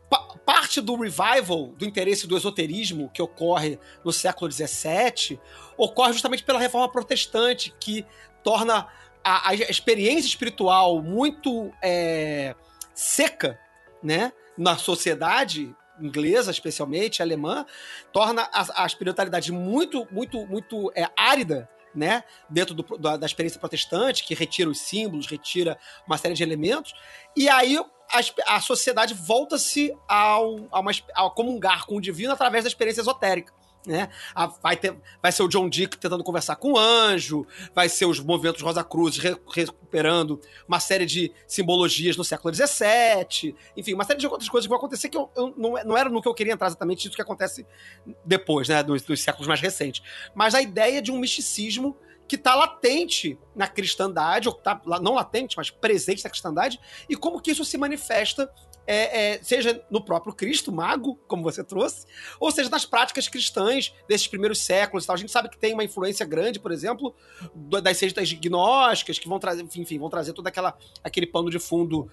parte 0.44 0.80
do 0.82 0.94
revival, 0.96 1.68
do 1.68 1.84
interesse 1.86 2.26
do 2.26 2.36
esoterismo 2.36 3.10
que 3.12 3.22
ocorre 3.22 3.78
no 4.04 4.12
século 4.12 4.50
XVII, 4.52 5.40
ocorre 5.78 6.12
justamente 6.12 6.44
pela 6.44 6.58
reforma 6.58 6.90
protestante, 6.90 7.74
que 7.80 8.04
torna 8.42 8.86
a, 9.22 9.48
a 9.48 9.54
experiência 9.54 10.28
espiritual 10.28 11.02
muito 11.02 11.72
é, 11.82 12.54
seca, 12.94 13.58
né? 14.02 14.30
Na 14.56 14.76
sociedade 14.76 15.74
inglesa, 16.00 16.50
especialmente, 16.50 17.22
alemã, 17.22 17.64
torna 18.12 18.48
a, 18.52 18.82
a 18.82 18.86
espiritualidade 18.86 19.52
muito, 19.52 20.06
muito, 20.10 20.46
muito 20.46 20.92
é, 20.94 21.08
árida, 21.16 21.68
né? 21.94 22.24
Dentro 22.50 22.74
do, 22.74 22.98
da, 22.98 23.16
da, 23.16 23.26
experiência 23.26 23.60
protestante, 23.60 24.24
que 24.24 24.34
retira 24.34 24.68
os 24.68 24.80
símbolos, 24.80 25.26
retira 25.26 25.78
uma 26.06 26.18
série 26.18 26.34
de 26.34 26.42
elementos. 26.42 26.92
E 27.36 27.48
aí 27.48 27.78
a, 27.78 28.56
a 28.56 28.60
sociedade 28.60 29.14
volta-se 29.14 29.96
a, 30.08 30.38
uma, 30.40 30.90
a 31.14 31.30
comungar 31.30 31.86
com 31.86 31.96
o 31.96 32.00
divino 32.00 32.32
através 32.32 32.64
da 32.64 32.68
experiência 32.68 33.00
esotérica. 33.00 33.52
Né? 33.86 34.08
Vai, 34.62 34.76
ter, 34.76 34.96
vai 35.22 35.30
ser 35.30 35.42
o 35.42 35.48
John 35.48 35.68
Dick 35.68 35.98
tentando 35.98 36.24
conversar 36.24 36.56
com 36.56 36.72
o 36.72 36.78
anjo, 36.78 37.46
vai 37.74 37.88
ser 37.88 38.06
os 38.06 38.18
movimentos 38.18 38.62
Rosa 38.62 38.82
Cruz 38.82 39.18
re, 39.18 39.36
recuperando 39.52 40.40
uma 40.66 40.80
série 40.80 41.04
de 41.04 41.30
simbologias 41.46 42.16
no 42.16 42.24
século 42.24 42.54
XVII, 42.54 43.54
enfim, 43.76 43.92
uma 43.92 44.04
série 44.04 44.18
de 44.18 44.26
outras 44.26 44.48
coisas 44.48 44.66
que 44.66 44.70
vão 44.70 44.78
acontecer 44.78 45.10
que 45.10 45.18
eu, 45.18 45.30
eu 45.36 45.52
não, 45.56 45.72
não, 45.84 45.96
era 45.96 46.08
no 46.08 46.22
que 46.22 46.28
eu 46.28 46.34
queria 46.34 46.54
entrar 46.54 46.68
exatamente 46.68 47.06
isso 47.06 47.14
que 47.14 47.20
acontece 47.20 47.66
depois, 48.24 48.68
né, 48.68 48.82
dos 48.82 49.20
séculos 49.20 49.46
mais 49.46 49.60
recentes. 49.60 50.02
Mas 50.34 50.54
a 50.54 50.62
ideia 50.62 51.02
de 51.02 51.12
um 51.12 51.18
misticismo 51.18 51.94
que 52.26 52.36
está 52.36 52.54
latente 52.54 53.38
na 53.54 53.68
cristandade, 53.68 54.48
ou 54.48 54.54
tá, 54.54 54.80
não 55.02 55.14
latente, 55.14 55.56
mas 55.56 55.70
presente 55.70 56.24
na 56.24 56.30
cristandade, 56.30 56.80
e 57.08 57.16
como 57.16 57.40
que 57.40 57.50
isso 57.50 57.64
se 57.64 57.76
manifesta, 57.76 58.50
é, 58.86 59.34
é, 59.34 59.42
seja 59.42 59.84
no 59.90 60.04
próprio 60.04 60.34
Cristo, 60.34 60.72
mago, 60.72 61.16
como 61.26 61.42
você 61.42 61.64
trouxe, 61.64 62.06
ou 62.38 62.50
seja 62.50 62.68
nas 62.68 62.84
práticas 62.84 63.28
cristãs 63.28 63.94
desses 64.08 64.26
primeiros 64.26 64.58
séculos 64.58 65.04
e 65.04 65.06
tal. 65.06 65.14
A 65.14 65.18
gente 65.18 65.32
sabe 65.32 65.48
que 65.48 65.58
tem 65.58 65.72
uma 65.72 65.84
influência 65.84 66.24
grande, 66.26 66.60
por 66.60 66.72
exemplo, 66.72 67.14
das 67.54 67.96
seitas 67.96 68.32
gnósticas, 68.32 69.18
que 69.18 69.28
vão 69.28 69.38
trazer, 69.38 69.62
enfim, 69.62 69.98
vão 69.98 70.10
trazer 70.10 70.32
todo 70.32 70.46
aquela, 70.46 70.76
aquele 71.02 71.26
pano 71.26 71.50
de 71.50 71.58
fundo 71.58 72.10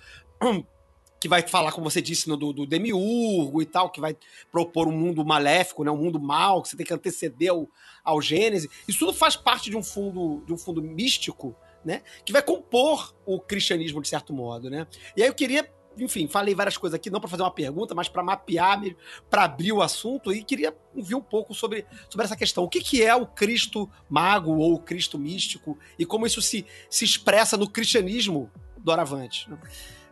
que 1.22 1.28
vai 1.28 1.48
falar, 1.48 1.72
como 1.72 1.88
você 1.88 2.02
disse, 2.02 2.28
no, 2.28 2.36
do, 2.36 2.52
do, 2.52 2.66
demiurgo 2.66 3.62
e 3.62 3.66
tal, 3.66 3.92
que 3.92 4.02
vai 4.02 4.18
propor 4.52 4.88
um 4.88 4.92
mundo 4.92 5.24
maléfico, 5.24 5.84
né, 5.84 5.92
um 5.92 5.98
mundo 5.98 6.20
mal, 6.20 6.64
que 6.64 6.70
você 6.70 6.76
tem 6.76 6.84
que 6.84 6.94
anteceder 6.94 7.52
ao, 7.52 7.70
ao 8.04 8.20
Gênesis. 8.20 8.68
Isso 8.88 8.98
tudo 8.98 9.14
faz 9.14 9.36
parte 9.36 9.70
de 9.70 9.78
um 9.78 9.84
fundo, 9.84 10.44
de 10.48 10.52
um 10.52 10.58
fundo 10.58 10.82
místico, 10.82 11.56
né, 11.86 12.02
que 12.26 12.34
vai 12.34 12.42
compor 12.42 13.16
o 13.24 13.40
cristianismo 13.40 14.02
de 14.02 14.08
certo 14.08 14.34
modo, 14.34 14.68
né. 14.68 14.88
E 15.16 15.22
aí 15.22 15.30
eu 15.30 15.34
queria, 15.36 15.72
enfim, 15.98 16.28
falei 16.28 16.56
várias 16.56 16.78
coisas 16.78 16.96
aqui, 16.96 17.10
não 17.10 17.20
para 17.20 17.30
fazer 17.30 17.44
uma 17.44 17.54
pergunta, 17.54 17.94
mas 17.94 18.08
para 18.08 18.24
mapear, 18.24 18.82
para 19.30 19.44
abrir 19.44 19.72
o 19.72 19.82
assunto 19.82 20.34
e 20.34 20.44
queria 20.44 20.76
ouvir 20.96 21.16
um 21.16 21.22
pouco 21.22 21.54
sobre, 21.54 21.86
sobre 22.10 22.26
essa 22.26 22.36
questão. 22.36 22.64
O 22.64 22.70
que, 22.70 22.82
que 22.82 23.04
é 23.04 23.14
o 23.16 23.26
Cristo 23.26 23.90
mago 24.10 24.56
ou 24.56 24.74
o 24.74 24.80
Cristo 24.80 25.20
místico 25.20 25.78
e 26.00 26.06
como 26.06 26.26
isso 26.26 26.42
se, 26.42 26.66
se 26.90 27.06
expressa 27.06 27.58
no 27.58 27.70
cristianismo 27.70 28.50
doravante? 28.78 29.50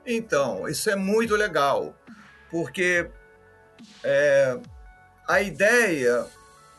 Então, 0.06 0.68
isso 0.68 0.90
é 0.90 0.96
muito 0.96 1.36
legal, 1.36 1.96
porque 2.50 3.10
é, 4.04 4.60
a 5.28 5.42
ideia 5.42 6.26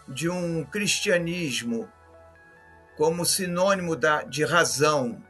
de 0.09 0.28
um 0.28 0.64
cristianismo 0.64 1.89
como 2.97 3.24
sinônimo 3.24 3.97
da, 3.97 4.22
de 4.24 4.44
razão, 4.44 5.22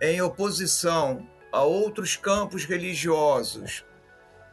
em 0.00 0.22
oposição 0.22 1.28
a 1.52 1.62
outros 1.62 2.16
campos 2.16 2.64
religiosos 2.64 3.84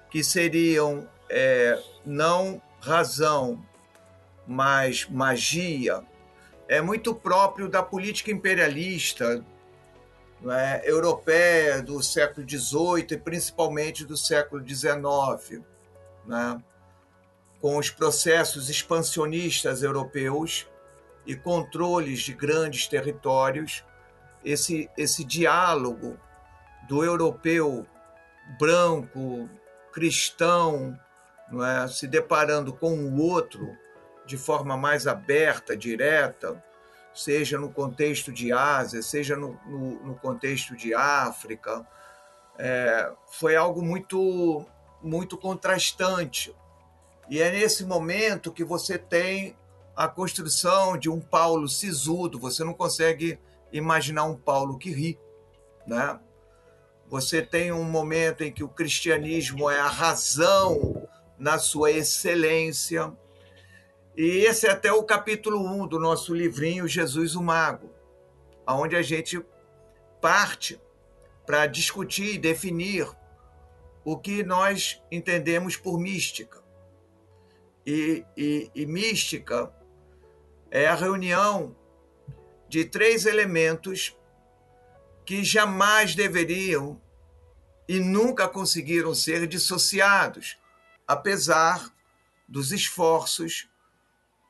que 0.09 0.23
seriam 0.23 1.07
é, 1.29 1.81
não 2.05 2.61
razão, 2.79 3.63
mas 4.47 5.05
magia, 5.09 6.03
é 6.67 6.81
muito 6.81 7.13
próprio 7.13 7.69
da 7.69 7.83
política 7.83 8.31
imperialista 8.31 9.43
é, 10.45 10.89
europeia 10.89 11.81
do 11.81 12.01
século 12.01 12.47
XVIII 12.47 13.07
e 13.11 13.17
principalmente 13.17 14.05
do 14.05 14.15
século 14.15 14.65
XIX, 14.65 15.63
né, 16.25 16.61
com 17.59 17.77
os 17.77 17.89
processos 17.89 18.69
expansionistas 18.69 19.81
europeus 19.81 20.67
e 21.25 21.35
controles 21.35 22.19
de 22.21 22.33
grandes 22.33 22.87
territórios, 22.87 23.83
esse, 24.45 24.89
esse 24.97 25.23
diálogo 25.23 26.17
do 26.87 27.03
europeu 27.03 27.85
branco, 28.59 29.49
cristão, 29.91 30.97
é, 31.63 31.87
se 31.87 32.07
deparando 32.07 32.73
com 32.73 32.93
o 32.93 33.21
outro 33.21 33.75
de 34.25 34.37
forma 34.37 34.75
mais 34.75 35.07
aberta, 35.07 35.75
direta, 35.75 36.61
seja 37.13 37.57
no 37.57 37.71
contexto 37.71 38.31
de 38.31 38.51
Ásia, 38.51 39.01
seja 39.01 39.35
no, 39.35 39.59
no, 39.65 40.03
no 40.03 40.15
contexto 40.15 40.75
de 40.75 40.93
África, 40.93 41.85
é, 42.57 43.11
foi 43.31 43.55
algo 43.55 43.81
muito, 43.81 44.65
muito 45.01 45.37
contrastante. 45.37 46.55
E 47.29 47.41
é 47.41 47.51
nesse 47.51 47.85
momento 47.85 48.51
que 48.51 48.63
você 48.63 48.97
tem 48.97 49.55
a 49.95 50.07
construção 50.07 50.97
de 50.97 51.09
um 51.09 51.19
Paulo 51.19 51.67
sisudo. 51.67 52.39
Você 52.39 52.63
não 52.63 52.73
consegue 52.73 53.39
imaginar 53.71 54.25
um 54.25 54.35
Paulo 54.35 54.77
que 54.77 54.91
ri, 54.91 55.19
né? 55.87 56.19
Você 57.09 57.41
tem 57.41 57.71
um 57.71 57.83
momento 57.83 58.43
em 58.43 58.51
que 58.51 58.63
o 58.63 58.69
cristianismo 58.69 59.69
é 59.69 59.79
a 59.79 59.87
razão 59.87 61.07
na 61.39 61.57
sua 61.57 61.91
excelência, 61.91 63.13
e 64.15 64.45
esse 64.45 64.65
é 64.65 64.71
até 64.71 64.91
o 64.91 65.03
capítulo 65.03 65.59
1 65.59 65.87
do 65.87 65.99
nosso 65.99 66.33
livrinho 66.33 66.87
Jesus 66.87 67.35
o 67.35 67.43
Mago, 67.43 67.91
onde 68.67 68.95
a 68.95 69.01
gente 69.01 69.39
parte 70.19 70.81
para 71.45 71.67
discutir 71.67 72.33
e 72.33 72.37
definir 72.39 73.07
o 74.03 74.17
que 74.17 74.43
nós 74.43 75.01
entendemos 75.11 75.77
por 75.77 75.99
mística. 75.99 76.63
E, 77.85 78.25
e, 78.35 78.71
e 78.73 78.85
mística 78.85 79.71
é 80.69 80.87
a 80.87 80.95
reunião 80.95 81.75
de 82.67 82.83
três 82.83 83.25
elementos 83.25 84.17
que 85.27 85.43
jamais 85.43 86.15
deveriam 86.15 87.01
e 87.85 87.99
nunca 87.99 88.47
conseguiram 88.47 89.13
ser 89.13 89.45
dissociados, 89.45 90.57
apesar 91.05 91.93
dos 92.47 92.71
esforços 92.71 93.69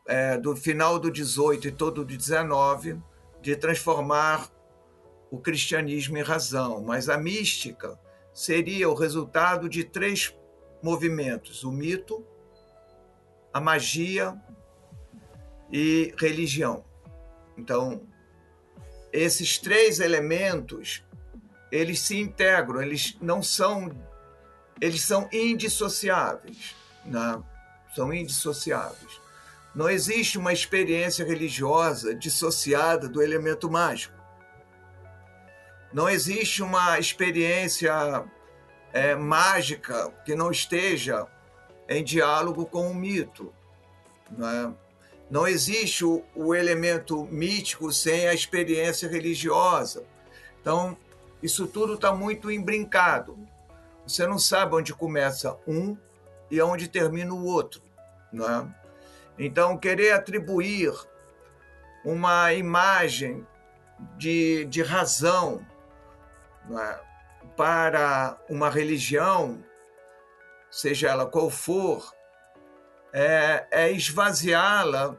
é, 0.07 0.37
do 0.37 0.55
final 0.55 0.99
do 0.99 1.09
18 1.09 1.67
e 1.67 1.71
todo 1.71 2.05
do 2.05 2.15
19 2.15 3.01
de 3.41 3.55
transformar 3.55 4.51
o 5.31 5.39
cristianismo 5.39 6.15
em 6.15 6.21
razão, 6.21 6.83
mas 6.83 7.09
a 7.09 7.17
mística 7.17 7.99
seria 8.31 8.87
o 8.87 8.93
resultado 8.93 9.67
de 9.67 9.83
três 9.83 10.31
movimentos: 10.83 11.63
o 11.63 11.71
mito, 11.71 12.23
a 13.51 13.59
magia 13.59 14.39
e 15.71 16.13
religião. 16.19 16.85
Então, 17.57 18.07
esses 19.11 19.57
três 19.57 19.99
elementos, 19.99 21.03
eles 21.71 21.99
se 22.01 22.19
integram, 22.19 22.81
eles 22.81 23.17
não 23.21 23.41
são 23.41 23.91
eles 24.79 25.01
são 25.01 25.27
indissociáveis, 25.31 26.75
né? 27.03 27.41
São 27.95 28.13
indissociáveis. 28.13 29.19
Não 29.73 29.89
existe 29.89 30.37
uma 30.37 30.53
experiência 30.53 31.25
religiosa 31.25 32.13
dissociada 32.13 33.09
do 33.09 33.21
elemento 33.21 33.69
mágico. 33.69 34.15
Não 35.91 36.09
existe 36.09 36.61
uma 36.61 36.99
experiência 36.99 38.23
é, 38.93 39.15
mágica 39.15 40.11
que 40.25 40.35
não 40.35 40.51
esteja 40.51 41.25
em 41.89 42.03
diálogo 42.03 42.65
com 42.65 42.91
o 42.91 42.95
mito. 42.95 43.53
Não, 44.29 44.47
é? 44.47 44.86
Não 45.29 45.47
existe 45.47 46.05
o, 46.05 46.23
o 46.33 46.55
elemento 46.55 47.25
mítico 47.25 47.91
sem 47.91 48.27
a 48.27 48.33
experiência 48.33 49.09
religiosa. 49.09 50.05
Então, 50.61 50.97
isso 51.43 51.67
tudo 51.67 51.95
está 51.95 52.13
muito 52.13 52.49
embrincado. 52.49 53.37
Você 54.05 54.25
não 54.25 54.39
sabe 54.39 54.75
onde 54.75 54.93
começa 54.93 55.57
um 55.67 55.97
e 56.49 56.61
onde 56.61 56.87
termina 56.87 57.33
o 57.33 57.45
outro. 57.45 57.81
Não 58.31 58.49
é? 58.49 58.67
Então, 59.37 59.77
querer 59.77 60.13
atribuir 60.13 60.93
uma 62.03 62.53
imagem 62.53 63.45
de, 64.17 64.65
de 64.65 64.81
razão 64.81 65.65
é, 66.71 66.99
para 67.55 68.37
uma 68.49 68.69
religião, 68.69 69.63
seja 70.71 71.09
ela 71.09 71.25
qual 71.25 71.49
for, 71.49 72.13
é, 73.17 73.67
é 73.71 73.91
esvaziá-la 73.91 75.17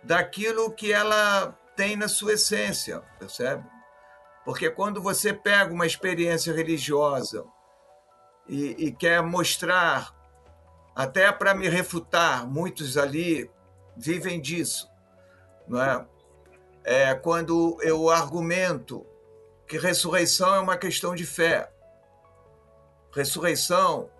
daquilo 0.00 0.70
que 0.70 0.92
ela 0.92 1.58
tem 1.74 1.96
na 1.96 2.06
sua 2.06 2.34
essência, 2.34 3.00
percebe? 3.18 3.64
Porque 4.44 4.70
quando 4.70 5.02
você 5.02 5.32
pega 5.32 5.72
uma 5.72 5.86
experiência 5.86 6.52
religiosa 6.52 7.44
e, 8.48 8.86
e 8.86 8.92
quer 8.92 9.20
mostrar 9.22 10.14
até 10.94 11.32
para 11.32 11.52
me 11.52 11.68
refutar, 11.68 12.46
muitos 12.46 12.96
ali 12.96 13.50
vivem 13.96 14.40
disso, 14.40 14.88
não 15.66 15.82
é? 15.82 16.06
é? 16.84 17.14
Quando 17.16 17.76
eu 17.82 18.08
argumento 18.08 19.04
que 19.66 19.78
ressurreição 19.78 20.54
é 20.54 20.60
uma 20.60 20.76
questão 20.76 21.12
de 21.12 21.26
fé, 21.26 21.72
ressurreição 23.12 24.13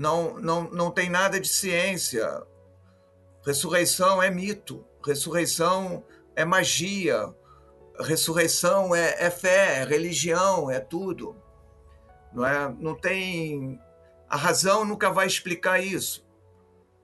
não, 0.00 0.40
não, 0.40 0.62
não 0.70 0.90
tem 0.90 1.10
nada 1.10 1.38
de 1.38 1.46
ciência, 1.46 2.26
ressurreição 3.44 4.22
é 4.22 4.30
mito, 4.30 4.82
ressurreição 5.04 6.02
é 6.34 6.42
magia, 6.42 7.34
ressurreição 7.98 8.94
é, 8.94 9.26
é 9.26 9.30
fé, 9.30 9.80
é 9.80 9.84
religião, 9.84 10.70
é 10.70 10.80
tudo. 10.80 11.36
Não 12.32 12.46
é? 12.46 12.74
Não 12.78 12.94
tem 12.94 13.78
a 14.26 14.38
razão 14.38 14.86
nunca 14.86 15.10
vai 15.10 15.26
explicar 15.26 15.80
isso. 15.80 16.26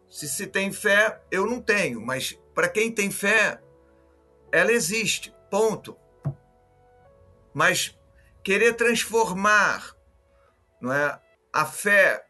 Se 0.09 0.27
se 0.27 0.47
tem 0.47 0.73
fé, 0.73 1.21
eu 1.31 1.45
não 1.45 1.61
tenho, 1.61 2.01
mas 2.01 2.41
para 2.55 2.69
quem 2.69 2.91
tem 2.91 3.11
fé, 3.11 3.61
ela 4.51 4.73
existe. 4.73 5.35
Ponto. 5.51 5.99
Mas 7.53 7.95
querer 8.43 8.73
transformar 8.75 9.95
não 10.81 10.91
é, 10.91 11.21
a 11.53 11.67
fé 11.67 12.26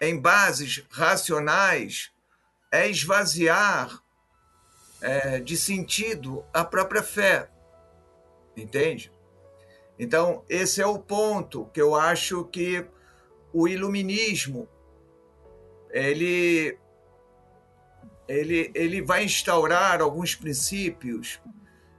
em 0.00 0.18
bases 0.18 0.84
racionais 0.90 2.10
é 2.72 2.88
esvaziar 2.88 4.02
é, 5.00 5.40
de 5.40 5.56
sentido 5.56 6.44
a 6.52 6.64
própria 6.64 7.02
fé. 7.02 7.50
Entende? 8.56 9.12
Então, 9.98 10.44
esse 10.48 10.80
é 10.80 10.86
o 10.86 10.98
ponto 10.98 11.66
que 11.66 11.80
eu 11.80 11.94
acho 11.94 12.44
que 12.44 12.86
o 13.52 13.68
iluminismo 13.68 14.68
ele, 15.90 16.78
ele, 18.26 18.70
ele 18.74 19.02
vai 19.02 19.24
instaurar 19.24 20.00
alguns 20.00 20.34
princípios 20.34 21.40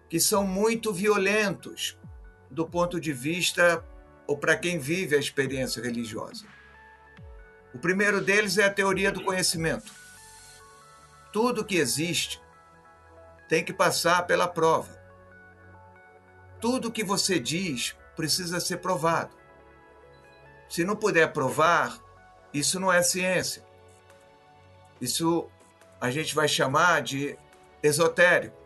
que 0.09 0.19
são 0.19 0.45
muito 0.45 0.93
violentos 0.93 1.97
do 2.49 2.67
ponto 2.67 2.99
de 2.99 3.13
vista 3.13 3.85
ou 4.25 4.37
para 4.37 4.57
quem 4.57 4.79
vive 4.79 5.15
a 5.15 5.19
experiência 5.19 5.81
religiosa. 5.81 6.45
O 7.73 7.79
primeiro 7.79 8.21
deles 8.21 8.57
é 8.57 8.65
a 8.65 8.73
teoria 8.73 9.11
do 9.11 9.23
conhecimento. 9.23 9.91
Tudo 11.31 11.63
que 11.63 11.77
existe 11.77 12.41
tem 13.47 13.63
que 13.63 13.71
passar 13.71 14.27
pela 14.27 14.47
prova. 14.47 14.99
Tudo 16.59 16.91
que 16.91 17.03
você 17.03 17.39
diz 17.39 17.95
precisa 18.15 18.59
ser 18.59 18.77
provado. 18.77 19.35
Se 20.69 20.83
não 20.83 20.95
puder 20.95 21.31
provar, 21.31 21.99
isso 22.53 22.79
não 22.79 22.91
é 22.91 23.01
ciência. 23.01 23.63
Isso 24.99 25.49
a 25.99 26.11
gente 26.11 26.35
vai 26.35 26.47
chamar 26.47 27.01
de 27.01 27.37
esotérico. 27.81 28.57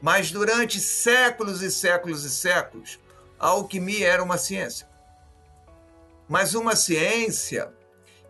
Mas 0.00 0.30
durante 0.30 0.80
séculos 0.80 1.62
e 1.62 1.70
séculos 1.70 2.24
e 2.24 2.30
séculos, 2.30 3.00
a 3.38 3.48
alquimia 3.48 4.08
era 4.08 4.22
uma 4.22 4.38
ciência. 4.38 4.88
Mas 6.28 6.54
uma 6.54 6.76
ciência 6.76 7.72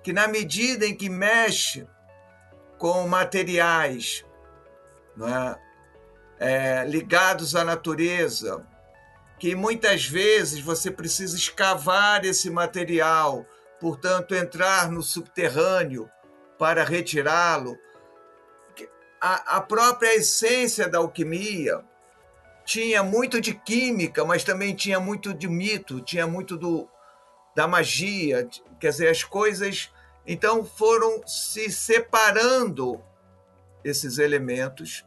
que, 0.05 0.12
na 0.12 0.28
medida 0.28 0.86
em 0.86 0.94
que 0.94 1.09
mexe 1.09 1.89
com 2.78 3.09
materiais 3.09 4.24
é? 5.22 5.64
É, 6.36 6.85
ligados 6.85 7.55
à 7.55 7.64
natureza, 7.64 8.66
que 9.39 9.55
muitas 9.55 10.05
vezes 10.05 10.60
você 10.60 10.90
precisa 10.90 11.36
escavar 11.36 12.24
esse 12.24 12.51
material, 12.51 13.47
portanto, 13.81 14.35
entrar 14.35 14.90
no 14.90 15.02
subterrâneo 15.02 16.10
para 16.59 16.85
retirá-lo. 16.85 17.78
A, 19.20 19.56
a 19.56 19.60
própria 19.60 20.16
essência 20.16 20.89
da 20.89 20.98
alquimia 20.98 21.82
tinha 22.64 23.02
muito 23.02 23.40
de 23.40 23.55
química, 23.55 24.24
mas 24.24 24.44
também 24.44 24.74
tinha 24.74 24.98
muito 24.98 25.32
de 25.32 25.48
mito, 25.48 26.01
tinha 26.01 26.26
muito 26.26 26.56
do, 26.56 26.89
da 27.55 27.68
magia, 27.68 28.47
quer 28.85 28.90
dizer, 28.90 29.09
as 29.09 29.24
coisas. 29.24 29.90
Então 30.27 30.62
foram 30.62 31.27
se 31.27 31.70
separando 31.70 33.02
esses 33.82 34.19
elementos. 34.19 35.05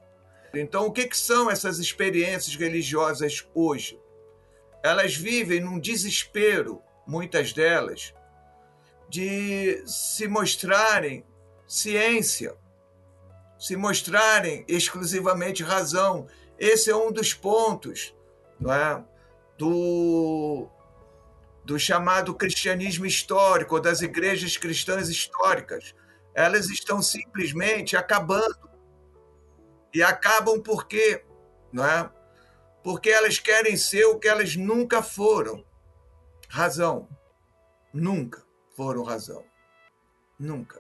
Então, 0.54 0.88
o 0.88 0.92
que, 0.92 1.08
que 1.08 1.18
são 1.18 1.52
essas 1.52 1.78
experiências 1.78 2.56
religiosas 2.56 3.48
hoje? 3.54 4.00
Elas 4.82 5.16
vivem 5.16 5.60
num 5.60 5.80
desespero, 5.80 6.82
muitas 7.06 7.54
delas, 7.54 8.14
de 9.08 9.84
se 9.86 10.28
mostrarem 10.28 11.24
ciência, 11.68 12.56
se 13.60 13.76
mostrarem 13.76 14.66
exclusivamente 14.68 15.62
razão. 15.62 16.28
Esse 16.58 16.90
é 16.90 16.96
um 16.96 17.12
dos 17.12 17.34
pontos 17.34 18.16
não 18.60 18.74
é? 18.74 19.04
do, 19.58 20.68
do 21.68 21.78
chamado 21.78 22.34
cristianismo 22.34 23.06
histórico, 23.06 23.78
das 23.78 24.02
igrejas 24.02 24.56
cristãs 24.56 25.10
históricas. 25.10 25.94
Elas 26.34 26.70
estão 26.70 27.02
simplesmente 27.02 27.98
acabando. 27.98 28.70
E 29.94 30.02
acabam 30.02 30.62
por 30.62 30.88
quê? 30.88 31.26
Não 31.74 31.86
é? 31.86 32.10
Porque 32.82 33.10
elas 33.10 33.38
querem 33.38 33.76
ser 33.76 34.06
o 34.06 34.18
que 34.18 34.30
elas 34.30 34.56
nunca 34.56 35.04
foram. 35.04 35.62
Razão. 36.48 37.10
Nunca 37.94 38.42
foram 38.74 39.04
razão. 39.04 39.44
Nunca 40.40 40.80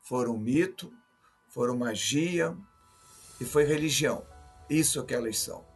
foram 0.00 0.38
mito, 0.38 0.90
foram 1.50 1.76
magia 1.76 2.56
e 3.38 3.44
foi 3.44 3.64
religião. 3.64 4.26
Isso 4.70 5.04
que 5.04 5.14
elas 5.14 5.38
são. 5.38 5.66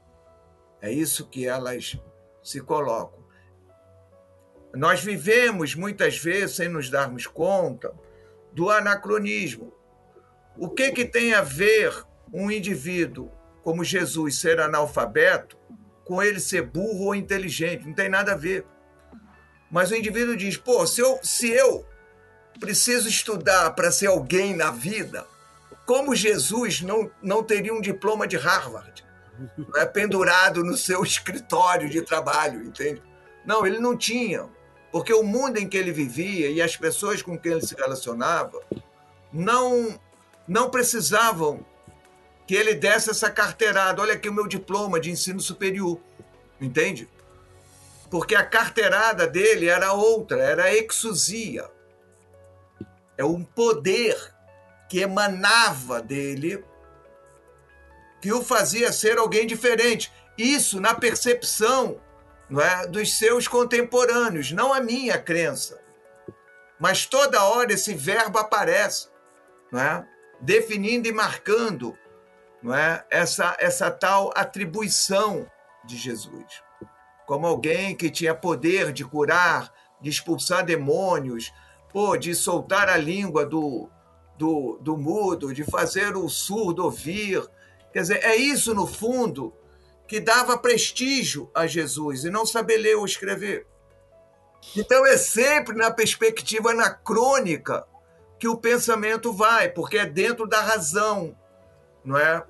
É 0.80 0.90
isso 0.90 1.28
que 1.28 1.46
elas 1.46 1.98
se 2.42 2.62
colocam. 2.62 3.21
Nós 4.74 5.02
vivemos 5.02 5.74
muitas 5.74 6.18
vezes 6.18 6.56
sem 6.56 6.68
nos 6.68 6.88
darmos 6.88 7.26
conta 7.26 7.92
do 8.52 8.70
anacronismo. 8.70 9.72
O 10.56 10.68
que 10.68 10.90
que 10.92 11.04
tem 11.04 11.34
a 11.34 11.42
ver 11.42 12.04
um 12.32 12.50
indivíduo 12.50 13.30
como 13.62 13.84
Jesus 13.84 14.38
ser 14.38 14.60
analfabeto 14.60 15.56
com 16.04 16.22
ele 16.22 16.40
ser 16.40 16.62
burro 16.62 17.06
ou 17.06 17.14
inteligente? 17.14 17.86
Não 17.86 17.94
tem 17.94 18.08
nada 18.08 18.32
a 18.32 18.36
ver. 18.36 18.66
Mas 19.70 19.90
o 19.90 19.94
indivíduo 19.94 20.36
diz: 20.36 20.56
pô, 20.56 20.86
se 20.86 21.00
eu, 21.00 21.18
se 21.22 21.50
eu 21.50 21.86
preciso 22.58 23.08
estudar 23.08 23.70
para 23.72 23.90
ser 23.90 24.06
alguém 24.06 24.54
na 24.54 24.70
vida, 24.70 25.26
como 25.86 26.14
Jesus 26.14 26.80
não, 26.80 27.10
não 27.22 27.42
teria 27.42 27.72
um 27.72 27.80
diploma 27.80 28.26
de 28.26 28.36
Harvard 28.36 29.02
é 29.76 29.86
pendurado 29.86 30.64
no 30.64 30.76
seu 30.76 31.02
escritório 31.04 31.88
de 31.88 32.02
trabalho, 32.02 32.62
entende? 32.62 33.02
Não, 33.44 33.66
ele 33.66 33.78
não 33.78 33.96
tinha, 33.96 34.48
porque 34.92 35.12
o 35.12 35.24
mundo 35.24 35.56
em 35.56 35.68
que 35.68 35.76
ele 35.76 35.90
vivia 35.90 36.50
e 36.50 36.62
as 36.62 36.76
pessoas 36.76 37.22
com 37.22 37.36
quem 37.36 37.52
ele 37.52 37.66
se 37.66 37.74
relacionava 37.74 38.62
não 39.32 39.98
não 40.46 40.70
precisavam 40.70 41.64
que 42.46 42.54
ele 42.54 42.74
desse 42.74 43.10
essa 43.10 43.30
carteirada. 43.30 44.02
Olha 44.02 44.14
aqui 44.14 44.28
o 44.28 44.32
meu 44.32 44.46
diploma 44.46 45.00
de 45.00 45.10
ensino 45.10 45.40
superior, 45.40 45.98
entende? 46.60 47.08
Porque 48.10 48.34
a 48.34 48.44
carteirada 48.44 49.26
dele 49.26 49.68
era 49.68 49.92
outra, 49.92 50.42
era 50.42 50.64
a 50.64 50.74
exusia 50.74 51.70
é 53.16 53.24
um 53.24 53.44
poder 53.44 54.16
que 54.88 55.00
emanava 55.00 56.02
dele 56.02 56.62
que 58.20 58.32
o 58.32 58.42
fazia 58.42 58.92
ser 58.92 59.18
alguém 59.18 59.46
diferente. 59.46 60.12
Isso 60.36 60.80
na 60.80 60.94
percepção 60.94 62.00
não 62.52 62.60
é, 62.60 62.86
dos 62.86 63.16
seus 63.16 63.48
contemporâneos, 63.48 64.52
não 64.52 64.74
a 64.74 64.80
minha 64.80 65.18
crença. 65.18 65.80
Mas 66.78 67.06
toda 67.06 67.42
hora 67.44 67.72
esse 67.72 67.94
verbo 67.94 68.38
aparece, 68.38 69.08
não 69.72 69.80
é? 69.80 70.06
definindo 70.38 71.08
e 71.08 71.12
marcando 71.12 71.96
não 72.62 72.74
é? 72.74 73.06
essa, 73.08 73.56
essa 73.58 73.90
tal 73.90 74.30
atribuição 74.36 75.50
de 75.86 75.96
Jesus. 75.96 76.62
Como 77.26 77.46
alguém 77.46 77.96
que 77.96 78.10
tinha 78.10 78.34
poder 78.34 78.92
de 78.92 79.02
curar, 79.02 79.72
de 79.98 80.10
expulsar 80.10 80.62
demônios, 80.62 81.50
pô, 81.90 82.18
de 82.18 82.34
soltar 82.34 82.86
a 82.90 82.98
língua 82.98 83.46
do, 83.46 83.88
do, 84.36 84.78
do 84.82 84.98
mudo, 84.98 85.54
de 85.54 85.64
fazer 85.64 86.18
o 86.18 86.28
surdo 86.28 86.84
ouvir. 86.84 87.42
Quer 87.94 88.02
dizer, 88.02 88.22
é 88.22 88.36
isso, 88.36 88.74
no 88.74 88.86
fundo, 88.86 89.54
que 90.06 90.20
dava 90.20 90.58
prestígio 90.58 91.50
a 91.54 91.66
Jesus 91.66 92.24
e 92.24 92.30
não 92.30 92.44
saber 92.44 92.76
ler 92.78 92.96
ou 92.96 93.04
escrever. 93.04 93.66
Então 94.76 95.04
é 95.06 95.16
sempre 95.16 95.76
na 95.76 95.90
perspectiva 95.90 96.70
anacrônica 96.70 97.86
que 98.38 98.48
o 98.48 98.56
pensamento 98.56 99.32
vai, 99.32 99.68
porque 99.68 99.98
é 99.98 100.06
dentro 100.06 100.46
da 100.46 100.60
razão, 100.60 101.36
não 102.04 102.18
é? 102.18 102.44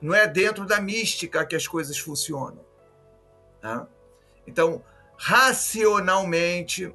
Não 0.00 0.14
é 0.14 0.26
dentro 0.26 0.66
da 0.66 0.80
mística 0.80 1.44
que 1.46 1.54
as 1.54 1.68
coisas 1.68 1.98
funcionam. 1.98 2.64
Né? 3.62 3.86
Então, 4.46 4.82
racionalmente, 5.16 6.94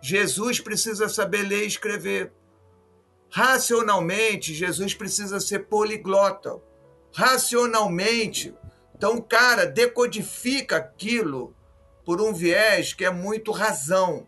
Jesus 0.00 0.60
precisa 0.60 1.08
saber 1.08 1.42
ler 1.42 1.64
e 1.64 1.66
escrever. 1.66 2.32
Racionalmente, 3.28 4.54
Jesus 4.54 4.94
precisa 4.94 5.40
ser 5.40 5.66
poliglota. 5.66 6.60
Racionalmente. 7.12 8.54
Então, 8.96 9.16
o 9.16 9.22
cara 9.22 9.66
decodifica 9.66 10.76
aquilo 10.76 11.54
por 12.02 12.22
um 12.22 12.32
viés 12.32 12.94
que 12.94 13.04
é 13.04 13.10
muito 13.10 13.52
razão. 13.52 14.26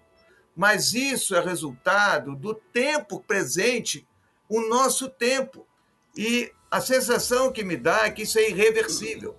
Mas 0.54 0.92
isso 0.92 1.34
é 1.34 1.40
resultado 1.40 2.36
do 2.36 2.52
tempo 2.52 3.20
presente, 3.26 4.06
o 4.48 4.60
nosso 4.68 5.08
tempo. 5.08 5.66
E 6.14 6.52
a 6.70 6.80
sensação 6.80 7.50
que 7.50 7.64
me 7.64 7.76
dá 7.76 8.06
é 8.06 8.10
que 8.10 8.22
isso 8.22 8.38
é 8.38 8.50
irreversível. 8.50 9.36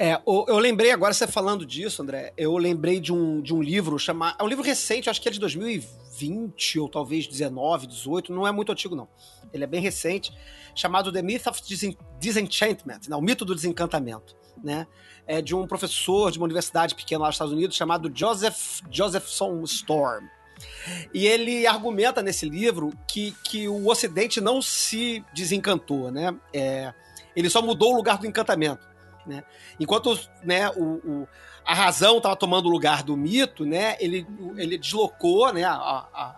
É, 0.00 0.14
eu 0.24 0.58
lembrei 0.58 0.92
agora, 0.92 1.12
você 1.12 1.26
falando 1.26 1.66
disso, 1.66 2.00
André, 2.00 2.32
eu 2.36 2.56
lembrei 2.56 3.00
de 3.00 3.12
um, 3.12 3.42
de 3.42 3.52
um 3.52 3.60
livro 3.60 3.98
chamado. 3.98 4.36
É 4.40 4.44
um 4.44 4.48
livro 4.48 4.64
recente, 4.64 5.10
acho 5.10 5.20
que 5.20 5.28
é 5.28 5.32
de 5.32 5.40
2020 5.40 6.07
ou 6.80 6.88
talvez 6.88 7.26
19, 7.26 7.86
18, 7.86 8.32
não 8.32 8.46
é 8.46 8.52
muito 8.52 8.72
antigo, 8.72 8.94
não. 8.96 9.08
Ele 9.52 9.64
é 9.64 9.66
bem 9.66 9.80
recente, 9.80 10.32
chamado 10.74 11.12
The 11.12 11.22
Myth 11.22 11.46
of 11.46 11.62
Disen- 11.62 11.96
Disenchantment, 12.18 13.00
né, 13.08 13.16
o 13.16 13.20
mito 13.20 13.44
do 13.44 13.54
desencantamento. 13.54 14.36
Né? 14.62 14.86
É 15.26 15.40
de 15.40 15.54
um 15.54 15.66
professor 15.68 16.32
de 16.32 16.38
uma 16.38 16.44
universidade 16.44 16.94
pequena 16.94 17.20
lá 17.20 17.26
nos 17.28 17.36
Estados 17.36 17.52
Unidos 17.52 17.76
chamado 17.76 18.10
Joseph 18.12 18.80
Josephson 18.90 19.62
Storm. 19.62 20.26
E 21.14 21.26
ele 21.26 21.64
argumenta 21.66 22.20
nesse 22.22 22.48
livro 22.48 22.92
que, 23.06 23.32
que 23.44 23.68
o 23.68 23.86
Ocidente 23.88 24.40
não 24.40 24.60
se 24.60 25.24
desencantou, 25.32 26.10
né? 26.10 26.34
É, 26.52 26.92
ele 27.36 27.48
só 27.48 27.62
mudou 27.62 27.92
o 27.92 27.96
lugar 27.96 28.18
do 28.18 28.26
encantamento. 28.26 28.84
Né? 29.24 29.44
Enquanto 29.78 30.18
né, 30.42 30.68
o, 30.70 30.82
o- 31.06 31.28
a 31.68 31.74
razão 31.74 32.16
estava 32.16 32.34
tomando 32.34 32.64
o 32.66 32.70
lugar 32.72 33.02
do 33.02 33.14
mito, 33.14 33.66
né, 33.66 33.94
ele, 34.00 34.26
ele 34.56 34.78
deslocou, 34.78 35.52
né, 35.52 35.64
a, 35.64 35.74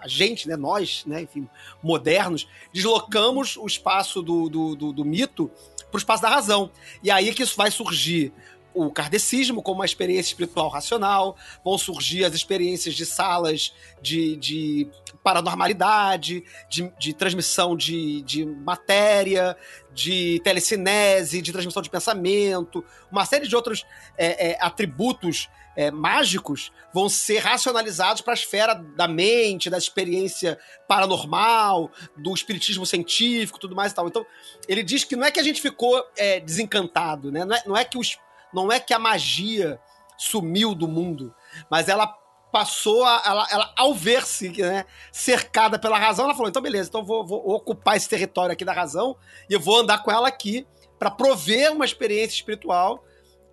a- 0.02 0.09
gente, 0.09 0.48
né, 0.48 0.57
nós, 0.57 1.05
né, 1.07 1.23
enfim, 1.23 1.48
modernos, 1.81 2.48
deslocamos 2.73 3.57
o 3.57 3.65
espaço 3.65 4.23
do, 4.23 4.48
do, 4.48 4.74
do- 4.74 4.93
do 4.93 5.05
mito 5.05 5.48
para 5.89 5.94
o 5.94 5.98
espaço 5.98 6.20
da 6.23 6.28
razão. 6.28 6.69
E 7.01 7.12
aí 7.12 7.32
que 7.32 7.44
isso 7.44 7.57
vai 7.57 7.70
surgir 7.70 8.32
o 8.74 8.90
kardecismo 8.90 9.62
como 9.62 9.78
uma 9.78 9.85
experiência 9.85 10.31
espiritual 10.32 10.69
racional, 10.69 11.36
vão 11.65 11.78
surgir 11.78 12.24
as 12.24 12.35
experiências 12.35 12.97
de 12.97 13.07
salas 13.07 13.73
de, 14.02 14.35
de 14.35 14.89
paranormalidade, 15.22 16.42
de, 16.68 16.92
de 16.98 17.14
transmissão 17.14 17.76
de, 17.76 18.22
de 18.22 18.44
matéria, 18.44 19.56
de 19.92 20.40
telecinese, 20.42 21.42
de 21.42 21.52
transmissão 21.52 21.82
de 21.82 21.90
pensamento, 21.90 22.84
uma 23.10 23.24
série 23.24 23.47
de 23.47 23.55
outros 23.55 23.84
é, 24.16 24.51
é, 24.51 24.59
atributos 24.60 25.48
é, 25.76 25.90
mágicos 25.90 26.72
vão 26.92 27.09
ser 27.09 27.38
racionalizados 27.38 28.22
para 28.22 28.32
a 28.32 28.34
esfera 28.34 28.74
da 28.74 29.06
mente, 29.06 29.70
da 29.70 29.78
experiência 29.78 30.59
paranormal, 30.88 31.90
do 32.16 32.34
espiritismo 32.34 32.84
científico, 32.84 33.59
tudo 33.59 33.76
mais 33.76 33.92
e 33.92 33.94
tal. 33.94 34.09
Então, 34.09 34.26
ele 34.68 34.82
diz 34.82 35.05
que 35.05 35.16
não 35.16 35.24
é 35.24 35.30
que 35.30 35.40
a 35.40 35.42
gente 35.42 35.60
ficou 35.60 36.05
é, 36.16 36.40
desencantado, 36.40 37.30
né? 37.30 37.44
Não 37.44 37.56
é, 37.56 37.62
não 37.66 37.76
é 37.76 37.84
que 37.84 37.98
os, 37.98 38.18
não 38.52 38.72
é 38.72 38.80
que 38.80 38.92
a 38.92 38.98
magia 38.98 39.80
sumiu 40.18 40.74
do 40.74 40.86
mundo, 40.86 41.34
mas 41.70 41.88
ela 41.88 42.06
passou 42.51 43.05
a, 43.05 43.22
ela, 43.24 43.47
ela, 43.51 43.72
ao 43.77 43.94
ver-se 43.94 44.48
né, 44.60 44.85
cercada 45.12 45.78
pela 45.78 45.98
razão, 45.98 46.24
ela 46.24 46.35
falou: 46.35 46.48
então 46.48 46.62
beleza, 46.62 46.89
então 46.89 47.05
vou, 47.05 47.27
vou 47.27 47.51
ocupar 47.51 47.97
esse 47.97 48.09
território 48.09 48.52
aqui 48.52 48.64
da 48.64 48.72
razão 48.72 49.16
e 49.48 49.55
eu 49.55 49.60
vou 49.60 49.78
andar 49.78 50.02
com 50.02 50.10
ela 50.10 50.28
aqui 50.28 50.66
para 50.98 51.10
prover 51.10 51.72
uma 51.72 51.85
experiência 51.85 52.35
espiritual, 52.35 53.02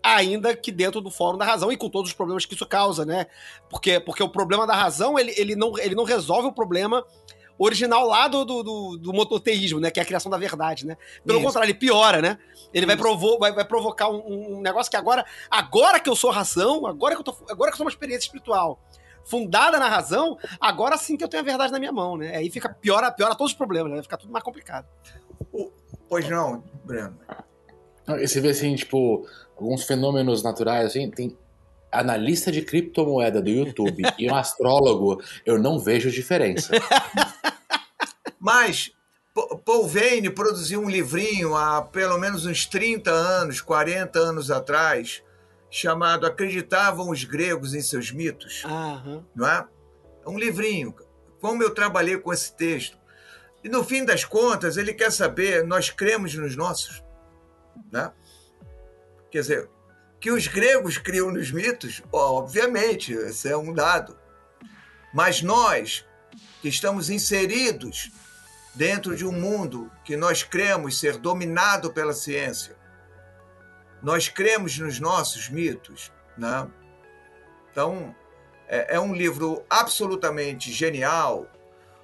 ainda 0.04 0.56
que 0.56 0.72
dentro 0.72 1.00
do 1.00 1.10
fórum 1.10 1.38
da 1.38 1.46
razão 1.46 1.72
e 1.72 1.78
com 1.78 1.90
todos 1.90 2.12
os 2.12 2.16
problemas 2.16 2.46
que 2.46 2.56
isso 2.56 2.66
causa, 2.66 3.06
né? 3.06 3.28
Porque, 3.70 4.00
porque 4.00 4.22
o 4.22 4.30
problema 4.30 4.68
da 4.68 4.76
razão 4.76 5.18
ele, 5.18 5.34
ele, 5.38 5.56
não, 5.56 5.78
ele 5.78 5.96
não 5.96 6.04
resolve 6.04 6.50
o 6.50 6.52
problema 6.52 7.06
original 7.58 8.08
lá 8.08 8.28
do, 8.28 8.46
do, 8.46 8.64
do, 8.64 8.98
do 8.98 9.14
monoteísmo, 9.14 9.80
né? 9.80 9.92
Que 9.92 10.00
é 10.00 10.04
a 10.04 10.06
criação 10.06 10.30
da 10.30 10.38
verdade, 10.38 10.86
né? 10.86 10.98
Pelo 11.26 11.40
Isso. 11.40 11.48
contrário, 11.48 11.70
ele 11.70 11.78
piora, 11.78 12.22
né? 12.22 12.38
Ele 12.74 12.86
vai, 12.86 12.98
provo 12.98 13.38
vai, 13.40 13.52
vai 13.52 13.66
provocar 13.66 14.10
um, 14.10 14.58
um 14.58 14.62
negócio 14.62 14.90
que 14.90 14.98
agora, 14.98 15.26
agora 15.50 16.00
que 16.00 16.10
eu 16.10 16.16
sou 16.16 16.32
razão, 16.32 16.86
agora 16.86 17.16
que 17.16 17.22
eu, 17.22 17.24
tô, 17.24 17.36
agora 17.50 17.72
que 17.72 17.76
eu 17.76 17.78
sou 17.78 17.86
uma 17.86 17.92
experiência 17.92 18.26
espiritual 18.26 18.80
fundada 19.24 19.78
na 19.78 19.90
razão, 19.90 20.38
agora 20.60 20.98
sim 20.98 21.18
que 21.18 21.24
eu 21.24 21.28
tenho 21.28 21.44
a 21.44 21.46
verdade 21.46 21.72
na 21.72 21.80
minha 21.80 21.92
mão, 21.92 22.16
né? 22.16 22.36
Aí 22.36 22.50
fica 22.50 22.70
piora, 22.70 23.12
piora 23.12 23.36
todos 23.36 23.52
os 23.52 23.58
problemas, 23.58 23.90
né? 23.90 23.96
Vai 23.96 24.04
ficar 24.04 24.18
tudo 24.18 24.32
mais 24.32 24.44
complicado. 24.44 24.88
Pois 26.08 26.30
não, 26.30 26.64
Breno. 26.86 27.18
Você 28.08 28.40
vê 28.40 28.50
assim, 28.50 28.74
tipo, 28.76 29.28
alguns 29.58 29.84
fenômenos 29.84 30.42
naturais, 30.42 30.86
assim, 30.86 31.12
tem 31.12 31.38
analista 31.92 32.52
de 32.52 32.62
criptomoeda 32.62 33.42
do 33.42 33.50
YouTube 33.50 34.04
e 34.18 34.30
um 34.30 34.36
astrólogo, 34.36 35.22
eu 35.46 35.58
não 35.58 35.80
vejo 35.80 36.12
diferença. 36.12 36.72
Mas 38.40 38.92
Pa- 39.34 39.56
Paul 39.64 39.88
Vane 39.88 40.30
produziu 40.30 40.82
um 40.82 40.90
livrinho 40.90 41.56
há 41.56 41.82
pelo 41.82 42.18
menos 42.18 42.46
uns 42.46 42.66
30 42.66 43.12
anos, 43.12 43.62
40 43.62 44.18
anos 44.20 44.50
atrás, 44.52 45.24
chamado 45.70 46.26
Acreditavam 46.26 47.10
os 47.10 47.24
Gregos 47.24 47.74
em 47.74 47.82
Seus 47.82 48.12
Mitos, 48.12 48.64
Aham. 48.66 49.24
não 49.36 49.48
é? 49.48 49.66
É 50.26 50.30
um 50.30 50.38
livrinho. 50.38 50.94
Como 51.40 51.62
eu 51.62 51.70
trabalhei 51.74 52.18
com 52.18 52.34
esse 52.34 52.56
texto. 52.56 52.98
E 53.64 53.70
no 53.70 53.84
fim 53.84 54.04
das 54.06 54.24
contas, 54.26 54.78
ele 54.78 54.94
quer 54.94 55.12
saber, 55.12 55.64
nós 55.66 55.90
cremos 55.90 56.34
nos 56.36 56.56
nossos, 56.56 57.04
né? 57.92 58.12
Quer 59.30 59.42
dizer, 59.42 59.70
que 60.20 60.32
os 60.32 60.48
gregos 60.48 60.98
criam 60.98 61.32
nos 61.32 61.52
mitos, 61.52 62.02
obviamente, 62.12 63.14
esse 63.14 63.50
é 63.50 63.58
um 63.58 63.74
dado. 63.74 64.18
Mas 65.14 65.42
nós, 65.42 66.06
que 66.62 66.68
estamos 66.68 67.10
inseridos 67.10 68.12
dentro 68.74 69.16
de 69.16 69.26
um 69.26 69.32
mundo 69.32 69.92
que 70.04 70.18
nós 70.18 70.44
cremos 70.44 71.00
ser 71.00 71.18
dominado 71.18 71.92
pela 71.94 72.14
ciência, 72.14 72.76
nós 74.02 74.28
cremos 74.28 74.78
nos 74.78 75.00
nossos 75.00 75.50
mitos, 75.50 76.12
né? 76.38 76.68
Então, 77.72 78.16
é, 78.68 78.96
é 78.96 79.00
um 79.00 79.14
livro 79.14 79.64
absolutamente 79.70 80.72
genial, 80.72 81.48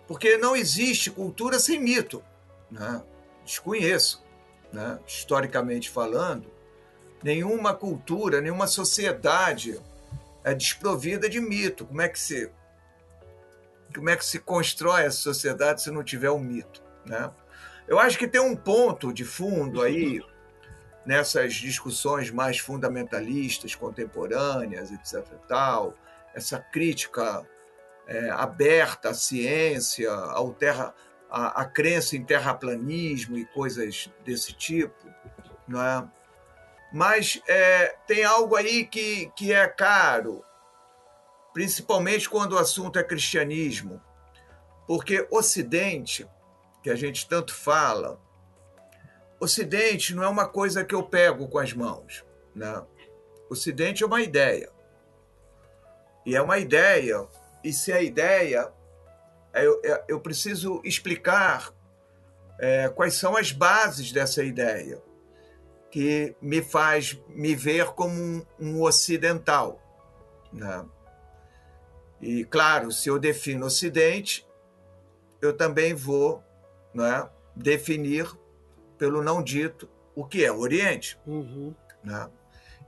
porque 0.08 0.38
não 0.38 0.56
existe 0.56 1.10
cultura 1.10 1.60
sem 1.60 1.80
mito, 1.80 2.24
né? 2.70 3.04
Desconheço, 3.44 4.24
né? 4.72 5.00
Historicamente 5.06 5.90
falando, 5.90 6.53
nenhuma 7.24 7.74
cultura, 7.74 8.42
nenhuma 8.42 8.68
sociedade 8.68 9.80
é 10.44 10.54
desprovida 10.54 11.30
de 11.30 11.40
mito. 11.40 11.86
Como 11.86 12.02
é 12.02 12.10
que 12.10 12.20
se 12.20 12.52
como 13.96 14.10
é 14.10 14.18
que 14.18 14.26
se 14.26 14.40
constrói 14.40 15.04
essa 15.04 15.18
sociedade 15.18 15.84
se 15.84 15.92
não 15.92 16.04
tiver 16.04 16.32
um 16.32 16.40
mito, 16.40 16.82
né? 17.06 17.32
Eu 17.88 18.00
acho 18.00 18.18
que 18.18 18.28
tem 18.28 18.42
um 18.42 18.56
ponto 18.56 19.14
de 19.14 19.24
fundo 19.24 19.84
aí 19.84 20.20
nessas 21.06 21.54
discussões 21.54 22.32
mais 22.32 22.58
fundamentalistas, 22.58 23.76
contemporâneas, 23.76 24.92
etc. 24.92 25.24
tal, 25.48 25.94
essa 26.34 26.58
crítica 26.58 27.46
é, 28.08 28.30
aberta 28.32 29.10
à 29.10 29.14
ciência, 29.14 30.10
ao 30.12 30.54
terra, 30.54 30.94
à, 31.30 31.62
à 31.62 31.66
crença 31.66 32.16
em 32.16 32.24
terraplanismo 32.24 33.38
e 33.38 33.46
coisas 33.46 34.10
desse 34.26 34.54
tipo, 34.54 35.08
não 35.68 35.82
é? 35.82 36.08
Mas 36.94 37.42
é, 37.48 37.96
tem 38.06 38.24
algo 38.24 38.56
aí 38.56 38.86
que, 38.86 39.32
que 39.36 39.52
é 39.52 39.68
caro, 39.68 40.44
principalmente 41.52 42.30
quando 42.30 42.54
o 42.54 42.60
assunto 42.60 43.00
é 43.00 43.04
cristianismo, 43.04 44.00
porque 44.88 45.28
Ocidente, 45.32 46.30
que 46.84 46.92
a 46.92 46.96
gente 46.96 47.28
tanto 47.28 47.52
fala, 47.52 48.22
Ocidente 49.40 50.14
não 50.14 50.24
é 50.24 50.28
uma 50.28 50.48
coisa 50.48 50.86
que 50.86 50.94
eu 50.94 51.02
pego 51.02 51.48
com 51.48 51.58
as 51.58 51.74
mãos. 51.74 52.24
Né? 52.56 52.86
Ocidente 53.50 54.04
é 54.04 54.06
uma 54.06 54.22
ideia. 54.22 54.70
E 56.26 56.36
é 56.36 56.42
uma 56.42 56.60
ideia, 56.60 57.28
e 57.64 57.74
se 57.74 57.92
a 57.92 58.02
ideia. 58.02 58.72
Eu, 59.54 59.80
eu 60.08 60.20
preciso 60.20 60.82
explicar 60.84 61.72
é, 62.60 62.90
quais 62.90 63.16
são 63.16 63.36
as 63.38 63.52
bases 63.52 64.12
dessa 64.12 64.44
ideia, 64.44 65.00
que 65.94 66.36
me 66.42 66.60
faz 66.60 67.22
me 67.30 67.54
ver 67.54 67.92
como 67.92 68.20
um, 68.20 68.44
um 68.60 68.82
ocidental. 68.82 69.80
Né? 70.52 70.84
E, 72.20 72.44
claro, 72.46 72.92
se 72.92 73.10
eu 73.10 73.20
defino 73.20 73.68
Ocidente, 73.68 74.44
eu 75.40 75.56
também 75.56 75.94
vou 75.94 76.44
né, 76.96 77.30
definir 77.56 78.28
pelo 78.98 79.22
não 79.22 79.44
dito 79.44 79.88
o 80.16 80.26
que 80.26 80.44
é 80.44 80.52
o 80.52 80.62
Oriente. 80.62 81.20
Uhum. 81.28 81.76
Né? 82.04 82.28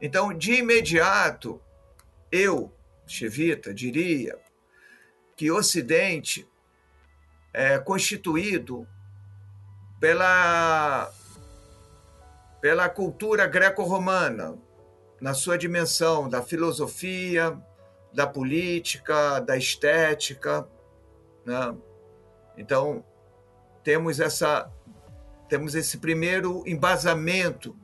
Então, 0.02 0.34
de 0.34 0.54
imediato, 0.54 1.62
eu, 2.32 2.74
Chevita, 3.06 3.72
diria 3.72 4.36
que 5.36 5.52
Ocidente 5.52 6.50
é 7.54 7.78
constituído 7.78 8.88
pela, 10.00 11.14
pela 12.66 12.90
cultura 12.90 13.46
greco-romana, 13.46 14.58
na 15.22 15.36
sua 15.36 15.56
dimensão 15.56 16.28
da 16.28 16.42
filosofia, 16.42 17.56
da 18.12 18.26
política, 18.26 19.40
da 19.40 19.56
estética. 19.56 20.68
Né? 21.46 21.78
Então, 22.58 23.06
temos 23.84 24.20
essa 24.20 24.68
temos 25.48 25.76
esse 25.76 26.00
primeiro 26.00 26.64
embasamento 26.66 27.78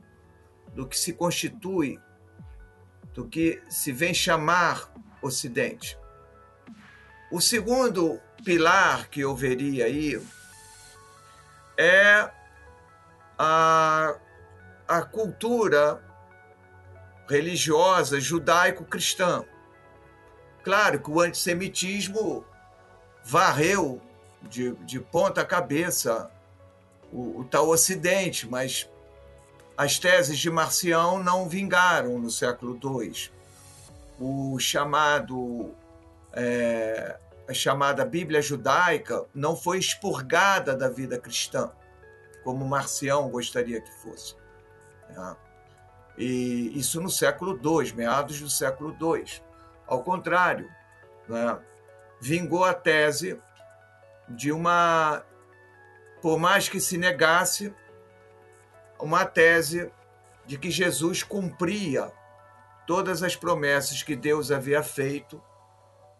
do 0.74 0.84
que 0.84 0.98
se 0.98 1.12
constitui, 1.12 2.00
do 3.14 3.28
que 3.28 3.62
se 3.68 3.92
vem 3.92 4.12
chamar 4.12 4.92
Ocidente. 5.22 5.96
O 7.30 7.40
segundo 7.40 8.20
pilar 8.44 9.08
que 9.08 9.20
eu 9.20 9.32
veria 9.36 9.84
aí 9.84 10.20
é 11.78 12.28
a, 13.38 14.16
a 14.86 15.02
cultura 15.02 16.02
religiosa 17.28 18.20
judaico-cristã. 18.20 19.44
Claro 20.62 21.00
que 21.00 21.10
o 21.10 21.20
antissemitismo 21.20 22.44
varreu 23.24 24.00
de, 24.42 24.74
de 24.76 25.00
ponta 25.00 25.44
cabeça 25.44 26.30
o, 27.12 27.40
o 27.40 27.44
tal 27.44 27.68
Ocidente, 27.68 28.48
mas 28.48 28.88
as 29.76 29.98
teses 29.98 30.38
de 30.38 30.50
Marcião 30.50 31.22
não 31.22 31.48
vingaram 31.48 32.18
no 32.18 32.30
século 32.30 32.78
II. 32.82 33.30
O 34.18 34.58
chamado, 34.58 35.74
é, 36.32 37.18
a 37.48 37.54
chamada 37.54 38.04
Bíblia 38.04 38.40
judaica 38.40 39.24
não 39.34 39.56
foi 39.56 39.78
expurgada 39.78 40.76
da 40.76 40.88
vida 40.88 41.18
cristã, 41.18 41.70
como 42.44 42.64
Marcião 42.64 43.28
gostaria 43.28 43.80
que 43.80 43.90
fosse. 44.02 44.41
Né? 45.12 45.36
E 46.18 46.78
isso 46.78 47.00
no 47.00 47.10
século 47.10 47.58
II, 47.58 47.92
meados 47.94 48.40
do 48.40 48.50
século 48.50 48.96
II. 49.00 49.24
Ao 49.86 50.02
contrário, 50.02 50.68
né? 51.28 51.58
vingou 52.20 52.64
a 52.64 52.74
tese 52.74 53.40
de 54.28 54.52
uma, 54.52 55.24
por 56.20 56.38
mais 56.38 56.68
que 56.68 56.80
se 56.80 56.96
negasse, 56.96 57.74
uma 58.98 59.24
tese 59.24 59.90
de 60.46 60.58
que 60.58 60.70
Jesus 60.70 61.22
cumpria 61.22 62.12
todas 62.86 63.22
as 63.22 63.34
promessas 63.34 64.02
que 64.02 64.14
Deus 64.14 64.50
havia 64.50 64.82
feito 64.82 65.42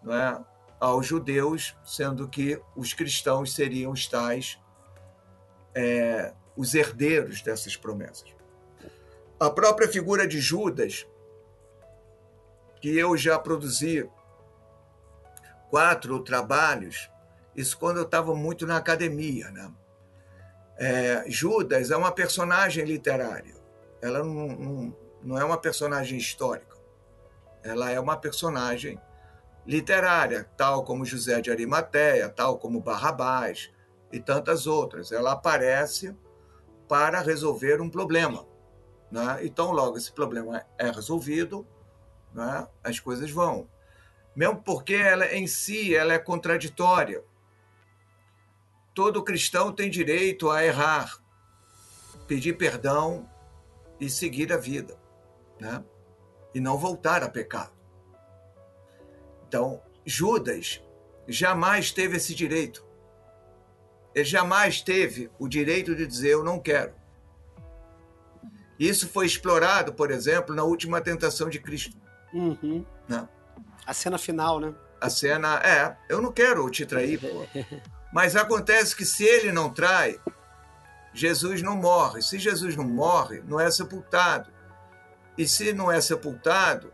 não 0.02 0.14
é, 0.14 0.44
aos 0.80 1.06
judeus, 1.06 1.76
sendo 1.84 2.28
que 2.28 2.60
os 2.74 2.92
cristãos 2.92 3.54
seriam 3.54 3.92
os 3.92 4.06
tais, 4.08 4.58
é, 5.74 6.34
os 6.56 6.74
herdeiros 6.74 7.40
dessas 7.40 7.76
promessas. 7.76 8.34
A 9.42 9.50
própria 9.50 9.88
figura 9.88 10.24
de 10.24 10.40
Judas, 10.40 11.04
que 12.80 12.96
eu 12.96 13.16
já 13.16 13.36
produzi 13.40 14.08
quatro 15.68 16.20
trabalhos, 16.20 17.10
isso 17.56 17.76
quando 17.76 17.96
eu 17.96 18.04
estava 18.04 18.36
muito 18.36 18.68
na 18.68 18.76
academia, 18.76 19.50
né? 19.50 19.68
É, 20.78 21.24
Judas 21.26 21.90
é 21.90 21.96
uma 21.96 22.12
personagem 22.12 22.84
literária. 22.84 23.56
Ela 24.00 24.20
não, 24.20 24.46
não, 24.46 24.96
não 25.20 25.38
é 25.38 25.44
uma 25.44 25.58
personagem 25.58 26.16
histórica. 26.16 26.76
Ela 27.64 27.90
é 27.90 27.98
uma 27.98 28.16
personagem 28.16 28.96
literária, 29.66 30.48
tal 30.56 30.84
como 30.84 31.04
José 31.04 31.40
de 31.40 31.50
Arimateia, 31.50 32.28
tal 32.28 32.58
como 32.58 32.80
Barrabás 32.80 33.72
e 34.12 34.20
tantas 34.20 34.68
outras. 34.68 35.10
Ela 35.10 35.32
aparece 35.32 36.16
para 36.86 37.20
resolver 37.20 37.80
um 37.80 37.90
problema. 37.90 38.51
Né? 39.12 39.40
Então, 39.42 39.70
logo 39.70 39.96
esse 39.96 40.10
problema 40.10 40.64
é 40.76 40.90
resolvido, 40.90 41.64
né? 42.34 42.66
as 42.82 42.98
coisas 42.98 43.30
vão. 43.30 43.68
Mesmo 44.34 44.60
porque 44.60 44.94
ela 44.94 45.26
em 45.32 45.46
si 45.46 45.94
ela 45.94 46.14
é 46.14 46.18
contraditória 46.18 47.22
todo 48.94 49.22
cristão 49.22 49.72
tem 49.72 49.90
direito 49.90 50.50
a 50.50 50.64
errar, 50.64 51.18
pedir 52.26 52.56
perdão 52.56 53.28
e 53.98 54.08
seguir 54.08 54.52
a 54.52 54.56
vida, 54.56 54.98
né? 55.58 55.82
E 56.54 56.60
não 56.60 56.76
voltar 56.76 57.22
a 57.22 57.28
pecar. 57.28 57.72
Então, 59.48 59.82
Judas 60.04 60.82
jamais 61.26 61.90
teve 61.90 62.16
esse 62.16 62.34
direito. 62.34 62.86
Ele 64.14 64.24
jamais 64.24 64.82
teve 64.82 65.30
o 65.38 65.48
direito 65.48 65.94
de 65.94 66.06
dizer 66.06 66.32
eu 66.32 66.44
não 66.44 66.58
quero. 66.58 66.94
Isso 68.82 69.08
foi 69.08 69.26
explorado, 69.26 69.92
por 69.92 70.10
exemplo, 70.10 70.56
na 70.56 70.64
última 70.64 71.00
tentação 71.00 71.48
de 71.48 71.60
Cristo. 71.60 71.96
Uhum. 72.34 72.84
Né? 73.08 73.28
A 73.86 73.94
cena 73.94 74.18
final, 74.18 74.58
né? 74.58 74.74
A 75.00 75.08
cena 75.08 75.60
é, 75.64 75.96
eu 76.08 76.20
não 76.20 76.32
quero 76.32 76.68
te 76.68 76.84
trair, 76.84 77.20
pô. 77.20 77.46
Mas 78.12 78.34
acontece 78.34 78.96
que 78.96 79.04
se 79.04 79.22
ele 79.22 79.52
não 79.52 79.70
trai, 79.70 80.18
Jesus 81.14 81.62
não 81.62 81.76
morre. 81.76 82.22
Se 82.22 82.40
Jesus 82.40 82.74
não 82.74 82.82
morre, 82.82 83.40
não 83.46 83.60
é 83.60 83.70
sepultado. 83.70 84.50
E 85.38 85.46
se 85.46 85.72
não 85.72 85.88
é 85.88 86.00
sepultado, 86.00 86.92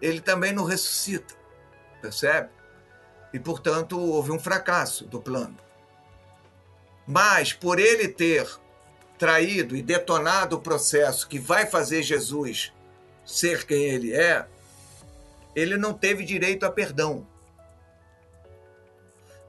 ele 0.00 0.20
também 0.20 0.52
não 0.52 0.62
ressuscita. 0.62 1.34
Percebe? 2.00 2.50
E, 3.32 3.40
portanto, 3.40 3.98
houve 3.98 4.30
um 4.30 4.38
fracasso 4.38 5.04
do 5.04 5.20
plano. 5.20 5.56
Mas, 7.08 7.52
por 7.52 7.80
ele 7.80 8.06
ter 8.06 8.46
traído 9.18 9.76
e 9.76 9.82
detonado 9.82 10.56
o 10.56 10.60
processo 10.60 11.28
que 11.28 11.38
vai 11.38 11.66
fazer 11.66 12.02
Jesus 12.02 12.72
ser 13.24 13.64
quem 13.66 13.84
ele 13.84 14.14
é, 14.14 14.46
ele 15.54 15.76
não 15.76 15.94
teve 15.94 16.24
direito 16.24 16.66
a 16.66 16.70
perdão. 16.70 17.26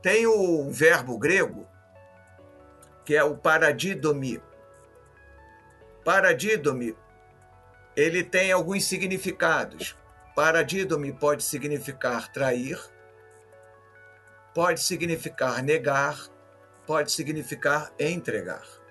Tem 0.02 0.28
o 0.28 0.70
verbo 0.72 1.18
grego, 1.18 1.68
que 3.04 3.16
é 3.16 3.24
o 3.24 3.36
paradidomi. 3.36 4.42
Paradidomi, 6.04 6.96
ele 7.96 8.24
tem 8.24 8.52
alguns 8.52 8.86
significados. 8.86 9.98
Paradidomi 10.36 11.12
pode 11.12 11.44
significar 11.44 12.32
trair, 12.32 12.80
pode 14.54 14.82
significar 14.82 15.64
negar, 15.64 16.30
pode 16.86 17.12
significar 17.12 17.92
entregar. 18.00 18.85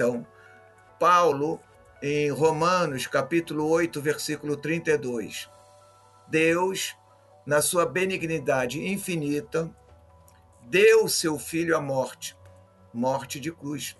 Então, 0.00 0.26
Paulo, 0.98 1.60
em 2.00 2.30
Romanos, 2.30 3.06
capítulo 3.06 3.68
8, 3.68 4.00
versículo 4.00 4.56
32, 4.56 5.46
Deus 6.26 6.96
na 7.44 7.60
sua 7.60 7.84
benignidade 7.84 8.82
infinita, 8.82 9.70
deu 10.62 11.06
seu 11.06 11.38
filho 11.38 11.76
à 11.76 11.82
morte, 11.82 12.34
morte 12.94 13.38
de 13.38 13.52
cruz. 13.52 13.94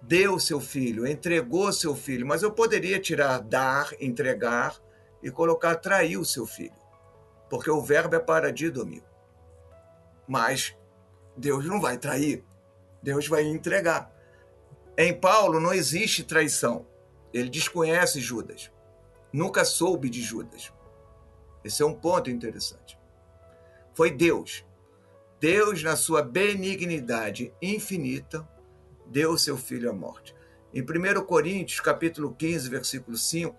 Deu 0.00 0.38
seu 0.38 0.60
filho, 0.60 1.04
entregou 1.04 1.72
seu 1.72 1.96
filho, 1.96 2.24
mas 2.24 2.44
eu 2.44 2.52
poderia 2.52 3.00
tirar 3.00 3.40
dar, 3.40 3.90
entregar 3.98 4.76
e 5.20 5.28
colocar 5.28 5.74
trair 5.74 6.18
o 6.18 6.24
seu 6.24 6.46
filho, 6.46 6.78
porque 7.50 7.68
o 7.68 7.82
verbo 7.82 8.14
é 8.14 8.20
para 8.20 8.52
didomio. 8.52 9.02
Mas 10.28 10.76
Deus 11.36 11.64
não 11.64 11.80
vai 11.80 11.98
trair, 11.98 12.44
Deus 13.02 13.26
vai 13.26 13.42
entregar. 13.42 14.14
Em 14.98 15.12
Paulo 15.12 15.60
não 15.60 15.74
existe 15.74 16.24
traição. 16.24 16.86
Ele 17.32 17.50
desconhece 17.50 18.18
Judas. 18.18 18.72
Nunca 19.30 19.62
soube 19.62 20.08
de 20.08 20.22
Judas. 20.22 20.72
Esse 21.62 21.82
é 21.82 21.86
um 21.86 21.92
ponto 21.92 22.30
interessante. 22.30 22.98
Foi 23.94 24.10
Deus. 24.10 24.64
Deus, 25.38 25.82
na 25.82 25.96
sua 25.96 26.22
benignidade 26.22 27.52
infinita, 27.60 28.48
deu 29.04 29.36
seu 29.36 29.58
filho 29.58 29.90
à 29.90 29.92
morte. 29.92 30.34
Em 30.72 30.80
1 30.80 31.24
Coríntios, 31.26 31.80
capítulo 31.80 32.34
15, 32.34 32.70
versículo 32.70 33.18
5, 33.18 33.54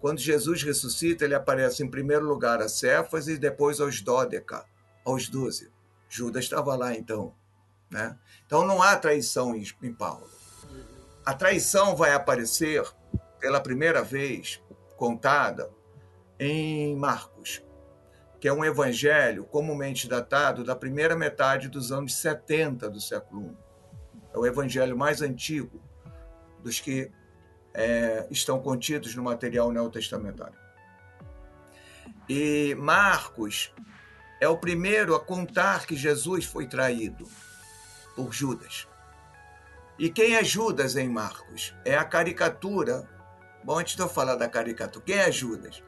quando 0.00 0.18
Jesus 0.20 0.62
ressuscita, 0.62 1.24
ele 1.24 1.34
aparece 1.34 1.82
em 1.82 1.90
primeiro 1.90 2.24
lugar 2.24 2.62
a 2.62 2.68
Cefas 2.68 3.26
e 3.26 3.36
depois 3.36 3.80
aos 3.80 4.00
Dódeca, 4.00 4.64
aos 5.04 5.28
doze. 5.28 5.70
Judas 6.08 6.44
estava 6.44 6.76
lá 6.76 6.94
então. 6.94 7.34
Né? 7.90 8.16
Então 8.46 8.64
não 8.64 8.80
há 8.82 8.96
traição 8.96 9.54
em 9.56 9.92
Paulo. 9.92 10.28
A 11.30 11.34
traição 11.34 11.94
vai 11.94 12.12
aparecer 12.12 12.82
pela 13.38 13.60
primeira 13.60 14.02
vez 14.02 14.60
contada 14.96 15.70
em 16.40 16.96
Marcos, 16.96 17.62
que 18.40 18.48
é 18.48 18.52
um 18.52 18.64
evangelho 18.64 19.44
comumente 19.44 20.08
datado 20.08 20.64
da 20.64 20.74
primeira 20.74 21.14
metade 21.14 21.68
dos 21.68 21.92
anos 21.92 22.16
70 22.16 22.90
do 22.90 23.00
século 23.00 23.46
I. 23.46 23.56
É 24.34 24.38
o 24.38 24.44
evangelho 24.44 24.98
mais 24.98 25.22
antigo 25.22 25.80
dos 26.64 26.80
que 26.80 27.12
é, 27.74 28.26
estão 28.28 28.60
contidos 28.60 29.14
no 29.14 29.22
material 29.22 29.70
neotestamentário. 29.70 30.58
E 32.28 32.74
Marcos 32.76 33.72
é 34.40 34.48
o 34.48 34.58
primeiro 34.58 35.14
a 35.14 35.20
contar 35.20 35.86
que 35.86 35.94
Jesus 35.94 36.44
foi 36.44 36.66
traído 36.66 37.24
por 38.16 38.32
Judas. 38.32 38.89
E 40.00 40.10
quem 40.10 40.34
é 40.34 40.42
Judas 40.42 40.96
em 40.96 41.08
Marcos? 41.08 41.76
É 41.84 41.96
a 41.96 42.04
caricatura. 42.04 43.08
Bom, 43.62 43.78
antes 43.78 43.94
de 43.94 44.02
eu 44.02 44.08
falar 44.08 44.34
da 44.34 44.48
caricatura, 44.48 45.04
quem 45.04 45.16
é 45.16 45.30
Judas? 45.30 45.80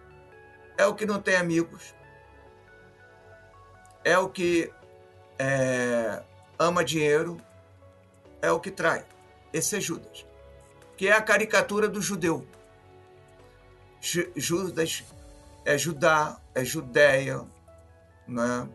é 0.76 0.86
o 0.86 0.94
que 0.94 1.06
não 1.06 1.20
tem 1.20 1.36
amigos, 1.36 1.94
é 4.04 4.18
o 4.18 4.28
que 4.28 4.72
é, 5.38 6.22
ama 6.58 6.84
dinheiro, 6.84 7.40
é 8.40 8.50
o 8.50 8.60
que 8.60 8.70
trai. 8.70 9.04
Esse 9.52 9.76
é 9.76 9.80
Judas, 9.80 10.26
que 10.96 11.08
é 11.08 11.12
a 11.12 11.22
caricatura 11.22 11.88
do 11.88 12.00
judeu. 12.00 12.46
Judas 14.34 15.04
é 15.64 15.78
Judá, 15.78 16.40
é 16.54 16.64
Judéia, 16.64 17.46
né? 18.26 18.68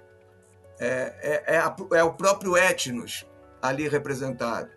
é, 0.79 1.43
é, 1.47 1.55
é, 1.55 1.57
a, 1.57 1.75
é 1.95 2.03
o 2.03 2.13
próprio 2.13 2.55
etnos 2.55 3.25
ali 3.61 3.89
representado. 3.89 4.69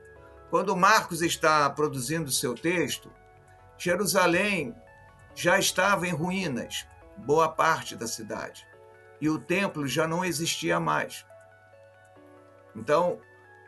Quando 0.51 0.77
Marcos 0.77 1.23
está 1.23 1.71
produzindo 1.71 2.31
seu 2.31 2.57
texto, 2.57 3.11
Jerusalém 3.79 4.75
já 5.33 5.59
estava 5.59 6.09
em 6.09 6.13
ruínas, 6.13 6.87
boa 7.19 7.49
parte 7.49 7.95
da 7.95 8.09
cidade, 8.09 8.67
e 9.21 9.29
o 9.29 9.39
templo 9.39 9.87
já 9.87 10.09
não 10.09 10.25
existia 10.25 10.81
mais. 10.81 11.25
Então, 12.75 13.21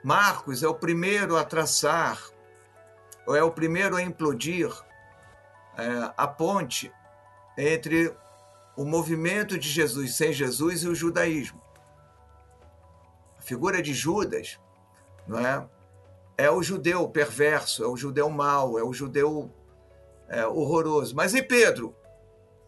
Marcos 0.02 0.64
é 0.64 0.68
o 0.68 0.74
primeiro 0.74 1.36
a 1.36 1.44
traçar, 1.44 2.20
ou 3.26 3.36
é 3.36 3.42
o 3.44 3.52
primeiro 3.52 3.94
a 3.94 4.02
implodir 4.02 4.68
é, 5.78 6.12
a 6.16 6.26
ponte 6.26 6.92
entre 7.56 8.12
o 8.76 8.84
movimento 8.84 9.56
de 9.56 9.68
Jesus 9.68 10.16
sem 10.16 10.32
Jesus 10.32 10.82
e 10.82 10.88
o 10.88 10.94
judaísmo. 10.94 11.62
A 13.38 13.42
figura 13.42 13.80
de 13.80 13.94
Judas, 13.94 14.58
não 15.28 15.38
é? 15.38 15.64
É 16.36 16.50
o 16.50 16.62
judeu 16.62 17.08
perverso, 17.08 17.84
é 17.84 17.86
o 17.86 17.96
judeu 17.96 18.28
mau, 18.30 18.78
é 18.78 18.82
o 18.82 18.92
judeu 18.92 19.50
é, 20.28 20.46
horroroso. 20.46 21.14
Mas 21.14 21.34
e 21.34 21.42
Pedro? 21.42 21.94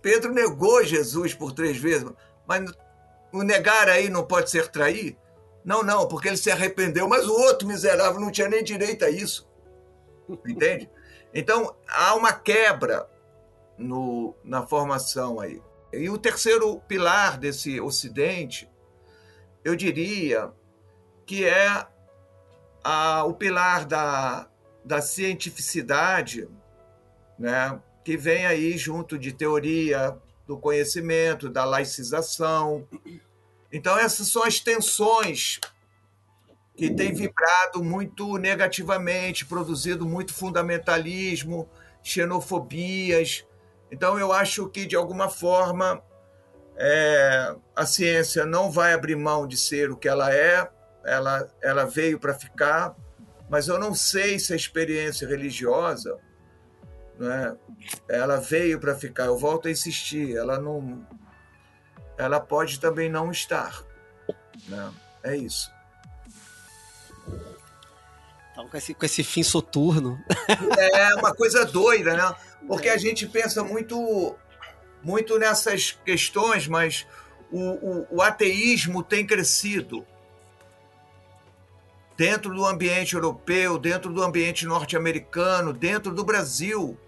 Pedro 0.03 0.33
negou 0.33 0.85
Jesus 0.85 1.33
por 1.35 1.53
três 1.53 1.79
vezes, 1.79 2.07
mas 2.47 2.71
o 3.33 3.43
negar 3.43 3.89
aí 3.89 4.11
não 4.11 4.25
pode 4.25 4.51
ser 4.51 4.69
trair? 4.69 5.17
Não, 5.65 5.83
não, 5.83 6.07
porque 6.07 6.29
ele 6.29 6.37
se 6.37 6.51
arrependeu, 6.51 7.09
mas 7.09 7.27
o 7.27 7.33
outro 7.33 7.67
miserável 7.67 8.21
não 8.21 8.31
tinha 8.31 8.49
nem 8.49 8.63
direito 8.63 9.05
a 9.05 9.11
isso. 9.11 9.49
Entende? 10.47 10.91
Então, 11.33 11.75
há 11.89 12.15
uma 12.15 12.33
quebra 12.33 13.09
no, 13.79 14.35
na 14.45 14.67
formação 14.67 15.41
aí. 15.41 15.61
E 15.93 16.11
o 16.11 16.19
terceiro 16.19 16.81
pilar 16.87 17.39
desse 17.39 17.81
Ocidente, 17.81 18.71
eu 19.65 19.75
diria 19.75 20.53
que 21.25 21.45
é 21.45 21.87
a, 22.85 23.25
o 23.25 23.33
pilar 23.33 23.87
da, 23.87 24.47
da 24.85 25.01
cientificidade, 25.01 26.47
né, 27.39 27.81
que 28.05 28.17
vem 28.17 28.45
aí 28.45 28.77
junto 28.77 29.19
de 29.19 29.33
teoria 29.33 30.17
do 30.47 30.59
conhecimento, 30.59 31.49
da 31.49 31.65
laicização. 31.65 32.87
Então, 33.73 33.99
essas 33.99 34.29
são 34.29 34.45
as 34.45 34.61
tensões 34.61 35.59
que 36.77 36.91
têm 36.91 37.15
vibrado 37.15 37.83
muito 37.83 38.37
negativamente, 38.37 39.47
produzido 39.47 40.05
muito 40.05 40.35
fundamentalismo, 40.35 41.69
xenofobias. 42.03 43.47
Então, 43.91 44.19
eu 44.19 44.33
acho 44.33 44.69
que, 44.69 44.85
de 44.85 44.97
alguma 44.97 45.31
forma, 45.31 46.03
é, 46.77 47.55
a 47.75 47.87
ciência 47.87 48.45
não 48.45 48.71
vai 48.71 48.93
abrir 48.93 49.17
mão 49.17 49.47
de 49.47 49.57
ser 49.57 49.91
o 49.91 49.97
que 49.97 50.09
ela 50.09 50.35
é, 50.35 50.69
ela, 51.05 51.49
ela 51.63 51.85
veio 51.85 52.19
para 52.19 52.35
ficar, 52.35 52.95
mas 53.49 53.69
eu 53.69 53.79
não 53.79 53.95
sei 53.95 54.39
se 54.39 54.53
a 54.53 54.57
experiência 54.57 55.29
religiosa 55.29 56.19
né, 57.19 57.57
ela 58.09 58.39
veio 58.39 58.81
para 58.81 58.95
ficar. 58.95 59.27
Eu 59.27 59.39
volto 59.39 59.69
a 59.69 59.71
insistir, 59.71 60.37
ela 60.37 60.59
não, 60.59 61.07
ela 62.17 62.41
pode 62.41 62.81
também 62.81 63.11
não 63.11 63.31
estar. 63.31 63.83
Né? 64.69 64.93
É 65.23 65.37
isso. 65.37 65.73
Então, 68.53 68.69
com 68.69 68.77
esse, 68.77 68.95
com 68.95 69.05
esse 69.05 69.25
fim 69.25 69.43
soturno. 69.43 70.19
É 70.93 71.15
uma 71.17 71.35
coisa 71.35 71.65
doida, 71.65 72.15
né? 72.15 72.35
Porque 72.67 72.89
a 72.89 72.97
gente 72.97 73.27
pensa 73.27 73.63
muito, 73.65 74.37
muito 75.03 75.39
nessas 75.39 75.93
questões, 76.05 76.69
mas 76.69 77.07
o, 77.51 77.61
o, 77.61 78.07
o 78.11 78.23
ateísmo 78.23 79.03
tem 79.03 79.27
crescido 79.27 80.07
dentro 82.17 82.55
do 82.55 82.65
ambiente 82.65 83.15
europeu, 83.15 83.79
dentro 83.79 84.13
do 84.13 84.23
ambiente 84.23 84.67
norte-americano, 84.67 85.73
dentro 85.73 86.13
do 86.13 86.25
Brasil, 86.25 86.99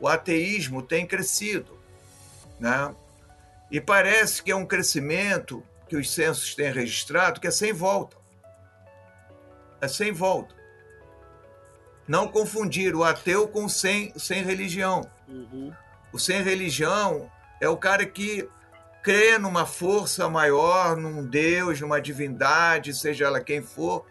o 0.00 0.08
ateísmo 0.08 0.82
tem 0.82 1.06
crescido, 1.06 1.78
né? 2.58 2.94
E 3.70 3.80
parece 3.80 4.42
que 4.42 4.52
é 4.52 4.56
um 4.56 4.66
crescimento 4.66 5.62
que 5.88 5.96
os 5.96 6.10
censos 6.10 6.54
têm 6.54 6.72
registrado 6.72 7.40
que 7.40 7.46
é 7.46 7.50
sem 7.50 7.72
volta. 7.72 8.16
É 9.80 9.88
sem 9.88 10.12
volta. 10.12 10.54
Não 12.06 12.28
confundir 12.28 12.94
o 12.94 13.02
ateu 13.02 13.48
com 13.48 13.64
o 13.64 13.70
sem, 13.70 14.12
sem 14.16 14.42
religião. 14.42 15.10
Uhum. 15.26 15.72
O 16.12 16.18
sem 16.18 16.42
religião 16.42 17.30
é 17.60 17.68
o 17.68 17.76
cara 17.76 18.04
que 18.06 18.48
crê 19.02 19.38
numa 19.38 19.66
força 19.66 20.28
maior, 20.28 20.96
num 20.96 21.26
Deus, 21.26 21.80
numa 21.80 22.00
divindade, 22.00 22.94
seja 22.94 23.26
ela 23.26 23.40
quem 23.40 23.62
for, 23.62 24.06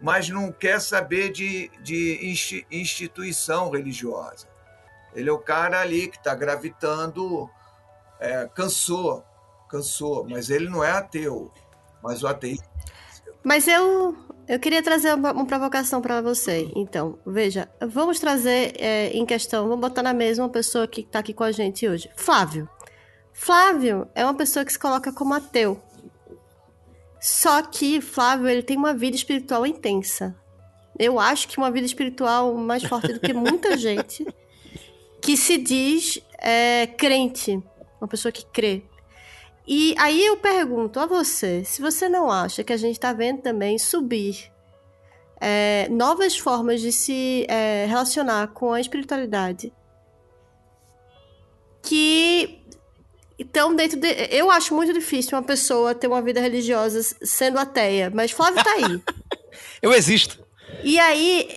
mas 0.00 0.28
não 0.28 0.52
quer 0.52 0.80
saber 0.80 1.30
de, 1.30 1.70
de 1.82 2.36
instituição 2.70 3.70
religiosa. 3.70 4.46
Ele 5.14 5.28
é 5.28 5.32
o 5.32 5.38
cara 5.38 5.80
ali 5.80 6.08
que 6.08 6.16
está 6.16 6.34
gravitando, 6.34 7.48
é, 8.20 8.48
cansou, 8.54 9.24
cansou, 9.68 10.26
mas 10.28 10.50
ele 10.50 10.68
não 10.68 10.84
é 10.84 10.92
ateu, 10.92 11.52
mas 12.02 12.22
o 12.22 12.28
ateísmo. 12.28 12.66
Mas 13.42 13.66
eu, 13.66 14.16
eu 14.46 14.58
queria 14.58 14.82
trazer 14.82 15.14
uma, 15.14 15.32
uma 15.32 15.46
provocação 15.46 16.00
para 16.00 16.20
você. 16.20 16.70
Então, 16.76 17.18
veja, 17.26 17.68
vamos 17.80 18.20
trazer 18.20 18.74
é, 18.76 19.08
em 19.10 19.24
questão, 19.24 19.68
vamos 19.68 19.80
botar 19.80 20.02
na 20.02 20.12
mesa 20.12 20.42
uma 20.42 20.48
pessoa 20.48 20.86
que 20.86 21.00
está 21.00 21.20
aqui 21.20 21.32
com 21.32 21.44
a 21.44 21.52
gente 21.52 21.88
hoje. 21.88 22.10
Flávio. 22.16 22.68
Flávio 23.32 24.08
é 24.14 24.24
uma 24.24 24.34
pessoa 24.34 24.64
que 24.64 24.72
se 24.72 24.78
coloca 24.78 25.12
como 25.12 25.34
ateu. 25.34 25.80
Só 27.20 27.62
que 27.62 28.00
Flávio 28.00 28.48
ele 28.48 28.62
tem 28.62 28.76
uma 28.76 28.94
vida 28.94 29.16
espiritual 29.16 29.66
intensa. 29.66 30.36
Eu 30.98 31.18
acho 31.18 31.48
que 31.48 31.58
uma 31.58 31.70
vida 31.70 31.86
espiritual 31.86 32.54
mais 32.54 32.82
forte 32.82 33.12
do 33.12 33.20
que 33.20 33.32
muita 33.32 33.76
gente 33.78 34.26
que 35.20 35.36
se 35.36 35.58
diz 35.58 36.20
é, 36.38 36.86
crente, 36.86 37.62
uma 38.00 38.08
pessoa 38.08 38.32
que 38.32 38.44
crê. 38.46 38.82
E 39.66 39.94
aí 39.98 40.24
eu 40.24 40.38
pergunto 40.38 40.98
a 40.98 41.06
você, 41.06 41.62
se 41.64 41.82
você 41.82 42.08
não 42.08 42.30
acha 42.30 42.64
que 42.64 42.72
a 42.72 42.76
gente 42.76 42.94
está 42.94 43.12
vendo 43.12 43.42
também 43.42 43.78
subir 43.78 44.50
é, 45.40 45.88
novas 45.90 46.38
formas 46.38 46.80
de 46.80 46.90
se 46.90 47.44
é, 47.48 47.84
relacionar 47.86 48.48
com 48.48 48.72
a 48.72 48.80
espiritualidade 48.80 49.72
que 51.82 52.60
estão 53.38 53.74
dentro 53.74 53.98
de. 53.98 54.08
Eu 54.30 54.50
acho 54.50 54.74
muito 54.74 54.92
difícil 54.92 55.36
uma 55.36 55.44
pessoa 55.44 55.94
ter 55.94 56.06
uma 56.06 56.20
vida 56.20 56.40
religiosa 56.40 57.00
sendo 57.22 57.58
ateia, 57.58 58.10
mas 58.10 58.30
Flávio 58.30 58.62
tá 58.62 58.70
aí. 58.72 59.02
eu 59.80 59.92
existo. 59.92 60.44
E 60.82 60.98
aí, 60.98 61.48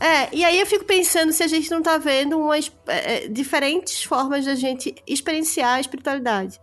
é, 0.00 0.34
e 0.34 0.44
aí 0.44 0.58
eu 0.58 0.66
fico 0.66 0.84
pensando 0.84 1.32
se 1.32 1.42
a 1.42 1.46
gente 1.46 1.70
não 1.70 1.82
tá 1.82 1.98
vendo 1.98 2.38
umas 2.38 2.70
é, 2.86 3.28
diferentes 3.28 4.02
formas 4.02 4.44
da 4.44 4.54
gente 4.54 4.94
experienciar 5.06 5.74
a 5.74 5.80
espiritualidade. 5.80 6.60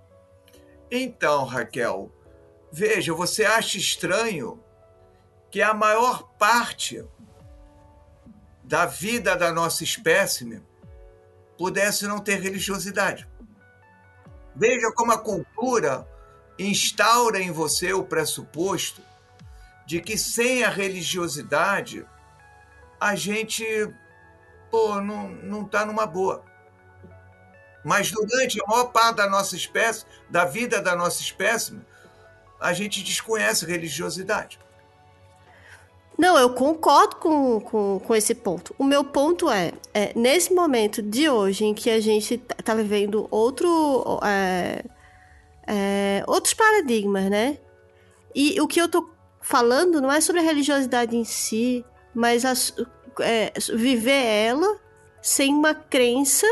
Então, 0.91 1.43
Raquel, 1.45 2.11
veja, 2.71 3.13
você 3.13 3.45
acha 3.45 3.77
estranho 3.77 4.63
que 5.49 5.61
a 5.61 5.73
maior 5.73 6.23
parte 6.37 7.03
da 8.63 8.85
vida 8.85 9.35
da 9.35 9.51
nossa 9.51 9.83
espécime 9.83 10.61
pudesse 11.57 12.07
não 12.07 12.19
ter 12.19 12.39
religiosidade. 12.39 13.27
Veja 14.55 14.91
como 14.91 15.11
a 15.11 15.17
cultura 15.17 16.07
instaura 16.57 17.39
em 17.39 17.51
você 17.51 17.93
o 17.93 18.03
pressuposto 18.03 19.01
de 19.85 19.99
que 19.99 20.17
sem 20.17 20.63
a 20.63 20.69
religiosidade 20.69 22.05
a 22.99 23.15
gente 23.15 23.65
pô, 24.69 25.01
não, 25.01 25.29
não 25.29 25.65
tá 25.65 25.85
numa 25.85 26.05
boa. 26.05 26.43
Mas 27.83 28.11
durante 28.11 28.61
a 28.61 28.65
maior 28.65 28.85
parte 28.85 29.17
da 29.17 29.29
nossa 29.29 29.55
espécie, 29.55 30.05
da 30.29 30.45
vida 30.45 30.81
da 30.81 30.95
nossa 30.95 31.21
espécie, 31.21 31.79
a 32.59 32.71
gente 32.71 33.03
desconhece 33.03 33.65
religiosidade. 33.65 34.57
Não, 36.17 36.37
eu 36.37 36.51
concordo 36.51 37.15
com, 37.15 37.59
com, 37.59 37.99
com 37.99 38.15
esse 38.15 38.35
ponto. 38.35 38.73
O 38.77 38.83
meu 38.83 39.03
ponto 39.03 39.49
é, 39.49 39.73
é, 39.93 40.11
nesse 40.15 40.53
momento 40.53 41.01
de 41.01 41.27
hoje, 41.27 41.65
em 41.65 41.73
que 41.73 41.89
a 41.89 41.99
gente 41.99 42.35
está 42.57 42.75
vivendo 42.75 43.27
outro, 43.31 44.19
é, 44.23 44.83
é, 45.65 46.23
outros 46.27 46.53
paradigmas, 46.53 47.29
né? 47.29 47.57
E 48.35 48.59
o 48.61 48.67
que 48.67 48.79
eu 48.79 48.87
tô 48.87 49.09
falando 49.41 49.99
não 50.01 50.11
é 50.11 50.21
sobre 50.21 50.41
a 50.41 50.43
religiosidade 50.43 51.15
em 51.15 51.23
si, 51.23 51.83
mas 52.13 52.45
a, 52.45 52.53
é, 53.21 53.51
viver 53.73 54.25
ela 54.25 54.79
sem 55.21 55.53
uma 55.53 55.73
crença 55.73 56.47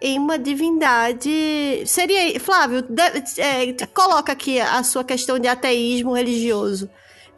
em 0.00 0.18
uma 0.18 0.38
divindade. 0.38 1.82
Seria. 1.86 2.38
Flávio, 2.38 2.82
de, 2.82 3.40
é, 3.40 3.86
coloca 3.92 4.32
aqui 4.32 4.60
a 4.60 4.82
sua 4.82 5.04
questão 5.04 5.38
de 5.38 5.48
ateísmo 5.48 6.12
religioso. 6.12 6.88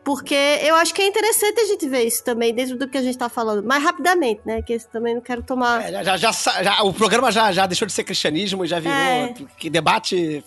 Porque 0.02 0.34
eu 0.34 0.74
acho 0.76 0.94
que 0.94 1.02
é 1.02 1.06
interessante 1.06 1.60
a 1.60 1.66
gente 1.66 1.86
ver 1.88 2.04
isso 2.04 2.24
também 2.24 2.54
dentro 2.54 2.76
do 2.78 2.88
que 2.88 2.96
a 2.96 3.02
gente 3.02 3.10
está 3.12 3.28
falando, 3.28 3.62
mais 3.62 3.82
rapidamente, 3.82 4.40
né? 4.46 4.62
Que 4.62 4.78
também 4.88 5.14
não 5.14 5.20
quero 5.20 5.42
tomar. 5.42 5.92
É, 5.92 6.02
já, 6.02 6.16
já, 6.16 6.32
já, 6.32 6.82
o 6.82 6.92
programa 6.92 7.30
já, 7.30 7.52
já 7.52 7.66
deixou 7.66 7.86
de 7.86 7.92
ser 7.92 8.04
cristianismo 8.04 8.64
e 8.64 8.68
já 8.68 8.80
virou 8.80 8.96
É. 8.96 9.34
que 9.58 9.68
debate 9.68 10.42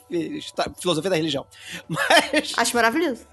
filosofia 0.82 1.10
da 1.12 1.16
religião. 1.16 1.46
Mas. 1.88 2.54
Acho 2.58 2.76
maravilhoso. 2.76 3.28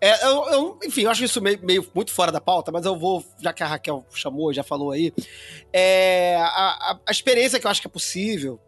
É, 0.00 0.24
eu, 0.26 0.48
eu- 0.50 0.78
enfim, 0.84 1.02
eu 1.02 1.10
acho 1.10 1.24
isso 1.24 1.42
meio, 1.42 1.58
meio 1.62 1.86
muito 1.94 2.10
fora 2.12 2.32
da 2.32 2.40
pauta, 2.40 2.72
mas 2.72 2.86
eu 2.86 2.98
vou, 2.98 3.22
já 3.38 3.52
que 3.52 3.62
a 3.62 3.66
Raquel 3.66 4.02
chamou, 4.14 4.50
já 4.50 4.62
falou 4.62 4.92
aí. 4.92 5.12
É, 5.72 6.36
a, 6.36 6.46
a- 6.92 6.98
a 7.06 7.10
experiência 7.10 7.60
que 7.60 7.66
eu 7.66 7.70
acho 7.70 7.82
que 7.82 7.86
é 7.86 7.90
possível, 7.90 8.58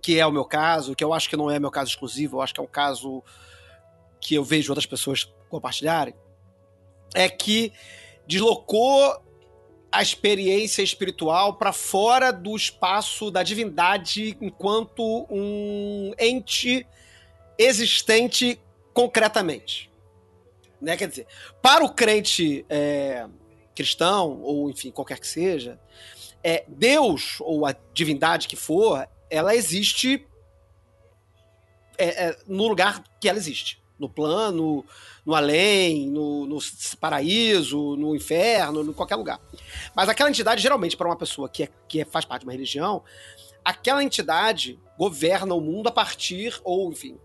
que 0.00 0.18
é 0.18 0.26
o 0.26 0.32
meu 0.32 0.46
caso, 0.46 0.94
que 0.94 1.04
eu 1.04 1.12
acho 1.12 1.28
que 1.28 1.36
não 1.36 1.50
é 1.50 1.58
meu 1.58 1.70
caso 1.70 1.90
exclusivo, 1.90 2.38
eu 2.38 2.40
acho 2.40 2.54
que 2.54 2.60
é 2.60 2.62
um 2.62 2.66
caso 2.66 3.22
que 4.20 4.34
eu 4.34 4.44
vejo 4.44 4.70
outras 4.70 4.86
pessoas 4.86 5.24
compartilharem, 5.48 6.14
é 7.14 7.28
que 7.28 7.72
deslocou 8.26 9.22
a 9.90 10.02
experiência 10.02 10.82
espiritual 10.82 11.54
para 11.54 11.72
fora 11.72 12.30
do 12.30 12.54
espaço 12.54 13.30
da 13.30 13.42
divindade 13.42 14.36
enquanto 14.40 15.26
um 15.28 16.12
ente 16.18 16.86
existente 17.58 18.60
concretamente. 18.94 19.90
Né? 20.80 20.96
Quer 20.96 21.08
dizer, 21.08 21.26
para 21.60 21.84
o 21.84 21.92
crente 21.92 22.64
é, 22.68 23.26
cristão, 23.74 24.40
ou 24.42 24.70
enfim, 24.70 24.90
qualquer 24.90 25.18
que 25.18 25.26
seja, 25.26 25.78
é, 26.42 26.64
Deus, 26.68 27.36
ou 27.40 27.66
a 27.66 27.74
divindade 27.92 28.48
que 28.48 28.56
for, 28.56 29.06
ela 29.28 29.54
existe 29.54 30.26
é, 31.98 32.28
é, 32.28 32.36
no 32.46 32.66
lugar 32.66 33.04
que 33.20 33.28
ela 33.28 33.38
existe. 33.38 33.79
No 34.00 34.08
plano, 34.08 34.84
no 35.24 35.34
além, 35.34 36.08
no, 36.08 36.46
no 36.46 36.58
paraíso, 36.98 37.96
no 37.96 38.16
inferno, 38.16 38.82
em 38.82 38.92
qualquer 38.92 39.16
lugar. 39.16 39.40
Mas 39.94 40.08
aquela 40.08 40.30
entidade, 40.30 40.62
geralmente, 40.62 40.96
para 40.96 41.06
uma 41.06 41.16
pessoa 41.16 41.48
que, 41.48 41.64
é, 41.64 41.68
que 41.86 42.00
é- 42.00 42.04
faz 42.04 42.24
parte 42.24 42.40
de 42.40 42.46
uma 42.46 42.52
religião, 42.52 43.04
aquela 43.64 44.02
entidade 44.02 44.80
governa 44.98 45.54
o 45.54 45.60
mundo 45.60 45.88
a 45.88 45.92
partir, 45.92 46.58
ou 46.64 46.90
enfim, 46.90 47.18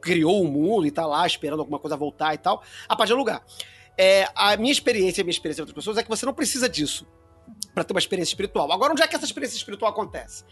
criou 0.00 0.42
o 0.42 0.48
mundo 0.48 0.86
e 0.86 0.90
tá 0.90 1.06
lá 1.06 1.26
esperando 1.26 1.60
alguma 1.60 1.78
coisa 1.78 1.96
voltar 1.96 2.34
e 2.34 2.38
tal, 2.38 2.62
a 2.88 2.96
partir 2.96 3.12
do 3.12 3.18
lugar. 3.18 3.44
É, 3.96 4.26
a 4.34 4.56
minha 4.56 4.72
experiência 4.72 5.20
e 5.20 5.22
a 5.22 5.24
minha 5.24 5.32
experiência 5.32 5.62
de 5.62 5.70
outras 5.70 5.84
pessoas 5.84 5.98
é 5.98 6.02
que 6.02 6.08
você 6.08 6.24
não 6.24 6.32
precisa 6.32 6.68
disso 6.68 7.06
para 7.74 7.84
ter 7.84 7.92
uma 7.92 7.98
experiência 7.98 8.32
espiritual. 8.32 8.70
Agora, 8.70 8.92
onde 8.92 9.02
é 9.02 9.06
que 9.06 9.16
essa 9.16 9.24
experiência 9.24 9.56
espiritual 9.56 9.90
acontece? 9.90 10.44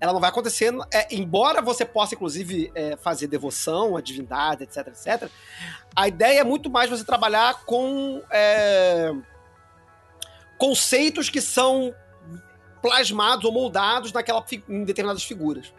Ela 0.00 0.12
não 0.12 0.20
vai 0.20 0.30
acontecer, 0.30 0.72
é, 0.92 1.14
embora 1.14 1.62
você 1.62 1.84
possa, 1.84 2.14
inclusive, 2.14 2.72
é, 2.74 2.96
fazer 2.96 3.28
devoção 3.28 3.96
à 3.96 4.00
divindade, 4.00 4.64
etc, 4.64 4.88
etc. 4.88 5.30
A 5.94 6.08
ideia 6.08 6.40
é 6.40 6.44
muito 6.44 6.68
mais 6.68 6.90
você 6.90 7.04
trabalhar 7.04 7.64
com 7.64 8.22
é, 8.30 9.12
conceitos 10.58 11.30
que 11.30 11.40
são 11.40 11.94
plasmados 12.82 13.44
ou 13.44 13.52
moldados 13.52 14.12
naquela, 14.12 14.44
em 14.68 14.84
determinadas 14.84 15.22
figuras. 15.22 15.72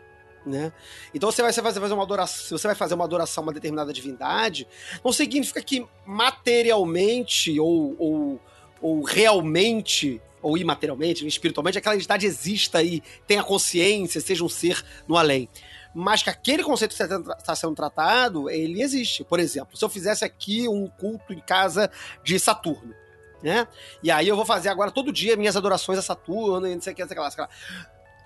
Né? 0.45 0.72
Então 1.13 1.31
você 1.31 1.41
vai 1.41 1.51
você 1.51 1.61
vai 1.61 1.81
fazer 1.81 1.93
uma 1.93 2.03
adoração, 2.03 2.45
se 2.45 2.51
você 2.51 2.67
vai 2.67 2.76
fazer 2.76 2.93
uma 2.93 3.03
adoração 3.03 3.43
a 3.43 3.47
uma 3.47 3.53
determinada 3.53 3.91
divindade, 3.91 4.67
não 5.03 5.11
significa 5.11 5.61
que 5.61 5.88
materialmente 6.05 7.59
ou, 7.59 7.95
ou, 7.97 8.41
ou 8.80 9.03
realmente 9.03 10.22
ou 10.45 10.55
imaterialmente, 10.59 11.26
espiritualmente, 11.26 11.80
aquela 11.80 11.95
entidade 11.95 12.23
exista 12.23 12.84
e 12.84 13.01
tenha 13.26 13.41
consciência, 13.41 14.22
seja 14.22 14.43
um 14.43 14.49
ser 14.49 14.85
no 15.07 15.17
além. 15.17 15.49
Mas 15.91 16.22
que 16.22 16.30
aquele 16.30 16.63
conceito 16.63 16.95
que 16.95 17.01
está 17.01 17.55
sendo 17.55 17.73
tratado, 17.73 18.47
ele 18.47 18.80
existe. 18.80 19.23
Por 19.23 19.39
exemplo, 19.39 19.76
se 19.76 19.84
eu 19.84 19.89
fizesse 19.89 20.23
aqui 20.23 20.67
um 20.67 20.88
culto 20.88 21.34
em 21.34 21.39
casa 21.39 21.89
de 22.23 22.38
Saturno, 22.38 22.93
né? 23.41 23.67
E 24.03 24.11
aí 24.11 24.27
eu 24.27 24.35
vou 24.35 24.45
fazer 24.45 24.69
agora 24.69 24.91
todo 24.91 25.11
dia 25.11 25.35
minhas 25.35 25.55
adorações 25.55 25.97
a 25.97 26.03
Saturno 26.03 26.67
e 26.67 26.76
não 26.76 26.81
sei 26.81 26.93
o 26.93 26.95
que, 26.95 27.01
não 27.01 27.09
sei 27.09 27.17
o 27.17 27.27
que 27.27 27.39
lá 27.39 27.49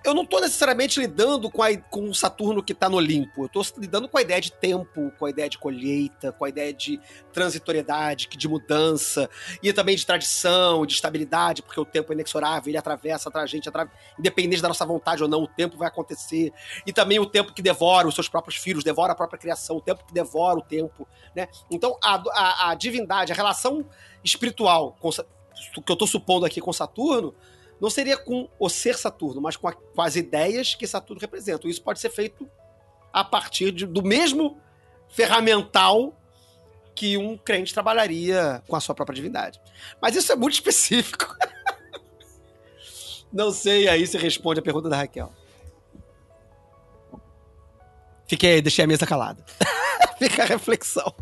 eu 0.04 0.14
não 0.14 0.24
tô 0.24 0.40
necessariamente 0.40 0.98
lidando 0.98 1.50
com, 1.50 1.62
a, 1.62 1.76
com 1.76 2.08
o 2.08 2.14
Saturno 2.14 2.62
que 2.62 2.74
tá 2.74 2.88
no 2.88 2.96
Olimpo. 2.96 3.44
Eu 3.44 3.48
tô 3.48 3.62
lidando 3.76 4.08
com 4.08 4.16
a 4.16 4.22
ideia 4.22 4.40
de 4.40 4.50
tempo, 4.50 5.12
com 5.18 5.26
a 5.26 5.30
ideia 5.30 5.48
de 5.48 5.58
colheita, 5.58 6.32
com 6.32 6.44
a 6.44 6.48
ideia 6.48 6.72
de 6.72 6.98
transitoriedade, 7.32 8.28
de 8.28 8.48
mudança, 8.48 9.28
e 9.62 9.72
também 9.72 9.96
de 9.96 10.06
tradição, 10.06 10.86
de 10.86 10.94
estabilidade, 10.94 11.62
porque 11.62 11.78
o 11.78 11.84
tempo 11.84 12.12
é 12.12 12.14
inexorável, 12.14 12.70
ele 12.70 12.78
atravessa 12.78 13.30
a 13.32 13.46
gente, 13.46 13.70
independente 14.18 14.62
da 14.62 14.68
nossa 14.68 14.86
vontade 14.86 15.22
ou 15.22 15.28
não, 15.28 15.42
o 15.42 15.48
tempo 15.48 15.76
vai 15.76 15.88
acontecer. 15.88 16.52
E 16.86 16.92
também 16.92 17.18
o 17.18 17.26
tempo 17.26 17.52
que 17.52 17.62
devora 17.62 18.08
os 18.08 18.14
seus 18.14 18.28
próprios 18.28 18.56
filhos, 18.56 18.82
devora 18.82 19.12
a 19.12 19.16
própria 19.16 19.38
criação, 19.38 19.76
o 19.76 19.80
tempo 19.80 20.04
que 20.06 20.14
devora 20.14 20.58
o 20.58 20.62
tempo, 20.62 21.06
né? 21.34 21.48
Então, 21.70 21.96
a, 22.02 22.22
a, 22.32 22.70
a 22.70 22.74
divindade, 22.74 23.32
a 23.32 23.34
relação 23.34 23.84
espiritual 24.24 24.96
com, 24.98 25.10
que 25.10 25.92
eu 25.92 25.96
tô 25.96 26.06
supondo 26.06 26.46
aqui 26.46 26.60
com 26.60 26.72
Saturno, 26.72 27.34
não 27.80 27.88
seria 27.88 28.16
com 28.16 28.48
o 28.58 28.68
ser 28.68 28.96
Saturno, 28.96 29.40
mas 29.40 29.56
com, 29.56 29.68
a, 29.68 29.72
com 29.72 30.02
as 30.02 30.16
ideias 30.16 30.74
que 30.74 30.86
Saturno 30.86 31.20
representa. 31.20 31.66
Isso 31.66 31.82
pode 31.82 31.98
ser 31.98 32.10
feito 32.10 32.48
a 33.12 33.24
partir 33.24 33.72
de, 33.72 33.86
do 33.86 34.02
mesmo 34.02 34.60
ferramental 35.08 36.14
que 36.94 37.16
um 37.16 37.36
crente 37.36 37.72
trabalharia 37.72 38.62
com 38.68 38.76
a 38.76 38.80
sua 38.80 38.94
própria 38.94 39.16
divindade. 39.16 39.60
Mas 40.00 40.14
isso 40.14 40.30
é 40.30 40.36
muito 40.36 40.54
específico. 40.54 41.34
Não 43.32 43.52
sei 43.52 43.88
aí 43.88 44.06
se 44.06 44.18
responde 44.18 44.60
a 44.60 44.62
pergunta 44.62 44.88
da 44.88 44.96
Raquel. 44.96 45.32
Fiquei, 48.26 48.60
deixei 48.60 48.84
a 48.84 48.88
mesa 48.88 49.06
calada. 49.06 49.44
Fica 50.18 50.42
a 50.42 50.46
reflexão. 50.46 51.14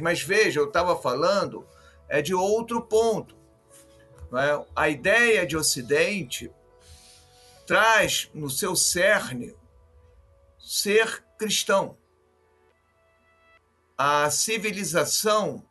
Mas 0.00 0.20
veja, 0.20 0.60
eu 0.60 0.66
estava 0.66 0.94
falando 0.96 1.66
é 2.08 2.20
de 2.20 2.34
outro 2.34 2.82
ponto. 2.82 3.35
É? 4.32 4.66
A 4.74 4.88
ideia 4.88 5.46
de 5.46 5.56
Ocidente 5.56 6.50
traz 7.66 8.30
no 8.34 8.48
seu 8.50 8.74
cerne 8.74 9.54
ser 10.58 11.24
cristão. 11.38 11.96
A 13.96 14.30
civilização, 14.30 15.64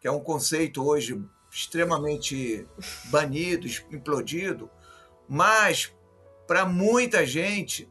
que 0.00 0.08
é 0.08 0.10
um 0.10 0.20
conceito 0.20 0.86
hoje 0.86 1.22
extremamente 1.50 2.66
banido, 3.06 3.66
implodido, 3.90 4.70
mas 5.28 5.92
para 6.46 6.64
muita 6.64 7.26
gente, 7.26 7.88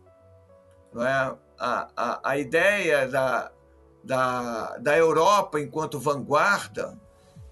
é? 0.96 1.36
a, 1.60 1.90
a, 1.96 2.30
a 2.32 2.38
ideia 2.38 3.08
da, 3.08 3.52
da, 4.04 4.78
da 4.78 4.98
Europa 4.98 5.60
enquanto 5.60 6.00
vanguarda 6.00 7.00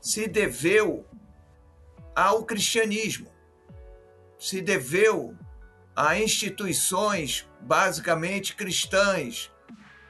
se 0.01 0.27
deveu 0.27 1.05
ao 2.17 2.43
cristianismo, 2.43 3.31
se 4.39 4.59
deveu 4.59 5.37
a 5.95 6.17
instituições 6.19 7.47
basicamente 7.61 8.55
cristãs, 8.55 9.51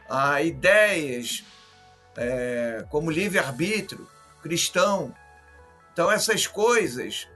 a 0.10 0.42
ideias 0.42 1.44
é, 2.16 2.86
como 2.90 3.12
livre-arbítrio 3.12 4.08
cristão. 4.42 5.14
Então, 5.92 6.10
essas 6.10 6.48
coisas 6.48 7.28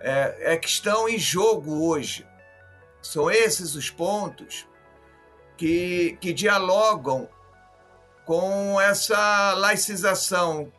é, 0.00 0.54
é, 0.54 0.56
que 0.56 0.68
estão 0.68 1.06
em 1.06 1.18
jogo 1.18 1.86
hoje. 1.86 2.26
São 3.02 3.30
esses 3.30 3.74
os 3.74 3.90
pontos 3.90 4.66
que, 5.58 6.16
que 6.22 6.32
dialogam 6.32 7.28
com 8.24 8.80
essa 8.80 9.52
laicização, 9.54 10.72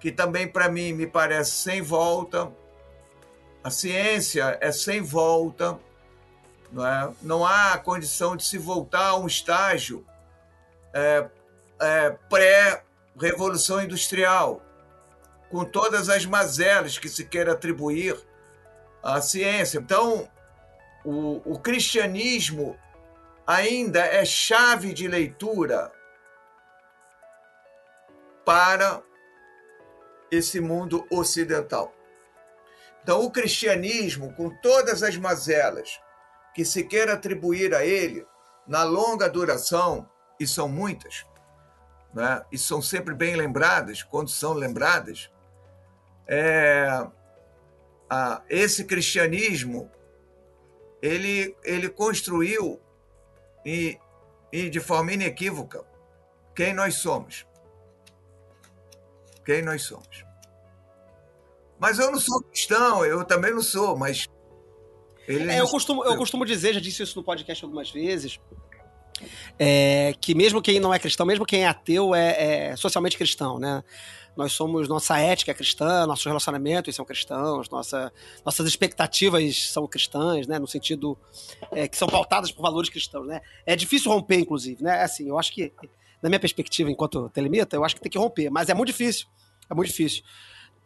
que 0.00 0.12
também, 0.12 0.46
para 0.46 0.68
mim, 0.68 0.92
me 0.92 1.06
parece 1.06 1.50
sem 1.50 1.82
volta. 1.82 2.52
A 3.62 3.70
ciência 3.70 4.56
é 4.60 4.70
sem 4.72 5.02
volta, 5.02 5.78
não, 6.70 6.86
é? 6.86 7.12
não 7.22 7.46
há 7.46 7.76
condição 7.78 8.36
de 8.36 8.44
se 8.44 8.58
voltar 8.58 9.08
a 9.08 9.16
um 9.16 9.26
estágio 9.26 10.06
é, 10.92 11.28
é, 11.80 12.10
pré-revolução 12.28 13.82
industrial, 13.82 14.62
com 15.50 15.64
todas 15.64 16.08
as 16.08 16.24
mazelas 16.24 16.98
que 16.98 17.08
se 17.08 17.24
quer 17.24 17.48
atribuir 17.48 18.16
à 19.02 19.20
ciência. 19.20 19.78
Então, 19.78 20.28
o, 21.04 21.54
o 21.54 21.58
cristianismo 21.58 22.78
ainda 23.46 24.00
é 24.00 24.24
chave 24.24 24.92
de 24.92 25.08
leitura 25.08 25.90
para 28.44 29.02
esse 30.30 30.60
mundo 30.60 31.06
ocidental. 31.10 31.92
Então, 33.02 33.22
o 33.22 33.30
cristianismo, 33.30 34.32
com 34.34 34.50
todas 34.60 35.02
as 35.02 35.16
mazelas 35.16 36.00
que 36.54 36.64
se 36.64 36.84
quer 36.84 37.08
atribuir 37.08 37.74
a 37.74 37.84
ele, 37.84 38.26
na 38.66 38.82
longa 38.82 39.28
duração, 39.28 40.08
e 40.38 40.46
são 40.46 40.68
muitas, 40.68 41.26
né? 42.12 42.44
e 42.52 42.58
são 42.58 42.80
sempre 42.82 43.14
bem 43.14 43.34
lembradas, 43.34 44.02
quando 44.02 44.28
são 44.28 44.52
lembradas, 44.52 45.30
é, 46.26 47.06
esse 48.48 48.84
cristianismo 48.84 49.90
ele, 51.00 51.56
ele 51.64 51.88
construiu 51.88 52.80
e, 53.64 53.98
e 54.52 54.68
de 54.68 54.80
forma 54.80 55.12
inequívoca 55.12 55.84
quem 56.54 56.74
nós 56.74 56.96
somos. 56.96 57.46
Quem 59.44 59.62
nós 59.62 59.82
somos. 59.82 60.27
Mas 61.78 61.98
eu 61.98 62.10
não 62.10 62.18
sou 62.18 62.42
cristão, 62.42 63.04
eu 63.04 63.24
também 63.24 63.52
não 63.52 63.62
sou, 63.62 63.96
mas. 63.96 64.28
É, 65.26 65.60
eu, 65.60 65.68
costumo, 65.68 66.04
eu 66.04 66.16
costumo 66.16 66.44
dizer, 66.44 66.72
já 66.72 66.80
disse 66.80 67.02
isso 67.02 67.18
no 67.18 67.22
podcast 67.22 67.62
algumas 67.62 67.90
vezes, 67.90 68.40
é, 69.58 70.14
que 70.20 70.34
mesmo 70.34 70.62
quem 70.62 70.80
não 70.80 70.92
é 70.92 70.98
cristão, 70.98 71.26
mesmo 71.26 71.44
quem 71.44 71.64
é 71.64 71.66
ateu, 71.66 72.14
é, 72.14 72.70
é 72.70 72.76
socialmente 72.76 73.16
cristão, 73.16 73.58
né? 73.58 73.84
Nós 74.36 74.52
somos, 74.52 74.88
nossa 74.88 75.18
ética 75.18 75.50
é 75.50 75.54
cristã, 75.54 76.06
nossos 76.06 76.24
relacionamentos 76.24 76.94
são 76.94 77.04
cristãos, 77.04 77.68
nossa, 77.68 78.12
nossas 78.44 78.68
expectativas 78.68 79.70
são 79.70 79.86
cristãs, 79.86 80.46
né? 80.46 80.58
No 80.58 80.66
sentido 80.66 81.18
é, 81.72 81.88
que 81.88 81.96
são 81.96 82.06
pautadas 82.08 82.52
por 82.52 82.62
valores 82.62 82.88
cristãos, 82.88 83.26
né? 83.26 83.40
É 83.66 83.74
difícil 83.74 84.12
romper, 84.12 84.38
inclusive, 84.38 84.82
né? 84.82 85.02
Assim, 85.02 85.28
eu 85.28 85.38
acho 85.38 85.52
que, 85.52 85.72
na 86.22 86.28
minha 86.28 86.38
perspectiva, 86.38 86.90
enquanto 86.90 87.28
telemita, 87.30 87.74
eu 87.74 87.84
acho 87.84 87.96
que 87.96 88.00
tem 88.00 88.10
que 88.10 88.18
romper, 88.18 88.48
mas 88.48 88.68
é 88.68 88.74
muito 88.74 88.88
difícil. 88.88 89.26
É 89.68 89.74
muito 89.74 89.88
difícil. 89.88 90.22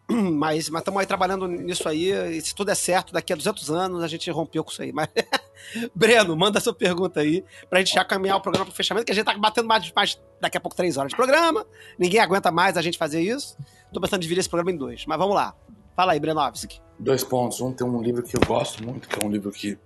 Mas 0.33 0.69
estamos 0.69 1.01
aí 1.01 1.07
trabalhando 1.07 1.47
nisso 1.47 1.89
aí, 1.89 2.11
e 2.37 2.41
se 2.41 2.55
tudo 2.55 2.71
é 2.71 2.75
certo, 2.75 3.13
daqui 3.13 3.33
a 3.33 3.37
200 3.37 3.71
anos 3.71 4.03
a 4.03 4.09
gente 4.09 4.31
rompeu 4.31 4.65
com 4.65 4.71
isso 4.71 4.83
aí. 4.83 4.93
Mas, 4.93 5.09
Breno, 5.95 6.37
manda 6.37 6.61
sua 6.61 6.75
pergunta 6.75 7.21
aí, 7.21 7.45
pra 7.69 7.79
gente 7.79 7.95
já 7.95 8.05
caminhar 8.05 8.37
o 8.37 8.41
programa 8.41 8.67
pro 8.67 8.75
fechamento, 8.75 9.07
que 9.07 9.13
a 9.13 9.15
gente 9.15 9.25
tá 9.25 9.37
batendo 9.37 9.69
mais, 9.69 9.91
mais 9.95 10.21
daqui 10.41 10.57
a 10.57 10.61
pouco 10.61 10.77
três 10.77 10.97
horas 10.97 11.11
de 11.11 11.17
programa, 11.17 11.67
ninguém 11.99 12.21
aguenta 12.21 12.51
mais 12.51 12.77
a 12.77 12.83
gente 12.83 12.99
fazer 12.99 13.21
isso. 13.21 13.57
Tô 13.93 14.01
pensando 14.01 14.21
em 14.21 14.23
dividir 14.23 14.41
esse 14.41 14.49
programa 14.49 14.73
em 14.73 14.77
dois, 14.77 15.05
mas 15.07 15.19
vamos 15.19 15.35
lá. 15.35 15.55
Fala 15.95 16.13
aí, 16.13 16.21
Brenovski. 16.21 16.81
Dois 16.99 17.23
pontos. 17.23 17.61
Um 17.61 17.73
tem 17.73 17.87
um 17.87 18.01
livro 18.01 18.23
que 18.23 18.37
eu 18.37 18.41
gosto 18.47 18.83
muito, 18.83 19.09
que 19.09 19.23
é 19.23 19.27
um 19.27 19.31
livro 19.31 19.51
que 19.51 19.79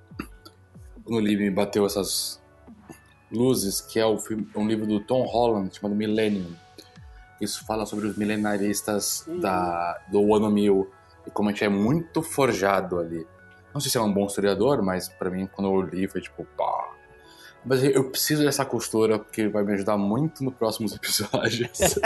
no 1.07 1.19
livro 1.19 1.45
me 1.45 1.51
bateu 1.51 1.85
essas 1.85 2.41
luzes, 3.31 3.81
que 3.81 3.99
é 3.99 4.07
o 4.07 4.19
filme, 4.19 4.47
um 4.55 4.67
livro 4.67 4.87
do 4.87 5.01
Tom 5.01 5.23
Holland 5.25 5.75
chamado 5.75 5.97
Millennium 5.97 6.55
isso 7.41 7.65
fala 7.65 7.87
sobre 7.87 8.07
os 8.07 8.17
milenaristas 8.17 9.27
uhum. 9.27 9.41
da, 9.41 10.01
do 10.11 10.35
ano 10.35 10.51
1000 10.51 10.91
e 11.27 11.31
como 11.31 11.49
a 11.49 11.53
gente 11.53 11.65
é 11.65 11.69
muito 11.69 12.23
forjado 12.23 12.99
ali. 12.99 13.27
Não 13.75 13.81
sei 13.81 13.91
se 13.91 13.99
é 13.99 14.01
um 14.01 14.13
bom 14.13 14.27
historiador, 14.27 14.83
mas 14.83 15.09
para 15.09 15.29
mim, 15.29 15.47
quando 15.47 15.69
eu 15.69 15.81
li, 15.83 16.09
foi 16.09 16.21
tipo, 16.21 16.45
pá. 16.57 16.93
Mas 17.65 17.83
eu 17.83 18.09
preciso 18.09 18.45
dessa 18.45 18.65
costura 18.65 19.19
porque 19.19 19.49
vai 19.49 19.65
me 19.65 19.73
ajudar 19.75 19.97
muito 19.99 20.45
nos 20.45 20.55
próximos 20.55 20.95
episódios. 20.97 21.97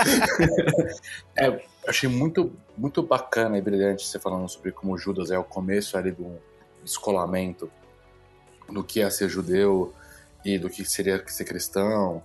é, 1.36 1.62
achei 1.86 2.08
muito, 2.08 2.52
muito 2.76 3.02
bacana 3.02 3.58
e 3.58 3.60
brilhante 3.60 4.06
você 4.06 4.18
falando 4.18 4.48
sobre 4.48 4.72
como 4.72 4.96
Judas 4.96 5.30
é 5.30 5.38
o 5.38 5.44
começo 5.44 5.96
ali 5.98 6.12
do 6.12 6.38
descolamento 6.82 7.70
do 8.68 8.82
que 8.82 9.00
é 9.00 9.10
ser 9.10 9.28
judeu 9.28 9.92
e 10.44 10.58
do 10.58 10.70
que 10.70 10.84
seria 10.84 11.22
ser 11.26 11.44
cristão. 11.44 12.22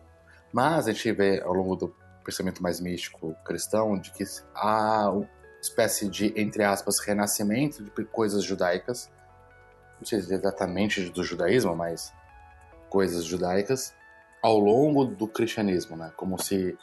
Mas 0.54 0.88
a 0.88 0.92
gente 0.92 1.12
vê 1.12 1.42
ao 1.42 1.54
longo 1.54 1.76
do 1.76 1.96
pensamento 2.26 2.62
mais 2.62 2.80
místico 2.80 3.36
cristão 3.46 3.98
de 3.98 4.12
que 4.12 4.24
há 4.54 5.10
uma 5.12 5.30
espécie 5.62 6.10
de, 6.10 6.34
entre 6.36 6.64
aspas, 6.64 7.00
renascimento 7.00 7.84
de 7.84 7.92
coisas 8.06 8.44
judaicas, 8.44 9.12
não 10.00 10.06
sei 10.06 10.20
exatamente 10.20 11.10
do 11.10 11.24
judaísmo, 11.24 11.76
mas 11.76 12.14
coisas 12.90 13.24
judaicas, 13.24 13.94
ao 14.42 14.60
longo 14.60 15.06
do 15.06 15.28
cristianismo, 15.28 15.96
né? 15.96 16.12
Como 16.18 16.42
se 16.42 16.78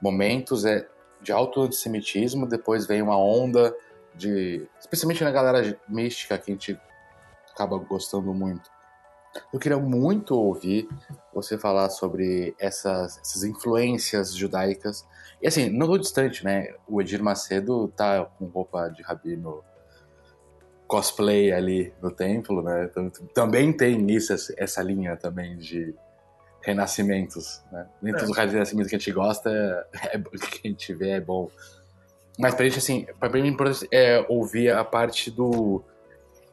momentos 0.00 0.64
é 0.64 0.88
de 1.20 1.32
alto 1.32 1.62
antissemitismo, 1.62 2.46
depois 2.46 2.86
vem 2.86 3.02
uma 3.02 3.18
onda 3.18 3.74
de, 4.14 4.66
especialmente 4.80 5.22
na 5.22 5.30
galera 5.30 5.78
mística 5.88 6.38
que 6.38 6.50
a 6.50 6.54
gente 6.54 6.80
acaba 7.52 7.78
gostando 7.78 8.32
muito, 8.32 8.70
eu 9.52 9.58
queria 9.58 9.78
muito 9.78 10.34
ouvir 10.34 10.88
você 11.36 11.58
falar 11.58 11.90
sobre 11.90 12.54
essas, 12.58 13.18
essas 13.18 13.44
influências 13.44 14.34
judaicas. 14.34 15.06
E 15.40 15.46
assim, 15.46 15.68
não 15.68 15.86
tô 15.86 15.98
distante, 15.98 16.42
né? 16.42 16.74
O 16.88 17.00
Edir 17.00 17.22
Macedo 17.22 17.88
tá 17.88 18.24
com 18.24 18.46
roupa 18.46 18.88
de 18.88 19.02
rabino 19.02 19.62
cosplay 20.86 21.52
ali 21.52 21.92
no 22.00 22.10
templo, 22.10 22.62
né? 22.62 22.88
Então, 22.90 23.10
também 23.34 23.70
tem 23.70 24.10
isso, 24.10 24.32
essa 24.56 24.82
linha 24.82 25.14
também 25.16 25.58
de 25.58 25.94
renascimentos, 26.62 27.62
né? 27.70 27.86
Nem 28.00 28.14
é. 28.14 28.18
todo 28.18 28.32
renascimento 28.32 28.88
que 28.88 28.96
a 28.96 28.98
gente 28.98 29.12
gosta, 29.12 29.50
é, 30.12 30.18
que 30.18 30.60
a 30.64 30.68
gente 30.68 30.94
vê 30.94 31.10
é 31.10 31.20
bom. 31.20 31.50
Mas 32.38 32.54
pra 32.54 32.64
gente, 32.64 32.78
assim, 32.78 33.06
pra 33.20 33.28
mim 33.28 33.42
é 33.42 33.46
importante 33.46 33.88
é 33.92 34.24
ouvir 34.28 34.70
a 34.70 34.84
parte 34.84 35.30
do... 35.30 35.82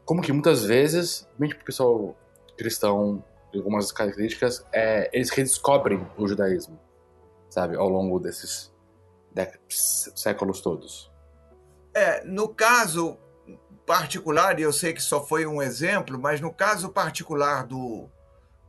Como 0.03 0.21
que 0.21 0.33
muitas 0.33 0.65
vezes, 0.65 1.21
principalmente 1.21 1.55
pro 1.55 1.65
pessoal 1.65 2.17
cristão, 2.57 3.23
algumas 3.57 3.91
características, 3.91 4.65
é, 4.71 5.09
eles 5.13 5.29
redescobrem 5.29 6.07
o 6.17 6.27
judaísmo, 6.27 6.79
sabe, 7.49 7.75
ao 7.75 7.89
longo 7.89 8.19
desses 8.19 8.73
séculos 10.15 10.61
todos. 10.61 11.11
É, 11.93 12.23
no 12.23 12.49
caso 12.49 13.17
particular, 13.85 14.59
e 14.59 14.63
eu 14.63 14.73
sei 14.73 14.93
que 14.93 15.01
só 15.01 15.25
foi 15.25 15.45
um 15.45 15.61
exemplo, 15.61 16.19
mas 16.19 16.41
no 16.41 16.53
caso 16.53 16.89
particular 16.89 17.65
do, 17.65 18.09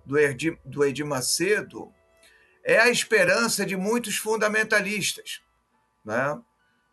do, 0.04 0.18
Edir, 0.18 0.58
do 0.64 0.84
Edir 0.84 1.06
Macedo, 1.06 1.92
é 2.62 2.78
a 2.78 2.88
esperança 2.88 3.64
de 3.64 3.76
muitos 3.76 4.16
fundamentalistas, 4.16 5.42
né? 6.04 6.40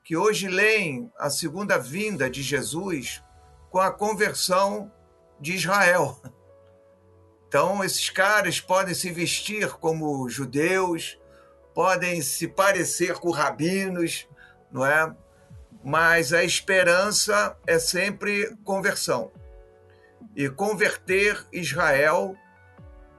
que 0.03 0.17
hoje 0.17 0.47
leem 0.47 1.11
a 1.17 1.29
segunda 1.29 1.77
vinda 1.77 2.29
de 2.29 2.41
Jesus 2.41 3.23
com 3.69 3.79
a 3.79 3.91
conversão 3.91 4.91
de 5.39 5.53
Israel. 5.53 6.19
Então, 7.51 7.83
esses 7.83 8.09
caras 8.09 8.61
podem 8.61 8.93
se 8.93 9.11
vestir 9.11 9.73
como 9.73 10.29
judeus, 10.29 11.19
podem 11.75 12.21
se 12.21 12.47
parecer 12.47 13.15
com 13.15 13.29
rabinos, 13.29 14.25
não 14.71 14.85
é? 14.85 15.13
Mas 15.83 16.31
a 16.31 16.45
esperança 16.45 17.57
é 17.67 17.77
sempre 17.77 18.55
conversão. 18.63 19.33
E 20.33 20.47
converter 20.49 21.45
Israel 21.51 22.37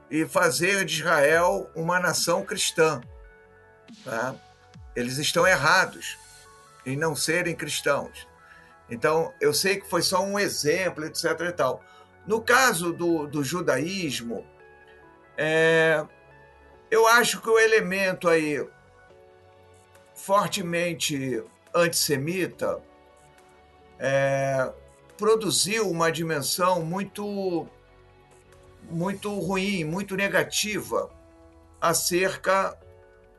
e 0.09 0.25
fazer 0.25 0.83
de 0.83 0.95
Israel 0.95 1.69
uma 1.75 1.99
nação 1.99 2.43
cristã. 2.43 3.01
Tá? 4.03 4.33
Eles 4.95 5.19
estão 5.19 5.45
errados 5.45 6.17
em 6.87 6.97
não 6.97 7.15
serem 7.15 7.55
cristãos. 7.55 8.27
Então, 8.89 9.31
eu 9.39 9.53
sei 9.53 9.79
que 9.79 9.87
foi 9.87 10.01
só 10.01 10.23
um 10.23 10.39
exemplo, 10.39 11.05
etc. 11.05 11.39
e 11.39 11.51
tal. 11.51 11.83
No 12.25 12.41
caso 12.41 12.93
do, 12.93 13.27
do 13.27 13.43
judaísmo, 13.43 14.45
é, 15.37 16.05
eu 16.89 17.07
acho 17.07 17.41
que 17.41 17.49
o 17.49 17.59
elemento 17.59 18.29
aí 18.29 18.65
fortemente 20.13 21.43
antissemita 21.73 22.81
é, 23.99 24.71
produziu 25.17 25.89
uma 25.89 26.11
dimensão 26.11 26.83
muito 26.83 27.67
muito 28.89 29.39
ruim, 29.39 29.83
muito 29.83 30.15
negativa 30.15 31.09
acerca 31.79 32.77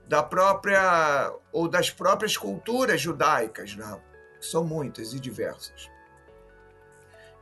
da 0.06 0.22
própria 0.22 1.32
ou 1.52 1.68
das 1.68 1.90
próprias 1.90 2.36
culturas 2.36 3.00
judaicas, 3.00 3.76
né? 3.76 4.00
são 4.40 4.64
muitas 4.64 5.12
e 5.12 5.20
diversas. 5.20 5.90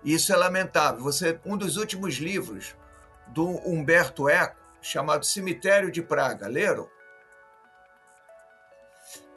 Isso 0.04 0.32
é 0.32 0.36
lamentável. 0.36 1.02
Você, 1.02 1.38
um 1.44 1.56
dos 1.56 1.76
últimos 1.76 2.16
livros 2.16 2.74
do 3.28 3.48
Humberto 3.68 4.28
Eco, 4.28 4.56
chamado 4.80 5.24
Cemitério 5.24 5.90
de 5.90 6.02
Praga, 6.02 6.48
leram? 6.48 6.88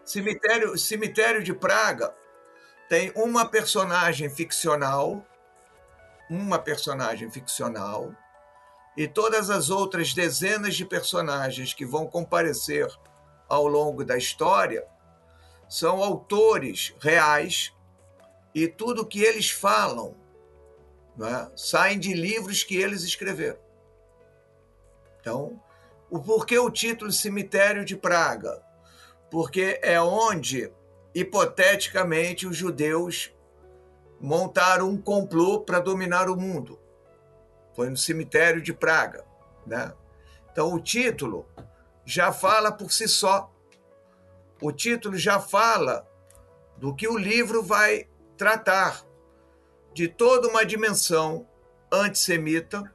Cemitério, 0.03 0.77
Cemitério 0.77 1.43
de 1.43 1.53
Praga 1.53 2.13
tem 2.89 3.11
uma 3.15 3.45
personagem 3.45 4.29
ficcional, 4.29 5.25
uma 6.29 6.59
personagem 6.59 7.29
ficcional, 7.31 8.13
e 8.97 9.07
todas 9.07 9.49
as 9.49 9.69
outras 9.69 10.13
dezenas 10.13 10.75
de 10.75 10.85
personagens 10.85 11.73
que 11.73 11.85
vão 11.85 12.07
comparecer 12.07 12.87
ao 13.47 13.67
longo 13.67 14.03
da 14.05 14.17
história 14.17 14.85
são 15.67 16.03
autores 16.03 16.93
reais 16.99 17.73
e 18.53 18.67
tudo 18.67 19.05
que 19.05 19.21
eles 19.21 19.49
falam 19.49 20.15
né, 21.17 21.49
saem 21.55 21.99
de 21.99 22.13
livros 22.13 22.63
que 22.63 22.75
eles 22.75 23.03
escreveram. 23.03 23.59
Então, 25.19 25.59
o 26.09 26.19
porquê 26.19 26.57
o 26.59 26.69
título 26.69 27.11
Cemitério 27.11 27.83
de 27.83 27.95
Praga? 27.95 28.61
Porque 29.31 29.79
é 29.81 29.99
onde, 29.99 30.71
hipoteticamente, 31.13 32.45
os 32.45 32.55
judeus 32.55 33.33
montaram 34.19 34.89
um 34.89 35.01
complô 35.01 35.61
para 35.61 35.79
dominar 35.79 36.29
o 36.29 36.37
mundo. 36.37 36.79
Foi 37.75 37.89
no 37.89 37.97
cemitério 37.97 38.61
de 38.61 38.73
Praga. 38.73 39.25
Né? 39.65 39.93
Então, 40.51 40.73
o 40.73 40.79
título 40.79 41.45
já 42.05 42.31
fala 42.31 42.71
por 42.71 42.91
si 42.91 43.07
só. 43.07 43.51
O 44.61 44.71
título 44.71 45.17
já 45.17 45.39
fala 45.39 46.07
do 46.77 46.95
que 46.95 47.07
o 47.07 47.17
livro 47.17 47.63
vai 47.63 48.07
tratar 48.37 49.03
de 49.95 50.09
toda 50.09 50.49
uma 50.49 50.65
dimensão 50.65 51.47
antissemita 51.89 52.93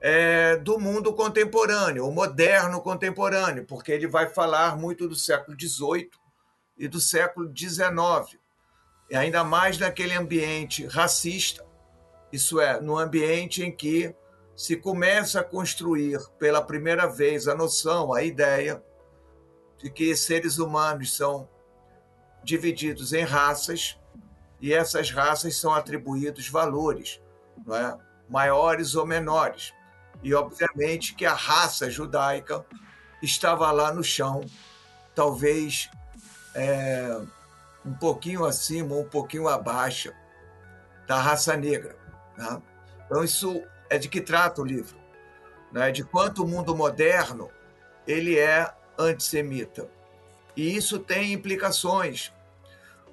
é, 0.00 0.56
do 0.56 0.80
mundo 0.80 1.14
contemporâneo, 1.14 2.08
o 2.08 2.12
moderno 2.12 2.80
contemporâneo, 2.80 3.64
porque 3.64 3.92
ele 3.92 4.08
vai 4.08 4.28
falar 4.28 4.76
muito 4.76 5.06
do 5.06 5.14
século 5.14 5.56
XVIII 5.56 6.10
e 6.76 6.88
do 6.88 7.00
século 7.00 7.52
XIX, 7.56 8.36
e 9.08 9.14
ainda 9.14 9.44
mais 9.44 9.78
naquele 9.78 10.14
ambiente 10.14 10.84
racista, 10.86 11.64
isso 12.32 12.60
é, 12.60 12.80
no 12.80 12.98
ambiente 12.98 13.62
em 13.62 13.70
que 13.70 14.12
se 14.56 14.74
começa 14.74 15.38
a 15.38 15.44
construir 15.44 16.18
pela 16.36 16.60
primeira 16.60 17.06
vez 17.06 17.46
a 17.46 17.54
noção, 17.54 18.12
a 18.12 18.24
ideia 18.24 18.82
de 19.78 19.88
que 19.88 20.16
seres 20.16 20.58
humanos 20.58 21.16
são 21.16 21.48
divididos 22.42 23.12
em 23.12 23.22
raças 23.22 23.96
e 24.60 24.72
essas 24.72 25.10
raças 25.10 25.56
são 25.56 25.72
atribuídos 25.72 26.48
valores, 26.48 27.20
é? 27.68 27.96
maiores 28.28 28.94
ou 28.94 29.06
menores. 29.06 29.72
E, 30.22 30.34
obviamente, 30.34 31.14
que 31.14 31.26
a 31.26 31.34
raça 31.34 31.90
judaica 31.90 32.64
estava 33.22 33.70
lá 33.70 33.92
no 33.92 34.02
chão, 34.02 34.40
talvez 35.14 35.90
é, 36.54 37.20
um 37.84 37.92
pouquinho 37.94 38.44
acima, 38.44 38.96
um 38.96 39.08
pouquinho 39.08 39.48
abaixo 39.48 40.12
da 41.06 41.20
raça 41.20 41.56
negra. 41.56 41.96
Né? 42.36 42.62
Então, 43.04 43.22
isso 43.22 43.62
é 43.88 43.98
de 43.98 44.08
que 44.08 44.20
trata 44.20 44.60
o 44.60 44.64
livro, 44.64 44.98
né? 45.70 45.92
de 45.92 46.02
quanto 46.02 46.42
o 46.42 46.48
mundo 46.48 46.74
moderno 46.74 47.50
ele 48.06 48.38
é 48.38 48.72
antissemita. 48.98 49.88
E 50.56 50.74
isso 50.74 50.98
tem 50.98 51.32
implicações. 51.32 52.32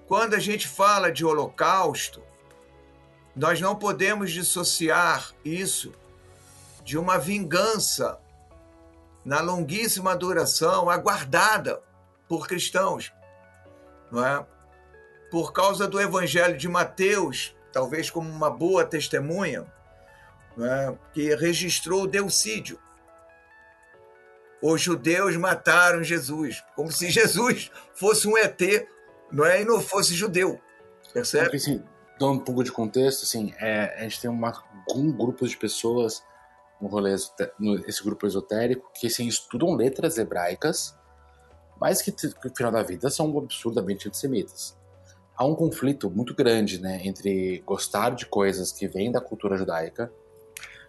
Quando 0.07 0.33
a 0.33 0.39
gente 0.39 0.67
fala 0.67 1.11
de 1.11 1.25
holocausto, 1.25 2.21
nós 3.35 3.59
não 3.59 3.75
podemos 3.75 4.31
dissociar 4.31 5.33
isso 5.43 5.93
de 6.83 6.97
uma 6.97 7.17
vingança 7.17 8.19
na 9.23 9.39
longuíssima 9.39 10.15
duração 10.15 10.89
aguardada 10.89 11.81
por 12.27 12.47
cristãos, 12.47 13.13
não 14.11 14.25
é? 14.25 14.45
Por 15.31 15.51
causa 15.51 15.87
do 15.87 15.99
Evangelho 15.99 16.57
de 16.57 16.67
Mateus, 16.67 17.55
talvez 17.71 18.09
como 18.09 18.29
uma 18.29 18.49
boa 18.49 18.85
testemunha, 18.85 19.65
é? 20.59 20.93
que 21.13 21.33
registrou 21.35 22.03
o 22.03 22.07
deucídio. 22.07 22.79
Os 24.61 24.81
judeus 24.81 25.35
mataram 25.35 26.03
Jesus, 26.03 26.63
como 26.75 26.91
se 26.91 27.09
Jesus 27.11 27.71
fosse 27.95 28.27
um 28.27 28.37
ET, 28.37 28.61
não 29.33 29.45
é? 29.45 29.61
E 29.61 29.65
não 29.65 29.81
fosse 29.81 30.13
judeu, 30.13 30.59
percebe? 31.11 31.57
Assim, 31.57 31.83
dando 32.19 32.33
um 32.33 32.39
pouco 32.39 32.63
de 32.63 32.71
contexto, 32.71 33.23
assim, 33.23 33.53
é, 33.59 33.95
a 33.97 34.03
gente 34.03 34.21
tem 34.21 34.29
uma, 34.29 34.53
um 34.95 35.11
grupo 35.11 35.47
de 35.47 35.57
pessoas 35.57 36.23
no 36.79 36.87
rolê, 36.87 37.15
esse 37.15 38.03
grupo 38.03 38.27
esotérico, 38.27 38.91
que 38.93 39.07
assim, 39.07 39.27
estudam 39.27 39.73
letras 39.73 40.17
hebraicas, 40.17 40.95
mas 41.79 42.01
que 42.01 42.11
no 42.11 42.55
final 42.55 42.71
da 42.71 42.83
vida 42.83 43.09
são 43.09 43.35
absurdamente 43.37 44.07
antissemitas. 44.07 44.77
Há 45.35 45.45
um 45.45 45.55
conflito 45.55 46.11
muito 46.11 46.35
grande 46.35 46.79
né, 46.79 47.01
entre 47.03 47.63
gostar 47.65 48.11
de 48.11 48.25
coisas 48.25 48.71
que 48.71 48.87
vêm 48.87 49.11
da 49.11 49.19
cultura 49.19 49.57
judaica 49.57 50.11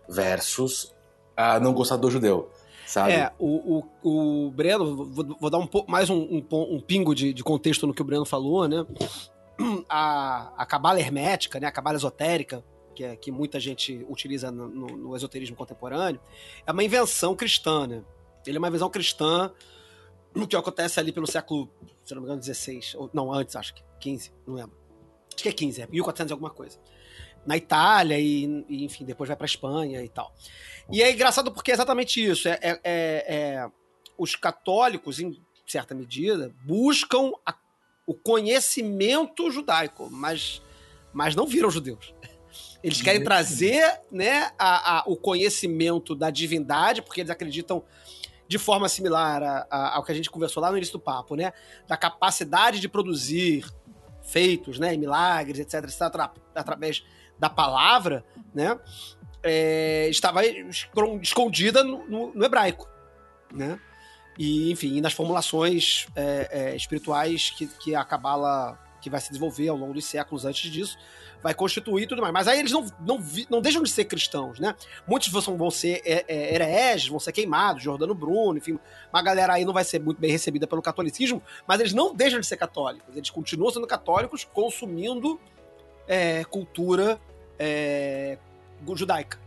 versus 0.09 0.95
a 1.37 1.59
não 1.59 1.73
gostar 1.73 1.97
do 1.97 2.11
judeu. 2.11 2.51
Sabe? 2.87 3.13
É, 3.13 3.33
o, 3.39 3.83
o, 4.03 4.47
o 4.47 4.51
Breno, 4.51 5.07
vou, 5.07 5.37
vou 5.41 5.51
dar 5.51 5.59
um 5.59 5.67
pouco 5.67 5.91
mais 5.91 6.11
um, 6.11 6.17
um, 6.17 6.45
um 6.51 6.81
pingo 6.81 7.15
de, 7.15 7.33
de, 7.33 7.43
contexto 7.43 7.87
no 7.87 7.95
que 7.95 8.03
o 8.03 8.05
Breno 8.05 8.25
falou, 8.25 8.69
né? 8.69 8.85
A, 9.89 10.53
a 10.57 10.67
cabala 10.67 11.01
hermética, 11.01 11.61
né? 11.61 11.67
A 11.67 11.73
cabala 11.73 11.97
esotérica, 11.97 12.65
que, 12.95 13.05
é, 13.05 13.17
que 13.17 13.31
muita 13.31 13.59
gente 13.59 14.05
utiliza 14.09 14.51
no, 14.51 14.69
no, 14.69 15.17
esoterismo 15.17 15.57
contemporâneo, 15.57 16.21
é 16.67 16.73
uma 16.73 16.85
invenção 16.85 17.35
cristã, 17.35 17.87
né? 17.87 18.03
Ele 18.47 18.57
é 18.57 18.59
uma 18.59 18.69
invenção 18.69 18.91
cristã 18.91 19.51
que 20.49 20.57
acontece 20.57 20.99
ali 20.99 21.13
pelo 21.13 21.27
século, 21.27 21.71
se 22.05 22.13
não 22.15 22.21
me 22.21 22.27
engano, 22.27 22.41
16, 22.41 22.97
ou 22.97 23.09
não, 23.13 23.33
antes, 23.33 23.55
acho 23.55 23.75
que 23.75 23.83
15, 24.01 24.33
não 24.47 24.55
lembro. 24.55 24.77
Acho 25.33 25.43
que 25.43 25.49
é 25.49 25.53
15, 25.53 25.83
é 25.83 25.87
1400 25.87 26.33
alguma 26.33 26.51
coisa. 26.51 26.79
Na 27.47 27.57
Itália 27.57 28.19
e, 28.19 28.65
e 28.69 28.85
enfim, 28.85 29.05
depois 29.05 29.29
vai 29.29 29.37
para 29.37 29.47
Espanha 29.47 30.03
e 30.03 30.09
tal. 30.09 30.35
E 30.91 31.03
é 31.03 31.13
engraçado 31.13 31.53
porque 31.53 31.71
é 31.71 31.75
exatamente 31.75 32.25
isso. 32.25 32.49
É, 32.49 32.59
é, 32.63 32.81
é, 32.85 33.25
é 33.27 33.67
os 34.17 34.37
católicos, 34.37 35.19
em 35.19 35.41
certa 35.67 35.95
medida, 35.95 36.55
buscam 36.65 37.33
a, 37.45 37.55
o 38.07 38.15
conhecimento 38.15 39.51
judaico, 39.51 40.09
mas, 40.11 40.63
mas 41.13 41.35
não 41.35 41.47
viram 41.47 41.71
judeus. 41.71 42.15
Eles 42.83 43.01
querem 43.01 43.25
trazer 43.25 44.01
né, 44.13 44.53
a, 44.59 44.99
a, 44.99 45.05
o 45.07 45.17
conhecimento 45.17 46.15
da 46.15 46.31
divindade, 46.31 47.01
porque 47.01 47.23
eles 47.23 47.31
acreditam 47.31 47.83
de 48.47 48.59
forma 48.59 48.89
similar 48.89 49.43
a, 49.43 49.67
a, 49.71 49.97
ao 49.97 50.05
que 50.05 50.13
a 50.13 50.15
gente 50.15 50.31
conversou 50.31 50.63
lá 50.63 50.71
no 50.71 50.77
início 50.77 50.93
do 50.93 51.01
papo, 51.01 51.35
né? 51.35 51.53
Da 51.89 51.97
capacidade 51.97 52.79
de 52.79 52.89
produzir 52.89 53.65
feitos, 54.23 54.79
né? 54.79 54.95
Milagres, 54.99 55.61
etc, 55.61 55.85
etc, 55.85 56.03
através 56.55 57.05
da 57.39 57.49
palavra, 57.49 58.25
né? 58.55 58.79
É, 59.43 60.09
estava 60.09 60.45
escondida 60.47 61.85
no, 61.85 62.07
no, 62.09 62.35
no, 62.35 62.45
hebraico, 62.45 62.89
né? 63.53 63.79
E, 64.39 64.71
enfim, 64.71 65.01
nas 65.01 65.13
formulações 65.13 66.07
é, 66.17 66.49
é, 66.51 66.77
espirituais 66.77 67.51
que, 67.51 67.67
que 67.67 67.95
a 67.95 68.05
Cabala 68.05 68.79
que 69.05 69.11
vai 69.11 69.21
se 69.21 69.29
desenvolver 69.29 69.69
ao 69.69 69.77
longo 69.77 69.93
dos 69.93 70.07
séculos 70.07 70.47
antes 70.47 70.71
disso, 70.71 70.97
vai 71.43 71.55
constituir 71.55 72.07
tudo 72.07 72.23
mais. 72.23 72.33
Mas 72.33 72.49
aí 72.49 72.59
eles 72.59 72.73
não, 72.73 72.87
não, 72.99 73.23
não 73.51 73.61
deixam 73.61 73.83
de 73.83 73.91
ser 73.91 74.07
cristãos, 74.07 74.59
né? 74.59 74.75
Muitos 75.07 75.29
vão, 75.29 75.59
vão 75.59 75.71
ser 75.71 76.01
é, 76.07 76.25
é, 76.27 76.55
hereges, 76.55 77.09
vão 77.09 77.21
ser 77.21 77.31
queimados, 77.33 77.83
Jordano 77.83 78.15
Bruno, 78.15 78.57
enfim. 78.57 78.79
Uma 79.13 79.23
galera 79.23 79.53
aí 79.53 79.65
não 79.67 79.75
vai 79.75 79.85
ser 79.85 80.01
muito 80.01 80.19
bem 80.19 80.31
recebida 80.31 80.67
pelo 80.67 80.81
catolicismo, 80.81 81.43
mas 81.69 81.81
eles 81.81 81.93
não 81.93 82.15
deixam 82.15 82.41
de 82.41 82.47
ser 82.47 82.57
católicos. 82.57 83.15
Eles 83.15 83.29
continuam 83.29 83.71
sendo 83.71 83.87
católicos 83.87 84.43
consumindo 84.43 85.39
é, 86.07 86.45
cultura 86.45 87.19
é, 87.59 88.39
judaica. 88.95 89.43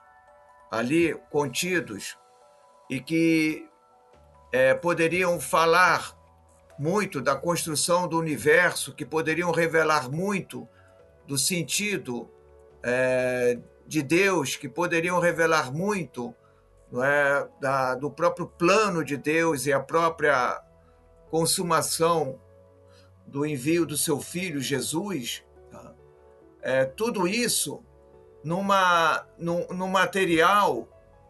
ali 0.70 1.14
contidos 1.30 2.18
e 2.88 3.00
que 3.00 3.68
é, 4.52 4.74
poderiam 4.74 5.40
falar 5.40 6.16
muito 6.78 7.20
da 7.20 7.34
construção 7.34 8.06
do 8.06 8.18
universo, 8.18 8.94
que 8.94 9.04
poderiam 9.04 9.50
revelar 9.50 10.10
muito 10.10 10.68
do 11.26 11.38
sentido 11.38 12.30
é, 12.82 13.58
de 13.86 14.02
Deus, 14.02 14.56
que 14.56 14.68
poderiam 14.68 15.18
revelar 15.18 15.72
muito 15.72 16.34
é, 17.02 17.48
da, 17.60 17.94
do 17.94 18.10
próprio 18.10 18.46
plano 18.46 19.04
de 19.04 19.16
Deus 19.16 19.66
e 19.66 19.72
a 19.72 19.80
própria 19.80 20.60
consumação 21.30 22.40
do 23.26 23.44
envio 23.44 23.84
do 23.84 23.96
seu 23.96 24.20
filho 24.20 24.60
Jesus? 24.60 25.45
É, 26.66 26.84
tudo 26.84 27.28
isso 27.28 27.80
numa, 28.42 29.24
num, 29.38 29.68
num 29.68 29.86
material 29.86 30.88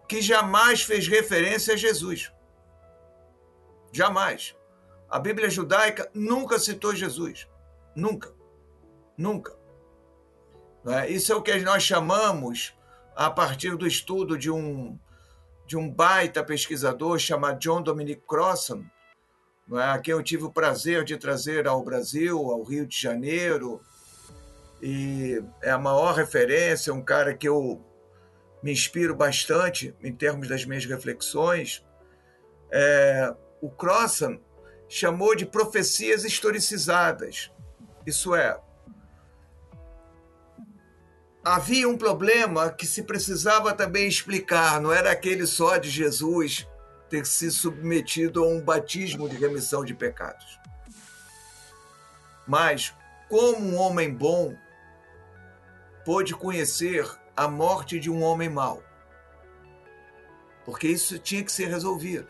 que 0.08 0.22
jamais 0.22 0.82
fez 0.82 1.06
referência 1.06 1.74
a 1.74 1.76
Jesus. 1.76 2.32
Jamais. 3.92 4.56
A 5.10 5.18
Bíblia 5.18 5.50
judaica 5.50 6.10
nunca 6.14 6.58
citou 6.58 6.94
Jesus. 6.94 7.46
Nunca. 7.94 8.32
Nunca. 9.14 9.54
É? 10.86 11.10
Isso 11.10 11.30
é 11.34 11.36
o 11.36 11.42
que 11.42 11.54
nós 11.58 11.82
chamamos, 11.82 12.74
a 13.14 13.30
partir 13.30 13.76
do 13.76 13.86
estudo 13.86 14.38
de 14.38 14.50
um, 14.50 14.98
de 15.66 15.76
um 15.76 15.90
baita 15.90 16.42
pesquisador 16.42 17.18
chamado 17.18 17.58
John 17.58 17.82
Dominic 17.82 18.22
Crossan, 18.26 18.86
é? 19.70 19.82
a 19.82 19.98
quem 19.98 20.12
eu 20.12 20.22
tive 20.22 20.44
o 20.44 20.52
prazer 20.52 21.04
de 21.04 21.18
trazer 21.18 21.68
ao 21.68 21.84
Brasil, 21.84 22.38
ao 22.38 22.62
Rio 22.62 22.86
de 22.86 22.98
Janeiro, 22.98 23.82
e 24.82 25.42
é 25.62 25.70
a 25.70 25.78
maior 25.78 26.14
referência, 26.14 26.92
um 26.92 27.02
cara 27.02 27.34
que 27.34 27.48
eu 27.48 27.84
me 28.62 28.72
inspiro 28.72 29.14
bastante 29.14 29.94
em 30.02 30.12
termos 30.12 30.48
das 30.48 30.64
minhas 30.64 30.84
reflexões. 30.84 31.84
É, 32.70 33.34
o 33.60 33.70
Crossan 33.70 34.38
chamou 34.88 35.34
de 35.34 35.46
profecias 35.46 36.24
historicizadas. 36.24 37.50
Isso 38.06 38.34
é, 38.34 38.58
havia 41.44 41.88
um 41.88 41.96
problema 41.96 42.70
que 42.70 42.86
se 42.86 43.04
precisava 43.04 43.72
também 43.72 44.08
explicar, 44.08 44.80
não 44.80 44.92
era 44.92 45.12
aquele 45.12 45.46
só 45.46 45.76
de 45.76 45.88
Jesus 45.88 46.66
ter 47.08 47.24
se 47.24 47.52
submetido 47.52 48.42
a 48.42 48.48
um 48.48 48.60
batismo 48.60 49.28
de 49.28 49.36
remissão 49.36 49.84
de 49.84 49.94
pecados. 49.94 50.58
Mas, 52.48 52.92
como 53.28 53.64
um 53.64 53.76
homem 53.76 54.12
bom 54.12 54.56
pôde 56.06 56.34
conhecer 56.34 57.06
a 57.36 57.46
morte 57.46 58.00
de 58.00 58.10
um 58.10 58.22
homem 58.22 58.48
mau? 58.48 58.82
porque 60.66 60.88
isso 60.88 61.16
tinha 61.16 61.44
que 61.44 61.52
ser 61.52 61.68
resolvido. 61.68 62.26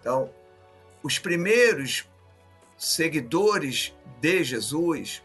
Então, 0.00 0.30
os 1.02 1.18
primeiros 1.18 2.08
seguidores 2.78 3.94
de 4.20 4.42
Jesus, 4.42 5.22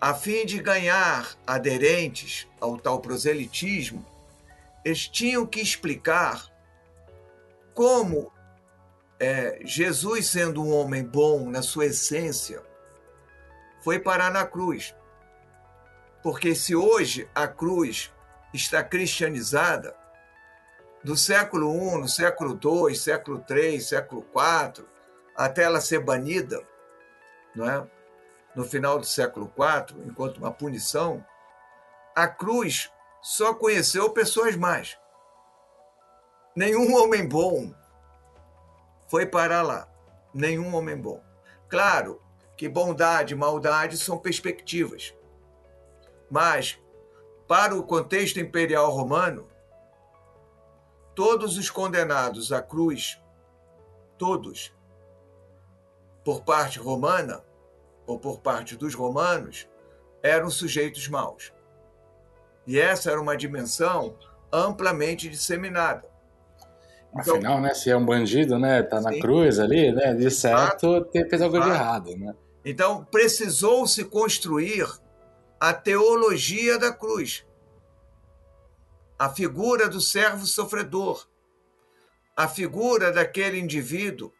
a 0.00 0.14
fim 0.14 0.46
de 0.46 0.62
ganhar 0.62 1.36
aderentes 1.44 2.46
ao 2.60 2.78
tal 2.78 3.00
proselitismo, 3.00 4.06
eles 4.84 5.08
tinham 5.08 5.44
que 5.44 5.60
explicar 5.60 6.48
como 7.74 8.32
é, 9.18 9.60
Jesus, 9.64 10.28
sendo 10.28 10.62
um 10.62 10.72
homem 10.72 11.02
bom 11.02 11.50
na 11.50 11.60
sua 11.60 11.86
essência, 11.86 12.62
foi 13.86 14.00
parar 14.00 14.32
na 14.32 14.44
cruz. 14.44 14.96
Porque 16.20 16.56
se 16.56 16.74
hoje 16.74 17.30
a 17.32 17.46
cruz 17.46 18.12
está 18.52 18.82
cristianizada, 18.82 19.96
do 21.04 21.16
século 21.16 21.72
I, 21.72 22.00
no 22.00 22.08
século 22.08 22.58
II, 22.60 22.96
século 22.96 23.44
III, 23.48 23.80
século 23.80 24.26
IV, 24.34 24.84
até 25.36 25.62
ela 25.62 25.80
ser 25.80 26.00
banida, 26.00 26.60
não 27.54 27.70
é? 27.70 27.86
no 28.56 28.64
final 28.64 28.98
do 28.98 29.06
século 29.06 29.52
IV, 29.56 30.04
enquanto 30.04 30.38
uma 30.38 30.50
punição, 30.50 31.24
a 32.12 32.26
cruz 32.26 32.90
só 33.22 33.54
conheceu 33.54 34.10
pessoas 34.10 34.56
más. 34.56 34.98
Nenhum 36.56 36.92
homem 36.96 37.24
bom 37.28 37.72
foi 39.06 39.26
parar 39.26 39.62
lá. 39.62 39.86
Nenhum 40.34 40.74
homem 40.74 41.00
bom. 41.00 41.22
Claro 41.68 42.25
que 42.56 42.68
bondade 42.68 43.34
e 43.34 43.36
maldade 43.36 43.98
são 43.98 44.18
perspectivas. 44.18 45.14
Mas, 46.30 46.78
para 47.46 47.76
o 47.76 47.82
contexto 47.82 48.40
imperial 48.40 48.90
romano, 48.90 49.46
todos 51.14 51.56
os 51.56 51.70
condenados 51.70 52.52
à 52.52 52.62
cruz, 52.62 53.20
todos, 54.18 54.74
por 56.24 56.42
parte 56.42 56.78
romana 56.78 57.44
ou 58.06 58.18
por 58.18 58.40
parte 58.40 58.76
dos 58.76 58.94
romanos, 58.94 59.68
eram 60.22 60.50
sujeitos 60.50 61.06
maus. 61.08 61.52
E 62.66 62.78
essa 62.80 63.10
era 63.10 63.20
uma 63.20 63.36
dimensão 63.36 64.16
amplamente 64.52 65.28
disseminada. 65.28 66.08
Então, 67.14 67.36
Afinal, 67.36 67.60
né, 67.60 67.72
se 67.74 67.90
é 67.90 67.96
um 67.96 68.04
bandido, 68.04 68.58
né, 68.58 68.82
tá 68.82 69.00
na 69.00 69.12
sim. 69.12 69.20
cruz 69.20 69.58
ali, 69.58 69.92
né, 69.92 70.14
de 70.14 70.30
certo, 70.30 71.08
fez 71.12 71.40
algo 71.40 71.60
de 71.60 71.68
errado, 71.68 72.16
né? 72.16 72.34
Então, 72.68 73.04
precisou-se 73.04 74.04
construir 74.06 74.84
a 75.60 75.72
teologia 75.72 76.76
da 76.76 76.92
cruz. 76.92 77.46
A 79.16 79.28
figura 79.28 79.88
do 79.88 80.00
servo 80.00 80.44
sofredor. 80.46 81.28
A 82.36 82.48
figura 82.48 83.12
daquele 83.12 83.56
indivíduo 83.56 84.32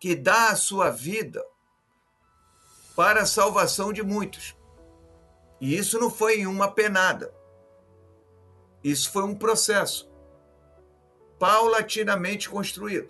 que 0.00 0.16
dá 0.16 0.48
a 0.48 0.56
sua 0.56 0.90
vida 0.90 1.40
para 2.96 3.22
a 3.22 3.26
salvação 3.26 3.92
de 3.92 4.02
muitos. 4.02 4.56
E 5.60 5.76
isso 5.76 6.00
não 6.00 6.10
foi 6.10 6.40
em 6.40 6.48
uma 6.48 6.68
penada. 6.68 7.32
Isso 8.82 9.12
foi 9.12 9.22
um 9.22 9.36
processo 9.36 10.10
paulatinamente 11.38 12.50
construído. 12.50 13.08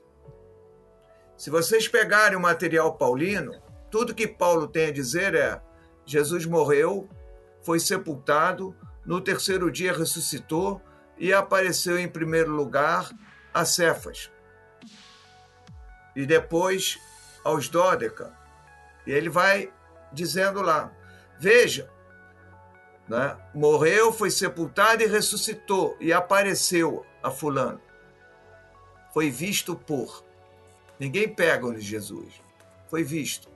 Se 1.38 1.48
vocês 1.48 1.88
pegarem 1.88 2.36
o 2.36 2.40
material 2.40 2.98
paulino, 2.98 3.71
tudo 3.92 4.14
que 4.14 4.26
Paulo 4.26 4.66
tem 4.66 4.86
a 4.86 4.92
dizer 4.92 5.36
é: 5.36 5.62
Jesus 6.04 6.44
morreu, 6.44 7.08
foi 7.62 7.78
sepultado, 7.78 8.74
no 9.06 9.20
terceiro 9.20 9.70
dia 9.70 9.92
ressuscitou 9.92 10.82
e 11.16 11.32
apareceu 11.32 11.96
em 11.96 12.08
primeiro 12.08 12.50
lugar 12.50 13.08
a 13.54 13.64
Cefas. 13.64 14.32
E 16.16 16.26
depois 16.26 16.98
aos 17.44 17.68
Dódeca. 17.68 18.36
E 19.06 19.12
ele 19.12 19.28
vai 19.28 19.72
dizendo 20.12 20.60
lá: 20.60 20.92
Veja, 21.38 21.88
né? 23.08 23.36
morreu, 23.54 24.12
foi 24.12 24.30
sepultado 24.32 25.04
e 25.04 25.06
ressuscitou, 25.06 25.96
e 26.00 26.12
apareceu 26.12 27.06
a 27.22 27.30
Fulano 27.30 27.80
foi 29.12 29.30
visto 29.30 29.76
por. 29.76 30.24
Ninguém 30.98 31.28
pega 31.28 31.66
onde 31.66 31.80
Jesus. 31.80 32.40
Foi 32.88 33.04
visto. 33.04 33.51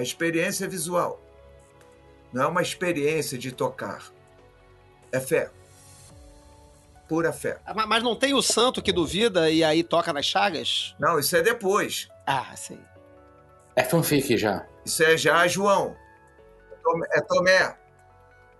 A 0.00 0.02
experiência 0.02 0.64
é 0.64 0.66
visual. 0.66 1.20
Não 2.32 2.44
é 2.44 2.46
uma 2.46 2.62
experiência 2.62 3.36
de 3.36 3.52
tocar. 3.52 4.02
É 5.12 5.20
fé. 5.20 5.50
Pura 7.06 7.34
fé. 7.34 7.58
Ah, 7.66 7.86
mas 7.86 8.02
não 8.02 8.16
tem 8.16 8.32
o 8.32 8.40
santo 8.40 8.80
que 8.80 8.94
duvida 8.94 9.50
e 9.50 9.62
aí 9.62 9.84
toca 9.84 10.10
nas 10.10 10.24
chagas? 10.24 10.96
Não, 10.98 11.18
isso 11.18 11.36
é 11.36 11.42
depois. 11.42 12.08
Ah, 12.26 12.56
sim. 12.56 12.80
É 13.76 13.84
fanfic 13.84 14.38
já. 14.38 14.66
Isso 14.86 15.02
é 15.02 15.18
já 15.18 15.46
João. 15.46 15.94
É 17.12 17.20
Tomé. 17.20 17.76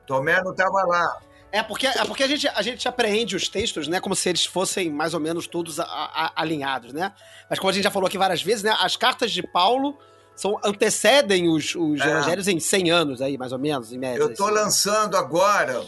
Tomé 0.07 0.43
não 0.43 0.51
estava 0.51 0.85
lá. 0.85 1.23
É 1.51 1.63
porque, 1.63 1.87
é 1.87 2.05
porque 2.05 2.23
a, 2.23 2.29
gente, 2.29 2.49
a 2.49 2.61
gente 2.61 2.87
apreende 2.87 3.35
os 3.35 3.49
textos, 3.49 3.89
né, 3.89 3.99
como 3.99 4.15
se 4.15 4.29
eles 4.29 4.45
fossem 4.45 4.91
mais 4.91 5.15
ou 5.15 5.21
menos 5.21 5.47
todos 5.47 5.81
a, 5.81 5.85
a, 5.85 6.33
alinhados, 6.43 6.93
né? 6.93 7.15
Mas 7.49 7.59
como 7.59 7.71
a 7.71 7.73
gente 7.73 7.85
já 7.85 7.91
falou 7.91 8.07
aqui 8.07 8.19
várias 8.19 8.43
vezes, 8.43 8.63
né, 8.63 8.77
as 8.79 8.95
cartas 8.95 9.33
de 9.33 9.43
Paulo 9.43 9.99
são, 10.41 10.59
antecedem 10.65 11.51
os, 11.51 11.75
os 11.75 12.01
é. 12.01 12.07
evangelhos 12.07 12.49
em 12.49 12.59
100 12.59 12.91
anos 12.91 13.21
aí, 13.21 13.37
mais 13.37 13.53
ou 13.53 13.59
menos, 13.59 13.93
em 13.93 13.99
média. 13.99 14.19
Eu 14.19 14.31
estou 14.31 14.47
assim. 14.47 14.55
lançando 14.55 15.17
agora 15.19 15.85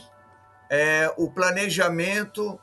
é, 0.71 1.11
o 1.17 1.31
planejamento 1.31 2.61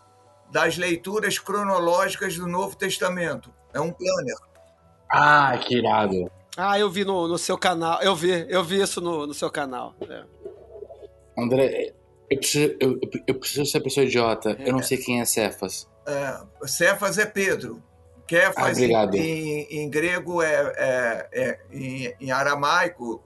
das 0.51 0.77
leituras 0.77 1.39
cronológicas 1.39 2.37
do 2.37 2.45
Novo 2.45 2.75
Testamento. 2.75 3.51
É 3.73 3.79
um 3.79 3.91
planner. 3.91 4.35
Ah, 5.11 5.57
que 5.57 5.77
irado. 5.77 6.31
Ah, 6.55 6.77
eu 6.77 6.91
vi 6.91 7.03
no, 7.03 7.27
no 7.27 7.39
seu 7.39 7.57
canal. 7.57 7.99
Eu 8.03 8.15
vi, 8.15 8.45
eu 8.47 8.63
vi 8.63 8.79
isso 8.79 9.01
no, 9.01 9.25
no 9.25 9.33
seu 9.33 9.49
canal. 9.49 9.95
É. 10.07 10.23
André, 11.41 11.93
eu 12.29 12.37
preciso, 12.37 12.75
eu, 12.79 12.99
eu 13.25 13.33
preciso 13.33 13.65
ser 13.65 13.79
pessoa 13.79 14.05
idiota. 14.05 14.55
É. 14.59 14.69
Eu 14.69 14.73
não 14.73 14.83
sei 14.83 14.99
quem 14.99 15.21
é 15.21 15.25
Cefas. 15.25 15.89
É, 16.05 16.67
Cefas 16.67 17.17
é 17.17 17.25
Pedro. 17.25 17.81
Kefas 18.29 18.77
ah, 18.77 19.09
em, 19.15 19.61
em, 19.71 19.89
grego 19.89 20.39
é, 20.39 20.73
é, 20.77 21.29
é 21.31 21.59
em, 21.71 22.13
em, 22.21 22.29
aramaico 22.29 23.23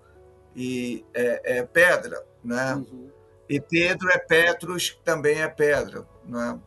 e 0.56 1.04
é, 1.14 1.58
é 1.58 1.64
pedra, 1.64 2.24
né? 2.42 2.76
Uhum. 2.76 3.12
E 3.50 3.60
Pedro 3.60 4.10
é 4.10 4.18
Petros, 4.18 4.98
também 5.04 5.42
é 5.42 5.50
pedra, 5.50 6.08
né? 6.26 6.58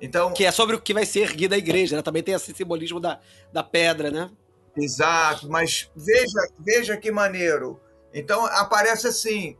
Então 0.00 0.32
que 0.32 0.44
é 0.44 0.50
sobre 0.50 0.74
o 0.74 0.80
que 0.80 0.92
vai 0.92 1.06
ser 1.06 1.20
erguida 1.20 1.54
a 1.54 1.58
igreja, 1.58 1.94
né? 1.94 2.02
Também 2.02 2.24
tem 2.24 2.34
esse 2.34 2.52
simbolismo 2.52 2.98
da, 2.98 3.20
da 3.52 3.62
pedra, 3.62 4.10
né? 4.10 4.28
Exato, 4.76 5.48
mas 5.48 5.88
veja, 5.94 6.48
veja 6.58 6.96
que 6.96 7.12
maneiro. 7.12 7.80
Então 8.12 8.44
aparece 8.44 9.06
assim: 9.06 9.56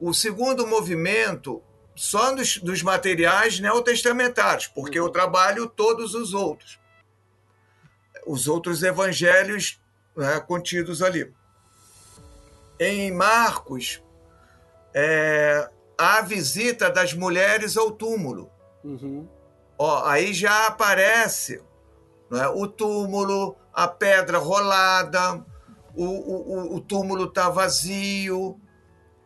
o 0.00 0.14
segundo 0.14 0.68
movimento 0.68 1.60
só 1.96 2.32
dos, 2.32 2.58
dos 2.58 2.80
materiais 2.80 3.58
neotestamentários, 3.58 4.68
porque 4.68 5.00
eu 5.00 5.08
trabalho 5.08 5.66
todos 5.66 6.14
os 6.14 6.32
outros. 6.32 6.80
Os 8.26 8.48
outros 8.48 8.82
evangelhos 8.82 9.80
né, 10.16 10.40
contidos 10.40 11.02
ali. 11.02 11.32
Em 12.78 13.12
Marcos, 13.12 14.02
é, 14.94 15.68
a 15.96 16.20
visita 16.20 16.90
das 16.90 17.14
mulheres 17.14 17.76
ao 17.76 17.90
túmulo. 17.90 18.50
Uhum. 18.82 19.28
Ó, 19.78 20.04
aí 20.04 20.32
já 20.32 20.66
aparece 20.66 21.62
né, 22.30 22.46
o 22.48 22.66
túmulo, 22.66 23.56
a 23.72 23.86
pedra 23.88 24.38
rolada, 24.38 25.44
o, 25.94 26.04
o, 26.04 26.76
o 26.76 26.80
túmulo 26.80 27.24
está 27.24 27.48
vazio, 27.48 28.58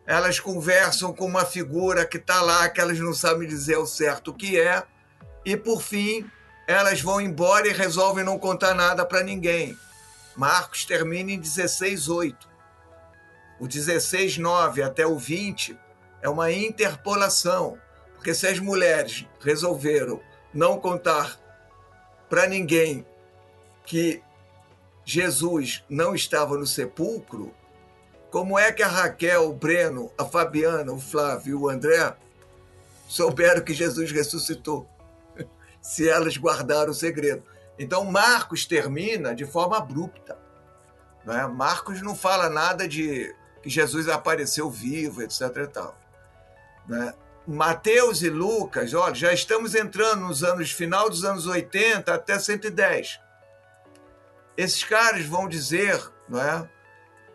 elas 0.05 0.39
conversam 0.39 1.13
com 1.13 1.25
uma 1.25 1.45
figura 1.45 2.05
que 2.05 2.17
está 2.17 2.41
lá, 2.41 2.69
que 2.69 2.79
elas 2.79 2.99
não 2.99 3.13
sabem 3.13 3.47
dizer 3.47 3.75
ao 3.75 3.85
certo 3.85 4.31
o 4.31 4.33
que 4.33 4.59
é, 4.59 4.83
e 5.45 5.57
por 5.57 5.81
fim 5.81 6.29
elas 6.67 7.01
vão 7.01 7.21
embora 7.21 7.67
e 7.67 7.71
resolvem 7.71 8.25
não 8.25 8.37
contar 8.37 8.73
nada 8.73 9.05
para 9.05 9.23
ninguém. 9.23 9.77
Marcos 10.35 10.83
termina 10.85 11.31
em 11.31 11.39
16:8. 11.39 12.47
O 13.59 13.67
16:9 13.67 14.83
até 14.83 15.07
o 15.07 15.17
20 15.17 15.79
é 16.21 16.29
uma 16.29 16.51
interpolação, 16.51 17.77
porque 18.13 18.33
se 18.33 18.45
as 18.45 18.59
mulheres 18.59 19.25
resolveram 19.39 20.21
não 20.53 20.79
contar 20.79 21.39
para 22.29 22.45
ninguém 22.45 23.05
que 23.85 24.21
Jesus 25.05 25.83
não 25.89 26.13
estava 26.13 26.57
no 26.57 26.67
sepulcro, 26.67 27.55
como 28.29 28.59
é 28.59 28.73
que 28.73 28.83
a 28.83 28.87
Raquel, 28.87 29.49
o 29.49 29.53
Breno, 29.53 30.11
a 30.17 30.25
Fabiana, 30.25 30.91
o 30.91 30.99
Flávio 30.99 31.51
e 31.51 31.55
o 31.55 31.69
André 31.69 32.13
souberam 33.07 33.61
que 33.61 33.73
Jesus 33.73 34.11
ressuscitou? 34.11 34.87
Se 35.87 36.09
elas 36.09 36.35
guardaram 36.35 36.91
o 36.91 36.93
segredo. 36.93 37.43
Então, 37.79 38.03
Marcos 38.03 38.65
termina 38.65 39.33
de 39.33 39.45
forma 39.45 39.77
abrupta. 39.77 40.37
Né? 41.23 41.47
Marcos 41.47 42.01
não 42.01 42.13
fala 42.13 42.49
nada 42.49 42.85
de 42.85 43.33
que 43.63 43.69
Jesus 43.69 44.09
apareceu 44.09 44.69
vivo, 44.69 45.21
etc. 45.21 45.41
E 45.63 45.67
tal, 45.67 45.97
né? 46.85 47.13
Mateus 47.47 48.21
e 48.21 48.29
Lucas, 48.29 48.93
olha, 48.93 49.15
já 49.15 49.31
estamos 49.31 49.73
entrando 49.73 50.27
nos 50.27 50.43
anos 50.43 50.69
final 50.69 51.09
dos 51.09 51.23
anos 51.23 51.47
80 51.47 52.13
até 52.13 52.37
110. 52.37 53.21
Esses 54.57 54.83
caras 54.83 55.25
vão 55.25 55.47
dizer, 55.47 55.97
não 56.27 56.41
é, 56.41 56.69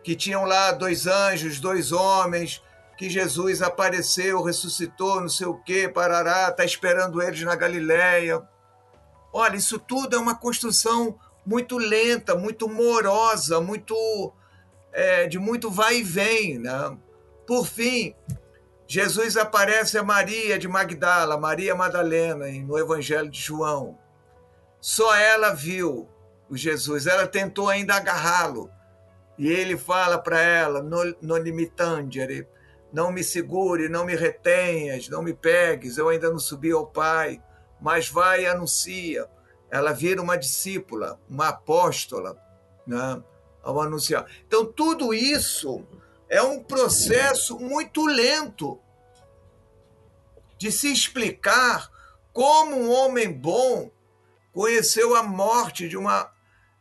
que 0.03 0.15
tinham 0.15 0.45
lá 0.45 0.71
dois 0.71 1.07
anjos, 1.07 1.59
dois 1.59 1.91
homens, 1.91 2.61
que 2.97 3.09
Jesus 3.09 3.61
apareceu, 3.61 4.43
ressuscitou, 4.43 5.21
não 5.21 5.29
sei 5.29 5.47
o 5.47 5.55
quê, 5.55 5.87
parará, 5.87 6.49
está 6.49 6.63
esperando 6.63 7.21
eles 7.21 7.41
na 7.41 7.55
Galileia. 7.55 8.41
Olha, 9.31 9.55
isso 9.55 9.79
tudo 9.79 10.15
é 10.15 10.19
uma 10.19 10.35
construção 10.35 11.17
muito 11.45 11.77
lenta, 11.77 12.35
muito 12.35 12.69
morosa, 12.69 13.59
muito 13.59 13.95
é, 14.91 15.27
de 15.27 15.39
muito 15.39 15.71
vai 15.71 15.97
e 15.97 16.03
vem. 16.03 16.59
Né? 16.59 16.97
Por 17.47 17.65
fim, 17.65 18.15
Jesus 18.87 19.35
aparece 19.37 19.97
a 19.97 20.03
Maria 20.03 20.59
de 20.59 20.67
Magdala, 20.67 21.37
Maria 21.37 21.75
Madalena, 21.75 22.45
no 22.47 22.77
Evangelho 22.77 23.29
de 23.29 23.39
João. 23.39 23.97
Só 24.79 25.15
ela 25.15 25.53
viu 25.53 26.07
o 26.49 26.55
Jesus, 26.55 27.07
ela 27.07 27.25
tentou 27.25 27.69
ainda 27.69 27.95
agarrá-lo. 27.95 28.69
E 29.37 29.47
ele 29.47 29.75
fala 29.75 30.19
para 30.19 30.39
ela, 30.39 30.83
no 30.83 31.37
limitandere, 31.37 32.47
não 32.93 33.11
me 33.11 33.23
segure, 33.23 33.89
não 33.89 34.05
me 34.05 34.15
retenhas, 34.15 35.09
não 35.09 35.23
me 35.23 35.33
pegues, 35.33 35.97
eu 35.97 36.09
ainda 36.09 36.29
não 36.29 36.37
subi 36.37 36.71
ao 36.71 36.85
Pai, 36.85 37.41
mas 37.81 38.07
vai 38.07 38.43
e 38.43 38.45
anuncia. 38.45 39.27
Ela 39.71 39.91
vira 39.91 40.21
uma 40.21 40.37
discípula, 40.37 41.19
uma 41.27 41.49
apóstola, 41.49 42.37
né, 42.85 43.21
ao 43.63 43.81
anunciar. 43.81 44.27
Então, 44.45 44.63
tudo 44.63 45.11
isso 45.11 45.83
é 46.29 46.39
um 46.43 46.63
processo 46.63 47.57
muito 47.57 48.05
lento 48.05 48.79
de 50.55 50.71
se 50.71 50.93
explicar 50.93 51.89
como 52.31 52.75
um 52.75 52.91
homem 52.91 53.31
bom 53.33 53.91
conheceu 54.53 55.15
a 55.15 55.23
morte 55.23 55.89
de 55.89 55.97
uma 55.97 56.31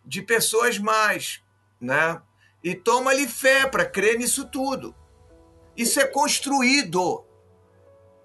de 0.04 0.20
pessoas 0.20 0.78
mais, 0.78 1.42
né? 1.80 2.20
E 2.62 2.74
toma-lhe 2.74 3.26
fé 3.26 3.66
para 3.66 3.86
crer 3.86 4.18
nisso 4.18 4.44
tudo. 4.44 4.94
Isso 5.82 6.00
é 6.00 6.06
construído. 6.06 7.24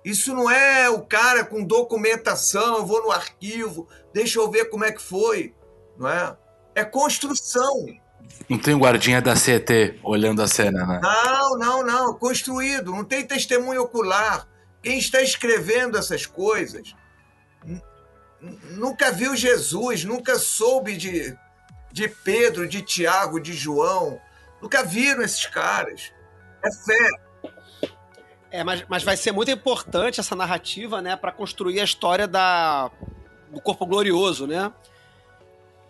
Isso 0.05 0.33
não 0.33 0.49
é 0.49 0.89
o 0.89 1.01
cara 1.01 1.43
com 1.43 1.63
documentação, 1.63 2.77
eu 2.77 2.85
vou 2.85 3.03
no 3.03 3.11
arquivo, 3.11 3.87
deixa 4.13 4.39
eu 4.39 4.49
ver 4.49 4.69
como 4.69 4.85
é 4.85 4.91
que 4.91 5.01
foi, 5.01 5.53
não 5.97 6.07
é? 6.07 6.37
É 6.73 6.85
construção. 6.85 7.85
Não 8.47 8.57
tem 8.57 8.77
guardinha 8.77 9.21
da 9.21 9.35
CET 9.35 9.99
olhando 10.03 10.41
a 10.41 10.47
cena, 10.47 10.85
né? 10.85 10.99
Não, 11.01 11.57
não, 11.57 11.83
não, 11.83 12.13
construído, 12.13 12.91
não 12.91 13.03
tem 13.03 13.25
testemunho 13.25 13.81
ocular. 13.81 14.47
Quem 14.81 14.97
está 14.97 15.21
escrevendo 15.21 15.97
essas 15.97 16.25
coisas 16.25 16.95
nunca 18.71 19.11
viu 19.11 19.35
Jesus, 19.35 20.03
nunca 20.03 20.37
soube 20.37 20.95
de, 20.95 21.35
de 21.91 22.07
Pedro, 22.07 22.67
de 22.67 22.81
Tiago, 22.81 23.39
de 23.39 23.53
João, 23.53 24.21
nunca 24.61 24.83
viram 24.83 25.23
esses 25.23 25.45
caras. 25.47 26.13
É 26.63 26.71
fé. 26.71 27.26
É, 28.49 28.63
mas, 28.63 28.85
mas 28.87 29.03
vai 29.03 29.17
ser 29.17 29.31
muito 29.31 29.51
importante 29.51 30.19
essa 30.19 30.35
narrativa, 30.35 31.01
né, 31.01 31.15
para 31.15 31.31
construir 31.31 31.79
a 31.79 31.83
história 31.83 32.27
da, 32.27 32.89
do 33.51 33.59
corpo 33.59 33.85
glorioso, 33.85 34.47
né? 34.47 34.71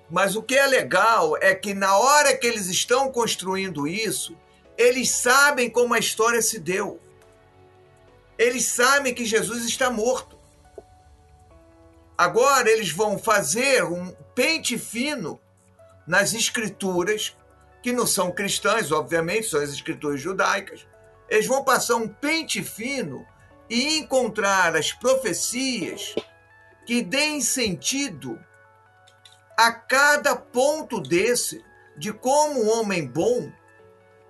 Mas 0.09 0.35
o 0.35 0.41
que 0.41 0.55
é 0.55 0.65
legal 0.65 1.37
é 1.37 1.53
que 1.53 1.73
na 1.73 1.97
hora 1.97 2.35
que 2.35 2.47
eles 2.47 2.67
estão 2.67 3.11
construindo 3.11 3.87
isso, 3.87 4.35
eles 4.77 5.11
sabem 5.11 5.69
como 5.69 5.93
a 5.93 5.99
história 5.99 6.41
se 6.41 6.59
deu. 6.59 6.99
Eles 8.37 8.65
sabem 8.65 9.13
que 9.13 9.25
Jesus 9.25 9.65
está 9.65 9.89
morto. 9.89 10.37
Agora 12.17 12.69
eles 12.69 12.89
vão 12.91 13.17
fazer 13.17 13.83
um 13.83 14.11
pente 14.33 14.77
fino 14.77 15.39
nas 16.07 16.33
escrituras, 16.33 17.35
que 17.83 17.91
não 17.91 18.07
são 18.07 18.31
cristãs, 18.31 18.91
obviamente, 18.91 19.47
são 19.47 19.61
as 19.61 19.71
escrituras 19.71 20.21
judaicas, 20.21 20.87
eles 21.29 21.45
vão 21.45 21.63
passar 21.63 21.95
um 21.95 22.07
pente 22.07 22.63
fino 22.63 23.25
e 23.69 23.97
encontrar 23.97 24.75
as 24.75 24.91
profecias 24.93 26.15
que 26.85 27.01
deem 27.01 27.41
sentido 27.41 28.39
a 29.57 29.71
cada 29.71 30.35
ponto 30.35 31.01
desse 31.01 31.63
de 31.97 32.13
como 32.13 32.63
um 32.63 32.79
homem 32.79 33.05
bom 33.05 33.51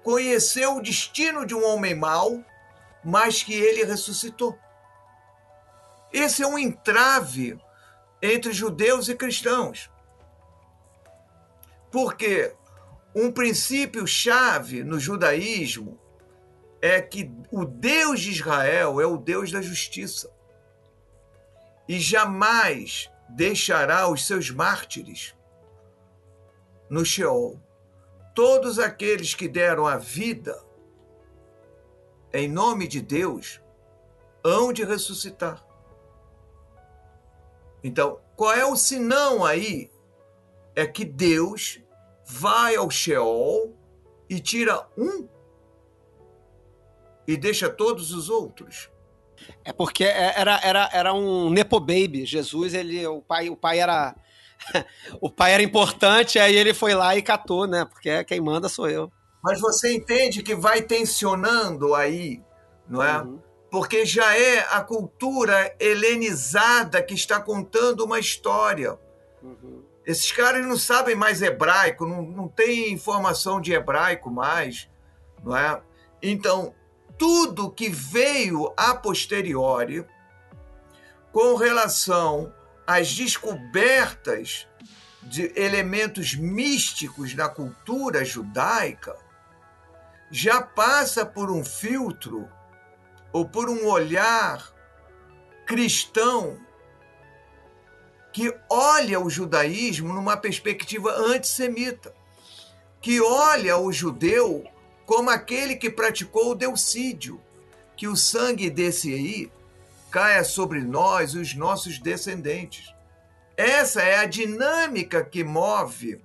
conheceu 0.01 0.77
o 0.77 0.82
destino 0.82 1.45
de 1.45 1.53
um 1.53 1.66
homem 1.66 1.93
mau, 1.93 2.42
mas 3.03 3.43
que 3.43 3.53
ele 3.53 3.84
ressuscitou. 3.84 4.58
Esse 6.14 6.43
é 6.43 6.48
um 6.48 6.58
entrave 6.58 7.59
entre 8.22 8.53
judeus 8.53 9.09
e 9.09 9.16
cristãos. 9.16 9.92
Porque 11.92 12.56
um 13.14 13.32
princípio 13.32 14.08
chave 14.08 14.82
no 14.82 14.98
judaísmo 14.98 16.00
é 16.88 17.01
que 17.01 17.32
o 17.51 17.66
Deus 17.66 18.22
de 18.22 18.32
Israel 18.32 19.01
é 19.01 19.06
o 19.06 19.17
Deus 19.17 19.51
da 19.51 19.61
justiça 19.61 20.32
e 21.88 21.99
jamais 21.99 23.11
deixará 23.30 24.07
os 24.09 24.25
seus 24.25 24.49
mártires 24.49 25.35
no 26.90 27.03
Sheol. 27.03 27.61
Todos 28.33 28.80
aqueles 28.80 29.33
que 29.33 29.48
deram 29.48 29.85
a 29.85 29.98
vida 29.98 30.64
em 32.33 32.48
nome 32.48 32.88
de 32.88 33.01
Deus 33.01 33.61
hão 34.43 34.72
de 34.72 34.83
ressuscitar. 34.83 35.66
Então, 37.83 38.19
qual 38.35 38.53
é 38.53 38.66
o 38.66 38.75
sinão 38.75 39.43
aí? 39.43 39.90
É 40.75 40.85
que 40.85 41.03
Deus 41.03 41.82
vai 42.25 42.75
ao 42.75 42.90
Sheol 42.90 43.75
e 44.30 44.40
tira 44.40 44.88
um 44.98 45.27
e 47.27 47.35
deixa 47.35 47.69
todos 47.69 48.11
os 48.14 48.30
outros. 48.30 48.89
É 49.64 49.73
porque 49.73 50.03
é, 50.03 50.33
era, 50.39 50.59
era, 50.64 50.89
era 50.91 51.14
um 51.14 51.49
nepo 51.49 51.80
baby. 51.80 52.25
Jesus, 52.25 52.73
ele, 52.73 53.06
o 53.06 53.22
pai, 53.22 53.49
o 53.49 53.56
pai 53.56 53.80
era 53.80 54.15
o 55.22 55.30
pai 55.30 55.53
era 55.53 55.64
importante, 55.64 56.39
aí 56.39 56.56
ele 56.56 56.73
foi 56.73 56.93
lá 56.93 57.15
e 57.15 57.22
catou, 57.22 57.67
né? 57.67 57.85
Porque 57.85 58.23
quem 58.23 58.41
manda 58.41 58.69
sou 58.69 58.89
eu. 58.89 59.11
Mas 59.43 59.59
você 59.59 59.93
entende 59.93 60.41
que 60.41 60.56
vai 60.56 60.81
tensionando 60.81 61.93
aí, 61.93 62.41
não 62.88 63.03
é? 63.03 63.22
Uhum. 63.22 63.39
Porque 63.69 64.06
já 64.06 64.35
é 64.35 64.59
a 64.72 64.81
cultura 64.81 65.75
helenizada 65.80 67.01
que 67.03 67.14
está 67.14 67.39
contando 67.39 68.03
uma 68.03 68.19
história. 68.19 68.97
Uhum. 69.41 69.83
Esses 70.06 70.31
caras 70.31 70.65
não 70.65 70.77
sabem 70.77 71.15
mais 71.15 71.41
hebraico, 71.41 72.06
não, 72.06 72.22
não 72.22 72.47
tem 72.47 72.91
informação 72.91 73.59
de 73.59 73.73
hebraico 73.73 74.31
mais, 74.31 74.89
não 75.43 75.56
é? 75.56 75.81
Então, 76.22 76.73
tudo 77.18 77.72
que 77.72 77.90
veio 77.90 78.74
a 78.78 78.96
posteriori 78.96 80.06
com 81.32 81.56
relação 81.56 82.54
às 82.86 83.14
descobertas 83.14 84.68
de 85.24 85.52
elementos 85.56 86.36
místicos 86.36 87.34
na 87.34 87.50
cultura 87.50 88.24
judaica 88.24 89.16
já 90.32 90.62
passa 90.62 91.26
por 91.26 91.52
um 91.52 91.64
filtro 91.64 92.48
ou 93.32 93.48
por 93.48 93.70
um 93.70 93.88
olhar 93.88 94.74
cristão 95.66 96.58
que 98.32 98.56
olha 98.70 99.20
o 99.20 99.30
judaísmo 99.30 100.14
numa 100.14 100.38
perspectiva 100.38 101.12
antissemita, 101.12 102.14
que 103.02 103.20
olha 103.20 103.78
o 103.78 103.92
judeu 103.92 104.64
como 105.08 105.30
aquele 105.30 105.77
que 105.77 105.90
praticou 105.90 106.52
o 106.52 106.56
deucídio, 106.56 107.42
que 107.95 108.10
o 108.10 108.16
sangue 108.18 108.69
desse 108.69 109.14
aí 109.14 109.52
caia 110.11 110.44
sobre 110.44 110.82
nós, 110.82 111.34
os 111.34 111.56
nossos 111.56 111.98
descendentes. 111.98 112.94
Essa 113.56 114.02
é 114.02 114.18
a 114.18 114.26
dinâmica 114.26 115.24
que 115.24 115.45
move 115.45 116.22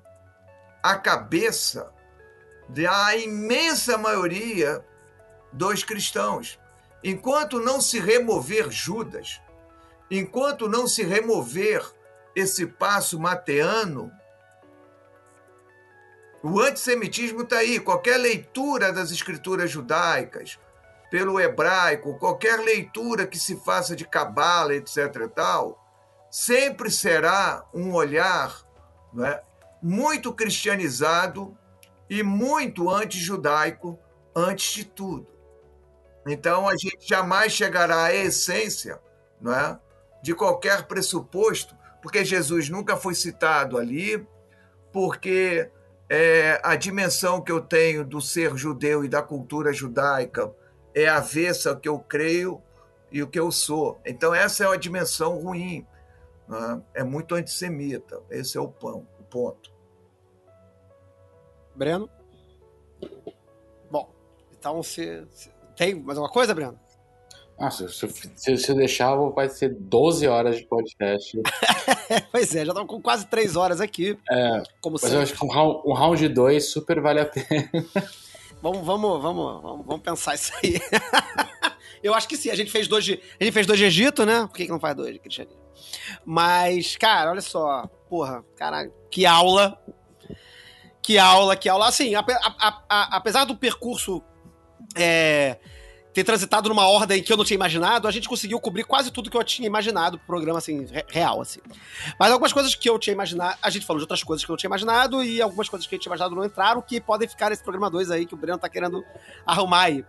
a 0.83 0.97
cabeça 0.97 1.93
da 2.69 3.17
imensa 3.17 3.97
maioria 3.97 4.85
dos 5.53 5.85
cristãos. 5.85 6.59
Enquanto 7.05 7.61
não 7.61 7.81
se 7.81 8.01
remover 8.01 8.69
Judas, 8.69 9.41
enquanto 10.11 10.69
não 10.69 10.89
se 10.89 11.05
remover 11.05 11.89
esse 12.35 12.67
passo 12.67 13.19
mateano, 13.21 14.11
o 16.43 16.61
antissemitismo 16.61 17.43
está 17.43 17.59
aí. 17.59 17.79
Qualquer 17.79 18.17
leitura 18.17 18.93
das 18.93 19.11
escrituras 19.11 19.71
judaicas, 19.71 20.59
pelo 21.11 21.39
hebraico, 21.39 22.19
qualquer 22.19 22.59
leitura 22.61 23.27
que 23.27 23.39
se 23.39 23.57
faça 23.57 23.95
de 23.95 24.07
cabala, 24.07 24.75
etc. 24.75 24.99
e 25.25 25.29
tal, 25.29 25.79
sempre 26.31 26.91
será 26.91 27.65
um 27.73 27.93
olhar 27.93 28.63
é, 29.21 29.43
muito 29.83 30.33
cristianizado 30.33 31.57
e 32.09 32.23
muito 32.23 32.91
anti-judaico 32.91 33.99
antes 34.35 34.73
de 34.73 34.85
tudo. 34.85 35.27
Então 36.27 36.69
a 36.69 36.77
gente 36.77 37.07
jamais 37.07 37.53
chegará 37.53 38.05
à 38.05 38.15
essência 38.15 39.01
não 39.41 39.53
é? 39.55 39.79
de 40.23 40.35
qualquer 40.35 40.85
pressuposto, 40.87 41.77
porque 42.01 42.25
Jesus 42.25 42.69
nunca 42.69 42.97
foi 42.97 43.15
citado 43.15 43.77
ali, 43.77 44.27
porque 44.93 45.71
é, 46.15 46.61
a 46.63 46.77
dimensão 46.77 47.41
que 47.41 47.51
eu 47.51 47.59
tenho 47.59 48.05
do 48.05 48.21
ser 48.21 48.55
judeu 48.55 49.03
e 49.03 49.09
da 49.09 49.23
cultura 49.23 49.73
judaica 49.73 50.53
é 50.95 51.09
avessa 51.09 51.71
ao 51.71 51.81
que 51.81 51.89
eu 51.89 51.99
creio 51.99 52.61
e 53.11 53.23
o 53.23 53.27
que 53.27 53.41
eu 53.41 53.51
sou. 53.51 53.99
Então, 54.05 54.35
essa 54.35 54.63
é 54.63 54.67
uma 54.67 54.77
dimensão 54.77 55.39
ruim. 55.39 55.87
Né? 56.47 56.83
É 56.93 57.03
muito 57.03 57.35
antissemita. 57.35 58.21
Esse 58.29 58.59
é 58.59 58.61
o 58.61 58.69
pão, 58.69 59.07
o 59.19 59.23
ponto. 59.23 59.73
Breno? 61.75 62.11
Bom, 63.91 64.15
então 64.53 64.83
se, 64.83 65.27
se 65.31 65.51
tem 65.75 65.95
mais 65.95 66.19
alguma 66.19 66.31
coisa, 66.31 66.55
Breno? 66.55 66.79
Ah, 67.63 67.71
se, 67.71 68.57
se, 68.59 68.75
deixar, 68.75 69.15
vai 69.15 69.49
ser 69.49 69.73
12 69.73 70.27
horas 70.27 70.57
de 70.57 70.67
podcast. 70.67 71.41
pois 72.33 72.53
é, 72.57 72.65
já 72.65 72.73
estamos 72.73 72.89
com 72.89 73.01
quase 73.01 73.25
3 73.27 73.55
horas 73.55 73.81
aqui. 73.81 74.19
É, 74.29 74.65
como 74.81 74.95
mas 74.95 75.03
sempre. 75.03 75.17
eu 75.19 75.23
acho 75.23 75.35
que 75.35 75.45
um 75.45 75.49
round, 75.49 75.83
um 75.87 75.93
round 75.93 76.29
2 76.29 76.73
super 76.73 77.01
vale 77.01 77.21
a 77.21 77.27
pena. 77.27 77.71
Vamos, 78.61 78.85
vamos, 78.85 79.23
vamos, 79.23 79.63
vamos, 79.63 79.87
vamos 79.87 80.03
pensar 80.03 80.35
isso 80.35 80.53
aí. 80.57 80.81
eu 82.03 82.13
acho 82.15 82.27
que 82.27 82.37
sim, 82.37 82.51
a 82.51 82.57
gente 82.57 82.73
fez 82.73 82.89
dois 82.89 83.05
de, 83.05 83.21
a 83.41 83.45
gente 83.45 83.53
fez 83.53 83.65
dois 83.65 83.79
de 83.79 83.85
Egito, 83.85 84.27
né? 84.27 84.41
Por 84.41 84.57
que, 84.57 84.67
que 84.67 84.73
não 84.73 84.81
faz 84.81 84.97
dois 84.97 85.13
de 85.13 85.21
cristianismo? 85.21 85.63
Mas, 86.25 86.97
cara, 86.97 87.31
olha 87.31 87.41
só. 87.41 87.87
Porra, 88.11 88.45
cara, 88.57 88.91
que 89.09 89.25
aula. 89.25 89.81
Que 91.01 91.17
aula, 91.17 91.55
que 91.55 91.69
aula. 91.69 91.87
Assim, 91.87 92.17
a, 92.17 92.25
a, 92.27 92.83
a, 92.89 93.17
apesar 93.17 93.45
do 93.45 93.57
percurso 93.57 94.21
é, 94.97 95.59
ter 96.13 96.25
transitado 96.25 96.69
numa 96.69 96.87
ordem 96.87 97.23
que 97.23 97.33
eu 97.33 97.37
não 97.37 97.45
tinha 97.45 97.55
imaginado, 97.55 98.07
a 98.07 98.11
gente 98.11 98.29
conseguiu 98.29 98.61
cobrir 98.61 98.85
quase 98.85 99.11
tudo 99.11 99.31
que 99.31 99.37
eu 99.37 99.43
tinha 99.43 99.67
imaginado 99.67 100.19
pro 100.19 100.27
programa, 100.27 100.59
assim, 100.59 100.87
real, 101.09 101.41
assim. 101.41 101.61
Mas 102.19 102.31
algumas 102.31 102.53
coisas 102.53 102.75
que 102.75 102.89
eu 102.89 102.99
tinha 102.99 103.15
imaginado, 103.15 103.57
a 103.63 103.71
gente 103.71 103.87
falou 103.87 103.99
de 103.99 104.05
outras 104.05 104.23
coisas 104.23 104.45
que 104.45 104.51
eu 104.51 104.53
não 104.53 104.59
tinha 104.59 104.69
imaginado 104.69 105.25
e 105.25 105.41
algumas 105.41 105.69
coisas 105.69 105.87
que 105.87 105.95
eu 105.95 105.99
tinha 105.99 106.11
imaginado 106.11 106.35
não 106.35 106.45
entraram, 106.45 106.83
que 106.83 107.01
podem 107.01 107.29
ficar 107.29 107.51
nesse 107.51 107.63
programa 107.63 107.91
2 107.91 108.11
aí, 108.11 108.27
que 108.27 108.35
o 108.35 108.37
Breno 108.37 108.59
tá 108.59 108.69
querendo 108.69 109.03
arrumar 109.47 109.83
aí. 109.83 110.05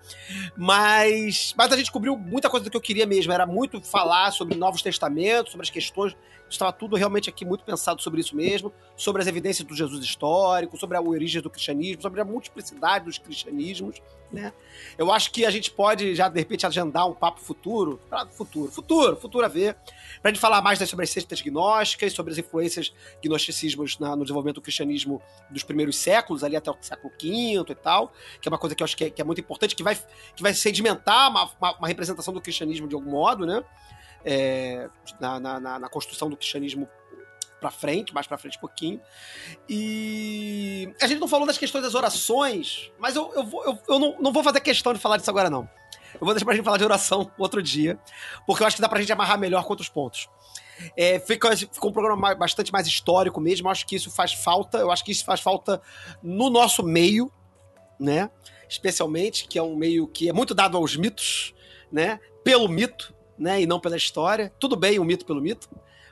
Mas, 0.57 1.53
mas 1.57 1.71
a 1.71 1.77
gente 1.77 1.91
cobriu 1.91 2.17
muita 2.17 2.49
coisa 2.49 2.65
do 2.65 2.69
que 2.69 2.77
eu 2.77 2.81
queria 2.81 3.05
mesmo, 3.05 3.31
era 3.31 3.45
muito 3.45 3.81
falar 3.81 4.31
sobre 4.31 4.55
Novos 4.55 4.81
Testamentos, 4.81 5.51
sobre 5.51 5.65
as 5.65 5.69
questões 5.69 6.15
estava 6.53 6.71
tudo 6.71 6.95
realmente 6.95 7.29
aqui 7.29 7.45
muito 7.45 7.63
pensado 7.63 8.01
sobre 8.01 8.21
isso 8.21 8.35
mesmo, 8.35 8.71
sobre 8.95 9.21
as 9.21 9.27
evidências 9.27 9.67
do 9.67 9.75
Jesus 9.75 10.03
histórico, 10.03 10.77
sobre 10.77 10.97
a 10.97 11.01
origem 11.01 11.41
do 11.41 11.49
cristianismo, 11.49 12.01
sobre 12.01 12.21
a 12.21 12.25
multiplicidade 12.25 13.05
dos 13.05 13.17
cristianismos, 13.17 14.01
né? 14.31 14.51
Eu 14.97 15.11
acho 15.11 15.31
que 15.31 15.45
a 15.45 15.51
gente 15.51 15.69
pode 15.69 16.15
já, 16.15 16.27
de 16.27 16.39
repente, 16.39 16.65
agendar 16.65 17.07
um 17.07 17.13
papo 17.13 17.39
futuro, 17.39 17.99
para 18.09 18.25
futuro, 18.27 18.71
futuro, 18.71 19.15
futuro 19.15 19.45
a 19.45 19.47
ver, 19.47 19.75
para 20.21 20.31
a 20.31 20.33
gente 20.33 20.39
falar 20.39 20.61
mais 20.61 20.79
sobre 20.89 21.03
as 21.03 21.09
seitas 21.09 21.41
gnósticas, 21.41 22.13
sobre 22.13 22.31
as 22.33 22.37
influências 22.37 22.93
gnosticismos 23.23 23.99
na, 23.99 24.15
no 24.15 24.23
desenvolvimento 24.23 24.55
do 24.55 24.61
cristianismo 24.61 25.21
dos 25.49 25.63
primeiros 25.63 25.95
séculos, 25.97 26.43
ali 26.43 26.55
até 26.55 26.71
o 26.71 26.77
século 26.81 27.13
V 27.21 27.71
e 27.71 27.75
tal, 27.75 28.11
que 28.41 28.47
é 28.47 28.49
uma 28.49 28.57
coisa 28.57 28.75
que 28.75 28.81
eu 28.81 28.85
acho 28.85 28.97
que 28.97 29.05
é, 29.05 29.09
que 29.09 29.21
é 29.21 29.25
muito 29.25 29.39
importante, 29.39 29.75
que 29.75 29.83
vai, 29.83 29.95
que 30.35 30.41
vai 30.41 30.53
sedimentar 30.53 31.29
uma, 31.29 31.51
uma, 31.59 31.77
uma 31.77 31.87
representação 31.87 32.33
do 32.33 32.41
cristianismo 32.41 32.87
de 32.87 32.95
algum 32.95 33.11
modo, 33.11 33.45
né? 33.45 33.63
É, 34.25 34.89
na, 35.19 35.39
na, 35.39 35.79
na, 35.79 35.89
construção 35.89 36.29
do 36.29 36.37
cristianismo 36.37 36.87
para 37.59 37.71
frente, 37.71 38.13
mais 38.13 38.27
para 38.27 38.37
frente 38.37 38.57
um 38.57 38.61
pouquinho. 38.61 39.01
E 39.69 40.93
a 41.01 41.07
gente 41.07 41.19
não 41.19 41.27
falou 41.27 41.47
das 41.47 41.57
questões 41.57 41.83
das 41.83 41.95
orações, 41.95 42.91
mas 42.99 43.15
eu, 43.15 43.31
eu, 43.33 43.43
vou, 43.45 43.63
eu, 43.63 43.79
eu 43.87 43.99
não, 43.99 44.17
não 44.19 44.33
vou 44.33 44.43
fazer 44.43 44.59
questão 44.59 44.93
de 44.93 44.99
falar 44.99 45.17
disso 45.17 45.29
agora, 45.29 45.49
não. 45.49 45.69
Eu 46.13 46.25
vou 46.25 46.33
deixar 46.33 46.45
pra 46.45 46.55
gente 46.55 46.65
falar 46.65 46.77
de 46.77 46.83
oração 46.83 47.31
outro 47.37 47.61
dia, 47.61 47.97
porque 48.45 48.63
eu 48.63 48.67
acho 48.67 48.75
que 48.75 48.81
dá 48.81 48.89
pra 48.89 48.99
gente 48.99 49.11
amarrar 49.11 49.37
melhor 49.37 49.65
outros 49.67 49.89
pontos. 49.89 50.29
É, 50.97 51.19
ficou, 51.19 51.55
ficou 51.55 51.89
um 51.89 51.93
programa 51.93 52.35
bastante 52.35 52.71
mais 52.71 52.87
histórico 52.87 53.39
mesmo. 53.39 53.67
Eu 53.67 53.71
acho 53.71 53.85
que 53.85 53.95
isso 53.95 54.11
faz 54.11 54.33
falta. 54.33 54.79
Eu 54.79 54.91
acho 54.91 55.03
que 55.03 55.11
isso 55.11 55.23
faz 55.23 55.39
falta 55.39 55.81
no 56.21 56.49
nosso 56.49 56.83
meio, 56.83 57.31
né? 57.99 58.29
Especialmente, 58.67 59.47
que 59.47 59.57
é 59.57 59.63
um 59.63 59.75
meio 59.75 60.07
que 60.07 60.27
é 60.27 60.33
muito 60.33 60.53
dado 60.53 60.77
aos 60.77 60.95
mitos, 60.95 61.53
né? 61.91 62.19
Pelo 62.43 62.67
mito 62.67 63.13
né? 63.37 63.61
E 63.61 63.65
não 63.65 63.79
pela 63.79 63.97
história. 63.97 64.51
Tudo 64.59 64.75
bem 64.75 64.99
o 64.99 65.03
mito 65.03 65.25
pelo 65.25 65.41
mito, 65.41 65.69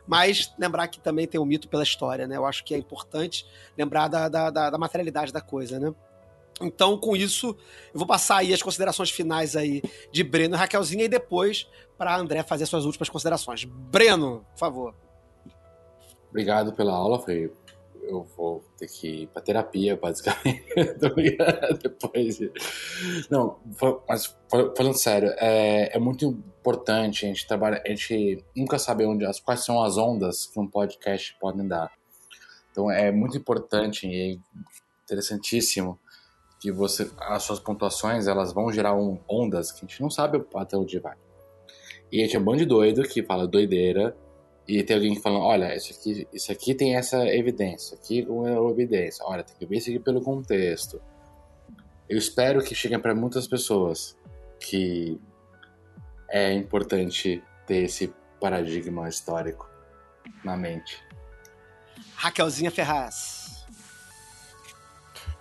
mas 0.07 0.53
lembrar 0.57 0.87
que 0.87 0.99
também 0.99 1.27
tem 1.27 1.39
o 1.39 1.45
mito 1.45 1.67
pela 1.67 1.83
história, 1.83 2.27
né? 2.27 2.37
Eu 2.37 2.45
acho 2.45 2.63
que 2.63 2.73
é 2.73 2.77
importante 2.77 3.45
lembrar 3.77 4.07
da, 4.07 4.27
da, 4.27 4.49
da, 4.49 4.69
da 4.69 4.77
materialidade 4.77 5.31
da 5.31 5.41
coisa, 5.41 5.79
né? 5.79 5.93
Então, 6.61 6.97
com 6.97 7.15
isso, 7.15 7.55
eu 7.93 7.97
vou 7.97 8.05
passar 8.05 8.37
aí 8.37 8.53
as 8.53 8.61
considerações 8.61 9.09
finais 9.09 9.55
aí 9.55 9.81
de 10.11 10.23
Breno 10.23 10.55
e 10.55 10.57
Raquelzinha 10.57 11.05
e 11.05 11.09
depois 11.09 11.67
para 11.97 12.15
André 12.15 12.43
fazer 12.43 12.65
suas 12.65 12.85
últimas 12.85 13.09
considerações. 13.09 13.63
Breno, 13.63 14.45
por 14.51 14.59
favor. 14.59 14.95
Obrigado 16.29 16.71
pela 16.73 16.93
aula, 16.93 17.19
foi 17.19 17.51
eu 18.03 18.23
vou 18.35 18.63
ter 18.77 18.87
que 18.87 19.23
ir 19.23 19.27
pra 19.27 19.41
terapia, 19.41 19.95
basicamente. 19.95 20.65
Depois. 21.81 22.39
Não, 23.29 23.59
mas 24.07 24.35
falando 24.49 24.97
sério, 24.97 25.33
é, 25.37 25.95
é 25.95 25.99
muito 25.99 26.25
importante 26.25 27.25
a 27.25 27.27
gente 27.27 27.47
trabalhar, 27.47 27.81
a 27.85 27.89
gente 27.89 28.43
nunca 28.55 28.77
saber 28.77 29.05
onde, 29.05 29.25
quais 29.43 29.63
são 29.63 29.83
as 29.83 29.97
ondas 29.97 30.47
que 30.47 30.59
um 30.59 30.67
podcast 30.67 31.35
pode 31.39 31.61
dar. 31.67 31.91
Então 32.71 32.89
é 32.89 33.11
muito 33.11 33.37
importante 33.37 34.07
e 34.07 34.39
interessantíssimo 35.03 35.99
que 36.59 36.71
você, 36.71 37.09
as 37.19 37.43
suas 37.43 37.59
pontuações, 37.59 38.27
elas 38.27 38.53
vão 38.53 38.71
gerar 38.71 38.95
um, 38.95 39.19
ondas 39.27 39.71
que 39.71 39.83
a 39.83 39.87
gente 39.87 40.01
não 40.01 40.09
sabe 40.09 40.43
até 40.55 40.77
onde 40.77 40.99
vai. 40.99 41.17
E 42.11 42.21
a 42.21 42.25
gente 42.25 42.35
é 42.35 42.39
um 42.39 42.43
bando 42.43 42.59
de 42.59 42.65
doido 42.65 43.01
que 43.03 43.23
fala 43.23 43.47
doideira 43.47 44.15
e 44.67 44.83
tem 44.83 44.95
alguém 44.95 45.15
falando, 45.19 45.43
olha, 45.43 45.75
isso 45.75 45.91
aqui, 45.91 46.27
isso 46.31 46.51
aqui 46.51 46.73
tem 46.73 46.95
essa 46.95 47.27
evidência, 47.27 47.97
aqui 47.97 48.25
a 48.25 48.69
evidência, 48.71 49.25
olha, 49.25 49.43
tem 49.43 49.55
que 49.57 49.65
ver 49.65 49.77
isso 49.77 49.89
aqui 49.89 49.99
pelo 49.99 50.21
contexto. 50.21 51.01
Eu 52.07 52.17
espero 52.17 52.63
que 52.63 52.75
cheguem 52.75 52.99
para 52.99 53.15
muitas 53.15 53.47
pessoas 53.47 54.17
que 54.59 55.19
é 56.29 56.53
importante 56.53 57.43
ter 57.65 57.83
esse 57.83 58.13
paradigma 58.39 59.07
histórico 59.09 59.69
na 60.43 60.55
mente. 60.55 61.03
Raquelzinha 62.15 62.71
Ferraz. 62.71 63.65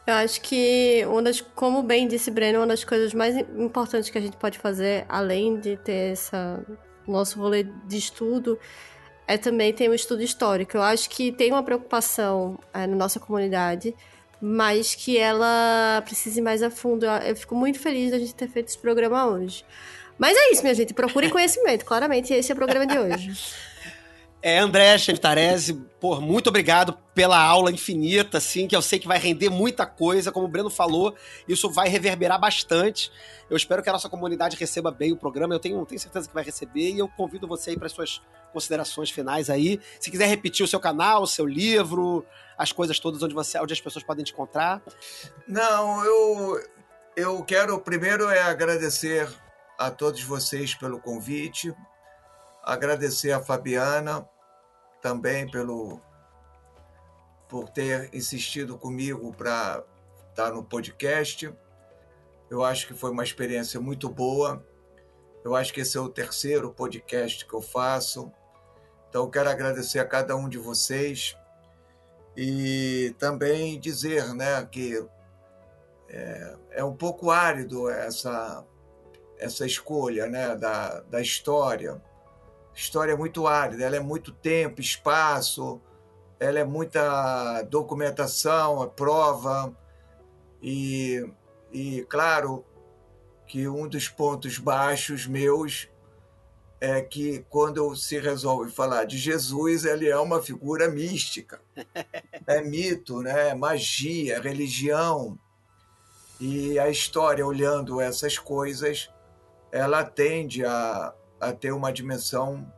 Eu 0.07 0.15
acho 0.15 0.41
que 0.41 1.05
uma 1.07 1.23
das, 1.23 1.41
como 1.41 1.83
bem 1.83 2.09
disse 2.09 2.31
Breno, 2.31 2.59
uma 2.61 2.67
das 2.67 2.83
coisas 2.83 3.15
mais 3.15 3.37
importantes 3.37 4.11
que 4.11 4.19
a 4.19 4.21
gente 4.21 4.37
pode 4.37 4.59
fazer, 4.59 5.05
além 5.09 5.61
de 5.61 5.77
ter 5.77 6.13
essa 6.13 6.65
nosso 7.07 7.39
rolê 7.39 7.65
de 7.65 7.97
estudo, 7.97 8.59
é 9.31 9.39
também 9.39 9.73
tem 9.73 9.89
um 9.89 9.95
estudo 9.95 10.25
histórico. 10.25 10.77
Eu 10.77 10.83
acho 10.83 11.09
que 11.09 11.31
tem 11.31 11.53
uma 11.53 11.63
preocupação 11.63 12.59
é, 12.75 12.85
na 12.85 12.97
nossa 12.97 13.21
comunidade, 13.21 13.95
mas 14.43 14.97
que 14.97 15.17
ela 15.17 16.03
precise 16.05 16.43
mais 16.43 16.65
a 16.65 16.71
fundo. 16.71 17.07
Eu, 17.07 17.13
eu 17.13 17.37
fico 17.37 17.55
muito 17.55 17.79
feliz 17.79 18.11
da 18.11 18.19
gente 18.19 18.35
ter 18.35 18.49
feito 18.49 18.71
esse 18.71 18.79
programa 18.79 19.27
hoje. 19.27 19.65
Mas 20.19 20.37
é 20.37 20.51
isso, 20.51 20.63
minha 20.63 20.75
gente. 20.75 20.93
Procurem 20.93 21.31
conhecimento. 21.31 21.85
Claramente, 21.85 22.35
esse 22.35 22.51
é 22.51 22.55
o 22.55 22.57
programa 22.57 22.87
de 22.87 22.99
hoje. 22.99 23.31
É, 24.43 24.59
André 24.59 24.97
Chevitarese, 24.97 25.75
por 26.01 26.23
muito 26.23 26.49
obrigado 26.49 26.97
pela 27.15 27.39
aula 27.39 27.71
infinita, 27.71 28.39
assim, 28.39 28.67
que 28.67 28.75
eu 28.75 28.81
sei 28.81 28.99
que 28.99 29.07
vai 29.07 29.19
render 29.19 29.51
muita 29.51 29.85
coisa, 29.85 30.33
como 30.33 30.47
o 30.47 30.49
Breno 30.49 30.71
falou, 30.71 31.15
isso 31.47 31.71
vai 31.71 31.89
reverberar 31.89 32.41
bastante. 32.41 33.13
Eu 33.51 33.57
espero 33.57 33.83
que 33.83 33.91
a 33.91 33.93
nossa 33.93 34.09
comunidade 34.09 34.57
receba 34.57 34.91
bem 34.91 35.13
o 35.13 35.17
programa, 35.17 35.55
eu 35.55 35.59
tenho, 35.59 35.85
tenho 35.85 36.01
certeza 36.01 36.27
que 36.27 36.33
vai 36.33 36.43
receber, 36.43 36.91
e 36.91 36.99
eu 36.99 37.07
convido 37.07 37.47
você 37.47 37.71
aí 37.71 37.79
para 37.79 37.91
suas 37.91 38.23
considerações 38.51 39.11
finais 39.11 39.51
aí. 39.51 39.79
Se 40.01 40.11
quiser 40.11 40.27
repetir 40.27 40.65
o 40.65 40.69
seu 40.69 40.81
canal, 40.81 41.23
o 41.23 41.27
seu 41.27 41.47
livro, 41.47 42.25
as 42.57 42.73
coisas 42.73 42.99
todas 42.99 43.23
onde, 43.23 43.35
você, 43.35 43.59
onde 43.59 43.75
as 43.75 43.81
pessoas 43.81 44.03
podem 44.03 44.25
te 44.25 44.33
encontrar. 44.33 44.81
Não, 45.47 46.03
eu, 46.03 46.65
eu 47.15 47.45
quero 47.45 47.79
primeiro 47.79 48.31
é 48.31 48.41
agradecer 48.41 49.29
a 49.79 49.91
todos 49.91 50.23
vocês 50.23 50.75
pelo 50.75 50.99
convite, 50.99 51.75
Agradecer 52.63 53.33
a 53.33 53.41
Fabiana 53.41 54.29
também 55.01 55.51
pelo 55.51 56.01
por 57.49 57.69
ter 57.69 58.15
insistido 58.15 58.79
comigo 58.79 59.35
para 59.35 59.85
estar 60.31 60.53
no 60.53 60.63
podcast. 60.63 61.53
Eu 62.49 62.65
acho 62.65 62.87
que 62.87 62.95
foi 62.95 63.11
uma 63.11 63.25
experiência 63.25 63.81
muito 63.81 64.09
boa. 64.09 64.65
Eu 65.45 65.57
acho 65.57 65.73
que 65.73 65.81
esse 65.81 65.97
é 65.97 66.01
o 66.01 66.09
terceiro 66.09 66.73
podcast 66.73 67.45
que 67.45 67.53
eu 67.53 67.61
faço. 67.61 68.31
Então, 69.09 69.25
eu 69.25 69.31
quero 69.31 69.51
agradecer 69.51 69.99
a 69.99 70.05
cada 70.05 70.37
um 70.37 70.49
de 70.49 70.59
vocês 70.59 71.37
e 72.37 73.15
também 73.19 73.81
dizer 73.81 74.33
né, 74.33 74.65
que 74.71 75.05
é, 76.09 76.57
é 76.71 76.85
um 76.85 76.95
pouco 76.95 77.31
árido 77.31 77.91
essa, 77.91 78.65
essa 79.39 79.67
escolha 79.67 80.29
né, 80.29 80.55
da, 80.55 81.01
da 81.01 81.21
história 81.21 82.01
história 82.81 83.13
é 83.13 83.17
muito 83.17 83.47
árida, 83.47 83.85
ela 83.85 83.97
é 83.97 84.01
muito 84.01 84.33
tempo, 84.33 84.81
espaço, 84.81 85.81
ela 86.39 86.59
é 86.59 86.65
muita 86.65 87.63
documentação, 87.63 88.83
é 88.83 88.87
prova, 88.87 89.77
e, 90.63 91.31
e 91.71 92.07
claro 92.09 92.65
que 93.47 93.69
um 93.69 93.87
dos 93.87 94.09
pontos 94.09 94.59
baixos 94.59 95.27
meus 95.27 95.89
é 96.81 97.03
que 97.03 97.45
quando 97.51 97.95
se 97.95 98.19
resolve 98.19 98.71
falar 98.71 99.05
de 99.05 99.19
Jesus, 99.19 99.85
ele 99.85 100.09
é 100.09 100.17
uma 100.19 100.43
figura 100.43 100.89
mística. 100.89 101.61
É 102.47 102.63
mito, 102.63 103.21
né? 103.21 103.53
magia, 103.55 104.41
religião. 104.41 105.39
E 106.41 106.79
a 106.79 106.89
história, 106.89 107.47
olhando 107.47 108.01
essas 108.01 108.39
coisas, 108.39 109.11
ela 109.71 110.03
tende 110.03 110.65
a, 110.65 111.13
a 111.41 111.53
ter 111.53 111.73
uma 111.73 111.93
dimensão 111.93 112.71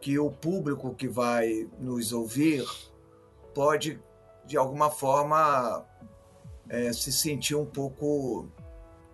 que 0.00 0.18
o 0.18 0.30
público 0.30 0.94
que 0.94 1.08
vai 1.08 1.68
nos 1.78 2.12
ouvir 2.12 2.64
pode, 3.54 3.98
de 4.44 4.56
alguma 4.56 4.90
forma, 4.90 5.84
é, 6.68 6.92
se 6.92 7.12
sentir 7.12 7.54
um 7.54 7.64
pouco. 7.64 8.48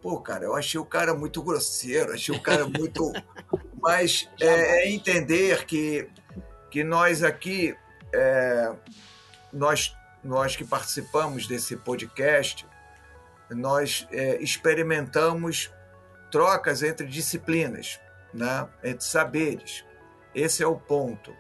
Pô, 0.03 0.19
cara, 0.21 0.45
eu 0.45 0.57
achei 0.57 0.81
o 0.81 0.85
cara 0.85 1.15
muito 1.15 1.43
grosseiro, 1.43 2.13
achei 2.13 2.35
o 2.35 2.43
cara 2.43 2.67
muito. 2.67 3.13
Mas 3.81 4.29
é, 4.41 4.83
é 4.83 4.91
entender 4.91 5.65
que, 5.65 6.09
que 6.71 6.83
nós 6.83 7.23
aqui, 7.23 7.77
é, 8.13 8.73
nós, 9.53 9.95
nós 10.25 10.57
que 10.57 10.65
participamos 10.65 11.47
desse 11.47 11.77
podcast, 11.77 12.67
nós 13.51 14.07
é, 14.11 14.43
experimentamos 14.43 15.71
trocas 16.31 16.83
entre 16.83 17.07
disciplinas, 17.07 18.01
né? 18.33 18.69
entre 18.83 19.05
saberes. 19.05 19.85
Esse 20.35 20.63
é 20.63 20.67
o 20.67 20.77
ponto. 20.77 21.35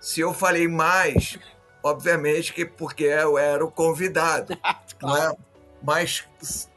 Se 0.00 0.20
eu 0.20 0.34
falei 0.34 0.68
mais, 0.68 1.38
obviamente 1.82 2.52
que 2.52 2.64
porque 2.64 3.04
eu 3.04 3.38
era 3.38 3.64
o 3.64 3.70
convidado, 3.70 4.56
claro. 4.98 5.32
né? 5.32 5.36
mas 5.82 6.28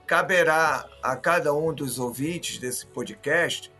caberá 0.05 0.87
a 1.03 1.15
cada 1.15 1.53
um 1.53 1.73
dos 1.73 1.99
ouvintes 1.99 2.57
desse 2.59 2.85
podcast 2.85 3.73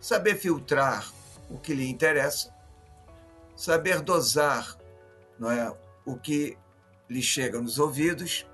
saber 0.00 0.36
filtrar 0.36 1.10
o 1.48 1.58
que 1.58 1.74
lhe 1.74 1.88
interessa, 1.88 2.54
saber 3.56 4.00
dosar 4.00 4.76
não 5.40 5.50
é, 5.50 5.74
o 6.04 6.16
que 6.16 6.58
lhe 7.08 7.22
chega 7.22 7.58
nos 7.60 7.78
ouvidos 7.78 8.46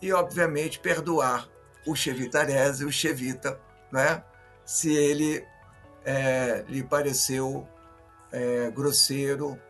e, 0.00 0.12
obviamente, 0.12 0.80
perdoar 0.80 1.46
o 1.86 1.94
Chevitarese, 1.94 2.84
o 2.84 2.90
Chevita, 2.90 3.60
né, 3.92 4.24
se 4.64 4.92
ele 4.92 5.46
é, 6.06 6.64
lhe 6.68 6.84
pareceu 6.84 7.66
é, 8.30 8.70
grosseiro 8.70 9.60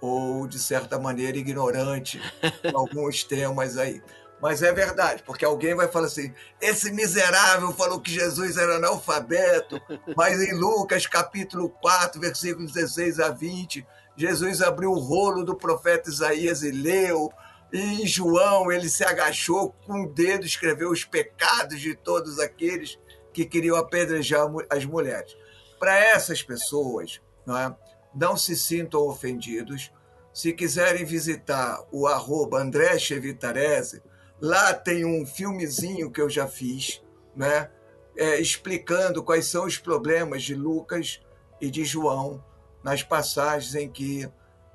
ou, 0.00 0.46
de 0.46 0.58
certa 0.58 0.98
maneira, 0.98 1.36
ignorante 1.36 2.20
em 2.64 2.74
alguns 2.74 3.22
temas 3.22 3.76
aí. 3.76 4.02
Mas 4.40 4.62
é 4.62 4.72
verdade, 4.72 5.22
porque 5.24 5.44
alguém 5.44 5.74
vai 5.74 5.88
falar 5.88 6.06
assim: 6.06 6.32
esse 6.60 6.92
miserável 6.92 7.72
falou 7.72 8.00
que 8.00 8.10
Jesus 8.10 8.56
era 8.56 8.76
analfabeto, 8.76 9.80
mas 10.16 10.40
em 10.40 10.54
Lucas 10.54 11.06
capítulo 11.06 11.68
4, 11.68 12.20
versículos 12.20 12.72
16 12.72 13.20
a 13.20 13.30
20, 13.30 13.84
Jesus 14.16 14.62
abriu 14.62 14.92
o 14.92 14.98
rolo 14.98 15.44
do 15.44 15.56
profeta 15.56 16.08
Isaías 16.08 16.62
e 16.62 16.70
leu, 16.70 17.32
e 17.72 18.02
em 18.02 18.06
João 18.06 18.70
ele 18.70 18.88
se 18.88 19.04
agachou 19.04 19.74
com 19.84 20.04
o 20.04 20.08
dedo, 20.08 20.46
escreveu 20.46 20.90
os 20.90 21.04
pecados 21.04 21.80
de 21.80 21.94
todos 21.96 22.38
aqueles 22.38 22.96
que 23.32 23.44
queriam 23.44 23.76
apedrejar 23.76 24.48
as 24.70 24.84
mulheres. 24.84 25.36
Para 25.78 25.98
essas 25.98 26.42
pessoas, 26.42 27.20
não, 27.46 27.56
é? 27.56 27.76
não 28.14 28.36
se 28.36 28.56
sintam 28.56 29.00
ofendidos. 29.00 29.92
Se 30.32 30.52
quiserem 30.52 31.04
visitar 31.04 31.82
o 31.90 32.06
arroba 32.06 32.60
André 32.60 32.98
Chevitarese, 32.98 34.02
Lá 34.40 34.72
tem 34.72 35.04
um 35.04 35.26
filmezinho 35.26 36.10
que 36.10 36.20
eu 36.20 36.30
já 36.30 36.46
fiz, 36.46 37.02
né? 37.34 37.70
É, 38.16 38.40
explicando 38.40 39.22
quais 39.22 39.46
são 39.46 39.64
os 39.64 39.78
problemas 39.78 40.42
de 40.42 40.54
Lucas 40.54 41.20
e 41.60 41.70
de 41.70 41.84
João 41.84 42.44
nas 42.82 43.02
passagens 43.02 43.74
em 43.74 43.88
que 43.88 44.28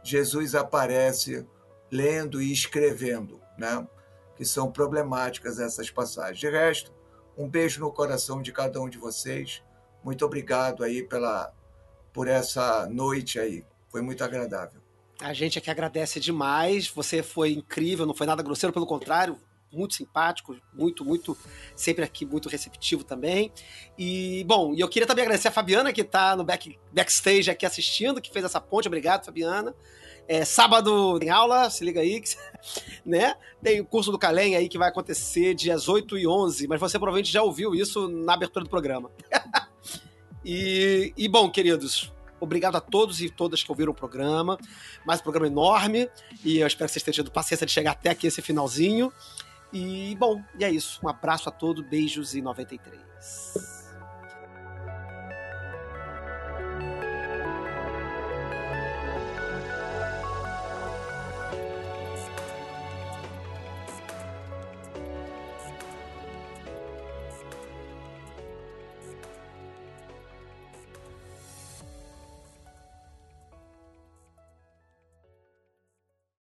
Jesus 0.03 0.53
aparece 0.53 1.45
lendo 1.91 2.41
e 2.41 2.51
escrevendo, 2.51 3.41
né? 3.57 3.85
que 4.35 4.45
são 4.45 4.71
problemáticas 4.71 5.59
essas 5.59 5.89
passagens. 5.89 6.39
De 6.39 6.49
resto, 6.49 6.93
um 7.37 7.47
beijo 7.47 7.81
no 7.81 7.91
coração 7.91 8.41
de 8.41 8.51
cada 8.51 8.81
um 8.81 8.89
de 8.89 8.97
vocês. 8.97 9.61
Muito 10.03 10.25
obrigado 10.25 10.83
aí 10.83 11.03
pela 11.03 11.53
por 12.11 12.27
essa 12.27 12.87
noite 12.87 13.39
aí. 13.39 13.65
Foi 13.89 14.01
muito 14.01 14.23
agradável. 14.23 14.79
A 15.19 15.33
gente 15.33 15.57
aqui 15.57 15.69
agradece 15.69 16.19
demais. 16.19 16.87
Você 16.87 17.23
foi 17.23 17.53
incrível, 17.53 18.05
não 18.05 18.13
foi 18.13 18.27
nada 18.27 18.43
grosseiro, 18.43 18.73
pelo 18.73 18.85
contrário, 18.85 19.37
muito 19.71 19.95
simpático, 19.95 20.55
muito, 20.73 21.03
muito, 21.03 21.35
sempre 21.75 22.03
aqui 22.03 22.25
muito 22.25 22.47
receptivo 22.47 23.03
também. 23.03 23.51
E, 23.97 24.43
bom, 24.47 24.73
e 24.73 24.79
eu 24.79 24.87
queria 24.87 25.07
também 25.07 25.23
agradecer 25.23 25.47
a 25.47 25.51
Fabiana, 25.51 25.91
que 25.91 26.01
está 26.01 26.35
no 26.35 26.43
back, 26.43 26.77
backstage 26.91 27.49
aqui 27.49 27.65
assistindo, 27.65 28.21
que 28.21 28.31
fez 28.31 28.45
essa 28.45 28.61
ponte. 28.61 28.87
Obrigado, 28.87 29.25
Fabiana. 29.25 29.75
É, 30.25 30.45
sábado 30.45 31.19
tem 31.19 31.29
aula, 31.29 31.69
se 31.69 31.83
liga 31.83 31.99
aí, 31.99 32.21
né? 33.03 33.35
Tem 33.61 33.81
o 33.81 33.85
curso 33.85 34.11
do 34.11 34.19
Calem 34.19 34.55
aí 34.55 34.69
que 34.69 34.77
vai 34.77 34.87
acontecer 34.87 35.53
dias 35.53 35.89
8 35.89 36.17
e 36.17 36.27
11, 36.27 36.67
mas 36.67 36.79
você 36.79 36.97
provavelmente 36.97 37.31
já 37.31 37.43
ouviu 37.43 37.75
isso 37.75 38.07
na 38.07 38.33
abertura 38.33 38.63
do 38.63 38.69
programa. 38.69 39.11
e, 40.43 41.13
e, 41.15 41.27
bom, 41.27 41.49
queridos, 41.49 42.11
obrigado 42.39 42.75
a 42.75 42.81
todos 42.81 43.21
e 43.21 43.29
todas 43.29 43.63
que 43.63 43.71
ouviram 43.71 43.91
o 43.91 43.95
programa. 43.95 44.57
Mais 45.05 45.19
um 45.19 45.23
programa 45.23 45.47
enorme 45.47 46.09
e 46.43 46.59
eu 46.59 46.67
espero 46.67 46.87
que 46.87 46.93
vocês 46.93 47.03
tenham 47.03 47.15
tido 47.15 47.31
paciência 47.31 47.65
de 47.65 47.71
chegar 47.71 47.91
até 47.91 48.09
aqui 48.09 48.27
esse 48.27 48.41
finalzinho. 48.41 49.11
E, 49.71 50.15
bom, 50.19 50.43
e 50.59 50.63
é 50.63 50.69
isso. 50.69 50.99
Um 51.03 51.09
abraço 51.09 51.49
a 51.49 51.51
todos, 51.51 51.83
beijos 51.85 52.35
e 52.35 52.41
93. 52.41 53.82